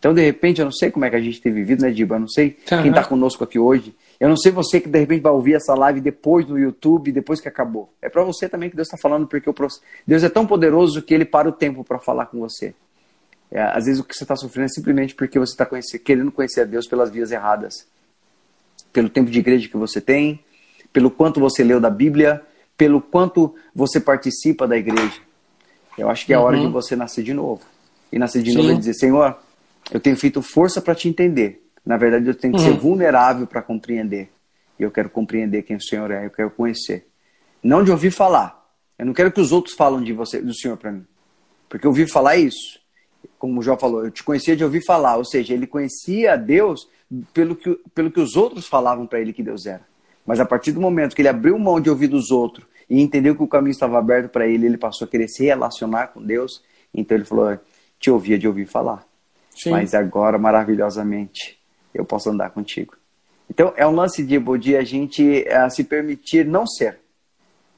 Então, 0.00 0.14
de 0.14 0.22
repente, 0.22 0.60
eu 0.60 0.64
não 0.64 0.72
sei 0.72 0.90
como 0.90 1.04
é 1.04 1.10
que 1.10 1.16
a 1.16 1.20
gente 1.20 1.42
tem 1.42 1.52
vivido, 1.52 1.82
né, 1.82 1.90
Diba? 1.90 2.16
Eu 2.16 2.20
não 2.20 2.28
sei 2.28 2.56
uhum. 2.72 2.82
quem 2.82 2.88
está 2.88 3.04
conosco 3.04 3.44
aqui 3.44 3.58
hoje. 3.58 3.94
Eu 4.18 4.30
não 4.30 4.36
sei 4.36 4.50
você 4.50 4.80
que 4.80 4.88
de 4.88 4.98
repente 4.98 5.20
vai 5.20 5.30
ouvir 5.30 5.54
essa 5.54 5.74
live 5.74 6.00
depois 6.00 6.48
no 6.48 6.58
YouTube, 6.58 7.12
depois 7.12 7.38
que 7.38 7.46
acabou. 7.46 7.92
É 8.00 8.08
para 8.08 8.24
você 8.24 8.48
também 8.48 8.70
que 8.70 8.76
Deus 8.76 8.88
está 8.88 8.96
falando, 8.96 9.26
porque 9.26 9.48
o 9.48 9.54
Deus 10.06 10.24
é 10.24 10.30
tão 10.30 10.46
poderoso 10.46 11.02
que 11.02 11.12
Ele 11.12 11.26
para 11.26 11.48
o 11.48 11.52
tempo 11.52 11.84
para 11.84 11.98
falar 11.98 12.26
com 12.26 12.40
você. 12.40 12.74
É, 13.50 13.60
às 13.60 13.84
vezes 13.84 14.00
o 14.00 14.04
que 14.04 14.16
você 14.16 14.24
está 14.24 14.34
sofrendo 14.36 14.66
é 14.66 14.68
simplesmente 14.68 15.14
porque 15.14 15.38
você 15.38 15.52
está 15.52 15.68
querendo 16.02 16.32
conhecer 16.32 16.62
a 16.62 16.64
Deus 16.64 16.86
pelas 16.86 17.10
vias 17.10 17.30
erradas. 17.30 17.86
Pelo 18.94 19.10
tempo 19.10 19.30
de 19.30 19.38
igreja 19.38 19.68
que 19.68 19.76
você 19.76 20.00
tem, 20.00 20.42
pelo 20.94 21.10
quanto 21.10 21.40
você 21.40 21.62
leu 21.62 21.78
da 21.78 21.90
Bíblia, 21.90 22.42
pelo 22.76 23.02
quanto 23.02 23.54
você 23.74 24.00
participa 24.00 24.66
da 24.66 24.78
igreja. 24.78 25.20
Eu 25.98 26.08
acho 26.08 26.24
que 26.24 26.32
é 26.32 26.36
a 26.36 26.40
hora 26.40 26.56
de 26.58 26.64
uhum. 26.64 26.72
você 26.72 26.96
nascer 26.96 27.22
de 27.22 27.34
novo. 27.34 27.62
E 28.10 28.18
nascer 28.18 28.42
de 28.42 28.52
Sim. 28.52 28.56
novo 28.56 28.72
e 28.72 28.78
dizer, 28.78 28.94
Senhor, 28.94 29.36
eu 29.90 30.00
tenho 30.00 30.16
feito 30.16 30.40
força 30.42 30.80
para 30.80 30.94
te 30.94 31.08
entender. 31.08 31.62
Na 31.84 31.96
verdade, 31.96 32.26
eu 32.26 32.34
tenho 32.34 32.54
que 32.54 32.60
uhum. 32.60 32.66
ser 32.66 32.78
vulnerável 32.78 33.46
para 33.46 33.62
compreender. 33.62 34.30
E 34.78 34.82
eu 34.82 34.90
quero 34.90 35.10
compreender 35.10 35.62
quem 35.62 35.76
o 35.76 35.82
Senhor 35.82 36.10
é, 36.10 36.26
eu 36.26 36.30
quero 36.30 36.50
conhecer. 36.50 37.06
Não 37.62 37.82
de 37.82 37.90
ouvir 37.90 38.10
falar. 38.10 38.60
Eu 38.98 39.06
não 39.06 39.12
quero 39.12 39.32
que 39.32 39.40
os 39.40 39.52
outros 39.52 39.74
falem 39.74 40.02
de 40.04 40.12
você, 40.12 40.40
do 40.40 40.54
Senhor 40.54 40.76
para 40.76 40.92
mim. 40.92 41.06
Porque 41.68 41.86
ouvir 41.86 42.08
falar 42.08 42.36
é 42.36 42.40
isso. 42.40 42.80
Como 43.38 43.60
o 43.60 43.62
João 43.62 43.76
falou, 43.76 44.04
eu 44.04 44.10
te 44.10 44.22
conhecia 44.22 44.56
de 44.56 44.64
ouvir 44.64 44.84
falar. 44.84 45.16
Ou 45.16 45.24
seja, 45.24 45.54
ele 45.54 45.66
conhecia 45.66 46.36
Deus 46.36 46.88
pelo 47.32 47.56
que, 47.56 47.78
pelo 47.94 48.10
que 48.10 48.20
os 48.20 48.36
outros 48.36 48.66
falavam 48.66 49.06
para 49.06 49.20
ele 49.20 49.32
que 49.32 49.42
Deus 49.42 49.66
era. 49.66 49.88
Mas 50.26 50.38
a 50.38 50.44
partir 50.44 50.72
do 50.72 50.80
momento 50.80 51.14
que 51.14 51.22
ele 51.22 51.28
abriu 51.28 51.58
mão 51.58 51.80
de 51.80 51.90
ouvir 51.90 52.06
dos 52.06 52.30
outros 52.30 52.66
e 52.88 53.00
entendeu 53.00 53.34
que 53.34 53.42
o 53.42 53.48
caminho 53.48 53.72
estava 53.72 53.98
aberto 53.98 54.30
para 54.30 54.46
ele, 54.46 54.66
ele 54.66 54.78
passou 54.78 55.06
a 55.06 55.08
querer 55.08 55.28
se 55.28 55.44
relacionar 55.44 56.08
com 56.08 56.22
Deus. 56.22 56.62
Então 56.92 57.16
ele 57.16 57.24
falou: 57.24 57.58
Te 57.98 58.10
ouvia 58.10 58.38
de 58.38 58.46
ouvir 58.46 58.66
falar. 58.66 59.09
Sim. 59.50 59.70
Mas 59.70 59.94
agora, 59.94 60.38
maravilhosamente, 60.38 61.58
eu 61.94 62.04
posso 62.04 62.30
andar 62.30 62.50
contigo. 62.50 62.94
Então 63.48 63.72
é 63.76 63.86
um 63.86 63.94
lance 63.94 64.22
de, 64.24 64.38
de 64.58 64.76
a 64.76 64.84
gente 64.84 65.44
uh, 65.48 65.70
se 65.70 65.84
permitir 65.84 66.46
não 66.46 66.66
ser. 66.66 67.00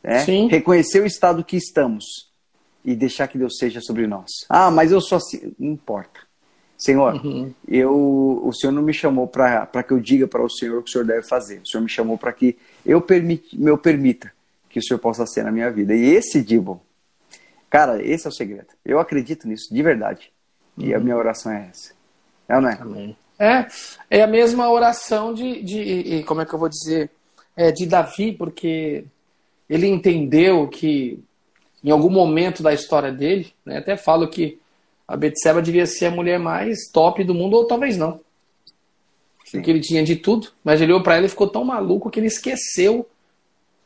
Né? 0.03 0.25
Reconhecer 0.51 1.01
o 1.01 1.07
estado 1.07 1.45
que 1.45 1.57
estamos 1.57 2.05
e 2.85 2.95
deixar 2.95 3.29
que 3.29 3.39
Deus 3.39 3.57
seja 3.59 3.81
sobre 3.81 4.07
nós. 4.07 4.31
Ah, 4.49 4.71
mas 4.71 4.93
eu 4.93 5.01
sou 5.01 5.17
assim. 5.17 5.55
Não 5.59 5.71
importa. 5.71 6.21
Senhor, 6.77 7.15
uhum. 7.15 7.55
eu, 7.69 8.43
o 8.45 8.53
Senhor 8.53 8.73
não 8.73 8.83
me 8.83 8.93
chamou 8.93 9.29
para 9.29 9.85
que 9.85 9.93
eu 9.93 10.01
diga 10.01 10.27
para 10.27 10.43
o 10.43 10.51
Senhor 10.51 10.79
o 10.79 10.83
que 10.83 10.91
o 10.91 10.93
Senhor 10.93 11.05
deve 11.05 11.23
fazer. 11.23 11.61
O 11.61 11.67
Senhor 11.67 11.83
me 11.83 11.89
chamou 11.89 12.19
para 12.19 12.33
que 12.33 12.59
eu 12.85 13.01
permit, 13.01 13.57
me 13.57 13.77
permita 13.79 14.33
que 14.69 14.81
o 14.81 14.83
Senhor 14.83 14.99
possa 14.99 15.25
ser 15.25 15.45
na 15.45 15.53
minha 15.53 15.71
vida. 15.71 15.95
E 15.95 16.03
esse, 16.03 16.43
Dibo, 16.43 16.83
cara, 17.71 18.05
esse 18.05 18.27
é 18.27 18.31
o 18.31 18.33
segredo. 18.33 18.67
Eu 18.85 18.99
acredito 18.99 19.47
nisso, 19.47 19.73
de 19.73 19.81
verdade. 19.81 20.32
E 20.77 20.95
a 20.95 20.99
minha 20.99 21.17
oração 21.17 21.53
é 21.53 21.69
essa. 21.71 21.93
É 22.49 22.57
ou 22.57 22.63
não 22.63 22.69
é? 22.69 22.79
Amém. 22.81 23.17
É, 23.39 23.67
é 24.09 24.23
a 24.23 24.27
mesma 24.27 24.71
oração 24.71 25.35
de, 25.35 25.63
de 25.63 26.23
como 26.25 26.41
é 26.41 26.47
que 26.47 26.55
eu 26.55 26.59
vou 26.59 26.69
dizer, 26.69 27.11
é, 27.57 27.73
de 27.73 27.87
Davi, 27.87 28.33
porque 28.33 29.05
ele 29.69 29.87
entendeu 29.87 30.69
que 30.69 31.23
em 31.83 31.91
algum 31.91 32.11
momento 32.11 32.63
da 32.63 32.73
história 32.73 33.11
dele, 33.11 33.53
né, 33.65 33.79
até 33.79 33.97
falo 33.97 34.29
que 34.29 34.61
a 35.07 35.17
Betseba 35.17 35.61
devia 35.61 35.87
ser 35.87 36.07
a 36.07 36.11
mulher 36.11 36.39
mais 36.39 36.91
top 36.93 37.25
do 37.25 37.35
mundo, 37.35 37.57
ou 37.57 37.67
talvez 37.67 37.97
não. 37.97 38.21
Sim. 39.45 39.59
Porque 39.59 39.71
ele 39.71 39.81
tinha 39.81 40.03
de 40.05 40.17
tudo, 40.17 40.49
mas 40.63 40.81
ele 40.81 40.93
olhou 40.93 41.03
para 41.03 41.17
ela 41.17 41.27
e 41.27 41.31
ficou 41.31 41.49
tão 41.49 41.65
maluco 41.65 42.11
que 42.11 42.21
ele 42.21 42.29
esqueceu 42.29 43.09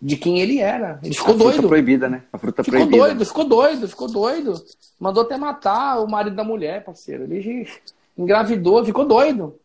de 0.00 0.16
quem 0.16 0.40
ele 0.40 0.58
era. 0.58 1.00
Ele 1.02 1.14
ficou 1.14 1.34
a 1.34 1.38
doido. 1.38 1.52
Fruta 1.54 1.68
proibida, 1.68 2.08
né? 2.08 2.22
A 2.32 2.38
fruta 2.38 2.62
ficou 2.62 2.78
proibida. 2.78 3.04
doido, 3.04 3.26
ficou 3.26 3.44
doido, 3.44 3.88
ficou 3.88 4.08
doido. 4.08 4.64
Mandou 5.00 5.22
até 5.22 5.36
matar 5.36 6.02
o 6.02 6.08
marido 6.08 6.36
da 6.36 6.44
mulher, 6.44 6.84
parceiro. 6.84 7.24
Ele 7.24 7.68
engravidou, 8.16 8.84
ficou 8.84 9.06
doido. 9.06 9.58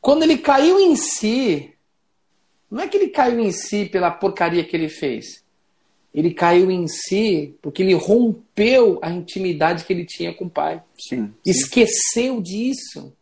Quando 0.00 0.22
ele 0.22 0.38
caiu 0.38 0.78
em 0.78 0.96
si, 0.96 1.72
não 2.70 2.82
é 2.82 2.88
que 2.88 2.96
ele 2.96 3.08
caiu 3.08 3.40
em 3.40 3.50
si 3.50 3.86
pela 3.86 4.10
porcaria 4.10 4.64
que 4.64 4.76
ele 4.76 4.88
fez 4.88 5.44
ele 6.14 6.32
caiu 6.32 6.70
em 6.70 6.86
si 6.86 7.56
porque 7.60 7.82
ele 7.82 7.92
rompeu 7.94 9.00
a 9.02 9.10
intimidade 9.10 9.84
que 9.84 9.92
ele 9.92 10.06
tinha 10.06 10.32
com 10.32 10.44
o 10.44 10.50
pai. 10.50 10.80
Sim, 10.96 11.26
sim. 11.26 11.34
Esqueceu 11.44 12.40
disso. 12.40 13.12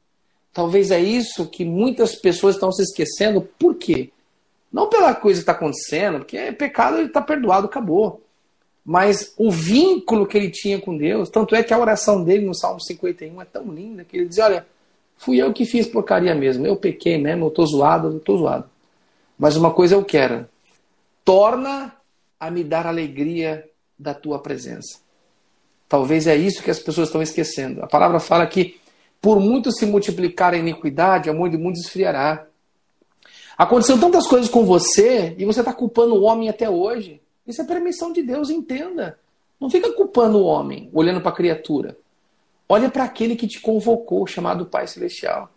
Talvez 0.53 0.91
é 0.91 1.01
isso 1.01 1.49
que 1.49 1.65
muitas 1.65 2.15
pessoas 2.15 2.57
estão 2.57 2.71
se 2.71 2.83
esquecendo. 2.83 3.41
Por 3.41 3.77
quê? 3.77 4.11
Não 4.73 4.89
pela 4.89 5.15
coisa 5.15 5.41
que 5.41 5.43
está 5.43 5.53
acontecendo, 5.53 6.21
porque 6.21 6.37
é 6.37 6.51
pecado, 6.51 6.97
ele 6.97 7.09
está 7.09 7.21
perdoado, 7.21 7.67
acabou. 7.67 8.23
Mas 8.85 9.35
o 9.37 9.51
vínculo 9.51 10.27
que 10.27 10.37
ele 10.37 10.51
tinha 10.51 10.81
com 10.81 10.97
Deus, 10.97 11.29
tanto 11.29 11.55
é 11.55 11.63
que 11.63 11.73
a 11.73 11.79
oração 11.79 12.25
dele 12.25 12.47
no 12.47 12.55
Salmo 12.55 12.81
51 12.81 13.41
é 13.41 13.45
tão 13.45 13.71
linda 13.73 14.05
que 14.05 14.17
ele 14.17 14.27
diz: 14.27 14.39
Olha, 14.39 14.67
fui 15.17 15.37
eu 15.37 15.53
que 15.53 15.65
fiz 15.65 15.87
porcaria 15.87 16.35
mesmo, 16.35 16.67
eu 16.67 16.77
pequei 16.77 17.19
mesmo, 17.19 17.45
eu 17.45 17.49
estou 17.49 17.67
zoado, 17.67 18.09
eu 18.09 18.17
estou 18.17 18.39
zoado. 18.39 18.69
Mas 19.39 19.57
uma 19.57 19.73
coisa 19.73 19.95
eu 19.95 20.05
quero: 20.05 20.49
torna 21.25 21.95
a 22.41 22.51
me 22.51 22.65
dar 22.65 22.87
alegria 22.87 23.69
da 23.99 24.15
tua 24.15 24.39
presença. 24.41 25.01
Talvez 25.89 26.27
é 26.27 26.35
isso 26.35 26.63
que 26.63 26.71
as 26.71 26.79
pessoas 26.79 27.09
estão 27.09 27.23
esquecendo. 27.23 27.83
A 27.85 27.87
palavra 27.87 28.19
fala 28.19 28.47
que 28.47 28.81
por 29.21 29.39
muito 29.39 29.71
se 29.71 29.87
multiplicar 29.87 30.55
a 30.55 30.57
iniquidade, 30.57 31.29
o 31.29 31.33
amor 31.33 31.51
de 31.51 31.57
mundo 31.57 31.77
esfriará. 31.77 32.47
Aconteceu 33.63 33.97
tantas 33.97 34.27
coisas 34.27 34.51
com 34.51 34.65
você 34.65 35.37
e 35.39 35.45
você 35.45 35.61
está 35.61 35.73
culpando 35.73 36.17
o 36.17 36.23
homem 36.23 36.49
até 36.49 36.69
hoje. 36.69 37.23
Isso 37.47 37.63
é 37.63 37.65
permissão 37.65 38.13
de 38.13 38.21
Deus, 38.21 38.51
entenda. 38.51 39.17
Não 39.61 39.71
fica 39.71 39.93
culpando 39.93 40.39
o 40.39 40.45
homem, 40.45 40.91
olhando 40.93 41.21
para 41.21 41.31
a 41.31 41.35
criatura. 41.35 41.97
Olha 42.69 42.91
para 42.91 43.05
aquele 43.05 43.37
que 43.37 43.47
te 43.47 43.61
convocou, 43.61 44.27
chamado 44.27 44.67
Pai 44.67 44.89
Celestial. 44.89 45.49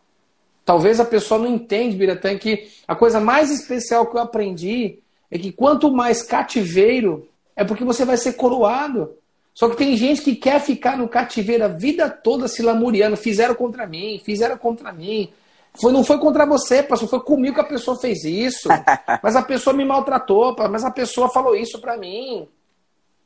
Talvez 0.64 1.00
a 1.00 1.06
pessoa 1.06 1.40
não 1.40 1.48
entende, 1.48 1.98
Biratã, 1.98 2.38
que 2.38 2.70
a 2.88 2.96
coisa 2.96 3.20
mais 3.20 3.50
especial 3.50 4.06
que 4.06 4.16
eu 4.16 4.22
aprendi 4.22 5.00
é 5.32 5.40
que 5.40 5.52
quanto 5.52 5.92
mais 5.92 6.22
cativeiro, 6.22 7.28
é 7.56 7.64
porque 7.64 7.84
você 7.84 8.06
vai 8.06 8.18
ser 8.18 8.34
coroado. 8.34 9.16
Só 9.52 9.68
que 9.68 9.78
tem 9.78 9.98
gente 9.98 10.22
que 10.22 10.36
quer 10.36 10.62
ficar 10.62 10.96
no 10.96 11.10
cativeiro 11.10 11.66
a 11.66 11.70
vida 11.70 12.08
toda 12.08 12.48
se 12.48 12.62
lamuriando. 12.62 13.18
Fizeram 13.18 13.56
contra 13.56 13.88
mim, 13.88 14.22
fizeram 14.24 14.60
contra 14.60 14.94
mim. 14.94 15.34
Foi, 15.80 15.92
não 15.92 16.04
foi 16.04 16.18
contra 16.18 16.46
você, 16.46 16.82
pastor, 16.82 17.10
foi 17.10 17.20
comigo 17.22 17.56
que 17.56 17.62
a 17.62 17.66
pessoa 17.66 17.98
fez 17.98 18.24
isso. 18.24 18.70
Mas 19.22 19.36
a 19.36 19.42
pessoa 19.42 19.76
me 19.76 19.84
maltratou, 19.86 20.56
mas 20.70 20.84
a 20.84 20.92
pessoa 20.92 21.30
falou 21.30 21.56
isso 21.56 21.80
para 21.80 21.98
mim. 21.98 22.48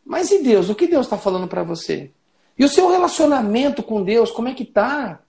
Mas 0.05 0.31
e 0.31 0.39
Deus? 0.39 0.69
O 0.69 0.75
que 0.75 0.87
Deus 0.87 1.05
está 1.05 1.17
falando 1.17 1.47
para 1.47 1.63
você? 1.63 2.11
E 2.57 2.65
o 2.65 2.69
seu 2.69 2.89
relacionamento 2.89 3.83
com 3.83 4.03
Deus, 4.03 4.31
como 4.31 4.47
é 4.47 4.53
que 4.53 4.65
tá? 4.65 5.19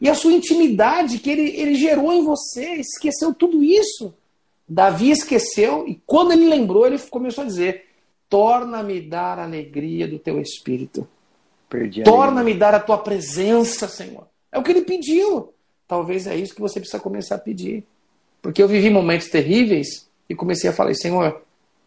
E 0.00 0.08
a 0.08 0.14
sua 0.14 0.32
intimidade 0.32 1.18
que 1.18 1.30
ele, 1.30 1.50
ele 1.56 1.74
gerou 1.74 2.12
em 2.12 2.24
você, 2.24 2.74
esqueceu 2.74 3.32
tudo 3.34 3.62
isso? 3.62 4.14
Davi 4.68 5.10
esqueceu 5.10 5.86
e 5.86 6.00
quando 6.06 6.32
ele 6.32 6.48
lembrou, 6.48 6.86
ele 6.86 6.98
começou 6.98 7.44
a 7.44 7.46
dizer: 7.46 7.84
Torna-me 8.28 9.00
dar 9.00 9.38
a 9.38 9.44
alegria 9.44 10.08
do 10.08 10.18
teu 10.18 10.40
espírito. 10.40 11.06
Torna-me 12.04 12.54
dar 12.54 12.74
a 12.74 12.80
tua 12.80 12.98
presença, 12.98 13.86
Senhor. 13.86 14.26
É 14.50 14.58
o 14.58 14.62
que 14.62 14.72
ele 14.72 14.82
pediu. 14.82 15.52
Talvez 15.92 16.26
é 16.26 16.34
isso 16.34 16.54
que 16.54 16.60
você 16.62 16.80
precisa 16.80 16.98
começar 16.98 17.34
a 17.34 17.38
pedir. 17.38 17.84
Porque 18.40 18.62
eu 18.62 18.66
vivi 18.66 18.88
momentos 18.88 19.28
terríveis 19.28 20.08
e 20.26 20.34
comecei 20.34 20.70
a 20.70 20.72
falar: 20.72 20.94
Senhor, 20.94 21.42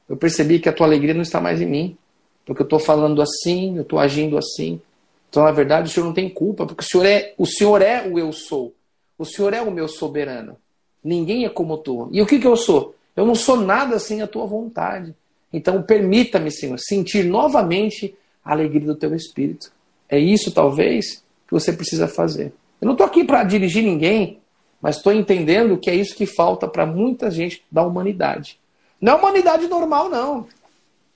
eu 0.08 0.16
percebi 0.16 0.60
que 0.60 0.70
a 0.70 0.72
tua 0.72 0.86
alegria 0.86 1.12
não 1.12 1.24
está 1.24 1.41
mais 1.41 1.60
em 1.60 1.66
mim. 1.66 1.97
Porque 2.45 2.62
eu 2.62 2.66
estou 2.66 2.78
falando 2.78 3.20
assim, 3.20 3.78
eu 3.78 3.82
estou 3.82 3.97
agindo 3.97 4.38
assim. 4.38 4.80
Então, 5.28 5.43
na 5.43 5.51
verdade, 5.51 5.89
o 5.89 5.91
Senhor 5.91 6.06
não 6.06 6.14
tem 6.14 6.30
culpa, 6.30 6.68
porque 6.68 6.84
o 6.84 6.88
Senhor 6.88 7.03
é 7.03 7.34
o 7.36 7.47
Senhor 7.47 7.82
é 7.82 8.08
o 8.08 8.20
eu 8.20 8.32
sou. 8.32 8.76
O 9.18 9.26
Senhor 9.26 9.56
é 9.56 9.62
o 9.64 9.72
meu 9.72 9.88
soberano. 9.88 10.56
Ninguém 11.03 11.43
é 11.43 11.49
como 11.49 11.76
tu. 11.76 12.08
E 12.12 12.22
o 12.22 12.28
que, 12.28 12.38
que 12.38 12.45
eu 12.45 12.56
sou? 12.56 12.93
Eu 13.16 13.26
não 13.26 13.34
sou 13.34 13.58
nada 13.58 13.97
sem 13.97 14.22
a 14.22 14.28
tua 14.28 14.45
vontade. 14.45 15.16
Então, 15.51 15.82
permita-me, 15.82 16.51
Senhor, 16.51 16.78
sentir 16.78 17.26
novamente 17.26 18.16
a 18.43 18.51
alegria 18.51 18.86
do 18.86 18.95
teu 18.95 19.16
espírito. 19.16 19.72
É 20.08 20.20
isso, 20.20 20.51
talvez, 20.51 21.24
que 21.47 21.53
você 21.53 21.74
precisa 21.74 22.08
fazer. 22.08 22.53
Eu 22.86 22.89
não 22.89 22.91
estou 22.93 23.07
aqui 23.07 23.23
para 23.23 23.43
dirigir 23.43 23.83
ninguém, 23.83 24.38
mas 24.79 24.97
estou 24.97 25.11
entendendo 25.11 25.75
que 25.75 25.89
é 25.89 25.95
isso 25.95 26.15
que 26.15 26.27
falta 26.27 26.67
para 26.67 26.86
muita 26.86 27.31
gente 27.31 27.63
da 27.71 27.81
humanidade. 27.81 28.59
Não 29.01 29.13
é 29.13 29.15
humanidade 29.15 29.67
normal, 29.67 30.07
não. 30.07 30.45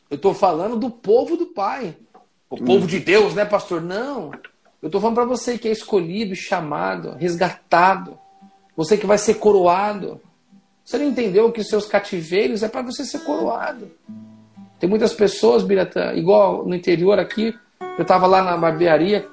Eu 0.09 0.15
estou 0.15 0.33
falando 0.33 0.77
do 0.77 0.89
povo 0.89 1.37
do 1.37 1.45
Pai. 1.45 1.95
O 2.49 2.57
povo 2.57 2.87
de 2.87 2.99
Deus, 2.99 3.35
né, 3.35 3.45
pastor? 3.45 3.83
Não. 3.83 4.31
Eu 4.81 4.87
estou 4.87 4.99
falando 4.99 5.13
para 5.13 5.25
você 5.25 5.59
que 5.59 5.67
é 5.67 5.71
escolhido, 5.71 6.35
chamado, 6.35 7.11
resgatado 7.19 8.17
você 8.75 8.97
que 8.97 9.05
vai 9.05 9.19
ser 9.19 9.35
coroado. 9.35 10.19
Você 10.83 10.97
não 10.97 11.05
entendeu 11.05 11.51
que 11.51 11.61
os 11.61 11.67
seus 11.67 11.85
cativeiros 11.85 12.63
é 12.63 12.67
para 12.67 12.81
você 12.81 13.05
ser 13.05 13.19
coroado. 13.19 13.91
Tem 14.79 14.89
muitas 14.89 15.13
pessoas, 15.13 15.61
Biratã, 15.61 16.13
igual 16.13 16.65
no 16.65 16.73
interior 16.73 17.19
aqui, 17.19 17.53
eu 17.95 18.01
estava 18.01 18.25
lá 18.25 18.41
na 18.41 18.57
barbearia 18.57 19.27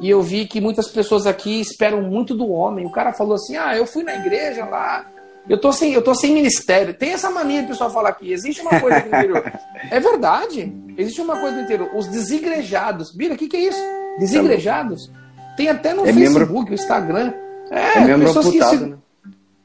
e 0.00 0.08
eu 0.08 0.22
vi 0.22 0.46
que 0.46 0.60
muitas 0.60 0.88
pessoas 0.88 1.26
aqui 1.26 1.60
esperam 1.60 2.02
muito 2.02 2.34
do 2.34 2.48
homem. 2.50 2.86
O 2.86 2.92
cara 2.92 3.12
falou 3.12 3.34
assim: 3.34 3.56
Ah, 3.56 3.76
eu 3.76 3.86
fui 3.86 4.02
na 4.02 4.14
igreja 4.14 4.64
lá 4.64 5.06
Eu 5.48 5.58
tô 5.58 5.72
sem, 5.72 5.92
eu 5.92 6.02
tô 6.02 6.14
sem 6.14 6.32
ministério. 6.32 6.94
Tem 6.94 7.12
essa 7.12 7.30
mania 7.30 7.62
de 7.62 7.68
pessoal 7.68 7.90
falar 7.90 8.10
aqui. 8.10 8.32
Existe 8.32 8.60
uma 8.62 8.80
coisa 8.80 9.00
no 9.00 9.06
interior. 9.06 9.44
É 9.90 9.98
verdade. 9.98 10.72
Existe 10.96 11.20
uma 11.20 11.36
coisa 11.40 11.56
no 11.56 11.62
interior. 11.62 11.90
Os 11.94 12.06
desigrejados. 12.06 13.10
Bira, 13.10 13.34
o 13.34 13.36
que, 13.36 13.48
que 13.48 13.56
é 13.56 13.60
isso? 13.60 13.82
Desigrejados? 14.18 15.10
Tem 15.56 15.68
até 15.68 15.92
no 15.92 16.06
é 16.06 16.12
Facebook, 16.12 16.70
membro... 16.70 16.74
Instagram. 16.74 17.32
É, 17.70 17.98
é 17.98 18.18
pessoas 18.18 18.48
que 18.48 18.62
se... 18.62 18.76
né? 18.76 18.96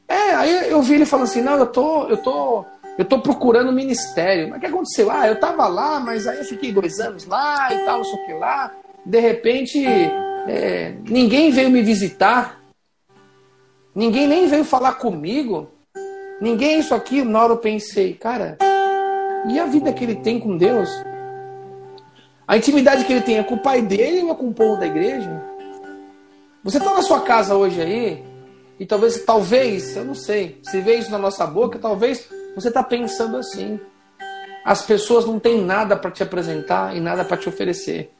É, 0.08 0.34
aí 0.34 0.70
eu 0.70 0.80
vi 0.80 0.94
ele 0.94 1.04
falando 1.04 1.26
assim, 1.26 1.42
não, 1.42 1.58
eu 1.58 1.66
tô, 1.66 2.08
eu 2.08 2.16
tô, 2.16 2.64
eu 2.96 3.04
tô 3.04 3.20
procurando 3.20 3.70
ministério. 3.70 4.48
Mas 4.48 4.56
o 4.56 4.60
que 4.60 4.66
aconteceu? 4.66 5.10
Ah, 5.10 5.28
eu 5.28 5.38
tava 5.38 5.68
lá, 5.68 6.00
mas 6.00 6.26
aí 6.26 6.38
eu 6.38 6.44
fiquei 6.44 6.72
dois 6.72 6.98
anos 6.98 7.26
lá 7.26 7.72
e 7.72 7.84
tal, 7.84 7.98
não 7.98 8.04
sei 8.04 8.14
o 8.14 8.26
que 8.26 8.32
lá. 8.34 8.72
De 9.08 9.20
repente, 9.20 9.82
é, 10.46 10.94
ninguém 11.08 11.50
veio 11.50 11.70
me 11.70 11.80
visitar. 11.80 12.60
Ninguém 13.94 14.28
nem 14.28 14.46
veio 14.46 14.64
falar 14.64 14.96
comigo. 14.96 15.70
Ninguém 16.42 16.80
isso 16.80 16.94
aqui. 16.94 17.24
Na 17.24 17.42
hora 17.42 17.54
eu 17.54 17.56
pensei, 17.56 18.12
cara, 18.12 18.58
e 19.48 19.58
a 19.58 19.64
vida 19.64 19.94
que 19.94 20.04
ele 20.04 20.16
tem 20.16 20.38
com 20.38 20.58
Deus? 20.58 20.90
A 22.46 22.58
intimidade 22.58 23.06
que 23.06 23.12
ele 23.14 23.22
tem 23.22 23.38
é 23.38 23.42
com 23.42 23.54
o 23.54 23.62
pai 23.62 23.80
dele 23.80 24.24
ou 24.24 24.32
é 24.32 24.34
com 24.34 24.48
o 24.48 24.54
povo 24.54 24.78
da 24.78 24.86
igreja? 24.86 25.42
Você 26.62 26.76
está 26.76 26.92
na 26.92 27.00
sua 27.00 27.22
casa 27.22 27.56
hoje 27.56 27.80
aí, 27.80 28.22
e 28.78 28.84
talvez, 28.84 29.24
talvez, 29.24 29.96
eu 29.96 30.04
não 30.04 30.14
sei, 30.14 30.60
se 30.62 30.82
vê 30.82 30.96
isso 30.96 31.10
na 31.10 31.18
nossa 31.18 31.46
boca, 31.46 31.78
talvez 31.78 32.28
você 32.54 32.68
está 32.68 32.82
pensando 32.82 33.38
assim. 33.38 33.80
As 34.66 34.82
pessoas 34.82 35.24
não 35.24 35.38
têm 35.38 35.64
nada 35.64 35.96
para 35.96 36.10
te 36.10 36.22
apresentar 36.22 36.94
e 36.94 37.00
nada 37.00 37.24
para 37.24 37.38
te 37.38 37.48
oferecer. 37.48 38.12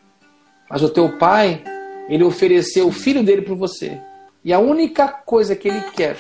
Mas 0.68 0.82
o 0.82 0.88
teu 0.88 1.16
pai, 1.18 1.62
ele 2.08 2.24
ofereceu 2.24 2.88
o 2.88 2.92
filho 2.92 3.22
dele 3.22 3.42
para 3.42 3.54
você. 3.54 3.98
E 4.44 4.52
a 4.52 4.58
única 4.58 5.08
coisa 5.08 5.56
que 5.56 5.68
ele 5.68 5.80
quer 5.94 6.16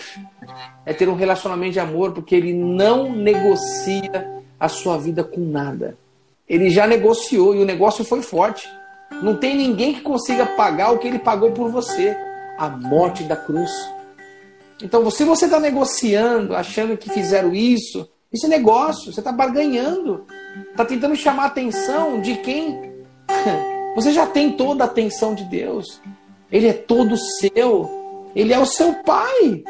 é 0.84 0.92
ter 0.92 1.08
um 1.08 1.14
relacionamento 1.14 1.72
de 1.72 1.80
amor, 1.80 2.12
porque 2.12 2.34
ele 2.34 2.52
não 2.52 3.12
negocia 3.12 4.42
a 4.58 4.68
sua 4.68 4.98
vida 4.98 5.22
com 5.22 5.40
nada. 5.40 5.96
Ele 6.48 6.70
já 6.70 6.86
negociou 6.86 7.54
e 7.54 7.62
o 7.62 7.64
negócio 7.64 8.04
foi 8.04 8.22
forte. 8.22 8.68
Não 9.22 9.36
tem 9.36 9.56
ninguém 9.56 9.94
que 9.94 10.00
consiga 10.00 10.44
pagar 10.44 10.92
o 10.92 10.98
que 10.98 11.06
ele 11.06 11.18
pagou 11.18 11.52
por 11.52 11.70
você 11.70 12.16
a 12.58 12.68
morte 12.68 13.22
da 13.24 13.36
cruz. 13.36 13.70
Então, 14.82 15.08
se 15.10 15.24
você 15.24 15.44
está 15.44 15.60
negociando, 15.60 16.54
achando 16.54 16.96
que 16.96 17.10
fizeram 17.10 17.54
isso, 17.54 18.08
esse 18.32 18.46
é 18.46 18.48
negócio, 18.48 19.12
você 19.12 19.20
está 19.20 19.32
barganhando, 19.32 20.26
está 20.70 20.84
tentando 20.84 21.16
chamar 21.16 21.44
a 21.44 21.46
atenção 21.46 22.20
de 22.20 22.36
quem 22.36 22.78
você 24.00 24.12
já 24.12 24.24
tem 24.24 24.52
toda 24.52 24.84
a 24.84 24.86
atenção 24.86 25.34
de 25.34 25.42
Deus. 25.42 26.00
Ele 26.52 26.68
é 26.68 26.72
todo 26.72 27.16
seu. 27.16 28.30
Ele 28.32 28.52
é 28.52 28.58
o 28.58 28.64
seu 28.64 28.94
pai. 29.02 29.64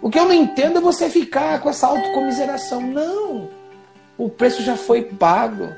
O 0.00 0.08
que 0.08 0.16
eu 0.16 0.26
não 0.26 0.32
entendo 0.32 0.78
é 0.78 0.80
você 0.80 1.10
ficar 1.10 1.60
com 1.60 1.68
essa 1.68 1.88
autocomiseração. 1.88 2.80
Não. 2.80 3.48
O 4.16 4.28
preço 4.28 4.62
já 4.62 4.76
foi 4.76 5.02
pago. 5.02 5.74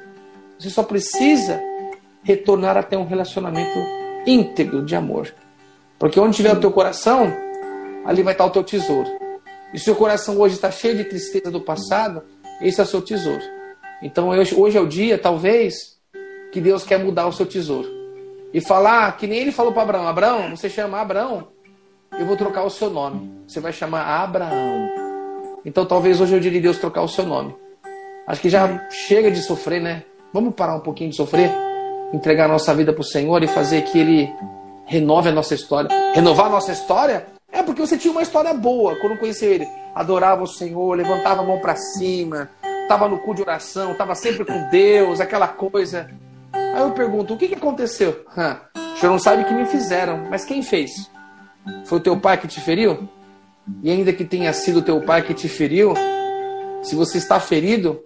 Você 0.58 0.68
só 0.68 0.82
precisa 0.82 1.58
retornar 2.22 2.76
a 2.76 2.82
ter 2.82 2.98
um 2.98 3.06
relacionamento 3.06 3.78
íntegro 4.26 4.84
de 4.84 4.94
amor. 4.94 5.34
Porque 5.98 6.20
onde 6.20 6.36
tiver 6.36 6.52
o 6.52 6.60
teu 6.60 6.70
coração, 6.70 7.32
ali 8.04 8.22
vai 8.22 8.34
estar 8.34 8.44
o 8.44 8.50
teu 8.50 8.62
tesouro. 8.62 9.08
E 9.72 9.78
se 9.78 9.90
o 9.90 9.96
coração 9.96 10.38
hoje 10.38 10.56
está 10.56 10.70
cheio 10.70 10.98
de 10.98 11.04
tristeza 11.04 11.50
do 11.50 11.62
passado, 11.62 12.22
esse 12.60 12.78
é 12.78 12.84
o 12.84 12.86
seu 12.86 13.00
tesouro. 13.00 13.42
Então 14.02 14.28
hoje 14.28 14.76
é 14.76 14.80
o 14.82 14.86
dia, 14.86 15.16
talvez, 15.16 15.98
que 16.52 16.60
Deus 16.60 16.84
quer 16.84 16.98
mudar 16.98 17.26
o 17.26 17.32
seu 17.32 17.46
tesouro. 17.46 17.88
E 18.52 18.60
falar 18.60 19.16
que 19.16 19.26
nem 19.26 19.38
ele 19.38 19.52
falou 19.52 19.72
para 19.72 19.82
Abraão: 19.82 20.08
Abraão, 20.08 20.56
você 20.56 20.68
chama 20.68 21.00
Abraão, 21.00 21.48
eu 22.18 22.26
vou 22.26 22.36
trocar 22.36 22.64
o 22.64 22.70
seu 22.70 22.90
nome. 22.90 23.30
Você 23.46 23.60
vai 23.60 23.72
chamar 23.72 24.02
Abraão. 24.22 24.88
Então 25.64 25.84
talvez 25.84 26.20
hoje 26.20 26.40
dia 26.40 26.50
de 26.50 26.60
Deus 26.60 26.78
trocar 26.78 27.02
o 27.02 27.08
seu 27.08 27.24
nome. 27.24 27.54
Acho 28.26 28.40
que 28.40 28.48
já 28.48 28.88
chega 28.90 29.30
de 29.30 29.42
sofrer, 29.42 29.80
né? 29.80 30.04
Vamos 30.32 30.54
parar 30.54 30.76
um 30.76 30.80
pouquinho 30.80 31.10
de 31.10 31.16
sofrer, 31.16 31.50
entregar 32.12 32.44
a 32.44 32.48
nossa 32.48 32.74
vida 32.74 32.92
para 32.92 33.00
o 33.00 33.04
Senhor 33.04 33.42
e 33.42 33.48
fazer 33.48 33.82
que 33.82 33.98
Ele 33.98 34.32
renove 34.86 35.28
a 35.28 35.32
nossa 35.32 35.54
história. 35.54 35.88
Renovar 36.12 36.46
a 36.46 36.50
nossa 36.50 36.72
história 36.72 37.26
é 37.52 37.62
porque 37.62 37.80
você 37.80 37.96
tinha 37.96 38.12
uma 38.12 38.22
história 38.22 38.52
boa 38.54 38.96
quando 38.96 39.18
conheceu 39.18 39.52
Ele. 39.52 39.68
Adorava 39.94 40.42
o 40.42 40.46
Senhor, 40.46 40.96
levantava 40.96 41.42
a 41.42 41.44
mão 41.44 41.58
para 41.58 41.76
cima, 41.76 42.50
estava 42.82 43.08
no 43.08 43.18
cu 43.18 43.34
de 43.34 43.42
oração, 43.42 43.92
estava 43.92 44.14
sempre 44.14 44.44
com 44.44 44.68
Deus, 44.70 45.20
aquela 45.20 45.48
coisa. 45.48 46.10
Aí 46.74 46.82
eu 46.82 46.92
pergunto: 46.92 47.34
o 47.34 47.36
que, 47.36 47.48
que 47.48 47.54
aconteceu? 47.54 48.24
o 48.76 48.98
senhor 48.98 49.12
não 49.12 49.18
sabe 49.18 49.42
o 49.42 49.46
que 49.46 49.54
me 49.54 49.66
fizeram, 49.66 50.26
mas 50.30 50.44
quem 50.44 50.62
fez? 50.62 51.10
Foi 51.84 51.98
o 51.98 52.02
teu 52.02 52.18
pai 52.18 52.38
que 52.38 52.48
te 52.48 52.60
feriu? 52.60 53.08
E 53.82 53.90
ainda 53.90 54.12
que 54.12 54.24
tenha 54.24 54.52
sido 54.52 54.82
teu 54.82 55.00
pai 55.02 55.22
que 55.22 55.34
te 55.34 55.48
feriu, 55.48 55.94
se 56.82 56.94
você 56.94 57.18
está 57.18 57.38
ferido, 57.38 58.02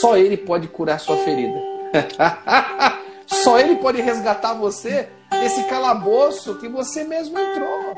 só 0.00 0.16
ele 0.16 0.36
pode 0.36 0.68
curar 0.68 1.00
sua 1.00 1.16
ferida. 1.18 1.58
só 3.26 3.58
ele 3.58 3.76
pode 3.76 4.00
resgatar 4.00 4.54
você 4.54 5.08
desse 5.30 5.64
calabouço 5.64 6.56
que 6.58 6.68
você 6.68 7.04
mesmo 7.04 7.38
entrou. 7.38 7.94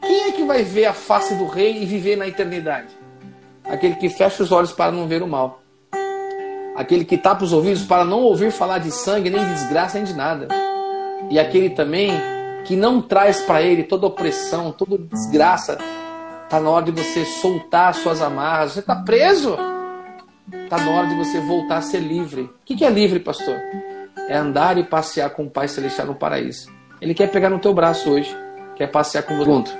Quem 0.00 0.22
é 0.22 0.32
que 0.32 0.44
vai 0.44 0.62
ver 0.62 0.86
a 0.86 0.92
face 0.92 1.34
do 1.34 1.46
rei 1.46 1.82
e 1.82 1.86
viver 1.86 2.16
na 2.16 2.26
eternidade? 2.26 2.88
Aquele 3.64 3.96
que 3.96 4.08
fecha 4.08 4.42
os 4.42 4.50
olhos 4.50 4.72
para 4.72 4.90
não 4.90 5.06
ver 5.06 5.22
o 5.22 5.28
mal 5.28 5.62
aquele 6.78 7.04
que 7.04 7.18
tapa 7.18 7.44
os 7.44 7.52
ouvidos 7.52 7.82
para 7.82 8.04
não 8.04 8.20
ouvir 8.20 8.52
falar 8.52 8.78
de 8.78 8.92
sangue, 8.92 9.28
nem 9.28 9.44
de 9.44 9.52
desgraça, 9.52 9.98
nem 9.98 10.04
de 10.04 10.14
nada. 10.14 10.46
E 11.28 11.36
aquele 11.36 11.70
também 11.70 12.12
que 12.64 12.76
não 12.76 13.02
traz 13.02 13.40
para 13.40 13.60
ele 13.60 13.82
toda 13.82 14.06
opressão, 14.06 14.70
toda 14.70 14.96
desgraça. 14.96 15.76
Está 16.44 16.60
na 16.60 16.70
hora 16.70 16.84
de 16.84 16.92
você 16.92 17.24
soltar 17.24 17.92
suas 17.94 18.22
amarras. 18.22 18.72
Você 18.72 18.78
está 18.78 18.94
preso. 18.94 19.58
Está 20.52 20.78
na 20.78 20.90
hora 20.92 21.08
de 21.08 21.16
você 21.16 21.40
voltar 21.40 21.78
a 21.78 21.82
ser 21.82 21.98
livre. 21.98 22.42
O 22.42 22.50
que 22.64 22.84
é 22.84 22.90
livre, 22.90 23.18
pastor? 23.18 23.56
É 24.28 24.36
andar 24.36 24.78
e 24.78 24.84
passear 24.84 25.30
com 25.30 25.46
o 25.46 25.50
Pai 25.50 25.66
Celestial 25.66 26.06
no 26.06 26.14
paraíso. 26.14 26.70
Ele 27.00 27.12
quer 27.12 27.28
pegar 27.28 27.50
no 27.50 27.58
teu 27.58 27.74
braço 27.74 28.08
hoje. 28.08 28.34
Quer 28.76 28.86
passear 28.86 29.22
com 29.24 29.36
você. 29.36 29.76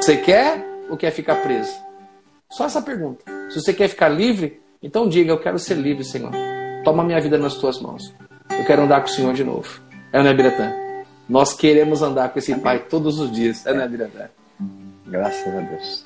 Você 0.00 0.16
quer 0.16 0.66
ou 0.90 0.96
quer 0.96 1.12
ficar 1.12 1.36
preso? 1.36 1.72
Só 2.50 2.64
essa 2.64 2.82
pergunta. 2.82 3.24
Se 3.50 3.60
você 3.60 3.72
quer 3.72 3.88
ficar 3.88 4.08
livre, 4.08 4.60
então 4.82 5.08
diga: 5.08 5.32
Eu 5.32 5.40
quero 5.40 5.58
ser 5.58 5.74
livre, 5.74 6.04
Senhor. 6.04 6.32
Toma 6.84 7.04
minha 7.04 7.20
vida 7.20 7.36
nas 7.36 7.54
tuas 7.54 7.80
mãos. 7.80 8.14
Eu 8.50 8.64
quero 8.64 8.82
andar 8.82 9.00
com 9.00 9.06
o 9.06 9.10
Senhor 9.10 9.34
de 9.34 9.44
novo. 9.44 9.80
É, 10.12 10.22
né, 10.22 10.32
Biratã? 10.32 10.72
Nós 11.28 11.52
queremos 11.52 12.02
andar 12.02 12.30
com 12.30 12.38
esse 12.38 12.52
Amém. 12.52 12.64
Pai 12.64 12.78
todos 12.78 13.18
os 13.18 13.30
dias. 13.30 13.66
É, 13.66 13.74
né, 13.74 13.86
Biratã? 13.86 14.28
Graças 15.06 15.54
a 15.54 15.60
Deus. 15.60 16.04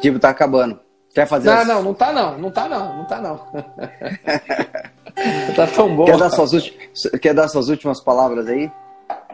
Tipo, 0.00 0.18
tá 0.18 0.30
acabando. 0.30 0.78
Quer 1.14 1.26
fazer 1.26 1.48
Não, 1.48 1.58
as... 1.58 1.66
não, 1.66 1.82
não 1.82 1.94
tá 1.94 2.12
não. 2.12 2.38
Não 2.38 2.50
tá 2.50 2.68
não. 2.68 2.96
Não 2.98 3.04
tá 3.06 3.20
não. 3.20 3.38
tá 5.56 5.66
tão 5.74 5.96
bom. 5.96 6.04
Quer 6.04 6.18
dar, 6.18 6.30
suas 6.30 6.52
últimas, 6.52 7.02
quer 7.22 7.34
dar 7.34 7.48
suas 7.48 7.68
últimas 7.68 8.00
palavras 8.00 8.46
aí? 8.48 8.70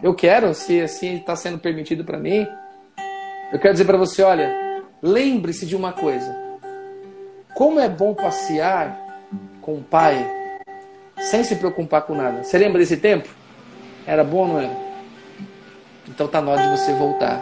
Eu 0.02 0.14
quero, 0.14 0.54
se 0.54 0.80
assim 0.80 1.16
está 1.16 1.34
sendo 1.34 1.58
permitido 1.58 2.04
para 2.04 2.18
mim. 2.18 2.46
Eu 3.52 3.58
quero 3.58 3.74
dizer 3.74 3.84
para 3.84 3.98
você, 3.98 4.22
olha, 4.22 4.82
lembre-se 5.02 5.66
de 5.66 5.74
uma 5.74 5.92
coisa. 5.92 6.41
Como 7.54 7.78
é 7.80 7.88
bom 7.88 8.14
passear 8.14 8.98
com 9.60 9.74
o 9.74 9.82
pai 9.82 10.42
sem 11.22 11.44
se 11.44 11.56
preocupar 11.56 12.02
com 12.02 12.14
nada. 12.14 12.42
Você 12.42 12.58
lembra 12.58 12.80
desse 12.80 12.96
tempo? 12.96 13.28
Era 14.06 14.24
bom 14.24 14.46
não 14.48 14.58
era? 14.58 14.76
Então 16.08 16.26
tá 16.26 16.40
na 16.40 16.50
hora 16.50 16.62
de 16.62 16.68
você 16.70 16.92
voltar 16.92 17.40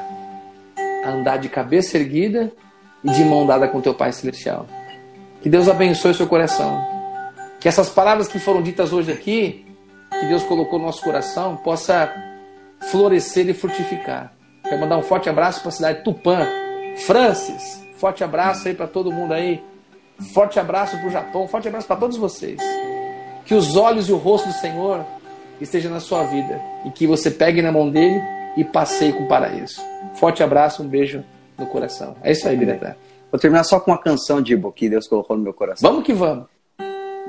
a 1.04 1.10
andar 1.10 1.38
de 1.38 1.48
cabeça 1.48 1.96
erguida 1.96 2.52
e 3.02 3.10
de 3.10 3.24
mão 3.24 3.46
dada 3.46 3.66
com 3.66 3.80
teu 3.80 3.94
Pai 3.94 4.12
Celestial. 4.12 4.66
Que 5.40 5.48
Deus 5.48 5.68
abençoe 5.68 6.14
seu 6.14 6.26
coração. 6.26 6.86
Que 7.58 7.68
essas 7.68 7.88
palavras 7.88 8.28
que 8.28 8.38
foram 8.38 8.62
ditas 8.62 8.92
hoje 8.92 9.10
aqui, 9.10 9.66
que 10.10 10.26
Deus 10.26 10.42
colocou 10.44 10.78
no 10.78 10.86
nosso 10.86 11.02
coração, 11.02 11.56
possa 11.56 12.12
florescer 12.90 13.48
e 13.48 13.54
frutificar. 13.54 14.32
Quero 14.62 14.78
mandar 14.78 14.98
um 14.98 15.02
forte 15.02 15.28
abraço 15.28 15.60
para 15.60 15.70
a 15.70 15.72
cidade 15.72 15.98
de 15.98 16.04
Tupã. 16.04 16.46
Francis, 17.06 17.82
forte 17.96 18.22
abraço 18.22 18.68
aí 18.68 18.74
para 18.74 18.86
todo 18.86 19.10
mundo 19.10 19.32
aí 19.32 19.62
Forte 20.32 20.60
abraço 20.60 20.96
para 20.98 21.08
o 21.08 21.10
Japão, 21.10 21.48
forte 21.48 21.68
abraço 21.68 21.86
para 21.86 21.96
todos 21.96 22.16
vocês. 22.16 22.60
Que 23.44 23.54
os 23.54 23.76
olhos 23.76 24.08
e 24.08 24.12
o 24.12 24.16
rosto 24.16 24.48
do 24.48 24.54
Senhor 24.54 25.04
estejam 25.60 25.90
na 25.90 26.00
sua 26.00 26.24
vida 26.24 26.60
e 26.84 26.90
que 26.90 27.06
você 27.06 27.30
pegue 27.30 27.62
na 27.62 27.72
mão 27.72 27.90
dele 27.90 28.20
e 28.56 28.64
passeie 28.64 29.12
com 29.12 29.24
o 29.24 29.28
paraíso. 29.28 29.80
Forte 30.14 30.42
abraço, 30.42 30.82
um 30.82 30.88
beijo 30.88 31.24
no 31.58 31.66
coração. 31.66 32.16
É 32.22 32.32
isso 32.32 32.46
aí, 32.48 32.56
Biretá. 32.56 32.96
Vou 33.30 33.40
terminar 33.40 33.64
só 33.64 33.78
com 33.78 33.90
uma 33.90 33.98
canção, 33.98 34.42
Dibo, 34.42 34.72
que 34.72 34.88
Deus 34.88 35.06
colocou 35.06 35.36
no 35.36 35.42
meu 35.42 35.54
coração. 35.54 35.88
Vamos 35.88 36.04
que 36.04 36.12
vamos. 36.12 36.46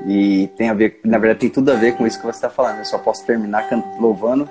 E 0.06 0.48
tem 0.56 0.68
a 0.68 0.74
ver, 0.74 1.00
na 1.04 1.18
verdade, 1.18 1.40
tem 1.40 1.50
tudo 1.50 1.70
a 1.70 1.74
ver 1.74 1.96
com 1.96 2.06
isso 2.06 2.18
que 2.18 2.26
você 2.26 2.38
está 2.38 2.50
falando. 2.50 2.78
Eu 2.78 2.84
só 2.84 2.98
posso 2.98 3.24
terminar 3.24 3.68
louvando 4.00 4.48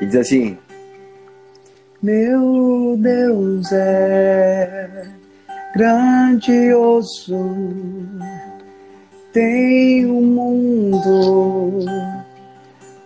e 0.00 0.06
dizer 0.06 0.20
assim: 0.20 0.58
Meu 2.02 2.96
Deus 2.98 3.72
é 3.72 5.08
grandioso. 5.74 7.38
Tem 9.32 10.06
o 10.06 10.18
um 10.18 10.22
mundo 10.22 11.84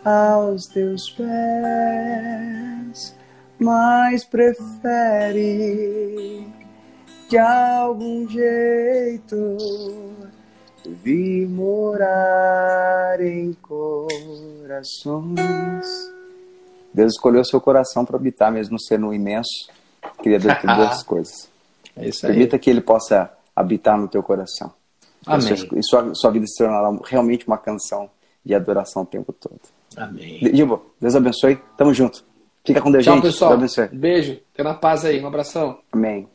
aos 0.04 0.66
teus 0.66 1.08
pés, 1.10 1.26
mas 3.58 4.24
prefere 4.26 5.66
de 7.30 7.38
algum 7.38 8.28
jeito 8.28 9.56
vir 11.02 11.48
morar 11.48 13.18
em 13.20 13.54
corações. 13.62 15.38
Deus 16.92 17.12
escolheu 17.12 17.44
seu 17.44 17.60
coração 17.60 18.04
para 18.04 18.16
habitar, 18.16 18.52
mesmo 18.52 18.78
sendo 18.80 19.12
imenso, 19.14 19.70
criador 20.22 20.54
de 20.54 20.60
todas 20.60 20.90
as 20.90 21.02
coisas. 21.08 21.57
É 21.98 22.08
isso 22.08 22.26
aí. 22.26 22.32
Permita 22.32 22.58
que 22.58 22.70
ele 22.70 22.80
possa 22.80 23.30
habitar 23.54 23.98
no 23.98 24.08
teu 24.08 24.22
coração. 24.22 24.72
Amém. 25.26 25.52
E 25.76 25.82
sua, 25.82 26.14
sua 26.14 26.30
vida 26.30 26.46
se 26.46 26.56
tornará 26.56 26.96
realmente 27.04 27.46
uma 27.46 27.58
canção 27.58 28.08
de 28.44 28.54
adoração 28.54 29.02
o 29.02 29.06
tempo 29.06 29.32
todo. 29.32 29.60
Amém. 29.96 30.38
Gibo, 30.54 30.86
Deus 31.00 31.16
abençoe. 31.16 31.60
Tamo 31.76 31.92
junto. 31.92 32.24
Fica 32.64 32.80
com 32.80 32.90
Deus, 32.90 33.04
Tchau, 33.04 33.14
gente. 33.14 33.24
pessoal. 33.24 33.56
Deus 33.56 33.78
abençoe. 33.78 33.98
Beijo. 33.98 34.40
Fica 34.52 34.64
na 34.64 34.74
paz 34.74 35.04
aí. 35.04 35.22
Um 35.22 35.26
abração. 35.26 35.78
Amém. 35.90 36.28